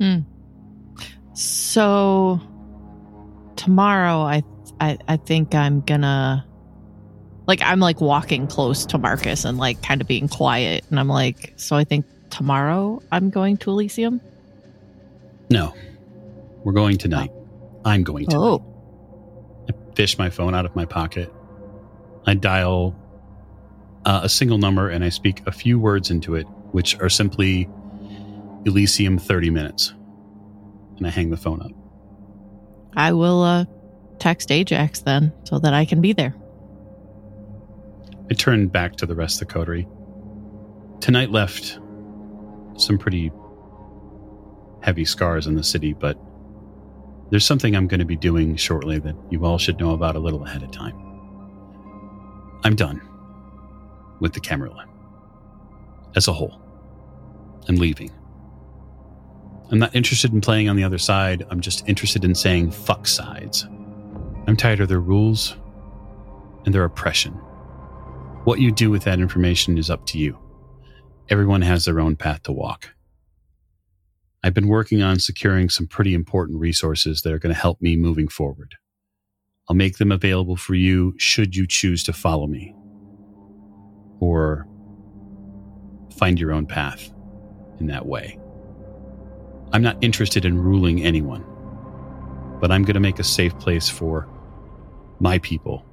Hmm. 0.00 0.20
So 1.34 2.40
tomorrow, 3.62 4.22
I, 4.22 4.42
I, 4.80 4.98
I 5.06 5.16
think 5.16 5.54
I'm 5.54 5.80
gonna, 5.82 6.44
like, 7.46 7.62
I'm 7.62 7.78
like 7.78 8.00
walking 8.00 8.46
close 8.46 8.84
to 8.86 8.98
Marcus 8.98 9.44
and 9.44 9.56
like 9.56 9.82
kind 9.82 10.00
of 10.00 10.08
being 10.08 10.28
quiet, 10.28 10.84
and 10.90 10.98
I'm 10.98 11.08
like, 11.08 11.52
so 11.56 11.76
I 11.76 11.84
think 11.84 12.04
tomorrow 12.30 13.00
I'm 13.12 13.30
going 13.30 13.56
to 13.58 13.70
Elysium. 13.70 14.20
No. 15.50 15.74
We're 16.64 16.72
going 16.72 16.98
tonight. 16.98 17.30
I'm 17.84 18.02
going 18.02 18.26
tonight. 18.26 18.40
Oh, 18.40 18.64
I 19.68 19.94
fish 19.94 20.18
my 20.18 20.30
phone 20.30 20.54
out 20.54 20.64
of 20.64 20.74
my 20.74 20.84
pocket. 20.84 21.32
I 22.26 22.34
dial 22.34 22.96
uh, 24.04 24.20
a 24.22 24.28
single 24.28 24.58
number 24.58 24.88
and 24.88 25.04
I 25.04 25.08
speak 25.08 25.42
a 25.46 25.52
few 25.52 25.78
words 25.78 26.10
into 26.10 26.34
it, 26.34 26.46
which 26.72 26.98
are 27.00 27.08
simply 27.08 27.68
Elysium 28.64 29.18
30 29.18 29.50
minutes. 29.50 29.92
And 30.96 31.06
I 31.06 31.10
hang 31.10 31.30
the 31.30 31.36
phone 31.36 31.60
up. 31.60 31.81
I 32.94 33.12
will 33.12 33.42
uh, 33.42 33.64
text 34.18 34.50
Ajax 34.50 35.00
then 35.00 35.32
so 35.44 35.58
that 35.58 35.74
I 35.74 35.84
can 35.84 36.00
be 36.00 36.12
there. 36.12 36.34
I 38.30 38.34
turn 38.34 38.68
back 38.68 38.96
to 38.96 39.06
the 39.06 39.14
rest 39.14 39.40
of 39.42 39.48
the 39.48 39.54
coterie. 39.54 39.86
Tonight 41.00 41.30
left 41.30 41.78
some 42.76 42.98
pretty 42.98 43.32
heavy 44.80 45.04
scars 45.04 45.46
in 45.46 45.54
the 45.54 45.62
city, 45.62 45.92
but 45.92 46.18
there's 47.30 47.44
something 47.44 47.74
I'm 47.74 47.86
going 47.86 48.00
to 48.00 48.06
be 48.06 48.16
doing 48.16 48.56
shortly 48.56 48.98
that 49.00 49.16
you 49.30 49.44
all 49.44 49.58
should 49.58 49.78
know 49.80 49.92
about 49.92 50.16
a 50.16 50.18
little 50.18 50.44
ahead 50.44 50.62
of 50.62 50.70
time. 50.70 50.94
I'm 52.64 52.76
done 52.76 53.00
with 54.20 54.34
the 54.34 54.40
Camarilla 54.40 54.86
as 56.14 56.28
a 56.28 56.32
whole. 56.32 56.60
I'm 57.68 57.76
leaving. 57.76 58.10
I'm 59.72 59.78
not 59.78 59.96
interested 59.96 60.34
in 60.34 60.42
playing 60.42 60.68
on 60.68 60.76
the 60.76 60.84
other 60.84 60.98
side. 60.98 61.46
I'm 61.50 61.62
just 61.62 61.88
interested 61.88 62.24
in 62.24 62.34
saying 62.34 62.72
fuck 62.72 63.06
sides. 63.06 63.66
I'm 64.46 64.56
tired 64.56 64.80
of 64.80 64.88
their 64.88 65.00
rules 65.00 65.56
and 66.66 66.74
their 66.74 66.84
oppression. 66.84 67.32
What 68.44 68.60
you 68.60 68.70
do 68.70 68.90
with 68.90 69.04
that 69.04 69.18
information 69.18 69.78
is 69.78 69.88
up 69.88 70.04
to 70.08 70.18
you. 70.18 70.38
Everyone 71.30 71.62
has 71.62 71.86
their 71.86 72.00
own 72.00 72.16
path 72.16 72.42
to 72.42 72.52
walk. 72.52 72.90
I've 74.44 74.52
been 74.52 74.68
working 74.68 75.00
on 75.00 75.18
securing 75.18 75.70
some 75.70 75.86
pretty 75.86 76.12
important 76.12 76.60
resources 76.60 77.22
that 77.22 77.32
are 77.32 77.38
going 77.38 77.54
to 77.54 77.60
help 77.60 77.80
me 77.80 77.96
moving 77.96 78.28
forward. 78.28 78.74
I'll 79.70 79.76
make 79.76 79.96
them 79.96 80.12
available 80.12 80.56
for 80.56 80.74
you 80.74 81.14
should 81.16 81.56
you 81.56 81.66
choose 81.66 82.04
to 82.04 82.12
follow 82.12 82.46
me 82.46 82.74
or 84.20 84.66
find 86.14 86.38
your 86.38 86.52
own 86.52 86.66
path 86.66 87.10
in 87.80 87.86
that 87.86 88.04
way. 88.04 88.38
I'm 89.72 89.82
not 89.82 89.96
interested 90.02 90.44
in 90.44 90.58
ruling 90.58 91.02
anyone, 91.02 91.44
but 92.60 92.70
I'm 92.70 92.82
going 92.82 92.94
to 92.94 93.00
make 93.00 93.18
a 93.18 93.24
safe 93.24 93.58
place 93.58 93.88
for 93.88 94.28
my 95.18 95.38
people 95.38 95.86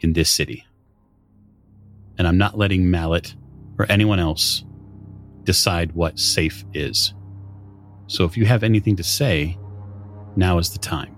in 0.00 0.12
this 0.12 0.30
city. 0.30 0.64
And 2.16 2.28
I'm 2.28 2.38
not 2.38 2.56
letting 2.56 2.90
Mallet 2.90 3.34
or 3.78 3.86
anyone 3.88 4.20
else 4.20 4.64
decide 5.42 5.92
what 5.92 6.18
safe 6.18 6.64
is. 6.72 7.14
So 8.06 8.24
if 8.24 8.36
you 8.36 8.46
have 8.46 8.62
anything 8.62 8.96
to 8.96 9.02
say, 9.02 9.58
now 10.36 10.58
is 10.58 10.70
the 10.70 10.78
time. 10.78 11.16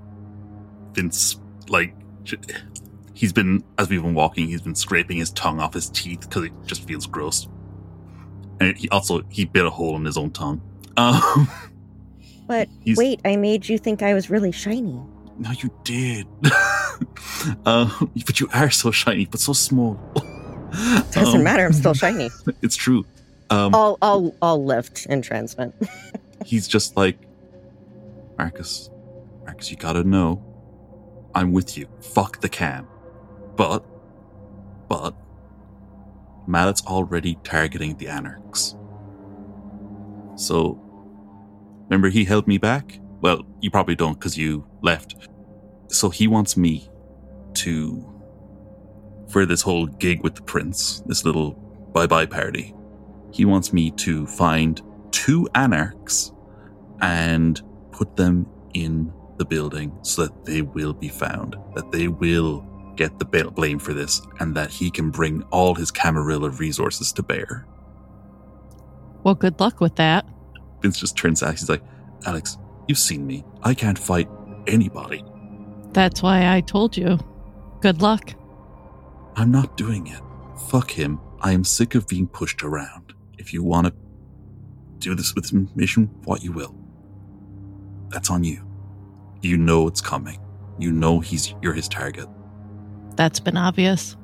Vince, 0.92 1.38
like, 1.68 1.94
he's 3.14 3.32
been, 3.32 3.62
as 3.78 3.88
we've 3.88 4.02
been 4.02 4.14
walking, 4.14 4.46
he's 4.46 4.62
been 4.62 4.74
scraping 4.74 5.18
his 5.18 5.30
tongue 5.30 5.60
off 5.60 5.74
his 5.74 5.90
teeth 5.90 6.20
because 6.20 6.44
it 6.44 6.52
just 6.64 6.86
feels 6.86 7.06
gross. 7.06 7.48
And 8.60 8.76
he 8.76 8.88
also, 8.88 9.22
he 9.28 9.44
bit 9.44 9.66
a 9.66 9.70
hole 9.70 9.96
in 9.96 10.04
his 10.04 10.16
own 10.16 10.30
tongue. 10.30 10.62
Um, 10.96 11.48
But 12.48 12.68
wait, 12.96 13.20
I 13.24 13.36
made 13.36 13.68
you 13.68 13.78
think 13.78 14.02
I 14.02 14.12
was 14.14 14.28
really 14.28 14.52
shiny. 14.52 15.00
no, 15.38 15.50
you 15.52 15.70
did. 15.84 16.26
uh, 17.64 17.88
but 18.26 18.40
you 18.40 18.48
are 18.52 18.68
so 18.70 18.90
shiny, 18.90 19.24
but 19.26 19.40
so 19.40 19.52
small. 19.54 19.94
Doesn't 21.12 21.36
Um, 21.38 21.42
matter. 21.44 21.64
I'm 21.64 21.72
still 21.72 21.94
shiny. 21.94 22.30
It's 22.60 22.76
true. 22.76 23.06
Um, 23.48 23.74
I'll 23.74 23.96
I'll 24.02 24.34
I'll 24.42 24.62
lift 24.64 25.06
and 25.08 25.22
transmit. 25.24 25.72
he's 26.44 26.66
just 26.68 26.96
like 26.96 27.16
Marcus. 28.36 28.90
Marcus, 29.44 29.70
you 29.70 29.76
gotta 29.76 30.02
know, 30.04 30.42
I'm 31.34 31.52
with 31.52 31.78
you. 31.78 31.86
Fuck 32.00 32.40
the 32.40 32.48
cam, 32.48 32.86
but, 33.56 33.84
but, 34.88 35.14
Mallet's 36.46 36.82
already 36.86 37.38
targeting 37.44 37.96
the 37.96 38.08
anarchs. 38.08 38.74
So, 40.36 40.81
remember 41.84 42.08
he 42.08 42.24
held 42.24 42.46
me 42.46 42.58
back. 42.58 42.98
Well, 43.20 43.42
you 43.60 43.70
probably 43.70 43.94
don't 43.94 44.14
because 44.14 44.36
you 44.36 44.66
left. 44.82 45.16
So 45.88 46.10
he 46.10 46.26
wants 46.26 46.56
me 46.56 46.88
to 47.54 48.08
for 49.28 49.46
this 49.46 49.62
whole 49.62 49.86
gig 49.86 50.22
with 50.22 50.34
the 50.34 50.42
prince, 50.42 51.02
this 51.06 51.24
little 51.24 51.52
bye 51.92 52.06
bye 52.06 52.26
party. 52.26 52.74
He 53.32 53.44
wants 53.44 53.72
me 53.72 53.90
to 53.92 54.26
find 54.26 54.80
two 55.10 55.48
anarchs 55.54 56.32
and 57.00 57.60
put 57.92 58.16
them 58.16 58.46
in 58.74 59.12
the 59.38 59.44
building 59.44 59.96
so 60.02 60.26
that 60.26 60.44
they 60.44 60.62
will 60.62 60.92
be 60.92 61.08
found, 61.08 61.56
that 61.74 61.90
they 61.92 62.08
will 62.08 62.66
get 62.96 63.18
the 63.18 63.24
blame 63.24 63.78
for 63.78 63.94
this, 63.94 64.20
and 64.38 64.54
that 64.54 64.70
he 64.70 64.90
can 64.90 65.10
bring 65.10 65.42
all 65.44 65.74
his 65.74 65.90
Camarilla 65.90 66.50
resources 66.50 67.12
to 67.12 67.22
bear. 67.22 67.66
Well, 69.24 69.34
good 69.34 69.58
luck 69.60 69.80
with 69.80 69.96
that. 69.96 70.26
Vince 70.82 70.98
just 70.98 71.16
turns 71.16 71.40
to 71.40 71.46
Alex. 71.46 71.60
He's 71.60 71.68
like, 71.68 71.82
Alex, 72.26 72.58
you've 72.88 72.98
seen 72.98 73.26
me. 73.26 73.44
I 73.62 73.74
can't 73.74 73.98
fight 73.98 74.28
anybody. 74.66 75.24
That's 75.92 76.22
why 76.22 76.54
I 76.54 76.60
told 76.60 76.96
you. 76.96 77.18
Good 77.80 78.02
luck. 78.02 78.34
I'm 79.36 79.50
not 79.50 79.76
doing 79.76 80.06
it. 80.06 80.20
Fuck 80.68 80.90
him. 80.90 81.20
I 81.40 81.52
am 81.52 81.64
sick 81.64 81.94
of 81.94 82.06
being 82.06 82.26
pushed 82.26 82.62
around. 82.62 83.14
If 83.38 83.52
you 83.52 83.62
want 83.62 83.86
to 83.88 83.94
do 84.98 85.14
this 85.14 85.34
with 85.34 85.44
this 85.44 85.52
mission, 85.74 86.06
what 86.24 86.42
you 86.42 86.52
will. 86.52 86.74
That's 88.10 88.30
on 88.30 88.44
you. 88.44 88.64
You 89.40 89.56
know 89.56 89.88
it's 89.88 90.00
coming. 90.00 90.38
You 90.78 90.92
know 90.92 91.20
he's 91.20 91.54
you're 91.62 91.72
his 91.72 91.88
target. 91.88 92.28
That's 93.16 93.40
been 93.40 93.56
obvious. 93.56 94.16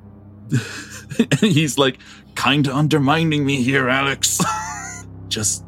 and 1.19 1.41
he's 1.41 1.77
like, 1.77 1.99
kind 2.35 2.67
of 2.69 2.75
undermining 2.75 3.45
me 3.45 3.63
here, 3.63 3.89
Alex. 3.89 4.41
Just 5.29 5.65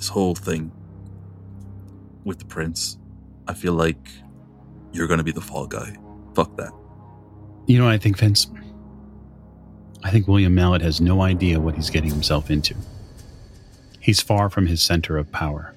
this 0.00 0.08
whole 0.08 0.34
thing 0.34 0.72
with 2.24 2.38
the 2.38 2.44
prince, 2.46 2.96
I 3.46 3.52
feel 3.52 3.74
like 3.74 4.08
you're 4.92 5.06
going 5.06 5.18
to 5.18 5.24
be 5.24 5.30
the 5.30 5.42
fall 5.42 5.66
guy. 5.66 5.94
Fuck 6.34 6.56
that. 6.56 6.72
You 7.66 7.78
know 7.78 7.84
what 7.84 7.92
I 7.92 7.98
think, 7.98 8.16
Vince? 8.16 8.50
I 10.02 10.10
think 10.10 10.26
William 10.26 10.54
Mallet 10.54 10.80
has 10.80 11.02
no 11.02 11.20
idea 11.20 11.60
what 11.60 11.74
he's 11.74 11.90
getting 11.90 12.08
himself 12.08 12.50
into. 12.50 12.74
He's 14.00 14.22
far 14.22 14.48
from 14.48 14.66
his 14.66 14.82
center 14.82 15.18
of 15.18 15.30
power. 15.32 15.74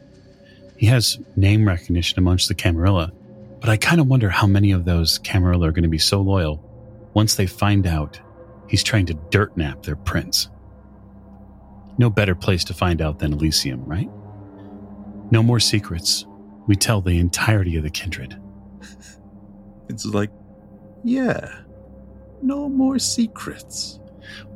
He 0.78 0.86
has 0.86 1.20
name 1.36 1.68
recognition 1.68 2.18
amongst 2.18 2.48
the 2.48 2.56
Camarilla, 2.56 3.12
but 3.60 3.70
I 3.70 3.76
kind 3.76 4.00
of 4.00 4.08
wonder 4.08 4.30
how 4.30 4.48
many 4.48 4.72
of 4.72 4.86
those 4.86 5.18
Camarilla 5.18 5.68
are 5.68 5.74
going 5.74 5.84
to 5.84 5.90
be 5.90 5.98
so 5.98 6.22
loyal 6.22 6.64
once 7.14 7.36
they 7.36 7.46
find 7.46 7.86
out 7.86 8.22
he's 8.70 8.84
trying 8.84 9.06
to 9.08 9.16
dirt 9.32 9.58
nap 9.58 9.84
their 9.84 9.98
prince. 9.98 10.48
No 11.98 12.10
better 12.10 12.36
place 12.36 12.64
to 12.66 12.74
find 12.74 13.02
out 13.02 13.20
than 13.20 13.34
Elysium, 13.34 13.84
right? 13.86 14.10
No 15.32 15.44
more 15.44 15.60
secrets. 15.60 16.26
We 16.68 16.76
tell 16.76 17.02
the 17.02 17.20
entirety 17.20 17.76
of 17.78 17.84
the 17.84 17.90
kindred. 17.90 18.40
Vince 19.88 20.06
is 20.06 20.14
like, 20.14 20.32
yeah, 21.04 21.60
no 22.42 22.70
more 22.70 23.00
secrets. 23.00 24.00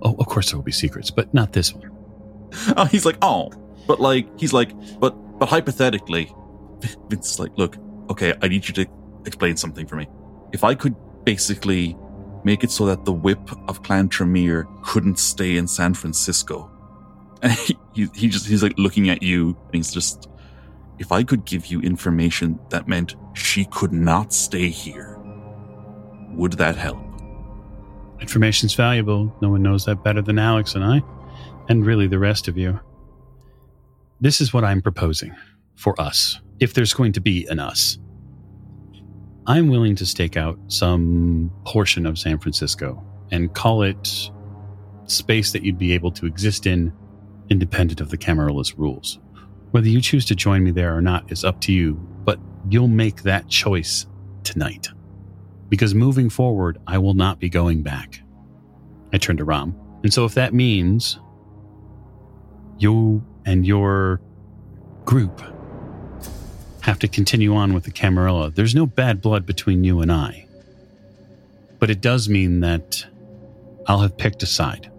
Oh, 0.02 0.16
of 0.18 0.26
course 0.28 0.50
there 0.50 0.58
will 0.58 0.64
be 0.64 0.72
secrets, 0.72 1.12
but 1.12 1.34
not 1.34 1.54
this 1.54 1.74
one. 1.74 1.92
Oh, 2.78 2.86
he's 2.86 3.06
like, 3.06 3.18
oh, 3.22 3.52
but 3.88 4.00
like, 4.00 4.28
he's 4.40 4.54
like, 4.54 4.72
but, 5.00 5.12
but 5.38 5.50
hypothetically, 5.50 6.34
Vince 7.10 7.34
is 7.34 7.40
like, 7.40 7.52
look, 7.58 7.78
okay, 8.10 8.34
I 8.42 8.48
need 8.48 8.68
you 8.68 8.74
to 8.76 8.88
explain 9.26 9.58
something 9.58 9.86
for 9.86 9.98
me. 9.98 10.08
If 10.54 10.64
I 10.64 10.74
could 10.74 10.96
basically 11.26 11.98
make 12.46 12.64
it 12.64 12.72
so 12.72 12.86
that 12.86 13.04
the 13.04 13.12
whip 13.12 13.52
of 13.68 13.84
Clan 13.84 14.08
Tremere 14.08 14.66
couldn't 14.82 15.20
stay 15.20 15.58
in 15.58 15.68
San 15.68 15.94
Francisco, 15.94 16.72
and 17.42 17.52
he, 17.52 17.78
he, 18.14 18.28
just, 18.28 18.48
he's 18.48 18.64
like 18.64 18.78
looking 18.78 19.10
at 19.10 19.24
you, 19.24 19.58
and 19.66 19.76
he's 19.76 19.92
just, 19.92 20.30
if 21.00 21.12
I 21.12 21.24
could 21.24 21.46
give 21.46 21.68
you 21.68 21.82
information 21.82 22.60
that 22.70 22.88
meant 22.88 23.16
she 23.34 23.66
could 23.66 23.94
not 23.94 24.34
stay 24.34 24.70
here, 24.70 25.18
would 26.32 26.54
that 26.54 26.76
help? 26.76 27.00
Information's 28.20 28.74
valuable. 28.74 29.36
No 29.42 29.50
one 29.50 29.62
knows 29.62 29.86
that 29.86 30.04
better 30.04 30.22
than 30.22 30.40
Alex 30.40 30.76
and 30.76 30.84
I, 30.84 31.02
and 31.70 31.86
really 31.86 32.08
the 32.08 32.20
rest 32.20 32.48
of 32.48 32.58
you. 32.58 32.80
This 34.20 34.42
is 34.42 34.54
what 34.54 34.64
I'm 34.64 34.82
proposing 34.82 35.36
for 35.76 36.00
us, 36.02 36.40
if 36.60 36.74
there's 36.74 36.94
going 36.94 37.14
to 37.14 37.22
be 37.22 37.46
an 37.48 37.60
us. 37.60 38.00
I'm 39.46 39.70
willing 39.70 39.96
to 39.98 40.06
stake 40.06 40.36
out 40.36 40.60
some 40.68 41.52
portion 41.66 42.06
of 42.06 42.18
San 42.18 42.40
Francisco 42.40 43.04
and 43.32 43.54
call 43.54 43.84
it 43.84 44.32
space 45.06 45.52
that 45.52 45.64
you'd 45.64 45.78
be 45.78 45.94
able 45.94 46.12
to 46.12 46.26
exist 46.26 46.66
in 46.66 46.92
independent 47.50 48.02
of 48.02 48.10
the 48.10 48.18
Camarilla's 48.18 48.78
rules. 48.78 49.20
Whether 49.72 49.90
you 49.90 50.02
choose 50.02 50.26
to 50.26 50.36
join 50.36 50.64
me 50.64 50.72
there 50.72 50.96
or 50.96 51.02
not 51.02 51.32
is 51.32 51.44
up 51.44 51.62
to 51.62 51.74
you, 51.74 51.96
but 52.24 52.40
you'll 52.70 52.88
make 52.88 53.24
that 53.24 53.50
choice 53.50 54.06
tonight. 54.44 54.88
Because 55.70 55.94
moving 55.94 56.30
forward, 56.30 56.78
I 56.88 56.98
will 56.98 57.14
not 57.14 57.40
be 57.40 57.50
going 57.50 57.84
back. 57.84 58.22
I 59.14 59.18
turn 59.18 59.38
to 59.38 59.44
Ram. 59.44 59.76
And 60.04 60.14
so 60.14 60.26
if 60.26 60.34
that 60.36 60.54
means 60.54 61.20
you 62.78 63.24
and 63.46 63.66
your 63.66 64.22
group 65.06 65.42
have 66.82 67.00
to 67.00 67.08
continue 67.08 67.56
on 67.56 67.74
with 67.74 67.84
the 67.84 67.92
Camarilla, 67.92 68.52
there's 68.52 68.76
no 68.76 68.86
bad 68.86 69.22
blood 69.22 69.46
between 69.46 69.84
you 69.84 70.02
and 70.02 70.12
I. 70.12 70.48
But 71.80 71.90
it 71.90 72.02
does 72.02 72.30
mean 72.30 72.62
that 72.62 73.06
I'll 73.88 74.00
have 74.00 74.18
picked 74.18 74.44
a 74.44 74.46
side. 74.46 74.90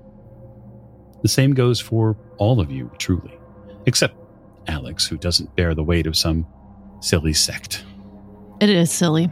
The 1.22 1.28
same 1.28 1.54
goes 1.54 1.80
for 1.80 2.16
all 2.36 2.60
of 2.60 2.70
you, 2.70 2.90
truly, 2.98 3.36
except 3.86 4.16
Alex, 4.66 5.06
who 5.06 5.16
doesn't 5.16 5.54
bear 5.56 5.74
the 5.74 5.82
weight 5.82 6.06
of 6.06 6.16
some 6.16 6.46
silly 7.00 7.32
sect. 7.32 7.84
It 8.60 8.70
is 8.70 8.90
silly. 8.90 9.30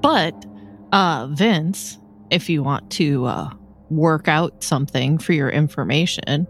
But, 0.00 0.46
uh, 0.92 1.28
Vince, 1.30 1.98
if 2.30 2.48
you 2.48 2.62
want 2.62 2.90
to 2.92 3.24
uh, 3.26 3.50
work 3.90 4.28
out 4.28 4.62
something 4.62 5.18
for 5.18 5.32
your 5.32 5.50
information, 5.50 6.46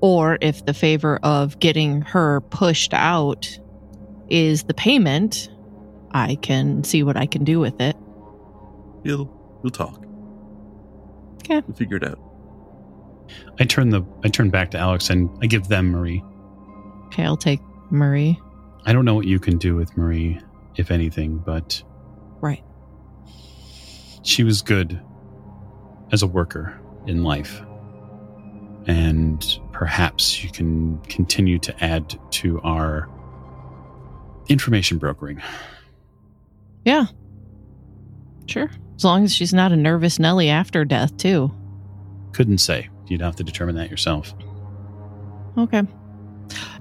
or 0.00 0.38
if 0.40 0.64
the 0.64 0.74
favor 0.74 1.18
of 1.22 1.58
getting 1.58 2.02
her 2.02 2.40
pushed 2.40 2.94
out 2.94 3.58
is 4.28 4.64
the 4.64 4.74
payment, 4.74 5.50
I 6.12 6.36
can 6.36 6.84
see 6.84 7.02
what 7.02 7.16
I 7.16 7.26
can 7.26 7.44
do 7.44 7.60
with 7.60 7.80
it. 7.80 7.96
We'll, 9.02 9.30
we'll 9.62 9.70
talk. 9.70 10.04
Okay. 11.36 11.62
We'll 11.66 11.76
figure 11.76 11.96
it 11.96 12.04
out. 12.04 12.18
I 13.58 13.64
turn 13.64 13.90
the 13.90 14.02
I 14.24 14.28
turn 14.28 14.50
back 14.50 14.70
to 14.72 14.78
Alex 14.78 15.10
and 15.10 15.30
I 15.42 15.46
give 15.46 15.68
them 15.68 15.90
Marie. 15.90 16.22
Okay, 17.06 17.24
I'll 17.24 17.36
take 17.36 17.60
Marie. 17.90 18.38
I 18.86 18.92
don't 18.92 19.04
know 19.04 19.14
what 19.14 19.26
you 19.26 19.38
can 19.38 19.56
do 19.58 19.74
with 19.76 19.96
Marie, 19.96 20.38
if 20.76 20.90
anything, 20.90 21.38
but 21.38 21.82
Right. 22.40 22.62
she 24.22 24.44
was 24.44 24.60
good 24.62 25.00
as 26.12 26.22
a 26.22 26.26
worker 26.26 26.78
in 27.06 27.22
life. 27.24 27.62
And 28.86 29.42
perhaps 29.72 30.44
you 30.44 30.50
can 30.50 30.98
continue 31.08 31.58
to 31.60 31.84
add 31.84 32.18
to 32.32 32.60
our 32.60 33.08
information 34.48 34.98
brokering. 34.98 35.40
Yeah. 36.84 37.06
Sure. 38.46 38.70
As 38.96 39.04
long 39.04 39.24
as 39.24 39.34
she's 39.34 39.54
not 39.54 39.72
a 39.72 39.76
nervous 39.76 40.18
Nelly 40.18 40.50
after 40.50 40.84
death, 40.84 41.16
too. 41.16 41.50
Couldn't 42.32 42.58
say. 42.58 42.90
You'd 43.08 43.20
have 43.20 43.36
to 43.36 43.44
determine 43.44 43.76
that 43.76 43.90
yourself. 43.90 44.34
Okay. 45.56 45.82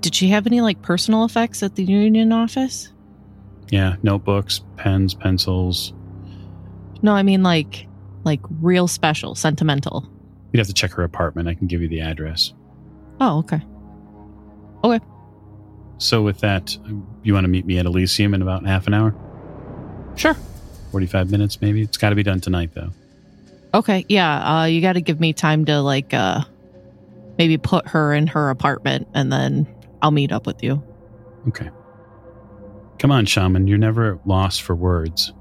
Did 0.01 0.15
she 0.15 0.29
have 0.29 0.47
any 0.47 0.61
like 0.61 0.81
personal 0.81 1.25
effects 1.25 1.63
at 1.63 1.75
the 1.75 1.83
union 1.83 2.31
office? 2.31 2.89
Yeah, 3.69 3.95
notebooks, 4.03 4.61
pens, 4.77 5.13
pencils. 5.13 5.93
No, 7.01 7.13
I 7.13 7.23
mean 7.23 7.43
like 7.43 7.87
like 8.23 8.41
real 8.61 8.87
special, 8.87 9.35
sentimental. 9.35 10.09
You'd 10.51 10.59
have 10.59 10.67
to 10.67 10.73
check 10.73 10.91
her 10.91 11.03
apartment. 11.03 11.47
I 11.47 11.55
can 11.55 11.67
give 11.67 11.81
you 11.81 11.87
the 11.87 12.01
address. 12.01 12.53
Oh, 13.19 13.39
okay. 13.39 13.61
Okay. 14.83 15.03
So, 15.97 16.21
with 16.21 16.39
that, 16.39 16.77
you 17.23 17.33
want 17.33 17.45
to 17.45 17.47
meet 17.47 17.65
me 17.65 17.77
at 17.77 17.85
Elysium 17.85 18.33
in 18.33 18.41
about 18.41 18.65
half 18.65 18.87
an 18.87 18.93
hour? 18.93 19.15
Sure. 20.15 20.35
45 20.91 21.31
minutes, 21.31 21.61
maybe? 21.61 21.81
It's 21.81 21.97
got 21.97 22.09
to 22.09 22.15
be 22.15 22.23
done 22.23 22.41
tonight, 22.41 22.71
though. 22.73 22.91
Okay. 23.73 24.05
Yeah. 24.07 24.61
Uh, 24.61 24.65
you 24.65 24.81
got 24.81 24.93
to 24.93 25.01
give 25.01 25.19
me 25.19 25.33
time 25.33 25.65
to 25.65 25.81
like 25.81 26.13
uh, 26.13 26.41
maybe 27.37 27.57
put 27.57 27.87
her 27.87 28.13
in 28.13 28.27
her 28.27 28.49
apartment, 28.49 29.07
and 29.13 29.31
then 29.31 29.67
I'll 30.01 30.11
meet 30.11 30.31
up 30.31 30.45
with 30.45 30.63
you. 30.63 30.83
Okay. 31.47 31.69
Come 32.99 33.11
on, 33.11 33.25
Shaman. 33.25 33.67
You're 33.67 33.77
never 33.77 34.19
lost 34.25 34.61
for 34.61 34.75
words. 34.75 35.33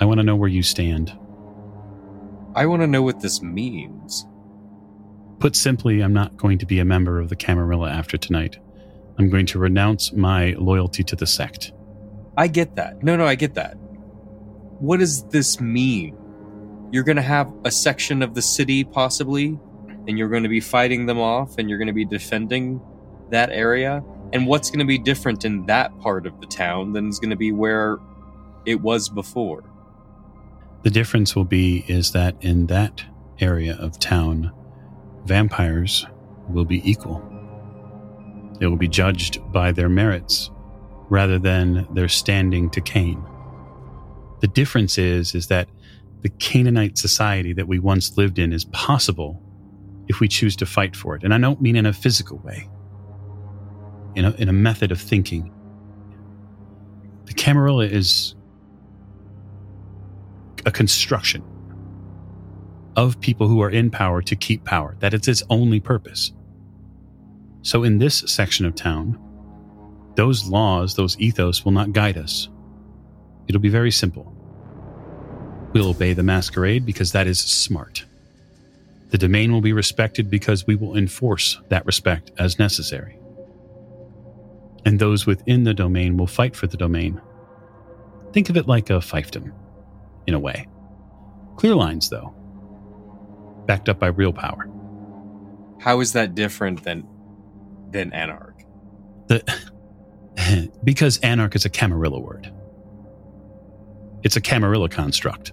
I 0.00 0.04
want 0.04 0.18
to 0.18 0.24
know 0.24 0.36
where 0.36 0.48
you 0.48 0.62
stand. 0.62 1.16
I 2.54 2.66
want 2.66 2.82
to 2.82 2.86
know 2.86 3.02
what 3.02 3.20
this 3.20 3.42
means. 3.42 4.26
Put 5.38 5.54
simply, 5.54 6.00
I'm 6.00 6.14
not 6.14 6.36
going 6.36 6.58
to 6.58 6.66
be 6.66 6.78
a 6.78 6.84
member 6.84 7.20
of 7.20 7.28
the 7.28 7.36
Camarilla 7.36 7.90
after 7.90 8.16
tonight. 8.16 8.58
I'm 9.18 9.28
going 9.28 9.46
to 9.46 9.58
renounce 9.58 10.12
my 10.12 10.54
loyalty 10.58 11.04
to 11.04 11.16
the 11.16 11.26
sect. 11.26 11.72
I 12.36 12.48
get 12.48 12.76
that. 12.76 13.02
No, 13.02 13.16
no, 13.16 13.26
I 13.26 13.34
get 13.34 13.54
that. 13.54 13.74
What 14.78 15.00
does 15.00 15.22
this 15.28 15.60
mean? 15.60 16.16
You're 16.92 17.04
going 17.04 17.16
to 17.16 17.22
have 17.22 17.52
a 17.64 17.70
section 17.70 18.22
of 18.22 18.34
the 18.34 18.42
city, 18.42 18.84
possibly, 18.84 19.58
and 20.06 20.18
you're 20.18 20.28
going 20.28 20.44
to 20.44 20.48
be 20.48 20.60
fighting 20.60 21.06
them 21.06 21.18
off, 21.18 21.58
and 21.58 21.68
you're 21.68 21.78
going 21.78 21.88
to 21.88 21.92
be 21.92 22.04
defending 22.04 22.80
that 23.30 23.50
area. 23.50 24.04
And 24.32 24.46
what's 24.46 24.70
going 24.70 24.80
to 24.80 24.86
be 24.86 24.98
different 24.98 25.44
in 25.44 25.66
that 25.66 25.96
part 25.98 26.26
of 26.26 26.40
the 26.40 26.46
town 26.46 26.92
than 26.92 27.08
is 27.08 27.18
going 27.18 27.30
to 27.30 27.36
be 27.36 27.52
where 27.52 27.98
it 28.64 28.80
was 28.80 29.08
before? 29.08 29.64
The 30.82 30.90
difference 30.90 31.34
will 31.34 31.44
be 31.44 31.84
is 31.88 32.12
that 32.12 32.36
in 32.40 32.66
that 32.66 33.04
area 33.40 33.76
of 33.76 33.98
town, 33.98 34.52
vampires 35.24 36.06
will 36.48 36.64
be 36.64 36.88
equal. 36.88 37.22
They 38.58 38.66
will 38.66 38.76
be 38.76 38.88
judged 38.88 39.40
by 39.52 39.72
their 39.72 39.88
merits 39.88 40.50
rather 41.08 41.38
than 41.38 41.86
their 41.92 42.08
standing 42.08 42.70
to 42.70 42.80
Cain. 42.80 43.24
The 44.40 44.48
difference 44.48 44.98
is 44.98 45.34
is 45.34 45.48
that 45.48 45.68
the 46.22 46.28
Cainite 46.28 46.98
society 46.98 47.52
that 47.52 47.68
we 47.68 47.78
once 47.78 48.16
lived 48.16 48.38
in 48.38 48.52
is 48.52 48.64
possible 48.66 49.42
if 50.08 50.20
we 50.20 50.28
choose 50.28 50.56
to 50.56 50.66
fight 50.66 50.96
for 50.96 51.14
it. 51.16 51.24
And 51.24 51.34
I 51.34 51.38
don't 51.38 51.60
mean 51.60 51.76
in 51.76 51.86
a 51.86 51.92
physical 51.92 52.38
way, 52.38 52.68
in 54.14 54.24
a, 54.24 54.30
in 54.32 54.48
a 54.48 54.52
method 54.52 54.92
of 54.92 55.00
thinking. 55.00 55.52
The 57.24 57.34
Camarilla 57.34 57.86
is 57.86 58.34
a 60.64 60.70
construction 60.70 61.42
of 62.96 63.20
people 63.20 63.46
who 63.46 63.60
are 63.60 63.70
in 63.70 63.90
power 63.90 64.22
to 64.22 64.36
keep 64.36 64.64
power. 64.64 64.96
That 65.00 65.14
is 65.14 65.28
its 65.28 65.42
only 65.50 65.80
purpose. 65.80 66.32
So 67.62 67.82
in 67.82 67.98
this 67.98 68.18
section 68.26 68.64
of 68.64 68.74
town, 68.74 69.18
those 70.14 70.46
laws, 70.46 70.94
those 70.94 71.18
ethos 71.18 71.64
will 71.64 71.72
not 71.72 71.92
guide 71.92 72.16
us. 72.16 72.48
It'll 73.48 73.60
be 73.60 73.68
very 73.68 73.90
simple. 73.90 74.35
We'll 75.76 75.90
obey 75.90 76.14
the 76.14 76.22
masquerade 76.22 76.86
because 76.86 77.12
that 77.12 77.26
is 77.26 77.38
smart. 77.38 78.06
The 79.10 79.18
domain 79.18 79.52
will 79.52 79.60
be 79.60 79.74
respected 79.74 80.30
because 80.30 80.66
we 80.66 80.74
will 80.74 80.96
enforce 80.96 81.60
that 81.68 81.84
respect 81.84 82.30
as 82.38 82.58
necessary. 82.58 83.18
And 84.86 84.98
those 84.98 85.26
within 85.26 85.64
the 85.64 85.74
domain 85.74 86.16
will 86.16 86.28
fight 86.28 86.56
for 86.56 86.66
the 86.66 86.78
domain. 86.78 87.20
Think 88.32 88.48
of 88.48 88.56
it 88.56 88.66
like 88.66 88.88
a 88.88 89.00
fiefdom, 89.00 89.52
in 90.26 90.32
a 90.32 90.38
way. 90.38 90.66
Clear 91.56 91.74
lines, 91.74 92.08
though, 92.08 92.34
backed 93.66 93.90
up 93.90 93.98
by 93.98 94.06
real 94.06 94.32
power. 94.32 94.70
How 95.78 96.00
is 96.00 96.14
that 96.14 96.34
different 96.34 96.84
than 96.84 97.06
than 97.90 98.14
anarch? 98.14 98.64
The, 99.26 100.70
because 100.84 101.18
anarch 101.18 101.54
is 101.54 101.66
a 101.66 101.70
Camarilla 101.70 102.18
word. 102.18 102.50
It's 104.22 104.36
a 104.36 104.40
Camarilla 104.40 104.88
construct. 104.88 105.52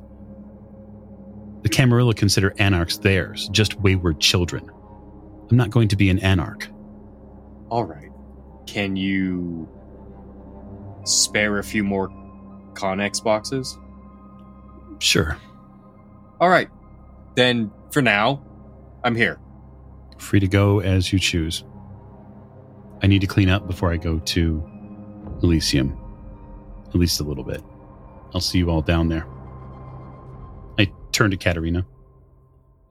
The 1.64 1.70
Camarilla 1.70 2.14
consider 2.14 2.54
anarchs 2.60 2.98
theirs, 2.98 3.50
just 3.52 3.80
wayward 3.80 4.20
children. 4.20 4.70
I'm 5.50 5.58
not 5.58 5.70
going 5.70 5.88
to 5.88 5.96
be 5.96 6.10
an 6.10 6.20
anarch. 6.20 6.70
All 7.70 7.86
right. 7.86 8.12
Can 8.68 8.96
you 8.96 9.68
spare 11.06 11.60
a 11.60 11.64
few 11.64 11.84
more 11.84 12.10
Connex 12.74 13.24
boxes? 13.24 13.78
Sure. 15.00 15.38
All 16.40 16.50
right. 16.50 16.70
Then 17.36 17.72
for 17.92 18.02
now, 18.02 18.44
I'm 19.04 19.16
here. 19.16 19.40
Free 20.18 20.40
to 20.40 20.48
go 20.48 20.80
as 20.80 21.12
you 21.12 21.20
choose. 21.20 21.64
I 23.02 23.08
need 23.08 23.22
to 23.22 23.28
clean 23.28 23.50
up 23.50 23.68
before 23.68 23.92
I 23.92 23.98
go 23.98 24.20
to 24.20 24.64
Elysium. 25.42 25.98
At 26.90 26.96
least 26.96 27.20
a 27.20 27.24
little 27.24 27.44
bit. 27.44 27.62
I'll 28.34 28.42
see 28.42 28.58
you 28.58 28.70
all 28.70 28.82
down 28.82 29.10
there. 29.10 29.26
Turn 31.14 31.32
to 31.32 31.38
Katerina. 31.38 31.86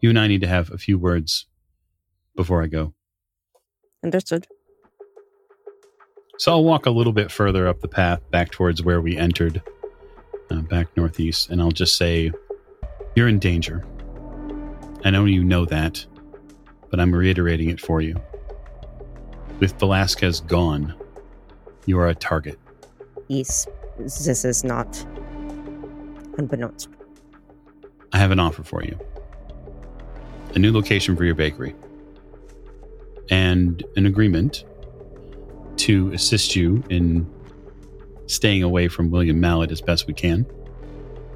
You 0.01 0.09
and 0.11 0.19
I 0.19 0.29
need 0.29 0.41
to 0.41 0.47
have 0.47 0.71
a 0.71 0.79
few 0.79 0.97
words 0.97 1.47
before 2.37 2.63
I 2.63 2.69
go. 2.69 2.95
Understood. 4.05 4.47
So 6.39 6.53
I'll 6.53 6.65
walk 6.65 6.87
a 6.87 6.91
little 6.91 7.13
bit 7.13 7.31
further 7.31 7.69
up 7.69 7.81
the 7.81 7.89
path 7.89 8.21
back 8.31 8.51
towards 8.51 8.83
where 8.83 9.01
we 9.01 9.17
entered, 9.17 9.61
uh, 10.51 10.61
back 10.63 10.89
northeast, 10.97 11.51
and 11.51 11.61
I'll 11.61 11.71
just 11.71 11.97
say, 11.97 12.33
You're 13.15 13.29
in 13.29 13.39
danger. 13.39 13.85
I 15.05 15.11
know 15.11 15.25
you 15.25 15.43
know 15.45 15.65
that, 15.67 16.05
but 16.91 17.01
I'm 17.01 17.15
reiterating 17.15 17.71
it 17.71 17.81
for 17.81 18.01
you. 18.01 18.21
With 19.59 19.79
Velasquez 19.79 20.41
gone, 20.41 20.95
you 21.87 21.99
are 21.99 22.09
a 22.09 22.15
target. 22.15 22.59
Yes, 23.29 23.67
this 23.99 24.45
is 24.45 24.65
not 24.65 25.05
unbeknownst. 26.39 26.89
I 28.13 28.19
have 28.19 28.31
an 28.31 28.41
offer 28.41 28.63
for 28.63 28.83
you 28.85 28.99
a 30.55 30.59
new 30.59 30.71
location 30.71 31.17
for 31.17 31.25
your 31.25 31.35
bakery, 31.35 31.75
and 33.31 33.83
an 33.97 34.07
agreement 34.07 34.65
to 35.77 36.13
assist 36.13 36.55
you 36.55 36.85
in 36.91 37.27
staying 38.27 38.63
away 38.63 38.89
from 38.89 39.11
William 39.11 39.41
Mallet 39.41 39.71
as 39.71 39.81
best 39.81 40.07
we 40.07 40.15
can 40.15 40.43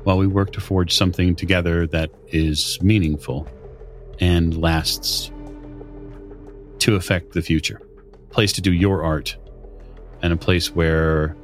while 0.05 0.19
we 0.19 0.27
work 0.27 0.53
to 0.53 0.61
forge 0.61 0.95
something 0.95 1.35
together 1.35 1.87
that 1.87 2.11
is 2.29 2.81
meaningful 2.83 3.49
and 4.21 4.57
lasts 4.61 5.31
to 6.79 6.95
affect 6.95 7.33
the 7.33 7.43
future. 7.43 7.81
A 8.13 8.35
Place 8.35 8.53
to 8.53 8.61
do 8.61 8.73
your 8.73 9.03
art 9.03 9.37
and 10.23 10.33
a 10.33 10.37
place 10.37 10.75
where 10.75 11.37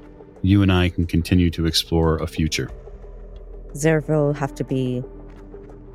you 0.43 0.63
and 0.63 0.71
I 0.71 0.91
can 0.91 1.07
continue 1.07 1.51
to 1.51 1.67
explore 1.67 2.19
a 2.19 2.27
future. 2.27 2.71
There 3.75 4.01
will 4.07 4.33
have 4.35 4.55
to 4.57 4.65
be 4.65 5.03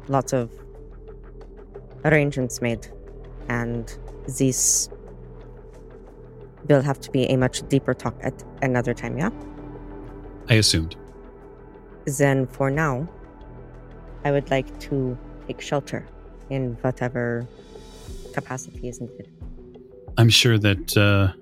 lots 0.10 0.34
of 0.34 0.52
arrangements 2.06 2.62
made, 2.62 2.88
and 3.50 3.98
this 4.38 4.90
will 6.68 6.82
have 6.82 7.00
to 7.02 7.12
be 7.12 7.26
a 7.26 7.38
much 7.38 7.68
deeper 7.70 7.94
talk 7.94 8.16
at 8.22 8.44
another 8.62 8.94
time, 8.94 9.18
yeah? 9.18 9.30
I 10.50 10.56
assumed. 10.56 10.96
Then 12.06 12.48
for 12.48 12.70
now, 12.70 13.08
I 14.24 14.32
would 14.32 14.50
like 14.50 14.80
to 14.82 15.18
take 15.48 15.62
shelter 15.62 16.06
in 16.50 16.78
whatever 16.82 17.48
capacity 18.34 18.88
is 18.88 19.02
needed. 19.02 19.30
I'm 20.18 20.30
sure 20.30 20.58
that 20.58 20.98
uh, 20.98 21.34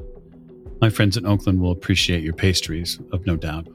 my 0.82 0.90
friends 0.90 1.18
in 1.18 1.26
Oakland 1.26 1.62
will 1.62 1.72
appreciate 1.72 2.24
your 2.24 2.34
pastries, 2.34 3.00
of 3.12 3.26
no 3.26 3.36
doubt. 3.36 3.68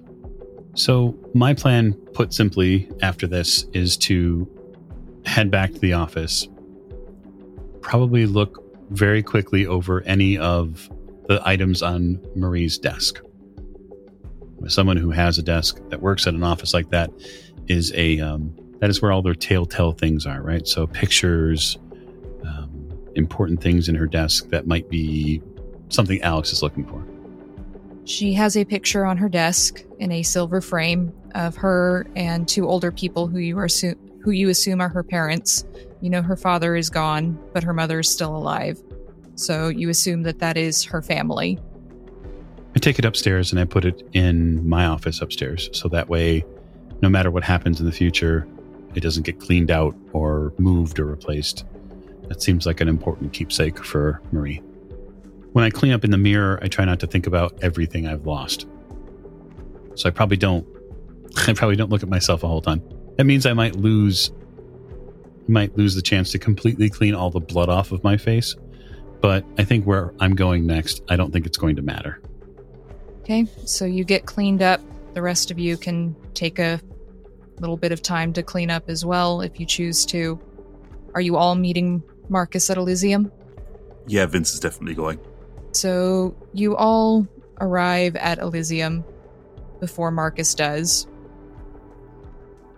So, 0.74 1.18
my 1.34 1.54
plan, 1.54 1.94
put 2.12 2.32
simply, 2.32 2.88
after 3.02 3.26
this, 3.26 3.66
is 3.72 3.96
to 3.98 4.48
head 5.24 5.50
back 5.50 5.72
to 5.72 5.78
the 5.78 5.92
office, 5.92 6.48
probably 7.80 8.26
look 8.26 8.64
very 8.90 9.22
quickly 9.22 9.66
over 9.66 10.02
any 10.02 10.36
of 10.38 10.90
the 11.28 11.40
items 11.44 11.82
on 11.82 12.20
Marie's 12.34 12.78
desk. 12.78 13.20
Someone 14.66 14.96
who 14.96 15.10
has 15.10 15.38
a 15.38 15.42
desk 15.42 15.80
that 15.88 16.02
works 16.02 16.26
at 16.26 16.34
an 16.34 16.42
office 16.42 16.74
like 16.74 16.90
that 16.90 17.10
is 17.68 17.92
a 17.94 18.20
um, 18.20 18.54
that 18.80 18.90
is 18.90 19.00
where 19.00 19.12
all 19.12 19.22
their 19.22 19.34
telltale 19.34 19.92
things 19.92 20.26
are, 20.26 20.42
right? 20.42 20.66
So 20.66 20.86
pictures, 20.86 21.78
um, 22.44 22.88
important 23.14 23.62
things 23.62 23.88
in 23.88 23.94
her 23.94 24.06
desk 24.06 24.48
that 24.48 24.66
might 24.66 24.88
be 24.88 25.40
something 25.88 26.20
Alex 26.22 26.52
is 26.52 26.62
looking 26.62 26.84
for. 26.86 27.04
She 28.04 28.32
has 28.34 28.56
a 28.56 28.64
picture 28.64 29.04
on 29.04 29.16
her 29.18 29.28
desk 29.28 29.84
in 29.98 30.10
a 30.10 30.22
silver 30.22 30.60
frame 30.60 31.12
of 31.34 31.56
her 31.56 32.06
and 32.16 32.48
two 32.48 32.66
older 32.66 32.90
people 32.90 33.28
who 33.28 33.38
you 33.38 33.58
are 33.58 33.66
assu- 33.66 33.96
who 34.22 34.30
you 34.30 34.48
assume 34.48 34.80
are 34.80 34.88
her 34.88 35.02
parents. 35.02 35.64
You 36.00 36.10
know 36.10 36.22
her 36.22 36.36
father 36.36 36.76
is 36.76 36.90
gone, 36.90 37.38
but 37.52 37.62
her 37.62 37.72
mother 37.72 38.00
is 38.00 38.08
still 38.08 38.36
alive. 38.36 38.82
So 39.34 39.68
you 39.68 39.88
assume 39.88 40.22
that 40.22 40.38
that 40.40 40.56
is 40.56 40.84
her 40.84 41.02
family. 41.02 41.58
I 42.74 42.78
take 42.78 42.98
it 42.98 43.04
upstairs 43.04 43.50
and 43.50 43.60
I 43.60 43.64
put 43.64 43.84
it 43.84 44.08
in 44.12 44.68
my 44.68 44.86
office 44.86 45.20
upstairs. 45.20 45.70
So 45.72 45.88
that 45.88 46.08
way, 46.08 46.44
no 47.02 47.08
matter 47.08 47.30
what 47.30 47.42
happens 47.42 47.80
in 47.80 47.86
the 47.86 47.92
future, 47.92 48.46
it 48.94 49.00
doesn't 49.00 49.24
get 49.24 49.40
cleaned 49.40 49.70
out 49.70 49.94
or 50.12 50.52
moved 50.58 50.98
or 50.98 51.06
replaced. 51.06 51.64
That 52.28 52.42
seems 52.42 52.66
like 52.66 52.80
an 52.80 52.88
important 52.88 53.32
keepsake 53.32 53.82
for 53.84 54.20
Marie. 54.30 54.58
When 55.52 55.64
I 55.64 55.70
clean 55.70 55.92
up 55.92 56.04
in 56.04 56.10
the 56.10 56.18
mirror, 56.18 56.60
I 56.62 56.68
try 56.68 56.84
not 56.84 57.00
to 57.00 57.06
think 57.06 57.26
about 57.26 57.58
everything 57.62 58.06
I've 58.06 58.26
lost. 58.26 58.66
So 59.96 60.08
I 60.08 60.12
probably 60.12 60.36
don't 60.36 60.66
I 61.48 61.52
probably 61.52 61.76
don't 61.76 61.90
look 61.90 62.02
at 62.02 62.08
myself 62.08 62.42
a 62.44 62.48
whole 62.48 62.60
ton. 62.60 62.82
That 63.16 63.24
means 63.24 63.46
I 63.46 63.52
might 63.52 63.76
lose 63.76 64.32
might 65.48 65.76
lose 65.76 65.94
the 65.94 66.02
chance 66.02 66.30
to 66.30 66.38
completely 66.38 66.88
clean 66.88 67.14
all 67.14 67.30
the 67.30 67.40
blood 67.40 67.68
off 67.68 67.92
of 67.92 68.04
my 68.04 68.16
face. 68.16 68.54
But 69.20 69.44
I 69.58 69.64
think 69.64 69.84
where 69.84 70.14
I'm 70.20 70.34
going 70.34 70.66
next, 70.66 71.02
I 71.08 71.16
don't 71.16 71.32
think 71.32 71.44
it's 71.44 71.58
going 71.58 71.76
to 71.76 71.82
matter. 71.82 72.22
Okay, 73.20 73.46
so 73.64 73.84
you 73.84 74.04
get 74.04 74.26
cleaned 74.26 74.62
up. 74.62 74.80
The 75.12 75.22
rest 75.22 75.50
of 75.50 75.58
you 75.58 75.76
can 75.76 76.14
take 76.34 76.58
a 76.58 76.80
little 77.58 77.76
bit 77.76 77.92
of 77.92 78.00
time 78.00 78.32
to 78.34 78.42
clean 78.42 78.70
up 78.70 78.88
as 78.88 79.04
well 79.04 79.40
if 79.40 79.60
you 79.60 79.66
choose 79.66 80.06
to. 80.06 80.40
Are 81.14 81.20
you 81.20 81.36
all 81.36 81.54
meeting 81.54 82.02
Marcus 82.28 82.70
at 82.70 82.76
Elysium? 82.76 83.30
Yeah, 84.06 84.26
Vince 84.26 84.54
is 84.54 84.60
definitely 84.60 84.94
going. 84.94 85.20
So 85.72 86.34
you 86.54 86.76
all 86.76 87.26
arrive 87.60 88.16
at 88.16 88.38
Elysium 88.38 89.04
before 89.80 90.10
Marcus 90.10 90.54
does. 90.54 91.06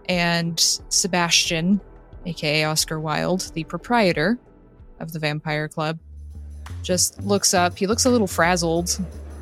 And 0.09 0.59
Sebastian, 0.89 1.81
aka 2.27 2.65
Oscar 2.65 3.01
Wilde, 3.01 3.51
the 3.55 3.65
proprietor 3.65 4.39
of 5.01 5.13
the 5.13 5.19
Vampire 5.19 5.69
Club, 5.69 5.99
just 6.83 7.23
looks 7.23 7.55
up. 7.55 7.79
He 7.79 7.87
looks 7.87 8.05
a 8.05 8.11
little 8.11 8.27
frazzled, 8.27 8.91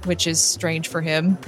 which 0.04 0.26
is 0.26 0.40
strange 0.40 0.88
for 0.88 1.00
him. 1.00 1.38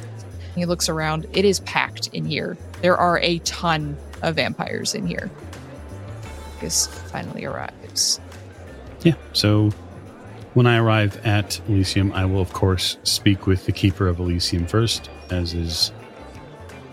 He 0.55 0.67
looks 0.67 0.89
around. 0.89 1.27
It 1.33 1.45
is 1.45 1.61
packed 1.61 2.09
in 2.09 2.25
here. 2.25 2.57
There 2.83 2.97
are 2.97 3.19
a 3.19 3.39
ton 3.41 3.97
of 4.23 4.37
vampires 4.37 4.95
in 4.95 5.07
here. 5.07 5.31
Marcus 6.63 6.87
finally 7.11 7.45
arrives. 7.45 8.21
Yeah, 9.03 9.15
so 9.33 9.71
when 10.55 10.69
I 10.69 10.79
arrive 10.79 11.21
at 11.27 11.61
Elysium, 11.67 12.13
I 12.13 12.25
will, 12.25 12.41
of 12.41 12.53
course, 12.53 12.99
speak 13.03 13.49
with 13.49 13.67
the 13.67 13.73
Keeper 13.73 14.07
of 14.07 14.21
Elysium 14.21 14.67
first, 14.67 15.11
as 15.31 15.55
is 15.55 15.91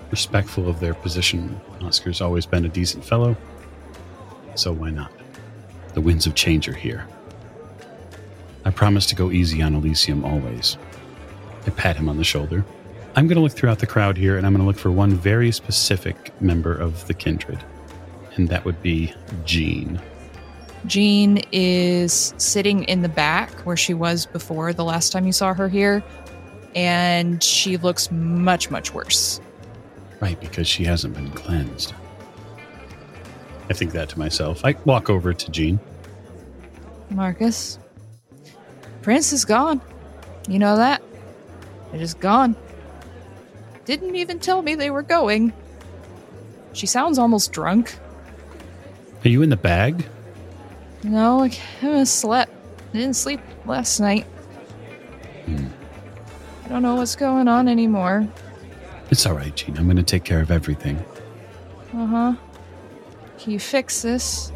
respectful 0.10 0.68
of 0.68 0.80
their 0.80 0.96
position. 0.96 1.62
Oscar's 1.82 2.22
always 2.22 2.46
been 2.46 2.66
a 2.66 2.70
decent 2.70 3.04
fellow, 3.04 3.36
so 4.56 4.74
why 4.74 4.90
not? 4.90 5.12
The 5.94 6.02
winds 6.02 6.28
of 6.28 6.36
change 6.36 6.68
are 6.68 6.74
here. 6.74 7.08
I 8.66 8.72
promise 8.72 9.06
to 9.08 9.16
go 9.16 9.32
easy 9.32 9.62
on 9.62 9.74
Elysium 9.74 10.24
always. 10.24 10.78
I 11.66 11.72
pat 11.72 11.96
him 11.96 12.10
on 12.10 12.18
the 12.18 12.24
shoulder. 12.24 12.66
I'm 13.16 13.28
going 13.28 13.36
to 13.36 13.42
look 13.42 13.54
throughout 13.54 13.80
the 13.80 13.88
crowd 13.88 14.18
here, 14.18 14.38
and 14.38 14.46
I'm 14.46 14.54
going 14.54 14.62
to 14.64 14.68
look 14.68 14.78
for 14.78 14.92
one 14.92 15.12
very 15.12 15.52
specific 15.52 16.40
member 16.42 16.74
of 16.74 17.08
the 17.08 17.14
kindred, 17.14 17.64
and 18.36 18.48
that 18.50 18.66
would 18.66 18.82
be 18.82 19.14
Jean. 19.46 20.00
Jean 20.86 21.42
is 21.52 22.34
sitting 22.38 22.84
in 22.86 23.02
the 23.02 23.10
back 23.10 23.52
where 23.66 23.76
she 23.76 23.94
was 23.94 24.26
before 24.26 24.72
the 24.72 24.86
last 24.86 25.12
time 25.12 25.26
you 25.26 25.34
saw 25.34 25.54
her 25.54 25.68
here, 25.68 26.04
and 26.76 27.44
she 27.44 27.78
looks 27.78 28.12
much, 28.12 28.70
much 28.70 28.94
worse. 28.94 29.42
Right, 30.20 30.40
because 30.40 30.68
she 30.68 30.84
hasn't 30.84 31.14
been 31.14 31.32
cleansed. 31.32 31.94
I 33.70 33.74
think 33.74 33.92
that 33.94 34.10
to 34.10 34.20
myself. 34.20 34.66
I 34.66 34.76
walk 34.86 35.10
over 35.10 35.34
to 35.34 35.52
Jean. 35.52 35.80
Marcus, 37.10 37.80
Prince 39.02 39.32
is 39.32 39.46
gone. 39.46 39.82
You 40.48 40.60
know 40.60 40.76
that? 40.76 41.02
They're 41.92 42.00
just 42.00 42.20
gone. 42.20 42.56
Didn't 43.86 44.16
even 44.16 44.40
tell 44.40 44.62
me 44.62 44.76
they 44.76 44.92
were 44.92 45.02
going. 45.02 45.54
She 46.74 46.86
sounds 46.86 47.18
almost 47.18 47.52
drunk. 47.52 47.98
Are 49.24 49.30
you 49.30 49.42
in 49.42 49.50
the 49.50 49.58
bag? 49.58 50.06
No, 51.04 51.42
I 51.42 51.48
haven't 51.48 52.06
slept. 52.08 52.52
I 52.94 52.98
didn't 52.98 53.16
sleep 53.16 53.40
last 53.66 54.00
night. 54.00 54.26
Hmm. 55.46 55.68
I 56.66 56.68
don't 56.68 56.82
know 56.82 56.96
what's 56.96 57.16
going 57.16 57.48
on 57.48 57.68
anymore. 57.68 58.28
It's 59.12 59.26
all 59.26 59.34
right, 59.34 59.56
Jean. 59.56 59.78
I'm 59.78 59.86
going 59.86 59.98
to 59.98 60.04
take 60.04 60.24
care 60.24 60.42
of 60.42 60.52
everything. 60.52 61.04
Uh 61.94 62.06
huh. 62.06 62.34
Can 63.40 63.52
you 63.52 63.60
fix 63.60 64.02
this? 64.02 64.52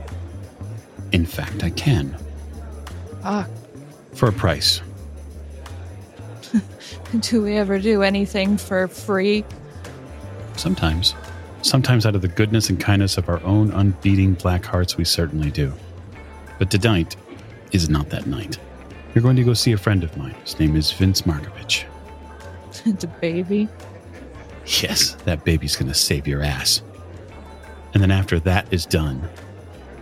In 1.12 1.26
fact, 1.26 1.64
I 1.64 1.70
can. 1.72 2.16
Ah, 3.24 3.48
For 4.14 4.28
a 4.28 4.34
price. 4.34 4.82
do 7.22 7.42
we 7.42 7.58
ever 7.58 7.80
do 7.80 8.04
anything 8.04 8.58
for 8.58 8.88
free? 8.88 9.44
Sometimes. 10.56 11.16
Sometimes 11.62 12.06
out 12.06 12.14
of 12.14 12.22
the 12.22 12.28
goodness 12.28 12.70
and 12.70 12.80
kindness 12.80 13.18
of 13.18 13.30
our 13.30 13.42
own 13.44 13.72
unbeating 13.72 14.34
black 14.36 14.66
hearts, 14.66 14.98
we 14.98 15.06
certainly 15.06 15.50
do. 15.50 15.72
But 16.60 16.70
tonight 16.70 17.16
is 17.72 17.90
not 17.90 18.10
that 18.10 18.28
night. 18.28 18.60
You're 19.16 19.22
going 19.24 19.36
to 19.38 19.44
go 19.44 19.54
see 19.54 19.72
a 19.72 19.78
friend 19.78 20.04
of 20.04 20.16
mine. 20.18 20.36
His 20.44 20.60
name 20.60 20.76
is 20.76 20.92
Vince 20.92 21.22
Markovich. 21.24 21.86
the 23.00 23.08
baby? 23.22 23.70
Yes, 24.66 25.14
that 25.26 25.44
baby's 25.44 25.76
going 25.76 25.92
to 25.92 25.98
save 25.98 26.28
your 26.28 26.42
ass. 26.42 26.82
And 27.94 28.02
then 28.02 28.12
after 28.12 28.40
that 28.42 28.72
is 28.72 28.86
done, 28.86 29.28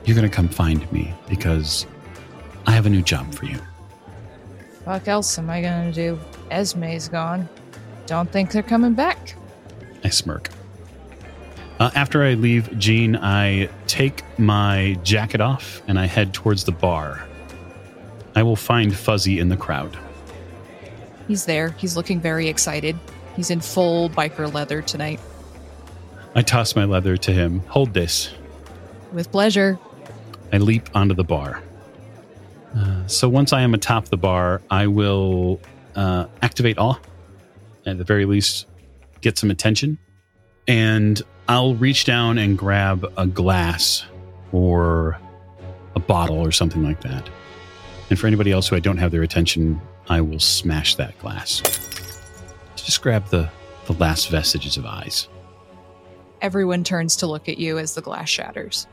you're 0.05 0.15
going 0.15 0.29
to 0.29 0.35
come 0.35 0.47
find 0.47 0.89
me 0.91 1.13
because 1.29 1.85
I 2.65 2.71
have 2.71 2.85
a 2.85 2.89
new 2.89 3.01
job 3.01 3.33
for 3.33 3.45
you. 3.45 3.59
Fuck 4.85 5.07
else 5.07 5.37
am 5.37 5.49
I 5.49 5.61
gonna 5.61 5.91
do? 5.91 6.19
Esme's 6.49 7.07
gone. 7.07 7.47
Don't 8.07 8.29
think 8.31 8.51
they're 8.51 8.63
coming 8.63 8.93
back. 8.93 9.35
I 10.03 10.09
smirk. 10.09 10.49
Uh, 11.79 11.91
after 11.95 12.23
I 12.23 12.33
leave 12.33 12.77
Jean, 12.77 13.15
I 13.15 13.69
take 13.87 14.23
my 14.39 14.97
jacket 15.03 15.41
off 15.41 15.81
and 15.87 15.99
I 15.99 16.05
head 16.05 16.33
towards 16.33 16.63
the 16.63 16.71
bar. 16.71 17.25
I 18.35 18.43
will 18.43 18.55
find 18.55 18.95
Fuzzy 18.95 19.39
in 19.39 19.49
the 19.49 19.57
crowd. 19.57 19.97
He's 21.27 21.45
there. 21.45 21.69
He's 21.77 21.95
looking 21.95 22.19
very 22.19 22.47
excited. 22.47 22.97
He's 23.35 23.49
in 23.49 23.61
full 23.61 24.09
biker 24.09 24.51
leather 24.51 24.81
tonight. 24.81 25.19
I 26.35 26.41
toss 26.41 26.75
my 26.75 26.85
leather 26.85 27.17
to 27.17 27.31
him. 27.31 27.59
Hold 27.67 27.93
this. 27.93 28.31
With 29.11 29.31
pleasure. 29.31 29.77
I 30.53 30.57
leap 30.57 30.89
onto 30.95 31.13
the 31.13 31.23
bar. 31.23 31.61
Uh, 32.75 33.05
so 33.07 33.27
once 33.27 33.51
I 33.51 33.61
am 33.61 33.73
atop 33.73 34.05
the 34.05 34.17
bar, 34.17 34.61
I 34.69 34.87
will 34.87 35.59
uh, 35.95 36.27
activate 36.41 36.77
awe. 36.77 36.99
At 37.85 37.97
the 37.97 38.03
very 38.03 38.25
least, 38.25 38.67
get 39.21 39.37
some 39.37 39.51
attention. 39.51 39.97
And 40.67 41.21
I'll 41.47 41.75
reach 41.75 42.05
down 42.05 42.37
and 42.37 42.57
grab 42.57 43.11
a 43.17 43.27
glass 43.27 44.05
or 44.51 45.19
a 45.95 45.99
bottle 45.99 46.37
or 46.37 46.51
something 46.51 46.83
like 46.83 47.01
that. 47.01 47.29
And 48.09 48.19
for 48.19 48.27
anybody 48.27 48.51
else 48.51 48.67
who 48.67 48.75
I 48.75 48.79
don't 48.79 48.97
have 48.97 49.11
their 49.11 49.23
attention, 49.23 49.81
I 50.07 50.21
will 50.21 50.39
smash 50.39 50.95
that 50.95 51.17
glass. 51.19 51.61
Just 52.83 53.01
grab 53.01 53.27
the, 53.27 53.49
the 53.85 53.93
last 53.93 54.29
vestiges 54.29 54.77
of 54.77 54.85
eyes. 54.85 55.27
Everyone 56.41 56.83
turns 56.83 57.15
to 57.17 57.27
look 57.27 57.47
at 57.47 57.57
you 57.57 57.77
as 57.77 57.93
the 57.93 58.01
glass 58.01 58.27
shatters. 58.27 58.87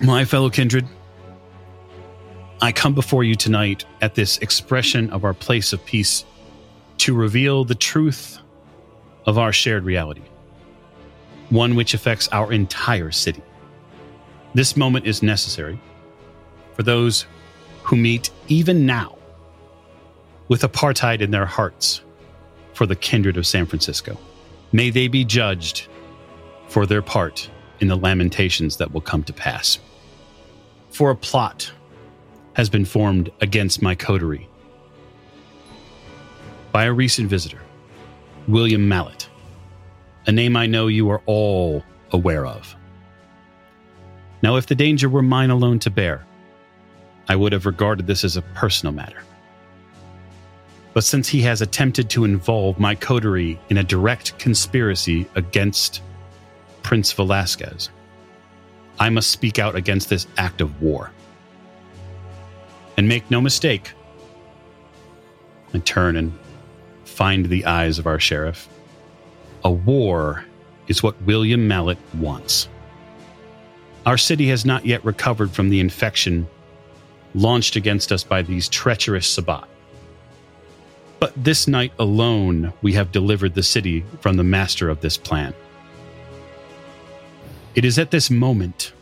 My 0.00 0.24
fellow 0.24 0.50
kindred, 0.50 0.86
I 2.60 2.72
come 2.72 2.94
before 2.94 3.22
you 3.22 3.34
tonight 3.34 3.84
at 4.00 4.14
this 4.14 4.38
expression 4.38 5.10
of 5.10 5.24
our 5.24 5.34
place 5.34 5.72
of 5.72 5.84
peace 5.84 6.24
to 6.98 7.14
reveal 7.14 7.64
the 7.64 7.74
truth 7.74 8.38
of 9.26 9.38
our 9.38 9.52
shared 9.52 9.84
reality, 9.84 10.22
one 11.50 11.76
which 11.76 11.94
affects 11.94 12.28
our 12.28 12.52
entire 12.52 13.10
city. 13.10 13.42
This 14.54 14.76
moment 14.76 15.06
is 15.06 15.22
necessary 15.22 15.80
for 16.74 16.82
those 16.82 17.26
who 17.82 17.96
meet 17.96 18.30
even 18.48 18.86
now 18.86 19.16
with 20.48 20.62
apartheid 20.62 21.20
in 21.20 21.30
their 21.30 21.46
hearts 21.46 22.00
for 22.76 22.84
the 22.84 22.94
kindred 22.94 23.38
of 23.38 23.46
San 23.46 23.64
Francisco. 23.64 24.18
May 24.70 24.90
they 24.90 25.08
be 25.08 25.24
judged 25.24 25.88
for 26.68 26.84
their 26.84 27.00
part 27.00 27.48
in 27.80 27.88
the 27.88 27.96
lamentations 27.96 28.76
that 28.76 28.92
will 28.92 29.00
come 29.00 29.24
to 29.24 29.32
pass. 29.32 29.78
For 30.90 31.10
a 31.10 31.16
plot 31.16 31.72
has 32.52 32.68
been 32.68 32.84
formed 32.84 33.30
against 33.40 33.80
my 33.80 33.94
coterie 33.94 34.46
by 36.70 36.84
a 36.84 36.92
recent 36.92 37.30
visitor, 37.30 37.62
William 38.46 38.86
Mallet, 38.86 39.26
a 40.26 40.32
name 40.32 40.54
I 40.54 40.66
know 40.66 40.86
you 40.86 41.08
are 41.08 41.22
all 41.24 41.82
aware 42.10 42.44
of. 42.44 42.76
Now, 44.42 44.56
if 44.56 44.66
the 44.66 44.74
danger 44.74 45.08
were 45.08 45.22
mine 45.22 45.48
alone 45.48 45.78
to 45.78 45.90
bear, 45.90 46.26
I 47.26 47.36
would 47.36 47.52
have 47.52 47.64
regarded 47.64 48.06
this 48.06 48.22
as 48.22 48.36
a 48.36 48.42
personal 48.42 48.92
matter. 48.92 49.22
But 50.96 51.04
since 51.04 51.28
he 51.28 51.42
has 51.42 51.60
attempted 51.60 52.08
to 52.08 52.24
involve 52.24 52.80
my 52.80 52.94
coterie 52.94 53.60
in 53.68 53.76
a 53.76 53.84
direct 53.84 54.38
conspiracy 54.38 55.28
against 55.34 56.00
Prince 56.82 57.12
Velasquez, 57.12 57.90
I 58.98 59.10
must 59.10 59.30
speak 59.30 59.58
out 59.58 59.74
against 59.74 60.08
this 60.08 60.26
act 60.38 60.62
of 60.62 60.80
war. 60.80 61.10
And 62.96 63.06
make 63.06 63.30
no 63.30 63.42
mistake, 63.42 63.92
I 65.74 65.80
turn 65.80 66.16
and 66.16 66.32
find 67.04 67.44
the 67.44 67.66
eyes 67.66 67.98
of 67.98 68.06
our 68.06 68.18
sheriff. 68.18 68.66
A 69.64 69.70
war 69.70 70.46
is 70.88 71.02
what 71.02 71.20
William 71.24 71.68
Mallet 71.68 71.98
wants. 72.14 72.70
Our 74.06 74.16
city 74.16 74.48
has 74.48 74.64
not 74.64 74.86
yet 74.86 75.04
recovered 75.04 75.50
from 75.50 75.68
the 75.68 75.80
infection 75.80 76.48
launched 77.34 77.76
against 77.76 78.12
us 78.12 78.24
by 78.24 78.40
these 78.40 78.66
treacherous 78.70 79.26
Sabbat. 79.26 79.68
But 81.26 81.42
this 81.42 81.66
night 81.66 81.92
alone, 81.98 82.72
we 82.82 82.92
have 82.92 83.10
delivered 83.10 83.54
the 83.54 83.62
city 83.64 84.04
from 84.20 84.36
the 84.36 84.44
master 84.44 84.88
of 84.88 85.00
this 85.00 85.16
plan. 85.16 85.54
It 87.74 87.84
is 87.84 87.98
at 87.98 88.12
this 88.12 88.30
moment, 88.30 88.92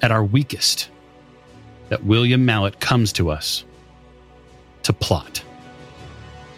at 0.00 0.10
our 0.10 0.24
weakest, 0.24 0.88
that 1.90 2.04
William 2.04 2.46
Mallet 2.46 2.80
comes 2.80 3.12
to 3.12 3.28
us 3.28 3.66
to 4.84 4.94
plot 4.94 5.44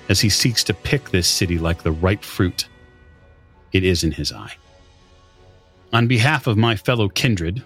as 0.09 0.21
he 0.21 0.29
seeks 0.29 0.63
to 0.63 0.73
pick 0.73 1.11
this 1.11 1.27
city 1.27 1.59
like 1.59 1.83
the 1.83 1.91
ripe 1.91 2.23
fruit 2.23 2.69
it 3.73 3.83
is 3.83 4.05
in 4.05 4.13
his 4.13 4.31
eye. 4.31 4.55
On 5.93 6.07
behalf 6.07 6.47
of 6.47 6.57
my 6.57 6.77
fellow 6.77 7.09
kindred, 7.09 7.65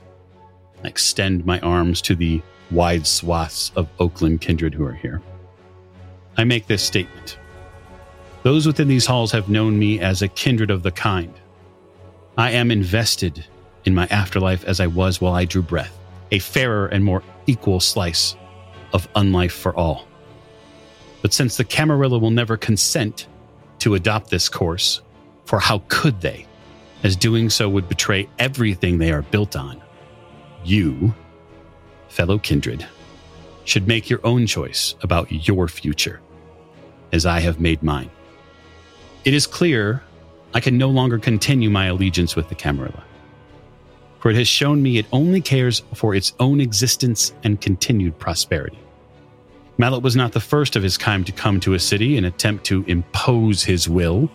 I 0.82 0.88
extend 0.88 1.44
my 1.44 1.60
arms 1.60 2.00
to 2.00 2.14
the 2.14 2.40
wide 2.70 3.06
swaths 3.06 3.72
of 3.76 3.90
Oakland 4.00 4.40
kindred 4.40 4.72
who 4.72 4.86
are 4.86 4.94
here. 4.94 5.20
I 6.36 6.44
make 6.44 6.66
this 6.66 6.82
statement. 6.82 7.38
Those 8.42 8.66
within 8.66 8.88
these 8.88 9.06
halls 9.06 9.32
have 9.32 9.48
known 9.48 9.78
me 9.78 10.00
as 10.00 10.22
a 10.22 10.28
kindred 10.28 10.70
of 10.70 10.82
the 10.82 10.92
kind. 10.92 11.32
I 12.38 12.52
am 12.52 12.70
invested 12.70 13.44
in 13.84 13.94
my 13.94 14.06
afterlife 14.10 14.64
as 14.64 14.78
I 14.78 14.86
was 14.86 15.20
while 15.20 15.34
I 15.34 15.44
drew 15.44 15.62
breath, 15.62 15.96
a 16.30 16.38
fairer 16.38 16.86
and 16.86 17.04
more 17.04 17.22
equal 17.46 17.80
slice 17.80 18.36
of 18.92 19.12
unlife 19.14 19.52
for 19.52 19.74
all. 19.76 20.06
But 21.22 21.32
since 21.32 21.56
the 21.56 21.64
Camarilla 21.64 22.18
will 22.18 22.30
never 22.30 22.56
consent 22.56 23.26
to 23.80 23.94
adopt 23.94 24.30
this 24.30 24.48
course, 24.48 25.00
for 25.44 25.58
how 25.58 25.82
could 25.88 26.20
they, 26.20 26.46
as 27.02 27.16
doing 27.16 27.50
so 27.50 27.68
would 27.68 27.88
betray 27.88 28.28
everything 28.38 28.98
they 28.98 29.12
are 29.12 29.22
built 29.22 29.56
on, 29.56 29.80
you 30.64 31.14
fellow 32.08 32.38
kindred, 32.38 32.86
should 33.64 33.88
make 33.88 34.08
your 34.08 34.20
own 34.24 34.46
choice 34.46 34.94
about 35.02 35.30
your 35.48 35.68
future, 35.68 36.20
as 37.16 37.26
I 37.26 37.40
have 37.40 37.60
made 37.60 37.82
mine. 37.82 38.10
It 39.24 39.34
is 39.34 39.46
clear 39.46 40.02
I 40.54 40.60
can 40.60 40.78
no 40.78 40.88
longer 40.88 41.18
continue 41.18 41.68
my 41.68 41.86
allegiance 41.86 42.36
with 42.36 42.48
the 42.48 42.54
Camarilla, 42.54 43.02
for 44.20 44.30
it 44.30 44.36
has 44.36 44.46
shown 44.46 44.82
me 44.82 44.98
it 44.98 45.06
only 45.12 45.40
cares 45.40 45.82
for 45.94 46.14
its 46.14 46.32
own 46.38 46.60
existence 46.60 47.32
and 47.42 47.60
continued 47.60 48.18
prosperity. 48.18 48.78
Mallet 49.78 50.02
was 50.02 50.16
not 50.16 50.32
the 50.32 50.40
first 50.40 50.76
of 50.76 50.82
his 50.82 50.96
kind 50.96 51.26
to 51.26 51.32
come 51.32 51.58
to 51.60 51.74
a 51.74 51.78
city 51.78 52.16
and 52.16 52.24
attempt 52.24 52.64
to 52.66 52.84
impose 52.86 53.64
his 53.64 53.88
will 53.88 54.30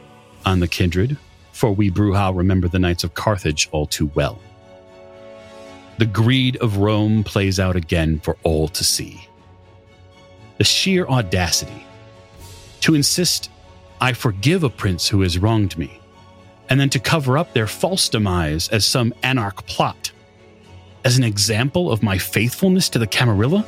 on 0.45 0.59
the 0.59 0.67
kindred, 0.67 1.17
for 1.53 1.71
we 1.71 1.89
Brujah 1.89 2.35
remember 2.35 2.67
the 2.67 2.79
Knights 2.79 3.03
of 3.03 3.13
Carthage 3.13 3.69
all 3.71 3.85
too 3.85 4.11
well. 4.13 4.39
The 5.97 6.05
greed 6.05 6.57
of 6.57 6.77
Rome 6.77 7.23
plays 7.23 7.59
out 7.59 7.75
again 7.75 8.19
for 8.19 8.37
all 8.43 8.67
to 8.69 8.83
see. 8.83 9.27
The 10.57 10.63
sheer 10.63 11.07
audacity 11.07 11.85
to 12.81 12.95
insist 12.95 13.49
I 13.99 14.13
forgive 14.13 14.63
a 14.63 14.69
prince 14.69 15.07
who 15.07 15.21
has 15.21 15.37
wronged 15.37 15.77
me, 15.77 15.99
and 16.69 16.79
then 16.79 16.89
to 16.89 16.99
cover 16.99 17.37
up 17.37 17.53
their 17.53 17.67
false 17.67 18.09
demise 18.09 18.67
as 18.69 18.83
some 18.83 19.13
anarch 19.23 19.65
plot. 19.67 20.11
As 21.05 21.17
an 21.17 21.23
example 21.23 21.91
of 21.91 22.03
my 22.03 22.17
faithfulness 22.17 22.89
to 22.89 22.99
the 22.99 23.07
Camarilla, 23.07 23.65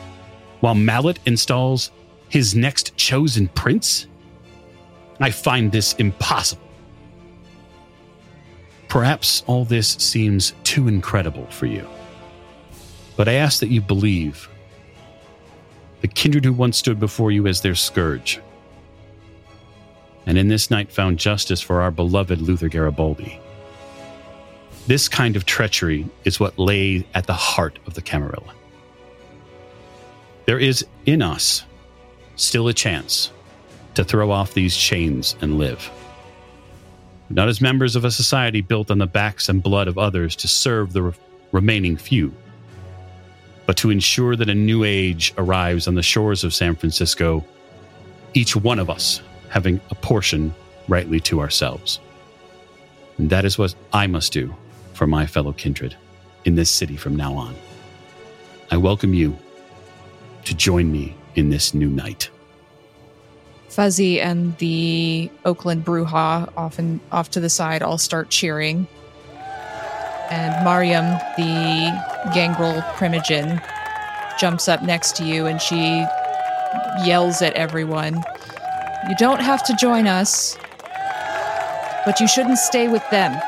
while 0.60 0.76
Mallet 0.76 1.20
installs 1.26 1.92
his 2.30 2.56
next 2.56 2.98
chosen 2.98 3.48
prince? 3.50 4.08
I 5.20 5.30
find 5.30 5.72
this 5.72 5.94
impossible. 5.94 6.64
Perhaps 8.88 9.44
all 9.46 9.66
this 9.66 9.90
seems 9.90 10.54
too 10.64 10.88
incredible 10.88 11.46
for 11.48 11.68
you. 11.68 11.88
But 13.16 13.28
I 13.28 13.34
ask 13.34 13.60
that 13.60 13.70
you 13.70 13.82
believe 13.82 14.50
the 16.02 16.08
kindred 16.08 16.46
who 16.46 16.54
once 16.54 16.78
stood 16.78 17.00
before 17.00 17.32
you 17.32 17.46
as 17.46 17.62
their 17.62 17.76
scourge, 17.76 18.40
and 20.26 20.38
in 20.38 20.48
this 20.48 20.72
night 20.72 20.92
found 20.92 21.20
justice 21.20 21.62
for 21.62 21.82
our 21.82 21.92
beloved 21.92 22.42
Luther 22.42 22.70
Garibaldi. 22.70 23.40
This 24.88 25.08
kind 25.08 25.36
of 25.36 25.46
treachery 25.46 26.06
is 26.26 26.40
what 26.40 26.58
lay 26.60 27.06
at 27.14 27.26
the 27.26 27.34
heart 27.34 27.80
of 27.86 27.94
the 27.94 28.02
Camarilla. 28.02 28.54
There 30.46 30.60
is 30.60 30.86
in 31.06 31.22
us 31.22 31.64
still 32.36 32.68
a 32.68 32.74
chance 32.74 33.32
to 33.96 34.04
throw 34.04 34.32
off 34.32 34.54
these 34.54 34.76
chains 34.76 35.36
and 35.42 35.58
live. 35.58 35.90
Not 37.30 37.48
as 37.48 37.62
members 37.62 37.96
of 37.96 38.04
a 38.04 38.12
society 38.12 38.62
built 38.62 38.92
on 38.92 38.98
the 38.98 39.08
backs 39.08 39.48
and 39.48 39.64
blood 39.64 39.88
of 39.88 39.98
others 39.98 40.36
to 40.38 40.48
serve 40.48 40.92
the 40.92 41.04
re- 41.04 41.14
remaining 41.52 41.96
few, 41.96 42.34
but 43.66 43.78
to 43.78 43.90
ensure 43.90 44.36
that 44.36 44.50
a 44.50 44.56
new 44.56 44.84
age 44.84 45.34
arrives 45.38 45.88
on 45.88 45.96
the 45.96 46.04
shores 46.04 46.44
of 46.44 46.54
San 46.54 46.76
Francisco, 46.76 47.46
each 48.34 48.56
one 48.56 48.80
of 48.80 48.90
us 48.90 49.22
having 49.54 49.80
a 49.92 49.96
portion 49.96 50.52
rightly 50.88 51.20
to 51.20 51.40
ourselves. 51.40 52.00
And 53.20 53.30
that 53.30 53.46
is 53.46 53.56
what 53.56 53.76
I 53.94 54.08
must 54.08 54.34
do 54.34 54.52
for 54.94 55.06
my 55.06 55.28
fellow 55.28 55.54
kindred 55.54 55.96
in 56.44 56.56
this 56.56 56.72
city 56.72 56.98
from 56.98 57.16
now 57.16 57.36
on. 57.36 57.56
I 58.72 58.78
welcome 58.78 59.14
you 59.14 59.38
to 60.46 60.56
join 60.56 60.92
me 60.92 61.16
in 61.36 61.52
this 61.52 61.76
new 61.76 61.88
night. 61.88 62.32
Fuzzy 63.70 64.20
and 64.20 64.58
the 64.58 65.30
Oakland 65.46 65.86
Brujah 65.86 66.52
often 66.58 67.00
off 67.12 67.30
to 67.32 67.40
the 67.40 67.50
side 67.50 67.84
all 67.84 68.00
start 68.00 68.30
cheering. 68.30 68.88
And 70.32 70.66
Mariam, 70.66 71.06
the 71.38 72.32
Gangrel 72.34 72.82
Primogen, 72.96 73.64
jumps 74.40 74.68
up 74.68 74.82
next 74.82 75.16
to 75.18 75.24
you 75.24 75.46
and 75.46 75.62
she 75.62 76.04
yells 77.06 77.44
at 77.44 77.54
everyone. 77.54 78.24
You 79.10 79.16
don't 79.18 79.42
have 79.42 79.64
to 79.66 79.76
join 79.76 80.08
us, 80.08 80.58
but 82.06 82.20
you 82.20 82.28
shouldn't 82.28 82.58
stay 82.58 82.88
with 82.88 83.08
them. 83.10 83.40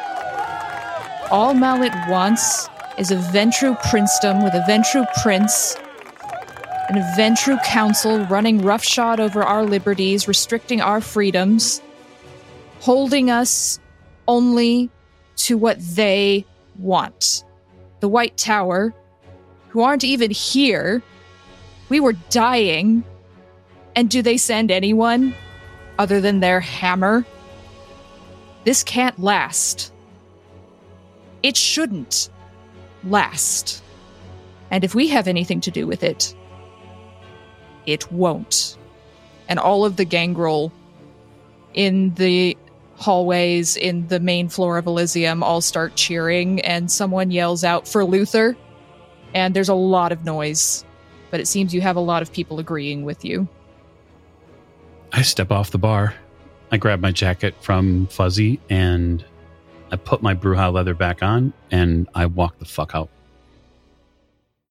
All 1.31 1.53
Mallet 1.53 1.93
wants 2.07 2.67
is 2.97 3.11
a 3.11 3.15
Ventrue 3.15 3.77
princedom 3.81 4.43
with 4.43 4.53
a 4.53 4.63
Ventrue 4.67 5.05
prince 5.21 5.77
an 6.89 6.97
Ventrue 7.17 7.61
council 7.63 8.25
running 8.25 8.61
roughshod 8.61 9.19
over 9.19 9.43
our 9.43 9.63
liberties, 9.63 10.27
restricting 10.27 10.81
our 10.81 11.01
freedoms, 11.01 11.81
holding 12.81 13.31
us 13.31 13.79
only 14.27 14.91
to 15.37 15.57
what 15.57 15.79
they 15.79 16.45
want. 16.77 17.43
The 18.01 18.07
White 18.07 18.37
Tower, 18.37 18.93
who 19.69 19.81
aren't 19.81 20.03
even 20.03 20.29
here, 20.29 21.01
we 21.89 21.99
were 21.99 22.13
dying. 22.29 23.03
And 23.95 24.09
do 24.09 24.21
they 24.21 24.37
send 24.37 24.69
anyone 24.69 25.33
other 25.97 26.21
than 26.21 26.39
their 26.39 26.59
hammer? 26.59 27.25
This 28.63 28.83
can't 28.83 29.17
last. 29.19 29.93
It 31.43 31.55
shouldn't 31.55 32.29
last. 33.03 33.83
And 34.71 34.83
if 34.83 34.95
we 34.95 35.07
have 35.09 35.27
anything 35.27 35.61
to 35.61 35.71
do 35.71 35.85
with 35.85 36.03
it, 36.03 36.35
it 37.85 38.11
won't. 38.11 38.77
And 39.47 39.59
all 39.59 39.85
of 39.85 39.95
the 39.95 40.05
gangrel 40.05 40.71
in 41.73 42.13
the 42.15 42.57
hallways 42.95 43.75
in 43.75 44.07
the 44.07 44.19
main 44.19 44.49
floor 44.49 44.77
of 44.77 44.87
Elysium 44.87 45.43
all 45.43 45.61
start 45.61 45.95
cheering, 45.95 46.61
and 46.61 46.91
someone 46.91 47.29
yells 47.29 47.63
out 47.63 47.87
for 47.87 48.03
Luther. 48.03 48.57
And 49.33 49.55
there's 49.55 49.69
a 49.69 49.75
lot 49.75 50.11
of 50.11 50.23
noise, 50.23 50.85
but 51.29 51.39
it 51.39 51.47
seems 51.47 51.73
you 51.73 51.81
have 51.81 51.97
a 51.97 52.01
lot 52.01 52.21
of 52.21 52.31
people 52.31 52.57
agreeing 52.59 53.03
with 53.03 53.25
you. 53.25 53.47
I 55.11 55.21
step 55.21 55.51
off 55.51 55.71
the 55.71 55.77
bar. 55.77 56.13
I 56.71 56.77
grab 56.77 56.99
my 56.99 57.11
jacket 57.11 57.55
from 57.61 58.07
Fuzzy 58.07 58.59
and 58.69 59.23
I 59.91 59.95
put 59.97 60.21
my 60.21 60.33
Brujah 60.33 60.73
leather 60.73 60.93
back 60.93 61.23
on 61.23 61.53
and 61.71 62.07
I 62.15 62.25
walk 62.25 62.59
the 62.59 62.65
fuck 62.65 62.95
out. 62.95 63.09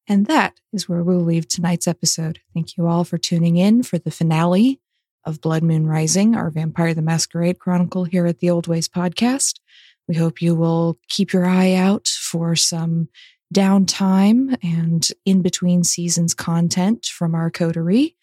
And 0.06 0.26
that 0.26 0.60
is 0.72 0.88
where 0.88 1.02
we'll 1.02 1.24
leave 1.24 1.48
tonight's 1.48 1.88
episode. 1.88 2.40
Thank 2.52 2.76
you 2.76 2.86
all 2.86 3.04
for 3.04 3.16
tuning 3.16 3.56
in 3.56 3.82
for 3.82 3.98
the 3.98 4.10
finale 4.10 4.80
of 5.24 5.40
Blood 5.40 5.62
Moon 5.62 5.86
Rising, 5.86 6.36
our 6.36 6.50
Vampire 6.50 6.92
the 6.92 7.00
Masquerade 7.00 7.58
Chronicle 7.58 8.04
here 8.04 8.26
at 8.26 8.40
the 8.40 8.50
Old 8.50 8.66
Ways 8.66 8.88
podcast. 8.88 9.60
We 10.06 10.16
hope 10.16 10.42
you 10.42 10.54
will 10.54 10.98
keep 11.08 11.32
your 11.32 11.46
eye 11.46 11.72
out 11.72 12.06
for 12.08 12.54
some 12.54 13.08
downtime 13.54 14.58
and 14.62 15.08
in 15.24 15.40
between 15.40 15.84
seasons 15.84 16.34
content 16.34 17.06
from 17.06 17.34
our 17.34 17.50
coterie. 17.50 18.16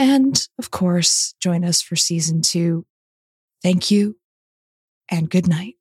And 0.00 0.48
of 0.58 0.70
course, 0.70 1.34
join 1.42 1.62
us 1.62 1.82
for 1.82 1.94
season 1.94 2.40
two. 2.40 2.86
Thank 3.62 3.90
you 3.90 4.16
and 5.10 5.28
good 5.28 5.46
night. 5.46 5.79